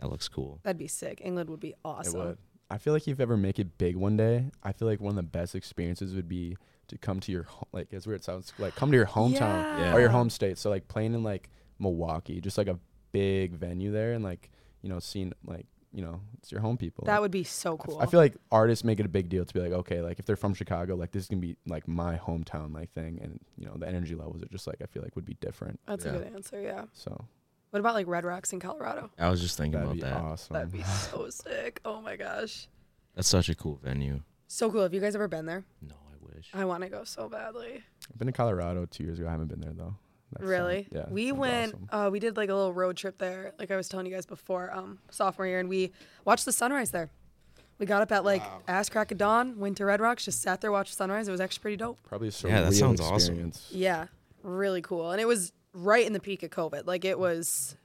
that 0.00 0.10
looks 0.10 0.28
cool. 0.28 0.58
That'd 0.64 0.78
be 0.78 0.88
sick. 0.88 1.20
England 1.24 1.48
would 1.50 1.60
be 1.60 1.70
It 1.70 1.76
awesome. 1.84 2.18
would. 2.20 2.38
I 2.70 2.78
feel 2.78 2.92
like 2.92 3.02
if 3.02 3.18
you 3.18 3.22
ever 3.22 3.36
make 3.36 3.58
it 3.58 3.76
big 3.78 3.96
one 3.96 4.16
day, 4.16 4.50
I 4.62 4.72
feel 4.72 4.88
like 4.88 5.00
one 5.00 5.10
of 5.10 5.16
the 5.16 5.22
best 5.22 5.54
experiences 5.54 6.14
would 6.14 6.28
be 6.28 6.56
to 6.88 6.98
come 6.98 7.20
to 7.20 7.30
your 7.32 7.44
ho- 7.44 7.68
like 7.72 7.92
as 7.92 8.06
weird 8.06 8.20
it 8.20 8.24
sounds 8.24 8.52
like 8.58 8.74
come 8.74 8.90
to 8.90 8.96
your 8.96 9.06
hometown 9.06 9.78
Yeah. 9.78 9.94
or 9.94 10.00
your 10.00 10.08
home 10.10 10.30
state. 10.30 10.58
So 10.58 10.70
like 10.70 10.88
playing 10.88 11.14
in 11.14 11.22
like 11.22 11.48
Milwaukee, 11.78 12.40
just 12.40 12.58
like 12.58 12.68
a 12.68 12.78
big 13.12 13.52
venue 13.54 13.92
there, 13.92 14.12
and 14.12 14.24
like 14.24 14.50
you 14.82 14.88
know 14.88 14.98
seeing 14.98 15.32
like 15.44 15.66
you 15.92 16.02
know 16.02 16.20
it's 16.38 16.50
your 16.50 16.60
home 16.60 16.76
people. 16.76 17.04
That 17.04 17.20
would 17.20 17.30
be 17.30 17.44
so 17.44 17.76
cool. 17.76 17.98
I 18.00 18.06
feel 18.06 18.18
like 18.20 18.34
artists 18.50 18.82
make 18.84 18.98
it 18.98 19.06
a 19.06 19.10
big 19.10 19.28
deal 19.28 19.44
to 19.44 19.54
be 19.54 19.60
like, 19.60 19.72
okay, 19.72 20.00
like 20.00 20.18
if 20.18 20.24
they're 20.26 20.36
from 20.36 20.54
Chicago, 20.54 20.94
like 20.96 21.12
this 21.12 21.24
is 21.24 21.28
gonna 21.28 21.40
be 21.42 21.56
like 21.66 21.86
my 21.86 22.16
hometown 22.16 22.74
like 22.74 22.90
thing, 22.92 23.18
and 23.22 23.38
you 23.56 23.66
know 23.66 23.74
the 23.76 23.86
energy 23.86 24.14
levels 24.14 24.42
are 24.42 24.46
just 24.48 24.66
like 24.66 24.76
I 24.82 24.86
feel 24.86 25.02
like 25.02 25.14
would 25.16 25.26
be 25.26 25.36
different. 25.40 25.78
That's 25.86 26.04
Yeah. 26.04 26.12
a 26.12 26.18
good 26.18 26.34
answer. 26.34 26.60
Yeah. 26.60 26.84
So 26.94 27.26
What 27.70 27.80
about 27.80 27.94
like 27.94 28.06
Red 28.06 28.24
Rocks 28.24 28.52
in 28.52 28.60
Colorado? 28.60 29.10
I 29.18 29.28
was 29.30 29.40
just 29.40 29.56
thinking 29.56 29.72
that'd 29.80 29.86
about 29.86 29.94
be 29.94 30.00
that. 30.02 30.16
awesome. 30.22 30.54
That'd 30.54 30.72
be 30.72 30.82
so 31.10 31.28
sick. 31.30 31.80
Oh 31.84 32.00
my 32.00 32.16
gosh. 32.16 32.68
That's 33.14 33.28
such 33.28 33.48
a 33.50 33.54
cool 33.54 33.78
venue. 33.82 34.22
So 34.48 34.70
cool. 34.70 34.82
Have 34.82 34.92
you 34.94 35.00
guys 35.00 35.14
ever 35.14 35.28
been 35.28 35.44
there? 35.46 35.64
No, 35.82 35.94
I 36.10 36.34
wish. 36.34 36.50
I 36.54 36.64
want 36.64 36.82
to 36.82 36.88
go 36.88 37.04
so 37.04 37.28
badly. 37.28 37.82
I've 38.10 38.18
been 38.18 38.26
to 38.26 38.32
Colorado 38.32 38.86
two 38.86 39.04
years 39.04 39.18
ago. 39.18 39.28
I 39.28 39.30
haven't 39.32 39.48
been 39.48 39.60
there 39.60 39.72
though. 39.74 39.94
That 40.38 40.46
really? 40.46 40.88
sound- 40.92 41.06
yeah. 41.08 41.12
We 41.12 41.32
went. 41.32 41.74
awesome. 41.74 41.88
Uh, 41.90 42.10
we 42.10 42.18
did 42.20 42.36
like 42.36 42.48
a 42.48 42.54
little 42.54 42.72
road 42.72 42.96
trip 42.96 43.18
there. 43.18 43.52
Like 43.58 43.70
I 43.70 43.76
was 43.76 43.88
telling 43.88 44.06
you 44.06 44.12
guys 44.14 44.26
before, 44.26 44.72
um, 44.72 44.98
sophomore 45.10 45.46
year, 45.46 45.60
and 45.60 45.68
we 45.68 45.92
watched 46.24 46.44
the 46.44 46.52
sunrise 46.52 46.90
there. 46.90 47.10
We 47.78 47.86
got 47.86 48.00
up 48.02 48.12
at 48.12 48.24
like 48.24 48.42
ass 48.68 48.88
crack 48.88 49.10
of 49.10 49.18
dawn, 49.18 49.58
went 49.58 49.76
to 49.78 49.84
Red 49.84 50.00
Rocks, 50.00 50.24
just 50.24 50.40
sat 50.40 50.60
there, 50.60 50.70
watched 50.70 50.92
the 50.92 50.96
sunrise. 50.96 51.26
It 51.26 51.32
was 51.32 51.40
actually 51.40 51.62
pretty 51.62 51.76
dope. 51.78 51.98
Probably 52.04 52.28
a 52.28 52.48
Yeah, 52.48 52.62
that 52.62 52.74
sounds 52.74 53.00
awesome. 53.00 53.52
Yeah, 53.70 54.06
really 54.42 54.82
cool. 54.82 55.10
And 55.10 55.20
it 55.20 55.26
was 55.26 55.52
right 55.72 56.06
in 56.06 56.12
the 56.12 56.20
peak 56.20 56.42
of 56.42 56.50
COVID. 56.50 56.86
Like 56.86 57.04
it 57.04 57.18
was, 57.18 57.76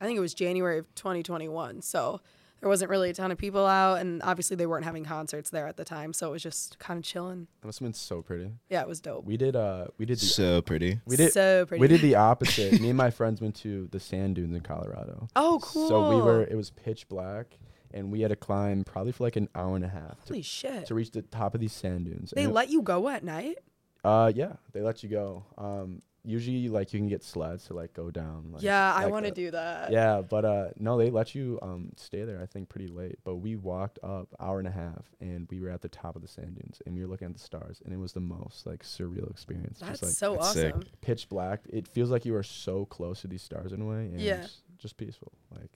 I 0.00 0.04
think 0.06 0.16
it 0.18 0.20
was 0.20 0.34
January 0.34 0.78
of 0.78 0.94
2021. 0.96 1.80
So 1.82 2.20
there 2.62 2.68
wasn't 2.70 2.90
really 2.90 3.10
a 3.10 3.12
ton 3.12 3.30
of 3.30 3.36
people 3.36 3.66
out, 3.66 4.00
and 4.00 4.22
obviously 4.22 4.56
they 4.56 4.66
weren't 4.66 4.84
having 4.84 5.04
concerts 5.04 5.50
there 5.50 5.66
at 5.66 5.76
the 5.76 5.84
time. 5.84 6.14
So 6.14 6.28
it 6.28 6.30
was 6.30 6.42
just 6.42 6.78
kind 6.78 6.96
of 6.96 7.04
chilling. 7.04 7.48
That 7.60 7.66
must 7.66 7.80
have 7.80 7.86
been 7.86 7.92
so 7.92 8.22
pretty. 8.22 8.52
Yeah, 8.70 8.80
it 8.82 8.88
was 8.88 9.00
dope. 9.00 9.24
We 9.26 9.36
did 9.36 9.54
uh 9.56 9.88
we 9.98 10.06
did 10.06 10.18
the 10.18 10.24
So 10.24 10.62
pretty. 10.62 11.00
we 11.06 11.16
did 11.16 11.32
so 11.32 11.66
pretty. 11.66 11.80
we 11.80 11.88
did 11.88 12.00
the 12.00 12.14
opposite. 12.14 12.72
Me 12.80 12.88
and 12.88 12.96
my 12.96 13.10
friends 13.10 13.40
went 13.42 13.56
to 13.56 13.88
the 13.90 14.00
sand 14.00 14.36
dunes 14.36 14.54
in 14.54 14.62
Colorado. 14.62 15.28
Oh, 15.36 15.58
cool. 15.60 15.88
So 15.88 16.08
we 16.16 16.22
were 16.22 16.42
it 16.44 16.54
was 16.54 16.70
pitch 16.70 17.08
black 17.08 17.58
and 17.92 18.10
we 18.10 18.20
had 18.22 18.28
to 18.30 18.36
climb 18.36 18.84
probably 18.84 19.12
for 19.12 19.24
like 19.24 19.36
an 19.36 19.48
hour 19.54 19.76
and 19.76 19.84
a 19.84 19.88
half 19.88 20.24
to, 20.26 20.32
Holy 20.32 20.42
shit. 20.42 20.86
to 20.86 20.94
reach 20.94 21.10
the 21.10 21.20
top 21.20 21.54
of 21.54 21.60
these 21.60 21.72
sand 21.74 22.06
dunes. 22.06 22.32
They 22.34 22.44
And 22.44 22.52
it- 22.52 22.54
let 22.54 22.70
you 22.70 22.80
go 22.82 23.08
at 23.08 23.22
night? 23.24 23.58
uh 24.04 24.32
yeah, 24.34 24.52
they 24.72 24.80
let 24.82 25.02
you 25.02 25.08
go. 25.08 25.44
Um, 25.58 26.00
usually 26.24 26.68
like 26.68 26.92
you 26.92 27.00
can 27.00 27.08
get 27.08 27.24
sleds 27.24 27.66
to 27.66 27.74
like 27.74 27.92
go 27.94 28.10
down. 28.10 28.50
Like, 28.52 28.62
yeah, 28.62 28.94
I 28.94 29.06
want 29.06 29.26
to 29.26 29.32
do 29.32 29.50
that. 29.50 29.90
Yeah, 29.90 30.22
but 30.22 30.44
uh, 30.44 30.68
no, 30.78 30.96
they 30.98 31.10
let 31.10 31.34
you 31.34 31.58
um 31.62 31.90
stay 31.96 32.24
there. 32.24 32.40
I 32.40 32.46
think 32.46 32.68
pretty 32.68 32.88
late. 32.88 33.18
But 33.24 33.36
we 33.36 33.56
walked 33.56 33.98
up 34.02 34.28
hour 34.40 34.58
and 34.58 34.68
a 34.68 34.72
half, 34.72 35.04
and 35.20 35.46
we 35.50 35.60
were 35.60 35.70
at 35.70 35.82
the 35.82 35.88
top 35.88 36.14
of 36.16 36.22
the 36.22 36.28
sand 36.28 36.54
dunes, 36.60 36.80
and 36.86 36.94
we 36.94 37.00
were 37.02 37.08
looking 37.08 37.26
at 37.26 37.34
the 37.34 37.40
stars, 37.40 37.82
and 37.84 37.92
it 37.92 37.98
was 37.98 38.12
the 38.12 38.20
most 38.20 38.66
like 38.66 38.82
surreal 38.84 39.30
experience. 39.30 39.78
That's 39.80 40.00
just 40.00 40.02
like 40.04 40.12
so 40.12 40.34
That's 40.36 40.52
sick. 40.52 40.74
awesome. 40.74 40.88
pitch 41.00 41.28
black. 41.28 41.60
It 41.70 41.88
feels 41.88 42.10
like 42.10 42.24
you 42.24 42.34
are 42.36 42.42
so 42.42 42.84
close 42.86 43.20
to 43.22 43.26
these 43.28 43.42
stars 43.42 43.72
in 43.72 43.80
a 43.82 43.84
way, 43.86 44.06
and 44.06 44.20
Yeah. 44.20 44.46
just 44.78 44.96
peaceful. 44.96 45.32
Like 45.50 45.70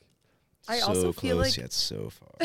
I 0.69 0.79
so 0.79 0.87
also 0.89 1.13
feel 1.13 1.37
like- 1.37 1.57
yet 1.57 1.73
so 1.73 2.11
far. 2.11 2.31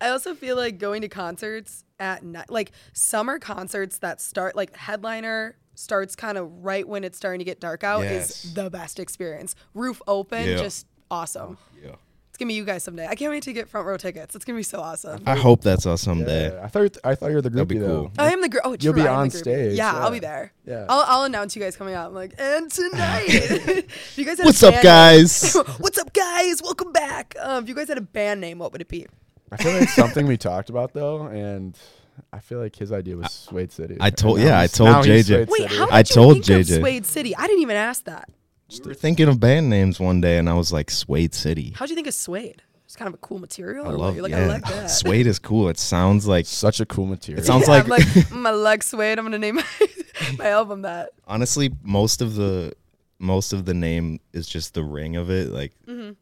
I 0.00 0.08
also 0.10 0.34
feel 0.34 0.56
like 0.56 0.78
going 0.78 1.02
to 1.02 1.08
concerts 1.08 1.84
at 1.98 2.22
night, 2.22 2.50
like 2.50 2.72
summer 2.92 3.38
concerts 3.38 3.98
that 3.98 4.20
start, 4.20 4.54
like 4.56 4.74
headliner 4.76 5.56
starts 5.78 6.16
kind 6.16 6.36
of 6.38 6.50
right 6.64 6.86
when 6.86 7.04
it's 7.04 7.16
starting 7.16 7.38
to 7.38 7.44
get 7.44 7.60
dark 7.60 7.84
out, 7.84 8.02
Yes. 8.02 8.44
is 8.44 8.54
the 8.54 8.68
best 8.70 8.98
experience. 8.98 9.54
Roof 9.74 10.02
open, 10.06 10.46
Yeah. 10.48 10.56
just 10.56 10.86
awesome. 11.10 11.56
yeah. 11.82 11.92
It's 12.30 12.36
gonna 12.44 12.48
be 12.50 12.54
you 12.54 12.64
guys 12.64 12.84
someday. 12.84 13.06
I 13.08 13.16
can't 13.16 13.32
wait 13.32 13.42
to 13.44 13.52
get 13.52 13.68
front 13.68 13.86
row 13.86 13.96
tickets. 13.96 14.36
It's 14.36 14.44
gonna 14.44 14.56
be 14.58 14.62
so 14.62 14.80
awesome. 14.80 15.22
I 15.26 15.34
hope 15.36 15.60
that's 15.62 15.86
us 15.86 16.02
someday. 16.02 16.52
yeah, 16.52 16.62
I 16.64 16.68
thought 16.68 16.80
you 16.82 16.90
I 17.02 17.14
thought 17.16 17.28
you 17.30 17.34
were 17.36 17.42
the 17.42 17.50
That'd 17.50 17.66
be 17.68 17.76
groupie 17.76 17.80
though. 17.80 18.12
I 18.16 18.32
am 18.32 18.40
the 18.42 18.48
girl. 18.48 18.60
Oh, 18.64 18.76
You'll 18.78 18.92
be 18.92 19.00
I 19.02 19.06
am 19.06 19.14
on 19.20 19.28
the 19.28 19.34
groupie. 19.34 19.38
stage, 19.38 19.76
Yeah, 19.76 19.92
I'll 19.96 20.10
be 20.12 20.20
there. 20.20 20.52
Yeah. 20.64 20.86
I'll, 20.88 21.04
I'll 21.06 21.24
announce 21.24 21.56
you 21.56 21.62
guys 21.62 21.76
coming 21.76 21.94
out. 21.94 22.08
I'm 22.08 22.14
like, 22.14 22.34
and 22.38 22.70
tonight, 22.70 23.24
if 23.28 24.16
you 24.18 24.24
guys 24.24 24.38
had 24.38 24.44
a 24.44 24.46
What's 24.46 24.62
up, 24.62 24.80
guys? 24.82 25.54
What's 25.78 25.98
up, 25.98 26.12
guys? 26.12 26.62
Welcome 26.62 26.92
back. 26.92 27.34
Um, 27.40 27.64
if 27.64 27.68
you 27.68 27.74
guys 27.74 27.88
had 27.88 27.98
a 27.98 28.02
band 28.02 28.40
name, 28.40 28.58
what 28.60 28.70
would 28.72 28.80
it 28.82 28.88
be? 28.88 29.06
I 29.50 29.56
feel 29.56 29.72
like 29.72 29.88
something 29.88 30.26
we 30.28 30.36
talked 30.36 30.70
about 30.70 30.92
though, 30.92 31.22
and 31.22 31.76
I 32.32 32.40
feel 32.40 32.58
like 32.60 32.74
his 32.76 32.92
idea 32.92 33.16
was 33.16 33.30
Suede 33.32 33.72
City. 33.72 33.96
I 34.00 34.10
told- 34.10 34.38
And 34.38 34.46
now 34.48 34.54
yeah, 34.56 34.60
I 34.60 34.66
told 34.66 34.90
now 34.90 35.02
he's 35.02 35.28
JJ. 35.28 35.46
Suede 35.46 35.48
Wait, 35.50 35.62
City. 35.62 35.76
how 35.76 35.84
did 35.86 35.94
I 35.94 35.98
you 35.98 36.04
told 36.04 36.32
think 36.44 36.48
of 36.60 36.66
JJ. 36.66 36.80
Suede 36.80 37.06
City? 37.06 37.36
I 37.36 37.46
didn't 37.46 37.62
even 37.62 37.76
ask 37.76 38.04
that. 38.04 38.28
We 38.70 38.80
were 38.88 38.94
thinking 38.94 39.28
of 39.28 39.40
band 39.40 39.70
names 39.70 39.98
one 39.98 40.20
day, 40.20 40.36
and 40.38 40.48
I 40.48 40.52
was 40.54 40.72
like, 40.72 40.90
Suede 40.90 41.34
City. 41.34 41.72
How'd 41.76 41.88
you 41.88 41.94
think 41.94 42.06
of 42.06 42.14
suede? 42.14 42.62
It's 42.84 42.96
kind 42.96 43.08
of 43.08 43.14
a 43.14 43.18
cool 43.18 43.38
material. 43.38 43.84
I 43.86 43.88
or 43.88 43.92
what? 43.92 43.98
love 44.00 44.14
You're 44.14 44.22
like, 44.22 44.32
yeah. 44.32 44.44
I 44.44 44.46
like 44.46 44.64
that. 44.68 44.86
Suede 44.90 45.26
is 45.26 45.38
cool. 45.38 45.68
It 45.68 45.78
sounds 45.78 46.26
like 46.26 46.46
Such 46.66 46.80
a 46.80 46.86
cool 46.86 47.06
material. 47.06 47.42
It 47.42 47.46
sounds 47.46 47.66
Yeah, 47.68 47.74
like- 47.74 47.84
I'm 47.84 47.90
like 47.90 48.02
"Mm, 48.02 48.46
I 48.46 48.50
like 48.50 48.82
suede. 48.82 49.18
I'm 49.18 49.24
gonna 49.24 49.38
name 49.38 49.56
my, 49.56 49.64
my 50.38 50.48
album 50.48 50.82
that. 50.82 51.10
honestly 51.26 51.70
most 51.82 52.20
of 52.22 52.34
the 52.34 52.72
most 53.18 53.52
of 53.52 53.64
the 53.66 53.74
name 53.74 54.20
is 54.32 54.48
just 54.48 54.74
the 54.74 54.82
ring 54.84 55.16
of 55.16 55.30
it, 55.30 55.50
like 55.50 55.72
Mm-hmm. 55.86 56.12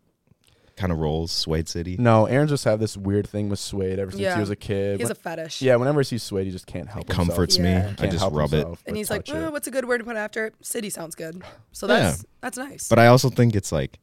Kind 0.77 0.93
of 0.93 0.99
rolls. 0.99 1.33
Suede 1.33 1.69
City. 1.69 1.97
No, 1.99 2.27
Aaron 2.27 2.49
just 2.49 2.65
had 2.65 2.79
this 2.81 2.97
weird 2.97 3.27
thing 3.29 3.49
with 3.49 3.59
Suede 3.59 3.99
ever 3.99 4.11
since 4.11 4.21
Yeah. 4.21 4.35
he 4.35 4.41
was 4.41 4.51
a 4.51 4.57
kid. 4.57 4.97
He 4.99 5.03
has 5.03 5.09
When- 5.09 5.13
a 5.13 5.15
fetish. 5.15 5.63
yeah, 5.63 5.77
whenever 5.77 6.01
he 6.01 6.05
sees 6.05 6.23
Suede, 6.23 6.47
he 6.47 6.53
just 6.53 6.67
can't 6.67 6.89
help 6.89 7.09
It 7.09 7.13
comforts 7.13 7.57
Yeah. 7.57 7.63
me. 7.63 7.77
I 7.77 7.95
Can't 7.95 8.01
just 8.13 8.19
help 8.19 8.35
rub 8.35 8.53
it. 8.53 8.59
himself 8.59 8.83
And 8.87 8.97
he's 8.97 9.11
like, 9.11 9.25
touch 9.25 9.35
"Uh, 9.37 9.51
what's 9.51 9.67
a 9.67 9.71
good 9.71 9.87
word 9.87 9.99
to 9.99 10.05
put 10.05 10.17
after 10.17 10.47
it? 10.47 10.55
City 10.63 10.91
sounds 10.91 11.15
good. 11.15 11.43
So 11.73 11.87
Yeah. 11.89 11.99
that's 11.99 12.25
that's 12.41 12.59
nice. 12.59 12.89
But 12.89 12.99
I 12.99 13.07
also 13.07 13.31
think 13.31 13.55
it's 13.57 13.73
like 13.73 13.99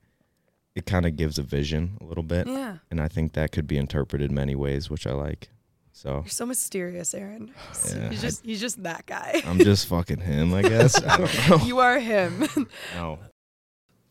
it 0.76 0.86
kind 0.88 1.06
of 1.06 1.16
gives 1.16 1.38
a 1.38 1.44
vision 1.44 1.98
a 2.02 2.04
little 2.06 2.24
bit, 2.24 2.48
yeah, 2.48 2.78
and 2.90 3.00
I 3.00 3.08
think 3.08 3.34
that 3.34 3.52
could 3.52 3.68
be 3.68 3.78
interpreted 3.78 4.32
many 4.32 4.56
ways, 4.56 4.90
which 4.90 5.06
I 5.06 5.12
like. 5.14 5.50
So 5.92 6.22
you're 6.22 6.28
so 6.30 6.48
mysterious, 6.48 7.14
Aaron. 7.14 7.52
Yeah, 7.88 8.10
he's 8.10 8.24
I- 8.24 8.28
just 8.28 8.44
he's 8.46 8.60
just 8.60 8.82
that 8.82 9.06
guy. 9.06 9.44
I'm 9.46 9.60
just 9.60 9.86
fucking 9.86 10.22
him, 10.22 10.52
I 10.56 10.64
guess. 10.64 11.00
I 11.04 11.18
don't 11.18 11.50
know. 11.50 11.58
you 11.68 11.78
are 11.78 12.00
him. 12.00 12.48
No. 12.96 13.20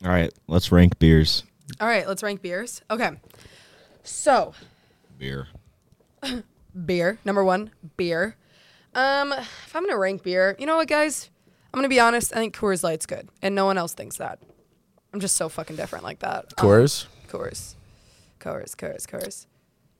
All 0.04 0.10
right, 0.10 0.32
let's 0.46 0.70
rank 0.70 1.00
beers. 1.00 1.42
All 1.80 1.86
right, 1.88 2.06
let's 2.06 2.22
rank 2.22 2.42
beers. 2.42 2.82
Okay, 2.90 3.10
so 4.02 4.54
Beer. 5.18 5.48
beer 6.86 7.18
number 7.24 7.44
one, 7.44 7.70
beer. 7.96 8.36
Um, 8.94 9.32
if 9.32 9.74
I'm 9.74 9.84
gonna 9.84 9.98
rank 9.98 10.22
beer, 10.22 10.56
you 10.58 10.66
know 10.66 10.76
what, 10.76 10.88
guys? 10.88 11.30
I'm 11.72 11.78
gonna 11.78 11.88
be 11.88 12.00
honest. 12.00 12.32
I 12.34 12.36
think 12.36 12.56
Coors 12.56 12.82
Light's 12.82 13.06
good, 13.06 13.28
and 13.40 13.54
no 13.54 13.64
one 13.64 13.78
else 13.78 13.94
thinks 13.94 14.16
that. 14.18 14.38
I'm 15.12 15.20
just 15.20 15.36
so 15.36 15.48
fucking 15.48 15.76
different 15.76 16.04
like 16.04 16.20
that. 16.20 16.52
Um, 16.58 16.66
Coors. 16.66 17.06
Coors, 17.28 17.74
Coors, 18.40 18.74
Coors, 18.74 19.06
Coors. 19.06 19.46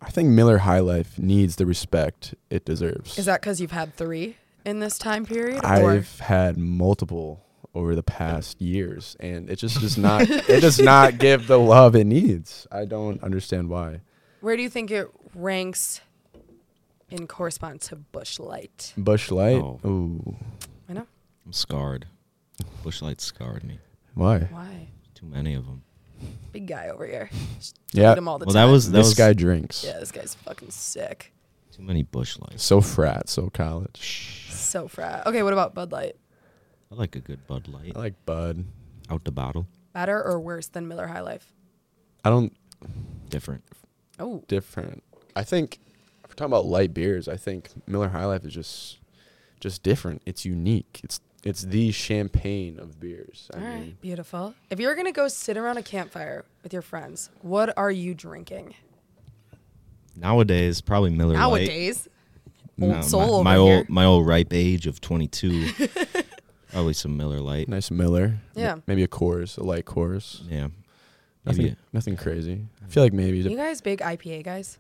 I 0.01 0.11
think 0.11 0.29
Miller 0.31 0.59
High 0.59 0.81
Life 0.81 1.19
needs 1.19 1.57
the 1.57 1.65
respect 1.65 2.35
it 2.51 2.65
deserves. 2.65 3.19
Is 3.19 3.27
that 3.27 3.41
because 3.41 3.61
you've 3.61 3.71
had 3.73 3.95
three 3.95 4.37
in 4.65 4.81
this 4.81 4.99
time 4.99 5.25
period? 5.25 5.65
or 5.65 5.93
I've 5.93 6.19
had 6.21 6.59
multiple 6.59 7.45
over 7.75 7.95
the 7.95 8.03
past 8.03 8.61
years, 8.61 9.17
and 9.21 9.49
it 9.49 9.57
just 9.57 9.81
does 9.81 9.97
not. 9.99 10.23
it 10.31 10.61
does 10.61 10.79
not 10.93 11.19
give 11.19 11.47
the 11.47 11.59
love 11.59 11.97
it 11.97 12.05
needs. 12.07 12.67
I 12.71 12.85
don't 12.85 13.23
understand 13.23 13.69
why. 13.69 14.01
where 14.41 14.57
do 14.57 14.63
you 14.63 14.69
think 14.71 14.91
it 14.91 15.09
ranks 15.35 16.01
in 17.11 17.27
correspondence 17.27 17.89
to 17.89 17.97
Busch 17.97 18.39
Light? 18.39 18.93
Busch 18.97 19.31
Light. 19.31 19.57
Oh. 19.57 19.81
Ooh, 19.85 20.37
I 20.89 20.93
know 20.95 21.07
I'm 21.47 21.53
scarred. 21.53 22.07
Busch 22.83 23.01
Light 23.03 23.21
scarred 23.21 23.65
me. 23.65 23.79
why? 24.15 24.41
why. 24.51 24.89
Too 25.15 25.27
many 25.27 25.55
of 25.55 25.67
them. 25.67 25.83
Big 26.53 26.67
guy 26.67 26.89
over 26.89 27.07
here. 27.07 27.31
Just 27.59 27.79
Yeah, 27.93 28.13
eat 28.13 28.19
'em 28.19 28.29
all 28.29 28.39
the 28.39 28.45
Well, 28.45 28.55
time. 28.55 28.67
that 28.69 28.73
was 28.73 28.91
that 28.91 28.99
this 28.99 29.07
was 29.09 29.15
guy 29.15 29.33
drinks. 29.33 29.83
yeah, 29.85 29.99
this 29.99 30.13
guy's 30.13 30.35
fucking 30.35 30.71
sick. 30.71 31.33
too 31.75 31.83
many 31.83 32.03
Busch 32.03 32.39
Lights. 32.39 32.63
So 32.63 32.81
frat, 32.83 33.29
so 33.31 33.49
college. 33.51 34.49
So 34.51 34.89
frat. 34.89 35.27
Okay, 35.27 35.43
what 35.43 35.53
about 35.55 35.75
Bud 35.75 35.91
Light? 35.91 36.17
I 36.93 36.95
like 36.95 37.17
a 37.17 37.21
good 37.21 37.47
Bud 37.47 37.69
Light 37.69 37.93
I 37.97 37.99
like 37.99 38.27
Bud. 38.27 38.67
out 39.11 39.25
the 39.25 39.31
bottle. 39.33 39.67
Better 39.95 40.23
or 40.23 40.39
worse 40.39 40.67
than 40.69 40.87
Miller 40.89 41.07
High 41.07 41.21
Life? 41.23 41.53
I 42.25 42.29
don't 42.31 42.53
Different. 43.31 43.63
Oh, 44.19 44.43
different. 44.47 45.03
I 45.35 45.43
think 45.43 45.79
if 46.23 46.31
we're 46.31 46.35
talking 46.35 46.53
about 46.53 46.67
light 46.67 46.93
beers, 46.93 47.29
I 47.29 47.37
think 47.37 47.71
Miller 47.87 48.09
High 48.11 48.27
Life 48.27 48.45
is 48.45 48.53
just 48.53 48.99
just 49.61 49.83
different. 49.83 50.21
It's 50.27 50.45
unique. 50.45 51.01
It's 51.03 51.21
it's 51.45 51.63
the 51.63 51.91
champagne 51.93 52.79
of 52.79 53.01
beers. 53.01 53.51
I 53.55 53.59
all 53.59 53.65
right, 53.65 53.81
mean, 53.81 53.99
beautiful. 54.01 54.55
If 54.71 54.79
you're 54.81 54.95
gonna 54.95 55.13
go 55.13 55.29
sit 55.29 55.57
around 55.57 55.79
a 55.79 55.83
campfire 55.83 56.45
with 56.63 56.73
your 56.73 56.83
friends, 56.83 57.31
what 57.41 57.77
are 57.79 57.91
you 57.91 58.15
drinking 58.15 58.75
Nowadays, 60.17 60.81
probably 60.83 61.11
Miller 61.11 61.35
Lite. 61.35 61.39
nowadays? 61.39 62.09
Old 62.81 62.91
No, 62.93 63.01
soul 63.03 63.45
my, 63.45 63.53
my 63.53 63.57
over 63.57 63.69
here. 63.71 63.79
old 63.79 63.89
my 63.89 64.05
old 64.05 64.27
ripe 64.27 64.53
age 64.53 64.87
of 64.87 65.01
22. 65.01 65.69
probably 66.73 66.93
some 66.95 67.17
Miller 67.17 67.41
Lite. 67.41 67.69
nice 67.69 67.91
Miller. 67.91 68.25
M- 68.25 68.41
Yeah. 68.55 68.77
Maybe 68.87 69.03
a 69.03 69.09
Coors, 69.09 69.57
a 69.59 69.63
light 69.63 69.85
Coors. 69.85 70.43
Yeah. 70.51 70.69
Nothing, 71.45 71.65
Maybe 71.65 71.77
nothing 71.93 72.17
crazy. 72.17 72.67
I 72.85 72.89
feel 72.89 73.03
like 73.03 73.13
maybe. 73.13 73.39
You 73.39 73.57
guys 73.57 73.81
big 73.81 74.01
IPA 74.01 74.45
guys? 74.45 74.79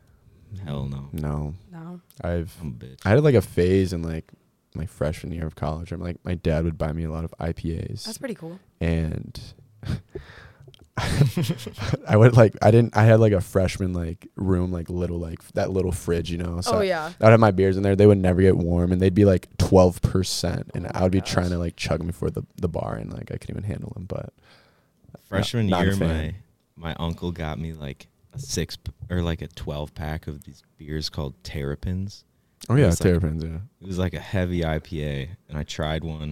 hell 0.64 0.84
no. 0.86 1.08
no, 1.12 1.54
No. 1.72 2.00
I've 2.22 2.54
I'm 2.60 2.68
a 2.68 2.72
bitch. 2.72 2.98
I 3.04 3.10
had 3.10 3.22
like 3.24 3.34
a 3.34 3.40
phase 3.40 3.92
in 3.92 4.02
like 4.02 4.30
my 4.74 4.86
freshman 4.86 5.32
year 5.32 5.46
of 5.46 5.54
college. 5.54 5.92
I'm 5.92 6.00
like 6.00 6.16
my 6.24 6.34
dad 6.34 6.64
would 6.64 6.76
buy 6.78 6.92
me 6.92 7.04
a 7.04 7.10
lot 7.10 7.24
of 7.24 7.34
IPAs. 7.40 8.04
That's 8.04 8.18
pretty 8.18 8.34
cool. 8.34 8.58
and 8.80 9.40
I 12.08 12.16
would 12.16 12.36
like 12.36 12.54
I 12.60 12.70
didn't 12.70 12.96
I 12.96 13.04
had 13.04 13.18
like 13.20 13.32
a 13.32 13.40
freshman 13.40 13.92
like 13.94 14.28
room 14.36 14.70
like 14.72 14.90
little 14.90 15.18
like 15.18 15.42
that 15.54 15.70
little 15.70 15.92
fridge 15.92 16.30
you 16.30 16.36
know 16.38 16.60
so 16.60 16.76
oh 16.78 16.80
yeah. 16.82 17.12
I 17.20 17.24
would 17.24 17.30
have 17.30 17.40
my 17.40 17.50
beers 17.50 17.76
in 17.78 17.82
there 17.82 17.96
they 17.96 18.06
would 18.06 18.18
never 18.18 18.42
get 18.42 18.56
warm 18.56 18.92
and 18.92 19.00
they'd 19.00 19.14
be 19.14 19.24
like 19.24 19.48
12% 19.56 20.70
and 20.74 20.86
Oh 20.86 20.90
I 20.94 20.98
my 20.98 21.02
would 21.04 21.12
be 21.12 21.20
gosh. 21.20 21.30
trying 21.32 21.50
to 21.50 21.58
like 21.58 21.76
chug 21.76 21.98
them 21.98 22.08
before 22.08 22.30
the, 22.30 22.42
the 22.56 22.68
bar 22.68 22.96
and 22.96 23.12
like 23.12 23.30
I 23.32 23.36
couldn't 23.38 23.50
even 23.56 23.62
handle 23.64 23.90
them 23.94 24.04
but 24.04 24.32
Freshman 25.24 25.68
not 25.68 25.84
year, 25.86 25.96
fan. 25.96 26.34
my 26.76 26.90
my 26.90 26.94
uncle 26.98 27.32
got 27.32 27.58
me 27.58 27.72
like 27.72 28.08
a 28.34 28.38
six 28.38 28.76
p- 28.76 28.92
or 29.10 29.22
like 29.22 29.40
a 29.42 29.48
12 29.48 29.94
pack 29.94 30.26
of 30.26 30.44
these 30.44 30.62
beers 30.78 31.08
called 31.08 31.34
Terrapins. 31.42 32.24
oh 32.68 32.76
yeah 32.76 32.88
It's 32.88 33.00
like- 33.00 33.08
terrapins 33.12 33.42
yeah 33.44 33.58
It 33.80 33.86
was 33.86 33.98
like 33.98 34.14
a 34.14 34.20
heavy 34.20 34.60
IPA, 34.60 35.28
and 35.48 35.56
I 35.58 35.62
tried 35.62 36.04
one, 36.04 36.22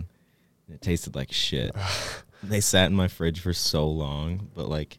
and 0.66 0.74
it 0.74 0.80
tasted 0.82 1.14
like 1.14 1.32
shit. 1.32 1.74
they 2.42 2.60
sat 2.60 2.86
in 2.90 2.94
my 2.96 3.08
fridge 3.08 3.40
for 3.40 3.52
so 3.52 3.86
long, 3.88 4.48
but 4.54 4.68
like, 4.68 4.98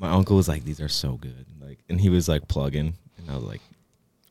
my 0.00 0.10
uncle 0.10 0.36
was 0.36 0.48
like, 0.48 0.64
"These 0.64 0.80
are 0.80 0.88
so 0.88 1.12
good," 1.16 1.46
like, 1.60 1.78
and 1.88 2.00
he 2.00 2.08
was 2.08 2.28
like 2.28 2.48
plugging, 2.48 2.94
and 3.18 3.30
I 3.30 3.34
was 3.34 3.44
like, 3.44 3.60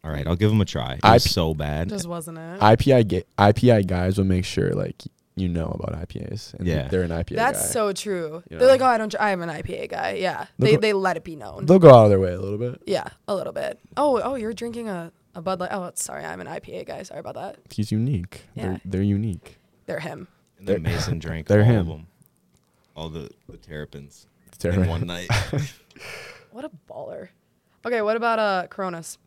"All 0.03 0.11
right, 0.11 0.27
I'll 0.27 0.35
give 0.35 0.49
them 0.49 0.61
a 0.61 0.65
try." 0.65 0.93
It 0.95 1.03
was 1.03 1.25
IP 1.25 1.31
so 1.31 1.53
bad. 1.53 1.89
Just 1.89 2.07
wasn't 2.07 2.37
it? 2.37 2.59
IPI 2.59 3.07
ga- 3.07 3.25
IPI 3.37 3.87
guys 3.87 4.17
will 4.17 4.25
make 4.25 4.45
sure 4.45 4.71
like 4.73 5.01
you 5.35 5.47
know 5.47 5.67
about 5.81 5.97
IPAs 6.07 6.53
and 6.55 6.67
Yeah. 6.67 6.89
they're 6.89 7.03
an 7.03 7.09
IPA 7.11 7.35
That's 7.37 7.61
guy. 7.61 7.67
so 7.67 7.93
true. 7.93 8.43
You 8.49 8.57
They're 8.57 8.67
know? 8.67 8.73
like, 8.73 8.81
oh, 8.81 8.85
I 8.85 8.97
don't. 8.97 9.15
I'm 9.17 9.41
an 9.41 9.47
IPA 9.49 9.89
guy. 9.89 10.11
Yeah, 10.19 10.47
They'll 10.59 10.65
they 10.71 10.75
go- 10.75 10.81
they 10.81 10.93
let 10.93 11.15
it 11.15 11.23
be 11.23 11.37
known. 11.37 11.65
they'll 11.65 11.79
go 11.79 11.89
out 11.89 12.03
of 12.03 12.09
their 12.09 12.19
way 12.19 12.33
a 12.33 12.39
little 12.41 12.57
bit 12.59 12.81
yeah, 12.85 13.07
a 13.29 13.33
little 13.35 13.53
bit. 13.53 13.79
Oh, 13.95 14.19
oh, 14.21 14.35
you're 14.35 14.53
drinking 14.53 14.89
a 14.89 15.11
a 15.33 15.41
Bud 15.41 15.61
Light. 15.61 15.69
Oh, 15.71 15.89
sorry, 15.95 16.25
I'm 16.25 16.41
an 16.41 16.47
IPA 16.47 16.85
guy. 16.87 17.03
Sorry 17.03 17.21
about 17.21 17.35
that. 17.35 17.59
he's 17.71 17.89
unique 17.93 18.41
Yeah. 18.55 18.63
they're, 18.63 18.81
they're 18.83 19.01
unique 19.03 19.57
They're 19.85 20.01
him. 20.01 20.27
and 20.59 20.67
then 20.67 20.81
Mason 20.83 21.19
drank 21.25 21.47
they're 21.47 21.61
all 21.61 21.65
him. 21.65 22.07
Of 22.95 23.13
them, 23.13 23.21
all 23.21 23.21
the 23.21 23.29
the 23.49 23.57
Terrapins 23.57 24.27
in 24.51 24.57
Terrapin. 24.57 24.87
one 24.89 25.07
night. 25.07 25.27
What 26.51 26.65
a 26.65 26.71
baller. 26.91 27.29
Okay, 27.85 28.01
what 28.01 28.17
about 28.17 28.37
uh 28.39 28.67
Coronas? 28.69 29.17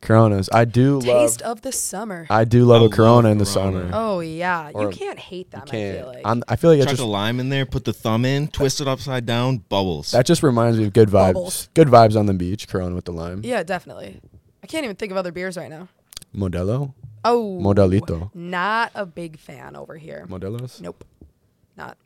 Coronas. 0.00 0.48
I 0.52 0.64
do 0.66 1.00
Taste 1.00 1.40
love. 1.40 1.52
of 1.58 1.62
the 1.62 1.72
summer. 1.72 2.26
I 2.30 2.44
do 2.44 2.64
love 2.64 2.82
I 2.82 2.86
a 2.86 2.88
Corona 2.90 3.30
in 3.30 3.38
the 3.38 3.44
Corona. 3.44 3.80
summer. 3.84 3.90
oh 3.92 4.20
yeah, 4.20 4.70
you 4.78 4.90
can't 4.90 5.18
hate 5.18 5.50
them. 5.50 5.62
I 5.66 5.70
Can't. 5.70 5.96
feel 5.98 6.06
like. 6.06 6.26
I'm- 6.26 6.42
I 6.46 6.56
feel 6.56 6.70
like 6.70 6.78
it 6.78 6.82
Chuck 6.82 6.90
just 6.90 7.02
a 7.02 7.06
lime 7.06 7.40
in 7.40 7.48
there, 7.48 7.64
put 7.66 7.84
the 7.84 7.92
thumb 7.92 8.24
in, 8.24 8.46
twist 8.48 8.80
it 8.80 8.86
upside 8.86 9.24
down, 9.26 9.58
bubbles. 9.68 10.10
that 10.12 10.26
just 10.26 10.42
reminds 10.42 10.78
me 10.78 10.84
of 10.84 10.92
good 10.92 11.08
vibes. 11.08 11.32
Bubbles. 11.34 11.68
Good 11.74 11.88
vibes 11.88 12.16
on 12.16 12.26
the 12.26 12.34
beach. 12.34 12.68
Corona 12.68 12.94
with 12.94 13.06
the 13.06 13.12
lime. 13.12 13.40
yeah, 13.44 13.62
definitely. 13.62 14.20
I 14.62 14.66
can't 14.68 14.84
even 14.84 14.94
think 14.96 15.10
of 15.10 15.16
other 15.18 15.32
beers 15.32 15.56
right 15.56 15.70
now. 15.70 15.88
Modelo. 16.36 16.92
Oh, 17.24 17.58
Modelito. 17.60 18.30
Not 18.34 18.92
a 18.94 19.06
big 19.06 19.38
fan 19.38 19.74
over 19.74 19.96
here. 19.96 20.26
Modelos. 20.28 20.80
Nope, 20.80 21.04
not. 21.76 21.96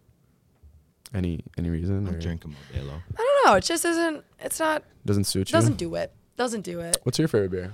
Any 1.15 1.41
any 1.57 1.71
reason? 1.71 2.07
I'm 2.07 2.15
or 2.15 2.19
drinking 2.21 2.55
Modelo. 2.73 3.01
I 3.17 3.17
don't 3.17 3.47
know. 3.47 3.55
It 3.55 3.65
just 3.65 3.85
isn't. 3.85 4.25
It's 4.41 4.61
not. 4.61 4.83
Doesn't 5.07 5.25
suit 5.25 5.49
you. 5.49 5.53
Doesn't 5.53 5.77
do 5.77 5.95
it. 5.95 6.13
Doesn't 6.37 6.63
do 6.63 6.81
it. 6.81 6.99
What's 7.03 7.19
your 7.19 7.29
favorite 7.29 7.51
beer? 7.51 7.73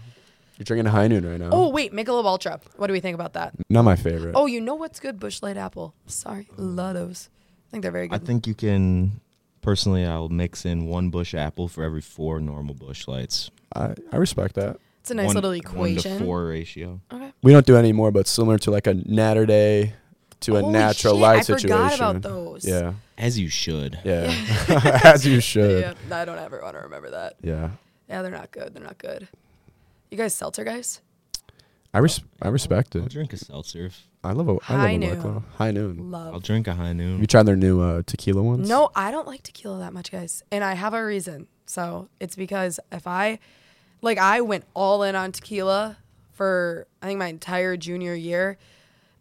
You're 0.57 0.65
drinking 0.65 0.87
a 0.87 0.91
High 0.91 1.09
Noon 1.09 1.29
right 1.29 1.41
now. 1.41 1.51
Oh 1.53 1.69
wait, 1.69 1.93
Michelob 1.93 2.25
Ultra. 2.25 2.61
What 2.77 2.87
do 2.87 2.93
we 2.93 3.01
think 3.01 3.15
about 3.17 3.33
that? 3.33 3.55
Not 3.69 3.83
my 3.83 3.97
favorite. 3.97 4.33
Oh, 4.37 4.47
you 4.47 4.61
know 4.61 4.77
what's 4.77 5.01
good? 5.01 5.19
Busch 5.19 5.43
Light 5.43 5.57
Apple. 5.57 5.95
Sorry, 6.07 6.45
mm. 6.45 6.77
love 6.77 6.95
those. 6.95 7.29
I 7.69 7.71
think 7.73 7.83
they're 7.83 7.91
very 7.91 8.07
good. 8.07 8.23
I 8.23 8.25
think 8.25 8.47
you 8.47 8.55
can. 8.55 9.21
Personally, 9.63 10.05
I'll 10.05 10.29
mix 10.29 10.65
in 10.67 10.87
one 10.87 11.09
Busch 11.09 11.35
apple 11.35 11.69
for 11.69 11.83
every 11.83 12.03
four 12.03 12.39
normal 12.39 12.75
Busch 12.75 13.09
lights. 13.09 13.51
I, 13.75 13.95
I 14.13 14.17
respect 14.19 14.57
that. 14.57 14.77
it's 15.01 15.11
a 15.11 15.15
nice 15.15 15.29
One- 15.29 15.35
little 15.37 15.51
One 15.51 15.59
equation. 15.59 16.19
to 16.19 16.25
four 16.25 16.45
ratio. 16.47 17.01
Okay. 17.11 17.33
We 17.43 17.53
don't 17.53 17.67
do 17.67 17.77
any 17.77 17.93
more, 17.93 18.11
but 18.13 18.29
similar 18.29 18.59
to 18.59 18.71
like 18.71 18.87
a 18.87 18.95
Natter 18.95 19.47
Day 19.47 19.95
to 20.45 20.57
a 20.57 20.61
Holy 20.61 20.73
natural 20.73 21.15
shit, 21.15 21.23
light 21.23 21.39
I 21.39 21.43
situation. 21.43 21.69
forgot 21.69 21.95
about 21.97 22.23
those. 22.23 22.67
Yeah. 22.67 22.95
As 23.19 23.39
you 23.39 23.49
should. 23.49 23.99
Yeah. 24.05 24.33
As 25.05 25.27
you 25.27 25.41
should. 25.41 25.81
Yeah, 25.83 26.17
I 26.21 26.25
don't 26.25 26.39
ever 26.39 26.61
want 26.63 26.75
to 26.77 26.81
remember 26.83 27.11
that. 27.11 27.35
Yeah. 27.43 27.71
Yeah, 28.09 28.23
they're 28.23 28.31
not 28.31 28.51
good. 28.51 28.75
They're 28.75 28.83
not 28.83 28.99
good. 28.99 29.29
You 30.11 30.17
guys 30.19 30.35
seltzer 30.35 30.65
guys? 30.65 31.01
I 31.93 31.99
res- 31.99 32.21
I 32.43 32.49
respect 32.49 32.97
it. 32.97 33.03
I'll 33.03 33.09
drink 33.09 33.33
a 33.33 33.37
seltzer. 33.37 33.87
if- 33.87 34.07
I 34.25 34.33
love 34.33 34.49
a 34.49 34.53
I 34.53 34.53
love 34.55 34.63
High 34.63 34.91
a 34.91 34.99
noon. 34.99 35.23
White 35.35 35.43
High 35.59 35.71
noon. 35.71 35.99
I'll 36.15 36.33
Love. 36.33 36.43
drink 36.43 36.67
a 36.67 36.73
high 36.75 36.95
noon. 36.95 37.21
you 37.21 37.27
tried 37.27 37.43
their 37.45 37.57
new 37.57 37.81
uh, 37.83 38.03
tequila 38.07 38.43
ones? 38.43 38.67
No, 38.69 38.91
I 38.97 39.11
don't 39.11 39.27
like 39.27 39.43
tequila 39.43 39.79
that 39.81 39.93
much, 39.93 40.11
guys. 40.11 40.43
And 40.51 40.65
I 40.65 40.73
have 40.75 40.95
a 40.95 41.05
reason. 41.05 41.47
So 41.67 42.09
it's 42.21 42.35
because 42.35 42.81
if 42.91 43.07
I, 43.07 43.39
like, 44.01 44.17
I 44.19 44.41
went 44.41 44.65
all 44.73 45.03
in 45.03 45.15
on 45.15 45.31
tequila 45.33 45.99
for, 46.33 46.87
I 47.03 47.07
think, 47.07 47.19
my 47.19 47.27
entire 47.29 47.77
junior 47.77 48.15
year. 48.15 48.57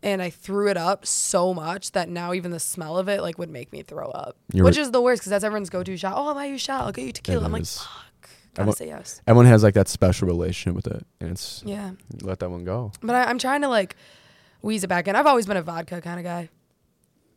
And 0.03 0.21
I 0.21 0.29
threw 0.29 0.67
it 0.69 0.75
up 0.77 1.05
so 1.05 1.53
much 1.53 1.93
that 1.93 2.09
now 2.09 2.33
even 2.33 2.51
the 2.51 2.59
smell 2.59 2.97
of 2.97 3.07
it, 3.07 3.21
like, 3.21 3.37
would 3.39 3.49
make 3.49 3.71
me 3.71 3.81
throw 3.83 4.09
up. 4.09 4.35
You 4.53 4.63
which 4.65 4.75
were- 4.75 4.81
is 4.83 4.91
the 4.91 5.01
worst 5.01 5.21
because 5.21 5.29
that's 5.29 5.43
everyone's 5.45 5.69
go 5.69 5.81
to 5.81 5.95
shot. 5.97 6.13
Oh, 6.17 6.27
I'll 6.27 6.33
buy 6.35 6.45
you 6.45 6.55
a 6.55 6.57
shot. 6.57 6.81
I'll 6.81 6.91
get 6.91 7.05
you 7.05 7.13
tequila. 7.13 7.41
It 7.41 7.45
I'm 7.45 7.51
like, 7.53 7.61
is. 7.61 7.77
fuck. 7.79 8.29
Gotta 8.53 8.67
want- 8.67 8.77
say 8.77 8.87
yes. 8.87 9.21
Everyone 9.25 9.45
has 9.47 9.63
like 9.63 9.73
that 9.75 9.87
special 9.87 10.27
relationship 10.27 10.75
with 10.75 10.87
it, 10.93 11.05
and 11.21 11.31
it's 11.31 11.63
Yeah. 11.65 11.91
let 12.21 12.39
that 12.39 12.51
one 12.51 12.65
go. 12.65 12.91
But 13.01 13.15
I, 13.15 13.23
I'm 13.23 13.39
trying 13.39 13.61
to, 13.61 13.69
like, 13.69 13.95
wheeze 14.61 14.83
it 14.83 14.87
back 14.87 15.07
in. 15.07 15.15
I've 15.15 15.25
always 15.25 15.45
been 15.45 15.57
a 15.57 15.63
vodka 15.63 16.01
kind 16.01 16.19
of 16.19 16.23
guy. 16.25 16.49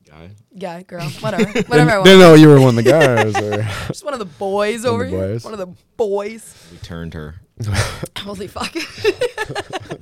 Guy. 0.09 0.31
Guy, 0.59 0.83
girl, 0.83 1.09
whatever. 1.21 1.45
Whatever 1.45 1.71
I 1.71 1.77
Didn't, 1.77 1.89
want. 1.95 2.05
didn't 2.05 2.21
know 2.21 2.35
you 2.35 2.49
were 2.49 2.61
one 2.61 2.77
of 2.79 2.85
the 2.85 2.91
guys. 2.91 3.35
Or 3.37 3.63
Just 3.89 4.05
one 4.05 4.13
of 4.13 4.19
the 4.19 4.25
boys 4.25 4.85
One 4.85 4.93
over 4.95 5.05
the 5.05 5.11
here. 5.11 5.19
boys. 5.29 5.45
One 5.45 5.53
of 5.53 5.59
the 5.61 5.69
boys. 5.97 6.69
We 6.73 6.79
turned 6.79 7.15
her. 7.15 7.37
Holy 8.19 8.47
fuck. 8.49 8.75
what 8.75 10.01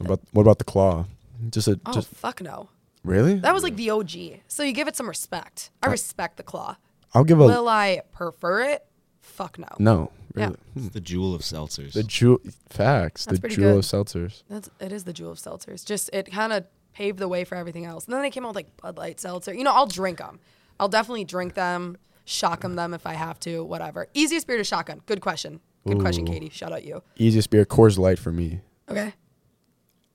about 0.00 0.20
what 0.32 0.42
about 0.42 0.58
the 0.58 0.64
claw? 0.64 1.04
Just 1.50 1.68
a 1.68 1.80
oh 1.86 1.92
just 1.92 2.08
fuck 2.08 2.40
no. 2.40 2.68
really? 3.04 3.34
That 3.36 3.54
was 3.54 3.62
like 3.62 3.76
the 3.76 3.90
OG. 3.90 4.10
So 4.48 4.62
you 4.62 4.72
give 4.72 4.88
it 4.88 4.96
some 4.96 5.08
respect. 5.08 5.70
I 5.82 5.88
respect 5.88 6.36
the 6.36 6.42
claw. 6.42 6.76
I'll 7.14 7.24
give 7.24 7.40
a 7.40 7.46
Will 7.46 7.68
I 7.68 8.02
prefer 8.12 8.62
it? 8.62 8.84
Fuck 9.20 9.58
no. 9.58 9.68
no. 9.78 10.12
Yeah. 10.34 10.46
Really. 10.46 10.56
It's 10.76 10.88
the 10.90 11.00
jewel 11.00 11.34
of 11.34 11.40
seltzers. 11.40 11.92
The 11.94 12.02
jewel 12.02 12.38
facts. 12.68 13.24
That's 13.24 13.40
the 13.40 13.48
jewel 13.48 13.72
good. 13.72 13.78
of 13.78 13.84
seltzers. 13.84 14.42
That's 14.50 14.68
it 14.80 14.92
is 14.92 15.04
the 15.04 15.12
jewel 15.12 15.32
of 15.32 15.38
seltzers. 15.38 15.84
Just 15.84 16.10
it 16.12 16.30
kind 16.30 16.52
of 16.52 16.64
paved 16.92 17.18
the 17.18 17.28
way 17.28 17.44
for 17.44 17.54
everything 17.54 17.84
else. 17.86 18.04
And 18.06 18.14
then 18.14 18.22
they 18.22 18.30
came 18.30 18.44
out 18.44 18.48
with 18.48 18.56
like 18.56 18.76
Bud 18.76 18.98
Light 18.98 19.18
seltzer. 19.20 19.54
You 19.54 19.64
know, 19.64 19.72
I'll 19.72 19.86
drink 19.86 20.18
them. 20.18 20.40
I'll 20.78 20.88
definitely 20.88 21.24
drink 21.24 21.54
them, 21.54 21.96
shock 22.26 22.64
'em 22.64 22.76
them 22.76 22.92
if 22.92 23.06
I 23.06 23.14
have 23.14 23.40
to, 23.40 23.64
whatever. 23.64 24.08
Easiest 24.14 24.46
beer 24.46 24.58
to 24.58 24.64
shotgun. 24.64 25.00
Good 25.06 25.20
question. 25.22 25.60
Good 25.86 26.00
question, 26.00 26.26
Katie. 26.26 26.50
Shout 26.50 26.72
out 26.72 26.84
you. 26.84 27.02
Easiest 27.16 27.48
beer, 27.48 27.64
Coors 27.64 27.96
Light 27.96 28.18
for 28.18 28.32
me. 28.32 28.60
Okay. 28.90 29.14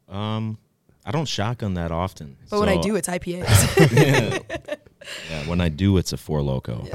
um, 0.10 0.58
I 1.06 1.12
don't 1.12 1.28
shotgun 1.28 1.74
that 1.76 1.92
often. 1.92 2.38
But 2.50 2.60
when 2.60 2.70
I 2.70 2.78
do, 2.78 2.96
it's 2.96 3.08
IPAs. 3.08 3.92
yeah. 4.52 5.08
yeah, 5.30 5.48
when 5.48 5.60
I 5.60 5.70
do, 5.70 5.98
it's 5.98 6.14
a 6.14 6.18
Four 6.18 6.42
Loko. 6.42 6.88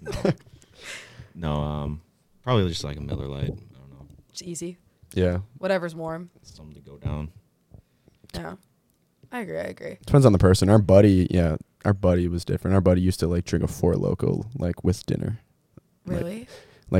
no. 0.02 0.32
no, 1.34 1.62
um, 1.62 2.00
probably 2.42 2.68
just 2.68 2.82
like 2.84 2.96
a 2.96 3.00
Miller 3.00 3.26
Lite. 3.26 3.44
I 3.44 3.46
don't 3.46 3.90
know, 3.90 4.06
it's 4.30 4.42
easy. 4.42 4.78
Yeah. 5.12 5.38
Whatever's 5.58 5.94
warm. 5.94 6.30
something 6.42 6.74
to 6.74 6.80
go 6.80 6.98
down. 6.98 7.30
Yeah. 8.34 8.54
I 9.30 9.40
agree. 9.40 9.58
I 9.58 9.62
agree. 9.64 9.98
Depends 10.06 10.26
on 10.26 10.32
the 10.32 10.38
person. 10.38 10.68
Our 10.68 10.78
buddy, 10.78 11.26
yeah, 11.30 11.56
our 11.84 11.92
buddy 11.92 12.28
was 12.28 12.44
different. 12.44 12.74
Our 12.74 12.80
buddy 12.80 13.00
used 13.00 13.20
to 13.20 13.26
like 13.28 13.44
drink 13.44 13.64
a 13.64 13.68
Four 13.68 13.94
Loko 13.94 14.46
like 14.58 14.82
with 14.84 15.04
dinner, 15.06 15.38
Really? 16.06 16.40
like 16.40 16.48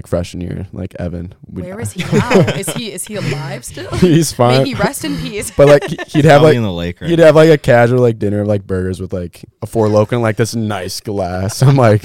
freshman 0.07 0.41
year, 0.41 0.66
like 0.72 0.95
Evan. 0.99 1.35
We'd- 1.47 1.68
Where 1.68 1.80
is 1.87 1.93
he 1.93 2.03
now? 2.05 2.30
is 2.41 2.68
he 2.74 2.93
is 2.93 3.05
he 3.07 3.16
alive 3.16 3.64
still? 3.64 3.91
He's 3.97 4.32
fine. 4.32 4.62
May 4.62 4.68
he 4.70 4.74
rest 4.74 5.05
in 5.05 5.16
peace. 5.18 5.51
but 5.51 5.68
like 5.68 5.85
he- 5.85 5.97
he'd 6.09 6.24
have 6.24 6.41
Probably 6.41 6.49
like 6.51 6.57
in 6.57 6.62
the 6.62 6.72
lake 6.72 7.01
right 7.01 7.11
he'd 7.11 7.18
now. 7.18 7.26
have 7.26 7.37
like 7.37 7.51
a 7.51 7.59
casual 7.59 8.01
like 8.01 8.18
dinner 8.18 8.41
of 8.41 8.49
like 8.49 8.66
burgers 8.66 9.01
with 9.01 9.12
like 9.12 9.45
a 9.62 9.66
Four 9.66 9.89
Loko 9.89 10.12
and 10.12 10.22
like 10.22 10.37
this 10.37 10.55
nice 10.55 11.01
glass. 11.01 11.62
I'm 11.62 11.76
like, 11.76 12.03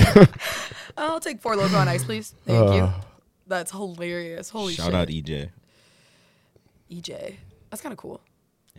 I'll 0.98 1.20
take 1.20 1.42
Four 1.42 1.56
Loko 1.56 1.80
on 1.80 1.88
ice, 1.88 2.04
please. 2.04 2.36
Thank 2.46 2.74
you. 2.76 2.82
uh, 2.82 3.02
That's 3.48 3.72
hilarious. 3.72 4.50
Holy. 4.50 4.74
Shout 4.74 4.88
shit. 4.88 4.96
out 4.96 5.08
EJ. 5.08 5.50
EJ. 6.92 7.36
That's 7.70 7.82
kind 7.82 7.94
of 7.94 7.98
cool. 7.98 8.22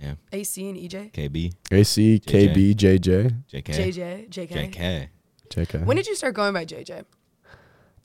Yeah. 0.01 0.15
AC 0.33 0.69
and 0.69 0.79
EJ. 0.79 1.13
KB. 1.13 1.53
AC, 1.71 2.21
KB, 2.27 2.75
JJ, 2.75 3.35
JK. 3.53 3.65
JJ. 3.65 4.29
JK. 4.31 4.73
JK. 4.73 5.09
JK. 5.51 5.85
When 5.85 5.97
did 5.97 6.07
you 6.07 6.15
start 6.15 6.35
going 6.35 6.53
by 6.55 6.65
JJ? 6.65 7.05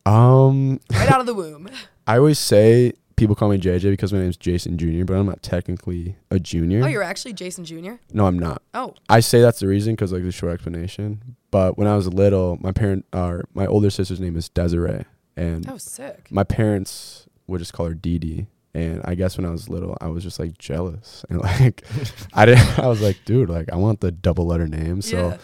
Um, 0.05 0.79
Right 0.91 1.11
out 1.11 1.19
of 1.19 1.25
the 1.25 1.33
womb. 1.35 1.69
I 2.07 2.17
always 2.17 2.39
say 2.39 2.93
people 3.15 3.35
call 3.35 3.49
me 3.49 3.57
JJ 3.57 3.83
because 3.91 4.11
my 4.13 4.19
name's 4.19 4.37
Jason 4.37 4.77
Jr., 4.77 5.03
but 5.05 5.15
I'm 5.15 5.25
not 5.25 5.41
technically 5.41 6.15
a 6.29 6.39
junior. 6.39 6.83
Oh, 6.83 6.87
you're 6.87 7.03
actually 7.03 7.33
Jason 7.33 7.65
Jr. 7.65 7.93
no, 8.13 8.25
I'm 8.25 8.37
not. 8.37 8.61
Oh, 8.73 8.93
I 9.09 9.19
say 9.19 9.41
that's 9.41 9.59
the 9.59 9.67
reason 9.67 9.93
because 9.93 10.11
like 10.11 10.23
the 10.23 10.31
short 10.31 10.53
explanation. 10.53 11.35
But 11.51 11.77
when 11.77 11.87
I 11.87 11.95
was 11.95 12.07
little, 12.07 12.57
my 12.61 12.71
parent, 12.71 13.05
or 13.13 13.45
my 13.53 13.65
older 13.65 13.89
sister's 13.89 14.19
name 14.19 14.35
is 14.35 14.49
Desiree, 14.49 15.05
and 15.35 15.63
that 15.63 15.73
was 15.73 15.83
sick. 15.83 16.27
my 16.29 16.43
parents 16.43 17.27
would 17.47 17.59
just 17.59 17.73
call 17.73 17.87
her 17.87 17.93
Dee 17.93 18.19
Dee. 18.19 18.47
And 18.73 19.01
I 19.05 19.15
guess 19.15 19.37
when 19.37 19.45
I 19.45 19.51
was 19.51 19.69
little, 19.69 19.97
I 20.01 20.07
was 20.07 20.21
just 20.21 20.37
like 20.37 20.57
jealous, 20.57 21.23
and 21.29 21.39
like 21.39 21.85
I 22.33 22.45
didn't. 22.45 22.79
I 22.79 22.87
was 22.87 23.01
like, 23.01 23.17
dude, 23.25 23.49
like 23.49 23.71
I 23.71 23.77
want 23.77 24.01
the 24.01 24.11
double 24.11 24.45
letter 24.45 24.67
name. 24.67 25.01
So 25.01 25.29
yeah. 25.29 25.37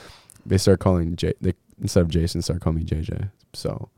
they 0.45 0.57
start 0.57 0.79
calling 0.79 1.15
J. 1.15 1.33
They 1.39 1.53
instead 1.81 2.01
of 2.01 2.09
Jason, 2.09 2.41
start 2.41 2.59
calling 2.61 2.79
me 2.79 2.83
JJ. 2.83 3.31
So 3.53 3.89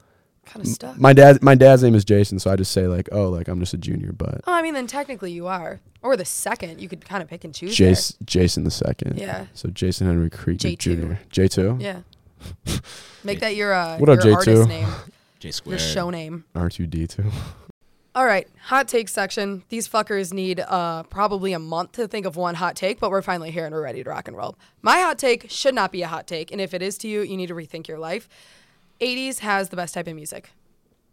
Kind 0.53 0.65
of 0.67 0.71
stuck. 0.71 0.99
my 0.99 1.13
dad, 1.13 1.41
my 1.41 1.55
dad's 1.55 1.81
name 1.81 1.95
is 1.95 2.05
Jason, 2.05 2.37
so 2.37 2.51
I 2.51 2.55
just 2.55 2.71
say 2.71 2.85
like, 2.87 3.09
oh, 3.11 3.29
like 3.29 3.47
I'm 3.47 3.59
just 3.59 3.73
a 3.73 3.77
junior, 3.77 4.11
but 4.11 4.41
Oh, 4.45 4.53
I 4.53 4.61
mean, 4.61 4.73
then 4.75 4.85
technically 4.87 5.31
you 5.31 5.47
are, 5.47 5.79
or 6.03 6.15
the 6.15 6.25
second. 6.25 6.79
You 6.79 6.87
could 6.87 7.03
kind 7.05 7.23
of 7.23 7.29
pick 7.29 7.43
and 7.43 7.53
choose. 7.55 7.75
there. 7.77 7.89
Jason, 7.89 8.17
Jason 8.25 8.63
the 8.63 8.71
second. 8.71 9.17
Yeah. 9.17 9.47
So 9.55 9.69
Jason 9.69 10.05
Henry 10.07 10.29
Krueger 10.29 10.67
J2. 10.69 10.77
Jr. 10.77 11.13
J 11.31 11.47
two. 11.47 11.77
Yeah. 11.79 12.01
Make 13.23 13.39
that 13.39 13.55
your 13.55 13.73
uh, 13.73 13.97
What 13.97 14.09
up, 14.09 14.23
your 14.23 14.33
J2? 14.33 14.37
artist 14.37 14.67
name, 14.69 14.87
J 15.39 15.47
your 15.47 15.53
squared. 15.53 15.81
show 15.81 16.09
name. 16.09 16.45
R 16.55 16.69
two 16.69 16.85
D 16.87 17.07
two. 17.07 17.25
All 18.15 18.25
right, 18.27 18.47
hot 18.65 18.87
take 18.87 19.09
section. 19.09 19.63
These 19.69 19.87
fuckers 19.89 20.31
need 20.33 20.59
uh, 20.59 21.01
probably 21.03 21.53
a 21.53 21.57
month 21.59 21.93
to 21.93 22.07
think 22.07 22.27
of 22.27 22.35
one 22.35 22.53
hot 22.53 22.75
take, 22.75 22.99
but 22.99 23.09
we're 23.09 23.23
finally 23.23 23.49
here 23.49 23.65
and 23.65 23.73
we're 23.73 23.81
ready 23.81 24.03
to 24.03 24.09
rock 24.11 24.27
and 24.27 24.37
roll. 24.37 24.55
My 24.83 24.99
hot 24.99 25.17
take 25.17 25.49
should 25.49 25.73
not 25.73 25.91
be 25.91 26.03
a 26.03 26.07
hot 26.07 26.27
take, 26.27 26.51
and 26.51 26.61
if 26.61 26.75
it 26.75 26.83
is 26.83 26.95
to 26.99 27.07
you, 27.07 27.21
you 27.21 27.35
need 27.37 27.47
to 27.47 27.55
rethink 27.55 27.87
your 27.87 27.97
life. 27.97 28.29
80s 29.03 29.39
has 29.39 29.69
the 29.69 29.75
best 29.75 29.93
type 29.93 30.07
of 30.07 30.15
music. 30.15 30.51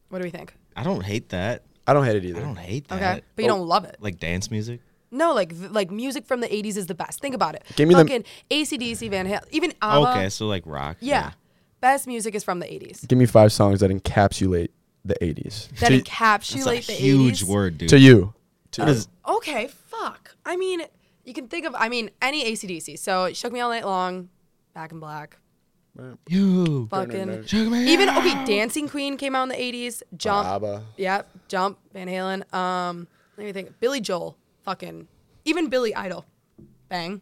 What 0.08 0.18
do 0.18 0.24
we 0.24 0.30
think? 0.30 0.54
I 0.76 0.82
don't 0.82 1.02
hate 1.02 1.30
that. 1.30 1.62
I 1.86 1.92
don't 1.92 2.04
hate 2.04 2.16
it 2.16 2.24
either. 2.24 2.40
I 2.40 2.44
don't 2.44 2.56
hate 2.58 2.88
that. 2.88 2.96
Okay, 2.96 3.22
but 3.34 3.42
you 3.42 3.48
don't 3.48 3.60
oh, 3.60 3.64
love 3.64 3.84
it. 3.84 3.96
Like 4.00 4.18
dance 4.18 4.50
music. 4.50 4.80
No, 5.10 5.34
like 5.34 5.52
like 5.70 5.90
music 5.90 6.24
from 6.24 6.40
the 6.40 6.46
80s 6.46 6.76
is 6.76 6.86
the 6.86 6.94
best. 6.94 7.20
Think 7.20 7.34
about 7.34 7.54
it. 7.54 7.64
Give 7.76 7.88
me 7.88 7.94
the- 7.94 8.02
Fucking 8.02 8.24
ACDC, 8.50 9.10
Van 9.10 9.26
Halen, 9.26 9.42
even 9.50 9.72
ABBA. 9.82 10.10
okay, 10.10 10.28
so 10.28 10.46
like 10.46 10.62
rock. 10.66 10.96
Yeah. 11.00 11.32
Best 11.80 12.06
music 12.06 12.34
is 12.34 12.44
from 12.44 12.60
the 12.60 12.66
80s. 12.66 13.08
Give 13.08 13.18
me 13.18 13.26
five 13.26 13.52
songs 13.52 13.80
that 13.80 13.90
encapsulate 13.90 14.68
the 15.04 15.16
80s. 15.20 15.68
That 15.78 15.88
to, 15.88 15.96
That's 15.98 16.08
encapsulate 16.08 16.84
a 16.84 16.86
the 16.86 16.92
huge 16.92 17.42
80s. 17.42 17.48
word, 17.48 17.78
dude. 17.78 17.88
to 17.88 17.98
you. 17.98 18.34
To 18.72 18.82
What 18.82 18.90
is- 18.90 19.08
Okay, 19.26 19.68
fuck. 19.86 20.36
I 20.44 20.56
mean, 20.56 20.82
you 21.24 21.32
can 21.32 21.48
think 21.48 21.64
of, 21.66 21.74
I 21.76 21.88
mean, 21.88 22.10
any 22.20 22.44
ACDC. 22.52 22.98
So 22.98 23.24
it 23.24 23.36
shook 23.36 23.52
me 23.52 23.60
all 23.60 23.70
night 23.70 23.86
long, 23.86 24.28
Back 24.74 24.92
in 24.92 25.00
Black, 25.00 25.38
you. 26.28 26.86
fucking. 26.88 27.44
Even 27.52 28.08
okay, 28.08 28.44
Dancing 28.44 28.88
Queen 28.88 29.16
came 29.16 29.34
out 29.34 29.44
in 29.44 29.48
the 29.50 29.54
'80s. 29.56 30.02
Jump, 30.16 30.46
ABBA. 30.46 30.82
yep, 30.96 31.28
Jump, 31.48 31.78
Van 31.92 32.08
Halen. 32.08 32.52
Um, 32.54 33.06
let 33.36 33.46
me 33.46 33.52
think. 33.52 33.78
Billy 33.80 34.00
Joel, 34.00 34.36
fucking, 34.64 35.08
even 35.44 35.68
Billy 35.68 35.94
Idol, 35.94 36.24
bang. 36.88 37.20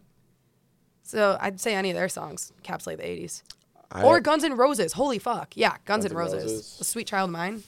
So 1.03 1.37
I'd 1.41 1.59
say 1.59 1.75
any 1.75 1.89
of 1.89 1.95
their 1.95 2.09
songs 2.09 2.51
encapsulate 2.63 2.97
the 2.97 3.03
'80s. 3.03 3.43
Or 4.03 4.19
Guns 4.19 4.43
N' 4.43 4.55
Roses. 4.55 4.93
Holy 4.93 5.17
fuck, 5.17 5.57
yeah, 5.57 5.77
Guns, 5.85 6.05
N' 6.05 6.11
N' 6.11 6.17
Roses. 6.17 6.43
Roses. 6.43 6.77
A 6.81 6.83
Sweet 6.83 7.07
Child 7.07 7.29
of 7.29 7.33
Mine. 7.33 7.63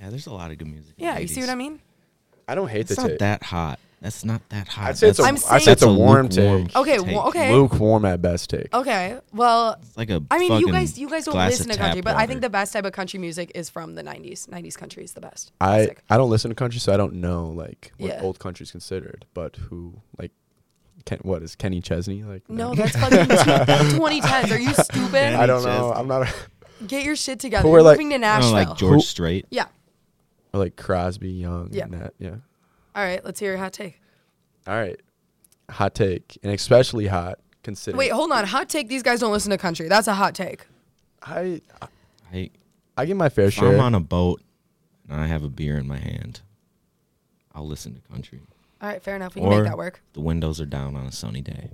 Yeah, 0.00 0.10
there's 0.10 0.26
a 0.26 0.32
lot 0.32 0.50
of 0.52 0.58
good 0.58 0.68
music. 0.68 0.94
in 0.98 1.04
Yeah, 1.04 1.14
the 1.16 1.22
you 1.22 1.28
see 1.28 1.40
what 1.40 1.50
I 1.50 1.54
mean? 1.56 1.80
I 2.46 2.54
don't 2.54 2.68
hate 2.68 2.82
It's 2.82 2.94
the 2.94 3.02
not 3.02 3.08
take. 3.08 3.18
that 3.20 3.42
hot. 3.42 3.80
That's 4.04 4.22
not 4.22 4.46
that 4.50 4.68
hot. 4.68 4.88
I'd 4.90 4.98
say 4.98 5.08
it's 5.08 5.18
a, 5.18 5.22
I'm 5.22 5.36
I'd 5.48 5.62
say 5.62 5.72
it's 5.72 5.80
a 5.80 5.86
saying- 5.86 5.96
warm 5.96 6.26
lukewarm 6.28 6.66
take. 6.66 6.76
Okay, 6.76 6.98
well, 7.00 7.28
okay. 7.28 7.52
Lukewarm 7.54 8.04
at 8.04 8.20
best 8.20 8.50
take. 8.50 8.68
Okay. 8.74 9.18
Well, 9.32 9.78
It's 9.80 9.96
like 9.96 10.10
a. 10.10 10.22
I 10.30 10.38
mean, 10.38 10.52
you 10.52 10.58
fucking 10.66 10.72
guys, 10.74 10.98
you 10.98 11.08
guys 11.08 11.24
don't 11.24 11.32
glass 11.32 11.52
listen 11.52 11.70
of 11.70 11.76
to 11.76 11.82
country, 11.82 12.02
tap 12.02 12.04
but 12.14 12.16
I 12.22 12.26
think 12.26 12.42
the 12.42 12.50
best 12.50 12.74
type 12.74 12.84
of 12.84 12.92
country 12.92 13.18
music 13.18 13.50
is 13.54 13.70
from 13.70 13.94
the 13.94 14.02
'90s. 14.02 14.46
'90s 14.48 14.76
country 14.76 15.04
is 15.04 15.14
the 15.14 15.22
best. 15.22 15.52
I 15.58 15.76
Classic. 15.86 16.02
I 16.10 16.18
don't 16.18 16.28
listen 16.28 16.50
to 16.50 16.54
country, 16.54 16.80
so 16.80 16.92
I 16.92 16.98
don't 16.98 17.14
know 17.14 17.46
like 17.46 17.92
what 17.96 18.08
Yeah. 18.10 18.20
old 18.20 18.38
country's 18.40 18.70
considered. 18.70 19.24
But 19.32 19.56
who 19.56 19.94
like, 20.18 20.32
Ken, 21.06 21.20
what 21.22 21.42
is 21.42 21.56
Kenny 21.56 21.80
Chesney 21.80 22.24
like? 22.24 22.42
no, 22.50 22.74
that's 22.74 22.94
fucking 22.96 23.18
2010s. 23.26 24.50
Are 24.50 24.58
you 24.58 24.74
stupid? 24.74 25.32
I 25.34 25.46
don't 25.46 25.62
know. 25.64 25.88
Chesney. 25.92 26.00
I'm 26.00 26.08
not 26.08 26.28
a, 26.28 26.34
Get 26.86 27.04
your 27.04 27.16
shit 27.16 27.40
together. 27.40 27.62
Who 27.62 27.70
You're 27.70 27.78
are, 27.78 27.82
like- 27.82 27.96
moving 27.96 28.10
to 28.10 28.16
I 28.16 28.18
Nashville. 28.18 28.52
don't 28.52 28.62
know, 28.64 28.68
like 28.70 28.78
George 28.78 28.92
Who- 28.96 29.00
Strait. 29.00 29.46
yeah. 29.50 29.66
or 30.52 30.60
like 30.60 30.76
Crosby, 30.76 31.30
Young. 31.30 31.70
Yeah. 31.72 31.84
and 31.84 31.94
that, 31.94 32.14
yeah. 32.18 32.34
All 32.94 33.02
right. 33.04 33.24
Let's 33.24 33.40
hear 33.40 33.50
your 33.50 33.58
hot 33.58 33.72
take. 33.72 34.00
All 34.66 34.74
right, 34.74 34.98
hot 35.70 35.94
take, 35.94 36.38
and 36.42 36.50
especially 36.52 37.06
hot 37.06 37.38
considering. 37.62 37.98
Wait, 37.98 38.12
hold 38.12 38.32
on. 38.32 38.44
Hot 38.46 38.68
take. 38.68 38.88
These 38.88 39.02
guys 39.02 39.20
don't 39.20 39.32
listen 39.32 39.50
to 39.50 39.58
country. 39.58 39.88
That's 39.88 40.06
a 40.08 40.14
hot 40.14 40.34
take. 40.34 40.66
I 41.22 41.60
I, 42.32 42.50
I 42.96 43.04
get 43.06 43.16
my 43.16 43.28
fair 43.28 43.46
if 43.46 43.54
share. 43.54 43.74
I'm 43.74 43.80
on 43.80 43.94
a 43.94 44.00
boat 44.00 44.40
and 45.08 45.20
I 45.20 45.26
have 45.26 45.42
a 45.44 45.48
beer 45.50 45.76
in 45.76 45.86
my 45.86 45.98
hand, 45.98 46.40
I'll 47.54 47.66
listen 47.66 47.94
to 47.94 48.00
country. 48.12 48.40
All 48.80 48.88
right. 48.88 49.02
Fair 49.02 49.16
enough. 49.16 49.34
We 49.34 49.42
can 49.42 49.52
Or 49.52 49.56
make 49.62 49.68
that 49.70 49.76
work. 49.78 50.02
the 50.14 50.20
windows 50.20 50.60
are 50.60 50.66
down 50.66 50.96
on 50.96 51.06
a 51.06 51.12
sunny 51.12 51.40
day. 51.42 51.70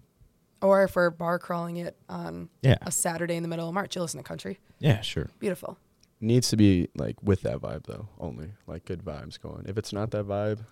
Or 0.62 0.82
if 0.84 0.94
we're 0.96 1.10
bar 1.10 1.38
crawling 1.38 1.76
it 1.78 1.96
on 2.08 2.48
Yeah. 2.62 2.76
a 2.82 2.90
Saturday 2.92 3.34
in 3.36 3.42
the 3.42 3.48
middle 3.48 3.66
of 3.68 3.74
March, 3.74 3.94
you 3.96 4.02
listen 4.02 4.18
to 4.18 4.24
country. 4.24 4.58
Yeah, 4.78 5.00
sure. 5.00 5.30
Beautiful. 5.38 5.78
Needs 6.20 6.48
to 6.50 6.56
be 6.56 6.88
like 6.96 7.16
with 7.22 7.42
that 7.42 7.58
vibe 7.58 7.84
though, 7.86 8.08
only 8.18 8.50
like 8.66 8.84
good 8.84 9.02
vibes 9.04 9.40
going. 9.40 9.64
If 9.68 9.78
it's 9.78 9.92
not 9.92 10.10
that 10.10 10.26
vibe, 10.26 10.58
it 10.58 10.64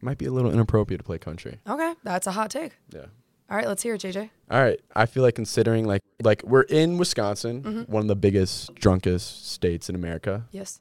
might 0.00 0.18
be 0.18 0.26
a 0.26 0.30
little 0.32 0.52
inappropriate 0.52 1.00
to 1.00 1.04
play 1.04 1.18
country. 1.18 1.58
Okay. 1.68 1.94
That's 2.04 2.26
a 2.26 2.32
hot 2.32 2.50
take. 2.50 2.72
Yeah. 2.94 3.06
All 3.50 3.56
right. 3.56 3.66
Let's 3.66 3.82
hear 3.82 3.94
it, 3.94 4.00
JJ. 4.02 4.30
All 4.50 4.60
right. 4.62 4.80
I 4.94 5.06
feel 5.06 5.22
like 5.22 5.34
considering 5.34 5.86
like 5.86 6.02
like 6.22 6.42
we're 6.44 6.62
in 6.62 6.98
Wisconsin, 6.98 7.62
Mhm. 7.62 7.88
one 7.88 8.02
of 8.02 8.08
the 8.08 8.16
biggest 8.16 8.74
drunkest 8.74 9.50
states 9.50 9.88
in 9.88 9.94
America. 9.94 10.46
Yes. 10.50 10.80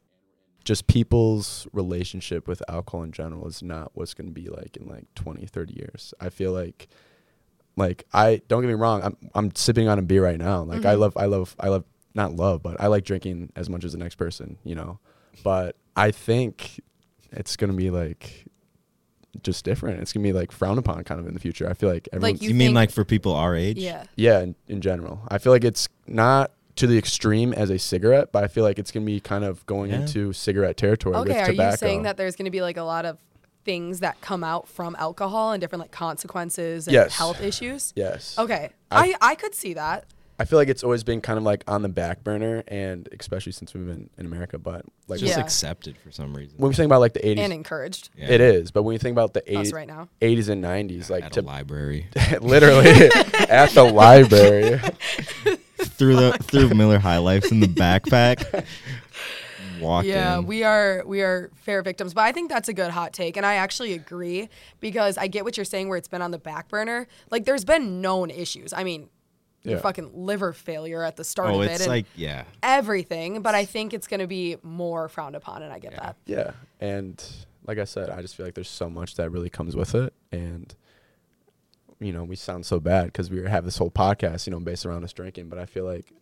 Just 0.64 0.88
people's 0.88 1.66
relationship 1.72 2.48
with 2.48 2.62
alcohol 2.68 3.04
in 3.04 3.12
general 3.14 3.48
is 3.48 3.64
not 3.64 3.92
what's 3.94 4.14
going 4.14 4.28
to 4.28 4.34
be 4.34 4.50
like 4.50 4.76
in 4.76 4.88
like 4.88 5.06
20, 5.16 5.46
30 5.46 5.74
years. 5.76 6.14
I 6.20 6.30
feel 6.30 6.52
like 6.52 6.88
like 7.76 8.06
I 8.14 8.42
don't 8.48 8.62
get 8.62 8.68
me 8.68 8.74
wrong, 8.74 9.02
I'm 9.04 9.16
I'm 9.34 9.56
sipping 9.56 9.88
on 9.88 10.00
a 10.00 10.02
beer 10.02 10.24
right 10.24 10.40
now. 10.40 10.64
Like 10.64 10.84
I 10.86 10.96
Mhm. 10.96 11.00
love 11.00 11.14
I 11.18 11.26
love 11.26 11.56
I 11.60 11.70
love 11.70 11.86
not 12.16 12.36
love, 12.36 12.64
but 12.64 12.82
I 12.82 12.88
like 12.88 13.04
drinking 13.06 13.52
as 13.56 13.70
much 13.70 13.84
as 13.86 13.92
the 13.92 13.98
next 14.00 14.16
person, 14.16 14.58
you 14.64 14.74
know. 14.76 15.00
But 15.44 15.76
I 15.96 16.10
think 16.12 16.82
it's 17.32 17.56
going 17.56 17.70
to 17.72 17.78
be 17.78 17.92
like 17.92 18.46
just 19.44 19.64
different. 19.66 20.00
It's 20.02 20.14
going 20.14 20.24
to 20.24 20.28
be 20.30 20.34
like 20.34 20.52
frowned 20.52 20.80
upon 20.80 21.04
kind 21.04 21.20
of 21.20 21.28
in 21.28 21.34
the 21.34 21.40
future. 21.40 21.70
I 21.70 21.74
feel 21.74 21.90
like 21.90 22.08
everyone's 22.14 22.42
You 22.42 22.50
You, 22.50 22.56
mean 22.56 22.74
like 22.74 22.92
for 22.92 23.04
people 23.06 23.34
our 23.34 23.56
age? 23.56 23.78
Yeah. 23.78 24.04
yeah, 24.16 24.40
in, 24.42 24.56
in 24.68 24.82
general. 24.82 25.22
I 25.30 25.38
feel 25.38 25.52
like 25.54 25.64
it's 25.64 25.88
not 26.08 26.52
to 26.78 26.86
the 26.88 26.98
extreme 26.98 27.54
as 27.54 27.70
a 27.70 27.80
cigarette, 27.80 28.32
but 28.32 28.44
I 28.44 28.48
feel 28.48 28.64
like 28.64 28.78
it's 28.78 28.92
going 28.92 29.06
to 29.06 29.12
be 29.12 29.20
kind 29.20 29.44
of 29.44 29.66
going 29.66 29.90
Yeah. 29.92 30.02
into 30.02 30.32
cigarette 30.34 30.78
territory 30.78 31.16
Okay. 31.16 31.30
with 31.30 31.38
Are 31.38 31.46
tobacco. 31.52 31.72
you 31.72 31.78
saying 31.78 32.04
that 32.04 32.18
there's 32.18 32.36
going 32.36 32.46
to 32.46 32.52
be 32.52 32.62
like 32.62 32.78
a 32.78 32.84
lot 32.84 33.06
of 33.06 33.18
things 33.66 34.00
that 34.00 34.22
come 34.22 34.44
out 34.44 34.68
from 34.68 34.96
alcohol 35.00 35.52
and 35.52 35.60
different 35.60 35.82
like 35.82 35.92
consequences 35.92 36.88
and 36.88 36.94
Yes. 36.94 37.16
health 37.16 37.42
issues? 37.42 37.94
Yes. 37.96 38.38
Okay. 38.38 38.70
I- 38.92 39.16
I, 39.22 39.32
I 39.32 39.36
could 39.36 39.54
see 39.56 39.74
that. 39.74 40.06
I 40.40 40.46
feel 40.46 40.60
like 40.60 40.68
it's 40.70 40.84
always 40.84 41.04
been 41.04 41.20
kind 41.20 41.38
of 41.38 41.44
like 41.44 41.64
on 41.68 41.82
the 41.82 41.90
back 41.90 42.24
burner, 42.24 42.64
and 42.68 43.10
especially 43.20 43.52
since 43.54 43.74
we've 43.74 43.88
been 43.88 44.10
in 44.20 44.26
America. 44.28 44.60
But 44.60 44.86
like 45.08 45.20
Just 45.20 45.36
Yeah. 45.36 45.44
accepted 45.44 45.98
for 45.98 46.12
some 46.12 46.36
reason. 46.36 46.58
when 46.60 46.70
we 46.70 46.76
think 46.76 46.86
about 46.86 47.00
like 47.00 47.14
the 47.14 47.26
80s, 47.26 47.40
and 47.40 47.54
encouraged 47.54 48.10
Yeah. 48.16 48.30
it 48.30 48.42
is. 48.42 48.70
But 48.72 48.84
when 48.84 48.94
you 48.94 49.00
think 49.00 49.14
about 49.14 49.34
the 49.34 49.42
80s, 49.52 49.74
right 49.74 49.88
now. 49.88 50.10
80s 50.22 50.50
and 50.50 50.64
90s, 50.64 51.10
like 51.10 51.24
at 51.24 51.34
to 51.34 51.40
a 51.40 51.42
library. 51.42 52.08
literally 52.42 52.90
at 53.50 53.72
the 53.72 53.84
library. 53.84 54.80
through 55.80 56.16
the 56.16 56.38
through 56.44 56.70
Miller 56.70 57.00
High 57.00 57.18
Lifes 57.18 57.52
in 57.52 57.60
the 57.60 57.68
backpack. 57.68 58.64
Walk 59.82 60.06
Yeah, 60.06 60.40
we 60.40 60.64
are 60.64 61.04
we 61.06 61.22
are 61.22 61.50
fair 61.56 61.82
victims, 61.84 62.14
but 62.14 62.22
I 62.22 62.32
think 62.32 62.50
that's 62.50 62.68
a 62.68 62.74
good 62.74 62.90
hot 62.92 63.14
take, 63.14 63.38
and 63.38 63.46
I 63.46 63.56
actually 63.56 63.94
agree 63.94 64.50
because 64.80 65.18
I 65.18 65.28
get 65.28 65.44
what 65.46 65.56
you're 65.58 65.66
saying 65.66 65.88
where 65.90 65.98
it's 65.98 66.08
been 66.08 66.22
on 66.22 66.32
the 66.32 66.40
back 66.40 66.68
burner. 66.68 67.08
Like, 67.30 67.46
there's 67.46 67.64
been 67.66 68.02
known 68.02 68.32
issues. 68.32 68.74
I 68.74 68.84
mean, 68.84 69.10
your 69.64 69.76
Yeah. 69.76 69.82
fucking 69.82 70.12
liver 70.14 70.54
failure 70.54 71.04
at 71.04 71.16
the 71.16 71.24
start 71.24 71.50
oh, 71.52 71.62
of 71.62 71.68
it, 71.68 71.72
it's 71.72 71.82
and 71.82 71.90
like 71.90 72.06
yeah. 72.16 72.44
everything. 72.64 73.42
But 73.42 73.56
I 73.56 73.66
think 73.66 73.94
it's 73.94 74.08
going 74.08 74.20
to 74.22 74.28
be 74.28 74.58
more 74.64 75.10
frowned 75.10 75.36
upon, 75.36 75.64
and 75.64 75.74
I 75.74 75.80
get 75.80 75.94
Yeah. 75.94 76.00
that. 76.00 76.16
Yeah, 76.26 76.52
and 76.80 77.24
like 77.66 77.78
I 77.78 77.84
said, 77.84 78.10
I 78.10 78.22
just 78.22 78.36
feel 78.36 78.46
like 78.46 78.56
there's 78.56 78.70
so 78.70 78.90
much 78.90 79.16
that 79.16 79.30
really 79.30 79.50
comes 79.50 79.76
with 79.76 79.94
it, 79.96 80.14
and 80.32 80.74
you 82.00 82.14
know, 82.14 82.24
we 82.24 82.36
sound 82.36 82.66
so 82.66 82.80
bad 82.80 83.06
because 83.06 83.32
we 83.32 83.44
have 83.44 83.66
this 83.66 83.78
whole 83.78 83.90
podcast, 83.90 84.46
you 84.46 84.52
know, 84.52 84.60
based 84.60 84.86
around 84.86 85.04
us 85.04 85.14
drinking. 85.14 85.50
But 85.50 85.58
I 85.60 85.66
feel 85.66 85.84
like 85.84 86.14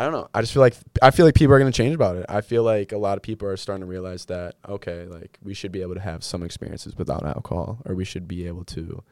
I 0.00 0.04
don't 0.04 0.12
know. 0.12 0.28
I 0.32 0.42
just 0.42 0.52
feel 0.52 0.60
like 0.62 0.76
I 1.02 1.10
feel 1.10 1.26
like 1.26 1.34
people 1.34 1.54
are 1.54 1.58
going 1.58 1.70
to 1.70 1.76
change 1.76 1.94
about 1.94 2.16
it. 2.16 2.26
I 2.28 2.40
feel 2.40 2.62
like 2.62 2.92
a 2.92 2.98
lot 2.98 3.16
of 3.18 3.22
people 3.22 3.48
are 3.48 3.56
starting 3.56 3.80
to 3.80 3.86
realize 3.86 4.26
that 4.26 4.54
okay, 4.68 5.06
like 5.06 5.38
we 5.42 5.54
should 5.54 5.72
be 5.72 5.82
able 5.82 5.94
to 5.94 6.00
have 6.00 6.22
some 6.22 6.44
experiences 6.44 6.96
without 6.96 7.26
alcohol, 7.26 7.78
or 7.84 7.96
we 7.96 8.04
should 8.04 8.28
be 8.28 8.46
able 8.46 8.64
to 8.66 9.02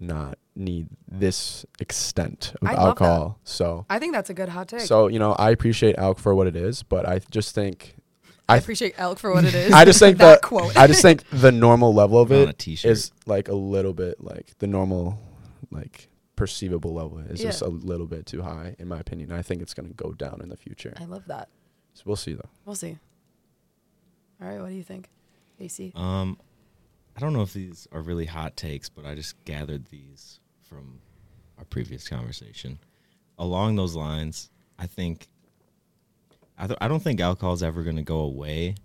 not 0.00 0.38
need 0.54 0.88
this 1.10 1.64
extent 1.80 2.54
of 2.60 2.68
I 2.68 2.72
love 2.72 2.78
that. 2.80 2.86
alcohol. 3.04 3.38
So, 3.44 3.86
I 3.88 3.98
think 3.98 4.12
that's 4.12 4.30
a 4.30 4.34
good 4.34 4.48
hot 4.50 4.68
take. 4.68 4.80
so 4.80 5.06
you 5.08 5.18
know, 5.18 5.32
I 5.32 5.50
appreciate 5.50 5.96
alcohol 5.96 6.14
for 6.22 6.34
what 6.34 6.46
it 6.46 6.56
is, 6.56 6.82
but 6.82 7.08
I 7.08 7.20
just 7.30 7.54
think 7.54 7.96
I 8.48 8.54
I 8.54 8.56
appreciate 8.58 8.94
elk 8.98 9.18
for 9.18 9.32
what 9.32 9.44
it 9.44 9.54
is. 9.54 9.72
I 9.74 9.84
just 9.84 9.98
think 9.98 10.18
that 10.18 10.40
that 10.40 10.42
quote. 10.42 10.76
I 10.76 10.86
just 10.86 11.00
think 11.02 11.24
the 11.30 11.52
normal 11.52 11.94
level 11.94 12.20
of 12.20 12.30
On 12.32 12.38
a 12.38 12.42
it 12.50 12.58
t-shirt. 12.58 12.90
is 12.90 13.12
like 13.26 13.48
a 13.48 13.54
little 13.54 13.94
bit 13.94 14.22
like 14.22 14.58
the 14.58 14.66
normal 14.66 15.18
like 15.70 16.08
perceivable 16.36 16.92
level 16.92 17.18
is 17.18 17.40
Yeah. 17.40 17.48
just 17.50 17.62
a 17.62 17.68
little 17.68 18.06
bit 18.06 18.26
too 18.26 18.42
high 18.42 18.74
in 18.78 18.88
my 18.88 18.98
opinion. 18.98 19.32
I 19.32 19.42
think 19.42 19.62
it's 19.62 19.74
going 19.74 19.88
to 19.88 19.94
go 19.94 20.12
down 20.12 20.40
in 20.42 20.48
the 20.48 20.56
future. 20.56 20.92
I 21.00 21.04
love 21.04 21.22
that. 21.28 21.48
So 21.94 22.02
we'll 22.06 22.16
see 22.16 22.34
though. 22.34 22.48
We'll 22.66 22.74
see. 22.74 22.98
All 24.42 24.48
right, 24.48 24.60
what 24.60 24.68
do 24.70 24.74
you 24.74 24.82
think, 24.82 25.08
AC? 25.60 25.92
Um, 25.94 26.38
I 27.16 27.20
don't 27.20 27.32
know 27.32 27.42
if 27.42 27.52
these 27.52 27.86
are 27.92 28.00
really 28.02 28.26
hot 28.26 28.56
takes, 28.56 28.88
but 28.88 29.04
I 29.06 29.14
just 29.14 29.42
gathered 29.44 29.86
these 29.86 30.40
from 30.72 31.00
our 31.58 31.64
previous 31.64 32.08
conversation. 32.08 32.78
Along 33.38 33.76
those 33.76 33.94
lines, 33.94 34.50
I 34.78 34.86
think 34.86 35.26
I, 36.58 36.66
th- 36.66 36.78
I 36.80 36.88
don't 36.88 37.02
think 37.02 37.20
alcohol 37.20 37.54
is 37.54 37.62
ever 37.62 37.82
going 37.82 37.96
to 37.96 38.02
go 38.02 38.20
away, 38.20 38.76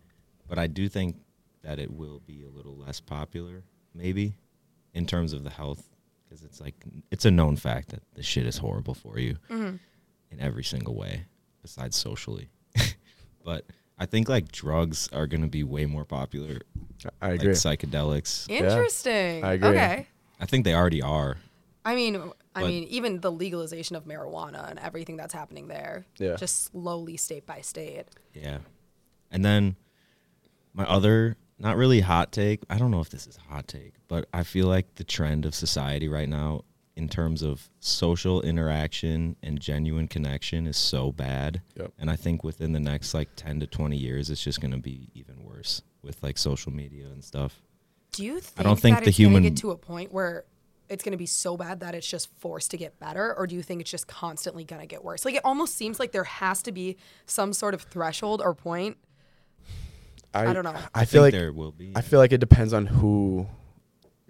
but 0.48 0.58
I 0.58 0.68
do 0.68 0.88
think 0.90 1.16
that 1.64 1.80
it 1.80 1.92
will 1.92 2.22
be 2.26 2.44
a 2.44 2.50
little 2.50 2.76
less 2.76 3.00
popular, 3.00 3.64
maybe, 3.94 4.34
in 4.94 5.06
terms 5.06 5.34
of 5.34 5.44
the 5.44 5.50
health, 5.50 5.84
because 6.24 6.44
it's 6.44 6.60
like 6.62 6.76
it's 7.12 7.26
a 7.26 7.32
known 7.32 7.56
fact 7.56 7.90
that 7.90 8.02
this 8.16 8.26
shit 8.26 8.46
is 8.46 8.58
horrible 8.58 8.94
for 8.94 9.20
you 9.20 9.38
Mhm. 9.50 9.80
in 10.32 10.40
every 10.40 10.64
single 10.64 10.96
way, 10.96 11.26
besides 11.62 11.96
socially. 11.96 12.50
but 13.44 13.66
I 14.00 14.06
think 14.06 14.30
like 14.30 14.52
drugs 14.52 15.10
are 15.14 15.28
going 15.28 15.42
to 15.42 15.48
be 15.48 15.64
way 15.64 15.86
more 15.86 16.06
popular, 16.06 16.62
I 17.22 17.28
I 17.28 17.32
like 17.32 17.42
agree. 17.42 17.54
psychedelics. 17.54 18.50
Interesting. 18.50 19.44
I 19.44 19.54
agree. 19.54 19.70
Okay. 19.70 20.08
I 20.40 20.46
think 20.46 20.64
they 20.66 20.74
already 20.74 21.02
are. 21.02 21.38
I 21.88 21.96
mean, 21.96 22.16
I 22.54 22.62
But- 22.62 22.68
mean, 22.68 22.84
even 22.86 23.22
the 23.22 23.32
legalization 23.32 23.96
of 23.96 24.04
marijuana 24.06 24.70
and 24.70 24.78
everything 24.80 25.16
that's 25.16 25.34
happening 25.34 25.68
there, 25.70 26.06
Yeah. 26.20 26.36
just 26.36 26.64
slowly, 26.66 27.16
state 27.18 27.46
by 27.46 27.62
state. 27.62 28.06
Yeah. 28.34 28.60
And 29.32 29.46
then 29.46 29.78
my 30.74 30.84
other 30.86 31.38
not 31.60 31.78
really 31.78 32.02
hot 32.02 32.32
take, 32.32 32.62
I 32.70 32.78
don't 32.78 32.92
know 32.92 33.00
if 33.00 33.10
this 33.10 33.26
is 33.26 33.38
a 33.38 33.54
hot 33.54 33.68
take, 33.68 33.94
but 34.08 34.28
I 34.34 34.44
feel 34.44 34.68
like 34.68 34.96
the 34.96 35.04
trend 35.04 35.46
of 35.46 35.56
society 35.56 36.08
right 36.08 36.30
now 36.30 36.66
in 36.96 37.08
terms 37.08 37.42
of 37.42 37.70
social 37.80 38.42
interaction 38.42 39.36
and 39.42 39.60
genuine 39.60 40.08
connection 40.08 40.68
is 40.68 40.76
so 40.78 41.12
bad. 41.12 41.62
Yep. 41.76 41.94
And 42.00 42.12
I 42.12 42.16
think 42.16 42.44
within 42.44 42.74
the 42.74 42.80
next 42.80 43.14
like 43.14 43.30
10 43.38 43.60
to 43.62 43.68
20 43.68 43.96
years 43.98 44.30
it's 44.30 44.44
just 44.44 44.60
going 44.62 44.72
to 44.72 44.78
be 44.78 45.10
even 45.14 45.44
worse 45.44 45.82
with 46.02 46.22
like 46.22 46.38
social 46.38 46.72
media 46.74 47.08
and 47.08 47.24
stuff. 47.24 47.62
Do 48.12 48.26
you 48.26 48.40
think, 48.40 48.60
I 48.60 48.64
don't 48.64 48.80
think 48.80 48.98
that 48.98 49.04
the 49.04 49.10
it's 49.10 49.18
going 49.20 49.30
to 49.30 49.38
human- 49.38 49.44
get 49.54 49.58
to 49.62 49.72
a 49.72 49.78
point 49.78 50.12
where 50.12 50.44
it's 50.90 51.04
going 51.04 51.12
to 51.12 51.18
be 51.18 51.26
so 51.26 51.58
bad 51.58 51.80
that 51.82 51.96
it's 51.96 52.08
just 52.08 52.30
forced 52.40 52.72
to 52.72 52.78
get 52.78 53.00
better, 53.00 53.36
or 53.38 53.48
do 53.48 53.56
you 53.56 53.62
think 53.62 53.82
it's 53.82 53.92
just 53.92 54.08
constantly 54.08 54.64
going 54.64 54.82
to 54.82 54.88
get 54.88 55.04
worse? 55.04 55.26
Like 55.26 55.36
it 55.36 55.42
almost 55.44 55.76
seems 55.76 56.00
like 56.00 56.12
there 56.12 56.24
has 56.24 56.62
to 56.64 56.72
be 56.72 56.98
some 57.26 57.54
sort 57.54 57.74
of 57.74 57.82
threshold 57.82 58.42
or 58.44 58.54
point. 58.54 58.98
I 60.34 60.54
don't 60.54 60.64
know. 60.64 60.76
I, 60.94 61.06
feel 61.06 61.24
think 61.24 61.34
like 61.34 61.42
there 61.42 61.52
will 61.52 61.72
be. 61.72 61.94
I 61.96 62.02
feel 62.02 62.20
like 62.20 62.32
it 62.32 62.40
depends 62.40 62.74
on 62.74 62.86
who 62.86 63.48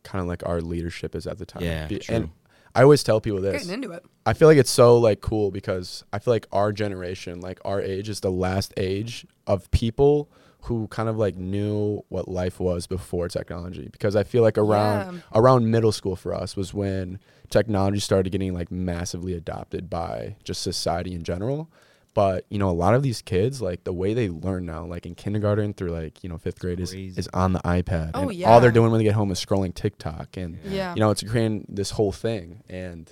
kind 0.04 0.22
of 0.22 0.28
like 0.28 0.46
our 0.48 0.62
leadership 0.62 1.16
is 1.16 1.28
at 1.28 1.38
the 1.38 1.46
time. 1.46 1.64
Yeah, 1.64 1.88
Be- 1.88 2.00
true. 2.00 2.16
And 2.16 2.30
I 2.74 2.84
always 2.84 3.04
tell 3.04 3.20
people 3.20 3.42
this. 3.42 3.64
Getting 3.64 3.74
into 3.74 3.92
it. 3.92 4.06
I 4.26 4.34
feel 4.34 4.48
like 4.48 4.58
it's 4.58 4.72
so 4.72 4.98
like 4.98 5.22
cool 5.22 5.52
because 5.52 6.04
I 6.14 6.20
feel 6.20 6.34
like 6.34 6.48
our 6.52 6.72
generation, 6.72 7.42
like 7.42 7.60
our 7.66 7.82
age 7.82 8.08
is 8.08 8.22
the 8.22 8.32
last 8.32 8.74
age 8.78 9.26
of 9.48 9.70
people 9.72 10.30
who 10.68 10.88
kind 10.88 11.10
of 11.10 11.18
like 11.18 11.36
knew 11.36 12.04
what 12.10 12.28
life 12.28 12.60
was 12.60 12.88
before 12.88 13.28
technology 13.30 13.88
because 13.92 14.16
I 14.16 14.24
feel 14.24 14.44
like 14.44 14.58
around 14.58 15.00
Yeah. 15.16 15.20
around 15.34 15.70
middle 15.72 15.92
school 15.92 16.16
for 16.16 16.34
us 16.34 16.56
was 16.56 16.74
when 16.74 17.20
technology 17.50 18.00
started 18.00 18.30
getting 18.32 18.54
like 18.54 18.72
massively 18.72 19.34
adopted 19.34 19.90
by 19.90 20.36
just 20.44 20.62
society 20.62 21.14
in 21.14 21.24
general. 21.24 21.70
but 22.14 22.46
you 22.50 22.58
know, 22.58 22.70
a 22.70 22.80
lot 22.86 22.96
of 22.96 23.04
these 23.04 23.22
kids, 23.22 23.62
like 23.62 23.84
the 23.84 23.94
way 23.94 24.14
they 24.16 24.28
learn 24.28 24.66
now, 24.66 24.84
like 24.86 25.06
in 25.06 25.14
kindergarten 25.14 25.74
through 25.74 25.92
like 25.92 26.24
you 26.24 26.30
know 26.30 26.38
fifth 26.40 26.58
grade, 26.60 26.80
is 26.80 26.92
is 26.94 27.30
on 27.34 27.54
the 27.54 27.60
iPad. 27.60 28.12
Oh, 28.16 28.30
and 28.30 28.44
All 28.46 28.60
they're 28.60 28.72
doing 28.72 28.90
when 28.92 28.98
they 28.98 29.04
get 29.06 29.14
home 29.14 29.30
is 29.32 29.40
scrolling 29.46 29.74
TikTok, 29.74 30.36
and 30.36 30.58
Yeah. 30.66 30.94
you 30.96 31.00
know, 31.00 31.12
it's 31.12 31.22
creating 31.22 31.66
this 31.70 31.92
whole 31.92 32.12
thing. 32.12 32.64
And 32.70 33.04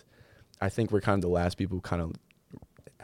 I 0.60 0.69
think 0.69 0.91
we're 0.91 1.02
kind 1.02 1.18
of 1.19 1.22
the 1.22 1.34
last 1.41 1.56
people 1.60 1.77
who 1.77 1.82
kind 1.82 2.02
of 2.02 2.14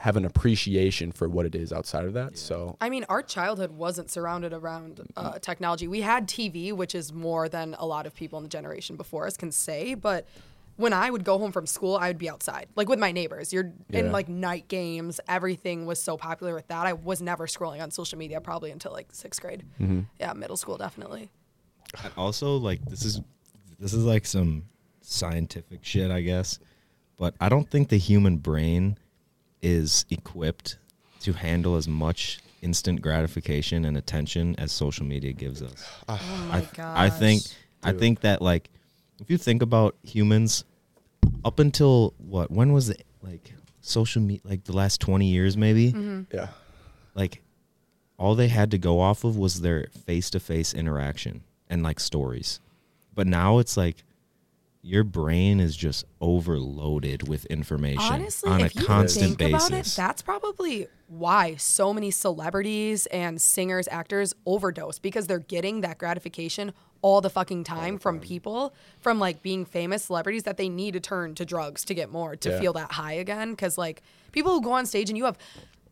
have 0.02 0.18
an 0.18 0.26
appreciation 0.26 1.12
for 1.12 1.30
what 1.30 1.46
it 1.46 1.54
is 1.54 1.72
outside 1.72 2.06
of 2.06 2.14
that. 2.14 2.36
So 2.36 2.76
I 2.82 2.90
mean, 2.90 3.06
our 3.08 3.22
childhood 3.22 3.72
wasn't 3.72 4.10
surrounded 4.10 4.52
around 4.52 5.02
uh, 5.16 5.38
technology. 5.38 5.88
We 5.88 6.02
had 6.02 6.28
TV, 6.28 6.74
which 6.74 6.96
is 6.96 7.14
more 7.14 7.48
than 7.48 7.76
a 7.78 7.86
lot 7.86 8.08
of 8.08 8.16
people 8.16 8.40
in 8.40 8.44
the 8.44 8.50
generation 8.50 8.96
before 8.96 9.28
us 9.28 9.38
can 9.38 9.52
say. 9.52 9.94
But 9.94 10.26
when 10.78 10.92
I 10.92 11.12
would 11.12 11.24
go 11.24 11.38
home 11.38 11.52
from 11.52 11.68
school, 11.68 11.98
I 11.98 12.08
would 12.08 12.18
be 12.18 12.32
outside, 12.32 12.68
like 12.76 12.90
with 12.90 12.98
my 12.98 13.12
neighbors. 13.12 13.54
You're 13.54 13.74
in 13.92 14.12
like 14.12 14.28
night 14.28 14.68
games. 14.68 15.20
Everything 15.28 15.86
was 15.86 16.02
so 16.02 16.18
popular 16.18 16.56
with 16.56 16.68
that. 16.70 16.88
I 16.88 16.94
was 16.94 17.22
never 17.22 17.46
scrolling 17.46 17.80
on 17.84 17.92
social 17.92 18.18
media 18.18 18.42
probably 18.42 18.72
until 18.72 18.92
like 18.92 19.10
sixth 19.12 19.40
grade. 19.40 19.64
Yeah, 20.20 20.34
middle 20.34 20.58
school 20.58 20.78
definitely. 20.78 21.30
And 22.04 22.12
also 22.18 22.58
like 22.58 22.84
this 22.86 23.06
is 23.06 23.22
this 23.78 23.94
is 23.94 24.04
like 24.04 24.26
some 24.26 24.64
scientific 25.02 25.84
shit 25.84 26.12
i 26.12 26.22
guess 26.22 26.60
but 27.18 27.34
i 27.42 27.50
don't 27.50 27.70
think 27.70 27.90
the 27.90 27.98
human 27.98 28.38
brain 28.38 28.96
is 29.62 30.06
equipped 30.10 30.78
to 31.22 31.34
handle 31.34 31.76
as 31.76 31.88
much 31.88 32.40
instant 32.62 33.02
gratification 33.02 33.86
and 33.86 33.98
attention 33.98 34.56
as 34.58 34.72
social 34.72 35.06
media 35.06 35.34
gives 35.34 35.62
us. 35.62 35.88
Oh 36.08 36.20
my 36.50 36.58
I, 36.58 36.62
god. 36.74 36.98
I 36.98 37.10
think 37.10 37.44
I 37.84 37.92
think 37.94 38.22
that 38.22 38.42
like 38.42 38.70
if 39.20 39.30
you 39.30 39.38
think 39.38 39.62
about 39.62 39.96
humans 40.04 40.64
up 41.44 41.60
until 41.60 42.14
what 42.18 42.52
when 42.52 42.74
was 42.74 42.90
it 42.90 43.04
like 43.22 43.54
social 43.82 44.22
media 44.22 44.42
like 44.44 44.64
the 44.66 44.74
last 44.74 45.02
20 45.02 45.26
years 45.28 45.58
maybe? 45.58 45.92
Mm-hmm. 45.92 46.36
yeah, 46.36 46.50
like 47.16 47.42
all 48.18 48.36
they 48.36 48.48
had 48.48 48.72
to 48.72 48.78
go 48.78 49.00
off 49.00 49.24
of 49.24 49.36
was 49.36 49.62
their 49.62 49.88
face-to-face 50.06 50.76
interaction 50.76 51.42
and 51.70 51.82
like 51.82 52.00
stories. 52.00 52.60
But 53.16 53.26
now 53.26 53.58
it's 53.58 53.76
like 53.76 54.04
your 54.84 55.04
brain 55.04 55.60
is 55.60 55.76
just 55.76 56.06
overloaded 56.20 57.28
with 57.28 57.46
information 57.46 58.02
Honestly, 58.02 58.50
on 58.50 58.62
a 58.62 58.68
you 58.74 58.86
constant 58.86 59.38
think 59.38 59.54
about 59.54 59.70
it, 59.70 59.72
basis 59.74 59.96
that's 59.96 60.22
probably 60.22 60.88
why 61.08 61.56
so 61.56 61.94
many 61.94 62.10
celebrities 62.10 63.06
and 63.08 63.42
singers, 63.42 63.88
actors 63.92 64.34
overdose 64.46 64.98
because 65.00 65.28
they're 65.28 65.40
getting 65.40 65.82
that 65.82 65.98
gratification 65.98 66.74
all 67.04 67.22
the 67.22 67.30
fucking 67.30 67.64
time 67.64 67.98
from 67.98 68.20
people, 68.20 68.74
from 69.00 69.20
like 69.20 69.42
being 69.42 69.66
famous 69.66 70.06
celebrities 70.06 70.44
that 70.44 70.58
they 70.58 70.70
need 70.70 70.94
to 70.94 71.00
turn 71.00 71.36
to 71.36 71.46
drugs 71.46 71.84
to 71.86 71.94
get 71.94 72.12
more 72.12 72.36
to 72.36 72.50
Yeah. 72.50 72.60
feel 72.60 72.74
that 72.74 72.92
high 72.94 73.14
again. 73.14 73.52
Because 73.52 73.78
like 73.78 74.02
people 74.32 74.52
who 74.54 74.62
go 74.62 74.72
on 74.72 74.86
stage 74.86 75.10
and 75.10 75.18
you 75.18 75.26
have 75.26 75.38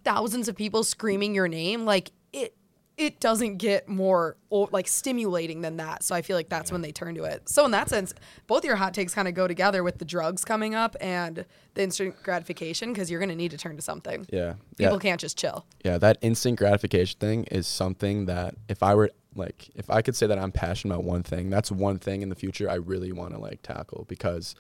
thousands 0.03 0.48
of 0.48 0.56
people 0.56 0.84
screaming 0.84 1.36
your 1.36 1.48
name, 1.48 1.86
like 1.86 2.11
it. 2.32 2.56
It 2.99 3.19
doesn't 3.21 3.57
get 3.57 3.88
more 3.88 4.35
like 4.51 4.88
stimulating 4.88 5.61
than 5.61 5.77
that, 5.77 6.03
so 6.03 6.13
I 6.13 6.21
feel 6.21 6.35
like 6.35 6.49
that's 6.49 6.69
when 6.71 6.81
they 6.81 6.91
turn 6.91 7.15
to 7.15 7.23
it. 7.23 7.47
So 7.47 7.63
in 7.63 7.71
that 7.71 7.88
sense, 7.89 8.13
both 8.45 8.65
your 8.65 8.76
hot 8.76 8.93
takes 8.93 9.13
kind 9.13 9.27
of 9.27 9.34
go 9.34 9.47
together 9.47 9.84
with 9.84 9.99
the 9.99 10.05
drugs 10.05 10.43
coming 10.43 10.76
up 10.76 10.97
and 10.99 11.45
the 11.76 11.81
instant 11.84 12.21
gratification 12.23 12.91
because 12.91 13.09
you're 13.09 13.21
going 13.21 13.30
to 13.30 13.35
need 13.35 13.51
to 13.51 13.57
turn 13.57 13.77
to 13.77 13.81
something. 13.81 14.26
yeah, 14.30 14.55
People 14.77 14.95
yeah. 14.95 14.99
can't 14.99 15.21
just 15.21 15.38
chill. 15.38 15.65
yeah 15.85 15.97
that 15.97 16.17
instant 16.21 16.57
gratification 16.59 17.17
thing 17.19 17.45
is 17.45 17.67
something 17.67 18.26
that 18.26 18.55
if 18.67 18.84
i 18.84 18.93
were 18.93 19.09
like 19.35 19.69
if 19.76 19.89
i 19.89 20.01
could 20.01 20.15
say 20.15 20.27
that 20.27 20.38
i'm 20.38 20.51
passionate 20.51 20.93
about 20.95 21.05
one 21.05 21.23
thing 21.23 21.49
that's 21.49 21.71
one 21.71 21.97
thing 21.99 22.21
in 22.21 22.27
the 22.30 22.35
future 22.35 22.69
i 22.69 22.73
really 22.76 23.11
want 23.13 23.31
to 23.34 23.39
like 23.39 23.61
tackle 23.61 24.05
because 24.09 24.55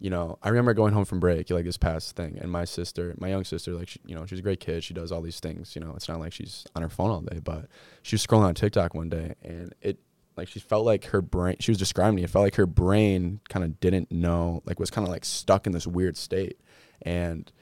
you 0.00 0.10
know 0.10 0.38
i 0.42 0.48
remember 0.48 0.74
going 0.74 0.92
home 0.92 1.04
from 1.04 1.20
break 1.20 1.48
like 1.50 1.64
this 1.64 1.76
past 1.76 2.16
thing 2.16 2.38
and 2.40 2.50
my 2.50 2.64
sister 2.64 3.14
my 3.18 3.28
young 3.28 3.44
sister 3.44 3.72
like 3.72 3.88
she, 3.88 4.00
you 4.04 4.14
know 4.14 4.26
she's 4.26 4.38
a 4.38 4.42
great 4.42 4.60
kid 4.60 4.82
she 4.82 4.94
does 4.94 5.12
all 5.12 5.22
these 5.22 5.40
things 5.40 5.74
you 5.74 5.80
know 5.80 5.92
it's 5.94 6.08
not 6.08 6.20
like 6.20 6.32
she's 6.32 6.66
on 6.74 6.82
her 6.82 6.88
phone 6.88 7.10
all 7.10 7.20
day 7.20 7.40
but 7.42 7.66
she 8.02 8.14
was 8.14 8.26
scrolling 8.26 8.44
on 8.44 8.54
tiktok 8.54 8.94
one 8.94 9.08
day 9.08 9.34
and 9.42 9.74
it 9.80 9.98
like 10.36 10.48
she 10.48 10.58
felt 10.58 10.84
like 10.84 11.06
her 11.06 11.22
brain 11.22 11.56
she 11.60 11.70
was 11.70 11.78
describing 11.78 12.18
it, 12.18 12.24
it 12.24 12.30
felt 12.30 12.44
like 12.44 12.56
her 12.56 12.66
brain 12.66 13.40
kind 13.48 13.64
of 13.64 13.78
didn't 13.80 14.10
know 14.10 14.62
like 14.66 14.80
was 14.80 14.90
kind 14.90 15.06
of 15.06 15.12
like 15.12 15.24
stuck 15.24 15.66
in 15.66 15.72
this 15.72 15.86
weird 15.86 16.16
state 16.16 16.58
and 17.02 17.52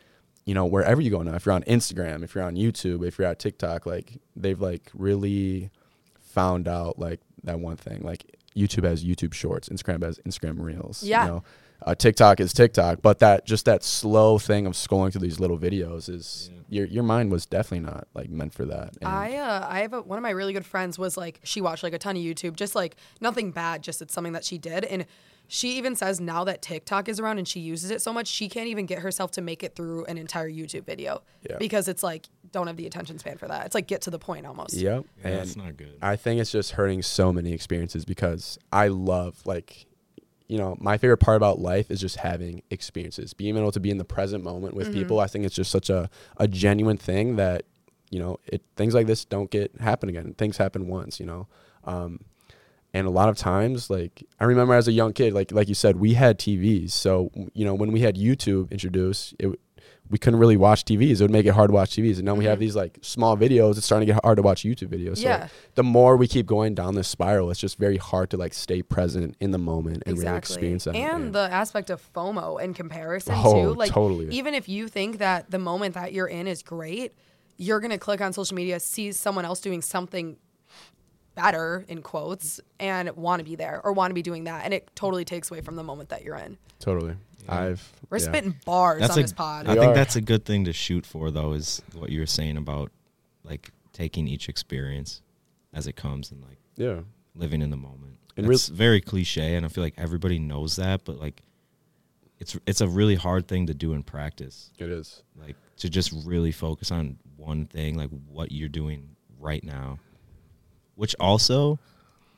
you 0.45 0.55
know, 0.55 0.67
wherever 0.67 1.01
you 1.01 1.11
go 1.11 1.23
now, 1.23 1.35
if 1.35 1.47
you're 1.47 1.55
on 1.55 1.63
Instagram, 1.65 2.25
if 2.25 2.35
you're 2.35 2.45
on 2.45 2.57
YouTube, 2.57 3.07
if 3.07 3.19
you're 3.19 3.29
at 3.29 3.39
TikTok, 3.39 3.87
like 3.87 4.21
they've 4.35 4.61
like 4.61 4.91
really 4.95 5.71
found 6.19 6.67
out 6.67 6.99
like 6.99 7.21
that 7.45 7.61
one 7.61 7.77
thing. 7.77 8.01
Like 8.03 8.25
YouTube 8.57 8.85
has 8.85 9.05
YouTube 9.05 9.35
Shorts, 9.35 9.69
Instagram 9.69 10.03
has 10.03 10.19
Instagram 10.21 10.61
Reels. 10.61 11.03
Yeah. 11.03 11.25
You 11.25 11.31
know, 11.31 11.45
uh, 11.87 11.95
TikTok 11.95 12.41
is 12.41 12.53
TikTok, 12.53 13.03
but 13.03 13.19
that 13.21 13.47
just 13.47 13.65
that 13.67 13.83
slow 13.83 14.39
thing 14.39 14.67
of 14.67 14.75
scrolling 14.75 15.13
through 15.13 15.23
these 15.23 15.41
little 15.41 15.59
videos 15.59 16.09
is 16.09 16.51
your 16.69 16.87
your 16.87 17.03
mind 17.03 17.31
was 17.31 17.47
definitely 17.47 17.87
not 17.91 18.09
like 18.15 18.31
meant 18.31 18.55
for 18.55 18.65
that. 18.67 18.97
And 19.01 19.09
I 19.09 19.37
uh, 19.37 19.67
I 19.69 19.81
have 19.81 19.93
a, 19.93 20.03
one 20.03 20.19
of 20.19 20.23
my 20.23 20.31
really 20.31 20.53
good 20.53 20.67
friends 20.67 20.99
was 20.99 21.17
like 21.17 21.41
she 21.43 21.61
watched 21.61 21.83
like 21.83 21.93
a 21.93 21.99
ton 21.99 22.17
of 22.17 22.23
YouTube, 22.23 22.57
just 22.57 22.75
like 22.75 22.97
nothing 23.21 23.51
bad, 23.51 23.83
just 23.83 24.01
it's 24.03 24.15
something 24.15 24.33
that 24.33 24.45
she 24.45 24.59
did, 24.59 24.85
and 24.85 25.07
she 25.49 25.77
even 25.77 25.95
says 25.95 26.19
now 26.19 26.45
that 26.45 26.63
TikTok 26.63 27.09
is 27.09 27.21
around 27.21 27.37
and 27.37 27.47
she 27.47 27.61
uses 27.61 27.91
it 27.91 28.01
so 28.01 28.11
much, 28.11 28.27
she 28.27 28.49
can't 28.49 28.69
even 28.69 28.87
get 28.87 29.01
herself 29.01 29.33
to 29.33 29.43
make 29.43 29.63
it 29.63 29.75
through 29.77 30.05
an 30.07 30.17
entire 30.17 30.49
YouTube 30.49 30.87
video 30.87 31.21
Yeah. 31.49 31.57
because 31.59 31.89
it's 31.89 32.03
like 32.03 32.27
don't 32.53 32.69
have 32.69 32.77
the 32.77 32.87
attention 32.87 33.19
span 33.19 33.37
for 33.37 33.49
that. 33.49 33.67
It's 33.67 33.75
like 33.75 33.87
get 33.87 34.03
to 34.03 34.11
the 34.11 34.19
point 34.19 34.47
almost. 34.47 34.73
Yep. 34.73 35.05
Yeah, 35.21 35.29
and 35.29 35.39
that's 35.39 35.57
not 35.57 35.77
good 35.77 35.99
I 36.01 36.17
think 36.17 36.41
it's 36.41 36.53
just 36.53 36.71
hurting 36.73 37.03
so 37.03 37.33
many 37.33 37.53
experiences 37.53 38.07
because 38.07 38.59
I 38.73 38.89
love 38.89 39.45
like 39.45 39.85
you 40.53 40.59
know, 40.59 40.77
my 40.79 40.99
favorite 40.99 41.17
part 41.17 41.39
about 41.39 41.61
life 41.61 41.91
is 41.91 41.99
just 41.99 42.17
having 42.17 42.63
experiences. 42.69 43.33
Being 43.33 43.57
able 43.57 43.73
to 43.73 43.81
be 43.81 43.91
in 43.91 43.97
the 43.97 44.05
present 44.05 44.45
moment 44.45 44.75
with 44.75 44.93
people. 44.93 45.19
I 45.19 45.27
think 45.27 45.47
it's 45.47 45.55
just 45.55 45.71
such 45.71 45.89
a, 45.89 46.11
a 46.37 46.47
genuine 46.47 46.99
thing 46.99 47.37
that, 47.37 47.65
you 48.11 48.19
know, 48.19 48.39
it 48.45 48.61
things 48.77 48.93
like 48.93 49.07
this 49.07 49.25
don't 49.25 49.51
get 49.51 49.75
happen 49.81 50.11
again. 50.11 50.35
Things 50.35 50.59
happen 50.59 50.89
once, 50.89 51.19
you 51.19 51.25
know. 51.25 51.49
Um, 51.85 52.21
and 52.93 53.07
a 53.07 53.11
lot 53.11 53.31
of 53.31 53.39
times 53.39 53.89
like 53.89 54.23
i 54.39 54.45
remember 54.45 54.75
as 54.75 54.87
a 54.87 54.93
young 54.93 55.15
kid 55.15 55.33
like 55.33 55.51
like 55.51 55.67
you 55.67 55.75
said 55.75 55.97
we 55.97 56.13
had 56.13 56.39
tvs 56.39 56.91
so 56.91 57.31
you 57.55 57.65
know 57.65 57.73
when 57.73 57.91
we 57.91 58.01
had 58.03 58.17
youtube 58.17 58.71
introduced 58.71 59.35
it 59.39 59.59
we 60.13 60.19
couldn't 60.19 60.39
really 60.39 60.59
watch 60.59 60.85
tvs 60.85 61.13
it 61.13 61.23
would 61.23 61.31
make 61.31 61.47
it 61.47 61.55
hard 61.55 61.71
to 61.71 61.75
watch 61.75 61.97
tvs 61.97 62.17
and 62.17 62.25
now 62.25 62.35
we 62.35 62.45
have 62.45 62.55
mm-hmm. 62.55 62.61
these 62.61 62.77
like 62.77 62.99
small 63.01 63.37
videos. 63.37 63.79
It's 63.79 63.87
starting 63.87 64.07
to 64.07 64.13
get 64.13 64.23
hard 64.23 64.37
to 64.37 64.43
watch 64.43 64.63
youtube 64.63 64.89
videos. 64.89 65.17
So 65.17 65.29
like, 65.29 65.41
Yeah. 65.41 65.49
the 65.75 65.83
more 65.83 66.17
we 66.17 66.29
keep 66.29 66.47
going 66.47 66.75
down 66.75 66.95
this 66.95 67.09
spiral 67.09 67.51
it's 67.51 67.59
just 67.59 67.79
very 67.79 67.97
hard 67.97 68.31
to 68.31 68.37
like 68.37 68.53
stay 68.53 68.83
present 68.83 69.37
in 69.41 69.51
the 69.51 69.59
moment 69.59 70.03
and 70.07 70.19
really 70.19 70.37
experience 70.37 70.85
that. 70.85 70.95
And 70.95 71.33
the 71.33 71.49
aspect 71.51 71.89
of 71.91 72.01
FOMO 72.13 72.63
and 72.63 72.77
comparison 72.77 73.35
Oh, 73.37 73.73
too. 73.73 73.75
Like 73.75 73.91
totally. 73.91 74.29
even 74.35 74.55
if 74.55 74.69
you 74.69 74.87
think 74.89 75.19
that 75.19 75.51
the 75.51 75.59
moment 75.59 75.95
that 75.95 76.13
you're 76.13 76.29
in 76.29 76.47
is 76.47 76.63
great, 76.63 77.15
you're 77.57 77.81
gonna 77.81 77.99
click 77.99 78.21
on 78.21 78.33
social 78.35 78.55
media, 78.55 78.79
see 78.81 79.13
someone 79.13 79.45
else 79.47 79.61
doing 79.61 79.81
something 79.81 80.37
better 81.35 81.85
in 81.89 82.03
quotes, 82.03 82.61
and 82.79 83.11
want 83.17 83.41
to 83.41 83.45
be 83.45 83.55
there 83.57 83.81
or 83.85 83.93
want 83.93 84.11
to 84.11 84.15
be 84.15 84.23
doing 84.23 84.45
that, 84.45 84.65
and 84.65 84.73
it 84.75 84.89
totally 84.95 85.25
takes 85.25 85.51
away 85.51 85.61
from 85.61 85.77
the 85.77 85.83
moment 85.83 86.09
that 86.11 86.23
you're 86.25 86.37
in. 86.37 86.59
totally 86.79 87.17
i've 87.49 87.93
We're 88.09 88.19
yeah. 88.19 88.25
spitting 88.25 88.55
bars 88.65 89.01
that's 89.01 89.15
on 89.15 89.19
a, 89.19 89.23
this 89.23 89.33
pod. 89.33 89.67
I 89.67 89.75
We 89.75 89.81
think 89.81 89.91
are. 89.91 89.95
that's 89.95 90.15
a 90.15 90.21
good 90.21 90.45
thing 90.45 90.65
to 90.67 90.73
shoot 90.73 91.05
for 91.05 91.31
though 91.33 91.53
is 91.53 91.83
what 91.95 92.11
you 92.11 92.21
were 92.21 92.27
saying 92.27 92.57
about 92.57 92.93
like 93.43 93.73
taking 93.93 94.29
each 94.29 94.49
experience 94.49 95.23
as 95.75 95.87
it 95.89 95.97
comes 95.97 96.31
and 96.31 96.41
like 96.43 96.59
yeah 96.77 97.01
living 97.35 97.61
in 97.63 97.71
the 97.71 97.77
moment. 97.77 98.19
And 98.37 98.51
it's 98.51 98.69
very 98.69 99.01
cliche, 99.01 99.57
and 99.57 99.67
I 99.67 99.69
feel 99.69 99.83
like 99.85 99.95
everybody 99.99 100.39
knows 100.39 100.77
that, 100.77 101.05
but 101.05 101.19
like, 101.21 101.43
it's 102.39 102.57
it's 102.67 102.81
a 102.81 102.89
really 102.89 103.15
hard 103.15 103.47
thing 103.49 103.67
to 103.67 103.75
do 103.75 103.93
in 103.93 104.03
practice. 104.03 104.71
it 104.79 104.89
is 104.89 105.23
Like 105.37 105.57
to 105.79 105.91
just 105.91 106.13
really 106.25 106.53
focus 106.53 106.91
on 106.91 107.19
one 107.37 107.67
thing, 107.67 107.97
like 107.97 108.11
what 108.29 108.53
you're 108.53 108.69
doing 108.69 109.17
right 109.39 109.63
now. 109.65 109.99
Which 111.03 111.17
also, 111.19 111.81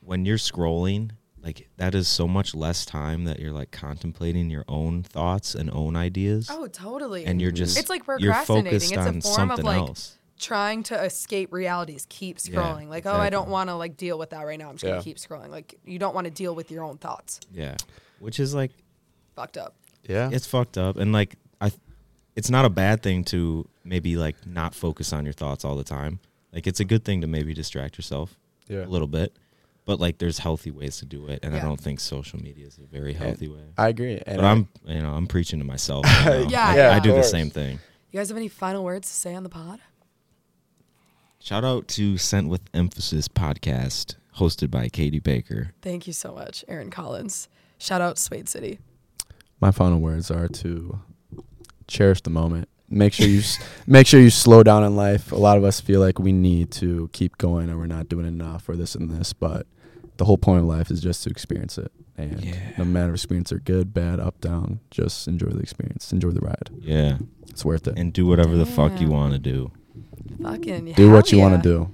when 0.01 0.25
you're 0.25 0.39
scrolling, 0.39 1.11
like 1.43 1.69
that 1.77 1.93
is 1.93 2.07
so 2.07 2.27
much 2.27 2.55
less 2.55 2.83
time 2.83 3.25
that 3.25 3.39
you're 3.39 3.51
like 3.51 3.69
contemplating 3.69 4.49
your 4.49 4.65
own 4.67 5.03
thoughts 5.03 5.53
and 5.53 5.69
own 5.71 5.95
ideas, 5.95 6.49
oh, 6.51 6.65
totally. 6.65 7.25
and 7.27 7.39
you're 7.39 7.51
mm-hmm. 7.51 7.57
just 7.57 7.77
it's 7.77 7.91
like 7.91 8.07
you're 8.07 8.33
procrastinating. 8.33 8.71
focused 8.71 8.91
It's 8.91 9.05
a 9.05 9.07
on 9.07 9.21
form 9.21 9.51
of 9.51 9.59
like 9.59 9.77
else. 9.77 10.17
trying 10.39 10.81
to 10.81 10.99
escape 10.99 11.53
realities. 11.53 12.07
Keep 12.09 12.39
Yeah, 12.43 12.55
scrolling. 12.55 12.89
like, 12.89 13.05
oh, 13.05 13.13
I 13.13 13.29
don't 13.29 13.49
want 13.49 13.69
to 13.69 13.75
like 13.75 13.97
deal 13.97 14.17
with 14.17 14.31
that 14.31 14.41
right 14.41 14.57
now. 14.57 14.69
I'm 14.69 14.77
just 14.77 14.85
gonna 14.85 15.03
keep 15.03 15.17
scrolling. 15.17 15.49
Like, 15.49 15.75
you 15.85 15.99
don't 15.99 16.15
want 16.15 16.25
to 16.25 16.31
deal 16.31 16.55
with 16.55 16.71
your 16.71 16.83
own 16.83 16.97
thoughts. 16.97 17.41
Yeah, 17.53 17.75
which 18.17 18.39
is 18.39 18.55
like 18.55 18.71
Fucked 19.35 19.57
up. 19.57 19.75
yeah 20.09 20.31
it's 20.33 20.47
fucked 20.47 20.79
up 20.79 20.97
and 20.97 21.13
like 21.13 21.35
i 21.61 21.71
it's 22.35 22.49
not 22.49 22.65
a 22.65 22.69
bad 22.69 23.03
thing 23.03 23.23
to 23.25 23.67
maybe 23.83 24.17
like 24.17 24.35
not 24.47 24.73
focus 24.73 25.13
on 25.13 25.23
your 25.23 25.33
thoughts 25.33 25.63
all 25.63 25.75
the 25.75 25.83
time 25.83 26.19
like 26.51 26.65
it's 26.65 26.79
a 26.79 26.85
good 26.85 27.05
thing 27.05 27.21
to 27.21 27.27
maybe 27.27 27.53
distract 27.53 27.95
yourself 27.95 28.35
yeah 28.67 28.85
a 28.85 28.87
little 28.87 29.07
bit 29.07 29.35
but 29.85 29.99
like 29.99 30.17
there's 30.17 30.39
healthy 30.39 30.71
ways 30.71 30.97
to 30.97 31.05
do 31.05 31.27
it 31.27 31.39
and 31.43 31.55
i 31.55 31.59
don't 31.59 31.79
think 31.79 31.99
social 31.99 32.39
media 32.39 32.65
is 32.67 32.77
a 32.77 32.85
very 32.85 33.13
healthy 33.13 33.47
way 33.47 33.61
i 33.77 33.87
agree 33.89 34.19
and 34.25 34.37
but 34.37 34.45
I- 34.45 34.51
i'm 34.51 34.67
you 34.85 35.01
know 35.01 35.13
i'm 35.13 35.27
preaching 35.27 35.59
to 35.59 35.65
myself 35.65 36.05
right 36.05 36.43
now. 36.43 36.49
Yeah, 36.49 36.67
I, 36.67 36.75
yeah, 36.75 36.95
I 36.95 36.99
do 36.99 37.13
the 37.13 37.23
same 37.23 37.49
thing 37.49 37.79
You 38.11 38.19
guys 38.19 38.29
have 38.29 38.37
any 38.37 38.47
final 38.47 38.83
words 38.83 39.07
to 39.09 39.13
say 39.13 39.35
on 39.35 39.43
the 39.43 39.49
pod? 39.49 39.79
shout 41.39 41.63
out 41.63 41.87
to 41.89 42.17
sent 42.17 42.47
with 42.49 42.61
emphasis 42.73 43.27
podcast 43.27 44.15
hosted 44.37 44.71
by 44.71 44.89
katie 44.89 45.19
baker 45.19 45.71
Thank 45.81 46.07
you 46.07 46.13
so 46.13 46.33
much, 46.33 46.65
Aaron 46.67 46.89
Collins. 46.89 47.47
Shout 47.77 48.01
out 48.01 48.17
Swade 48.17 48.49
City. 48.49 48.79
my 49.61 49.71
final 49.71 49.99
words 49.99 50.31
are 50.31 50.47
to 50.47 50.99
cherish 51.87 52.21
the 52.21 52.29
moment 52.29 52.67
make 52.89 53.13
sure 53.13 53.27
you 53.27 53.39
s- 53.39 53.59
make 53.87 54.07
sure 54.07 54.19
you 54.19 54.29
slow 54.29 54.63
down 54.63 54.83
in 54.83 54.95
life. 54.95 55.31
A 55.31 55.35
lot 55.37 55.57
of 55.57 55.63
us 55.63 55.79
feel 55.79 55.99
like 55.99 56.19
we 56.19 56.31
need 56.31 56.71
to 56.71 57.09
keep 57.13 57.37
going 57.37 57.69
or 57.69 57.77
we're 57.77 57.85
not 57.87 58.09
doing 58.09 58.25
enough 58.27 58.67
or 58.69 58.75
this 58.75 58.95
and 58.95 59.09
this, 59.09 59.33
but 59.33 59.65
the 60.17 60.25
whole 60.25 60.37
point 60.37 60.59
of 60.59 60.65
life 60.65 60.89
is 60.91 61.01
just 61.01 61.23
to 61.23 61.29
experience 61.29 61.77
it. 61.77 61.91
And 62.17 62.41
Yeah. 62.43 62.53
no 62.77 62.85
matter 62.85 63.09
if 63.09 63.15
experience 63.15 63.51
are 63.51 63.59
good, 63.59 63.93
bad, 63.93 64.19
up, 64.21 64.39
down, 64.39 64.79
just 64.89 65.27
enjoy 65.27 65.47
the 65.49 65.59
experience, 65.59 66.13
enjoy 66.13 66.29
the 66.31 66.39
ride. 66.39 66.69
Yeah. 66.81 67.17
It's 67.49 67.65
worth 67.65 67.87
it. 67.87 67.97
And 67.97 68.13
do 68.13 68.25
whatever 68.25 68.55
the 68.55 68.65
fuck 68.65 69.01
you 69.01 69.09
want 69.09 69.33
to 69.33 69.39
do. 69.39 69.71
Fucking 70.41 70.87
yeah. 70.87 70.95
do 70.95 71.11
what 71.11 71.29
hell 71.29 71.37
you 71.39 71.43
want 71.43 71.61
to 71.61 71.69
do. 71.69 71.93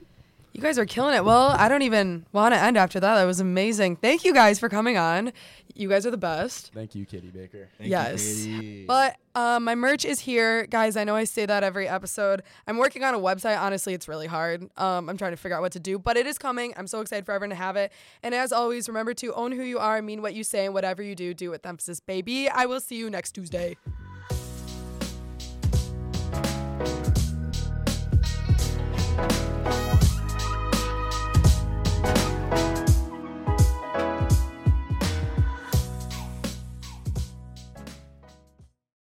You 0.53 0.61
guys 0.61 0.78
are 0.78 0.86
killing 0.86 1.15
it. 1.15 1.23
Well, 1.23 1.56
I 1.57 1.69
don't 1.69 1.82
even 1.84 2.26
want 2.34 2.53
to 2.53 2.60
end 2.60 2.78
after 2.78 2.99
that. 2.99 3.15
That 3.15 3.23
was 3.23 3.40
amazing. 3.40 3.95
Thank 3.95 4.26
you 4.26 4.34
guys 4.34 4.60
for 4.60 4.68
coming 4.68 4.98
on. 4.98 5.32
You 5.76 5.88
guys 5.88 6.06
are 6.06 6.11
the 6.11 6.18
best. 6.18 6.72
Thank 6.73 6.94
you, 6.94 7.06
Kitty 7.06 7.30
Baker. 7.30 7.69
yes. 7.80 8.45
But 8.86 9.15
um, 9.34 9.64
my 9.64 9.76
merch 9.76 10.03
is 10.03 10.19
here, 10.19 10.65
guys. 10.68 10.98
I 10.98 11.06
know 11.06 11.15
I 11.15 11.23
say 11.23 11.45
that 11.45 11.64
every 11.64 11.88
episode. 11.88 12.44
I'm 12.68 12.78
working 12.78 13.03
on 13.06 13.14
a 13.14 13.19
website. 13.19 13.57
Honestly, 13.57 13.94
it's 13.94 14.10
really 14.10 14.28
hard. 14.28 14.69
Um, 14.78 15.10
I'm 15.10 15.18
trying 15.18 15.32
to 15.32 15.38
figure 15.38 15.56
out 15.56 15.61
what 15.61 15.72
to 15.72 15.80
do, 15.80 15.98
but 15.98 16.18
it 16.18 16.28
is 16.28 16.38
coming. 16.38 16.73
I'm 16.76 16.88
so 16.88 16.99
excited 16.99 17.26
for 17.26 17.32
everyone 17.32 17.52
to 17.52 17.56
have 17.56 17.78
it. 17.78 17.94
And 18.22 18.36
as 18.36 18.52
always, 18.52 18.90
remember 18.90 19.14
to 19.15 19.34
own 19.34 19.53
who 19.53 19.64
you 19.64 19.80
are, 19.80 20.02
mean 20.02 20.22
what 20.22 20.34
you 20.34 20.44
say, 20.44 20.65
and 20.65 20.73
whatever 20.73 21.02
you 21.02 21.15
do, 21.15 21.34
do 21.34 21.49
with 21.49 21.65
emphasis, 21.65 22.02
baby. 22.02 22.49
I 22.49 22.65
will 22.65 22.82
see 22.82 22.98
you 22.98 23.10
next 23.10 23.32
Tuesday. 23.32 23.78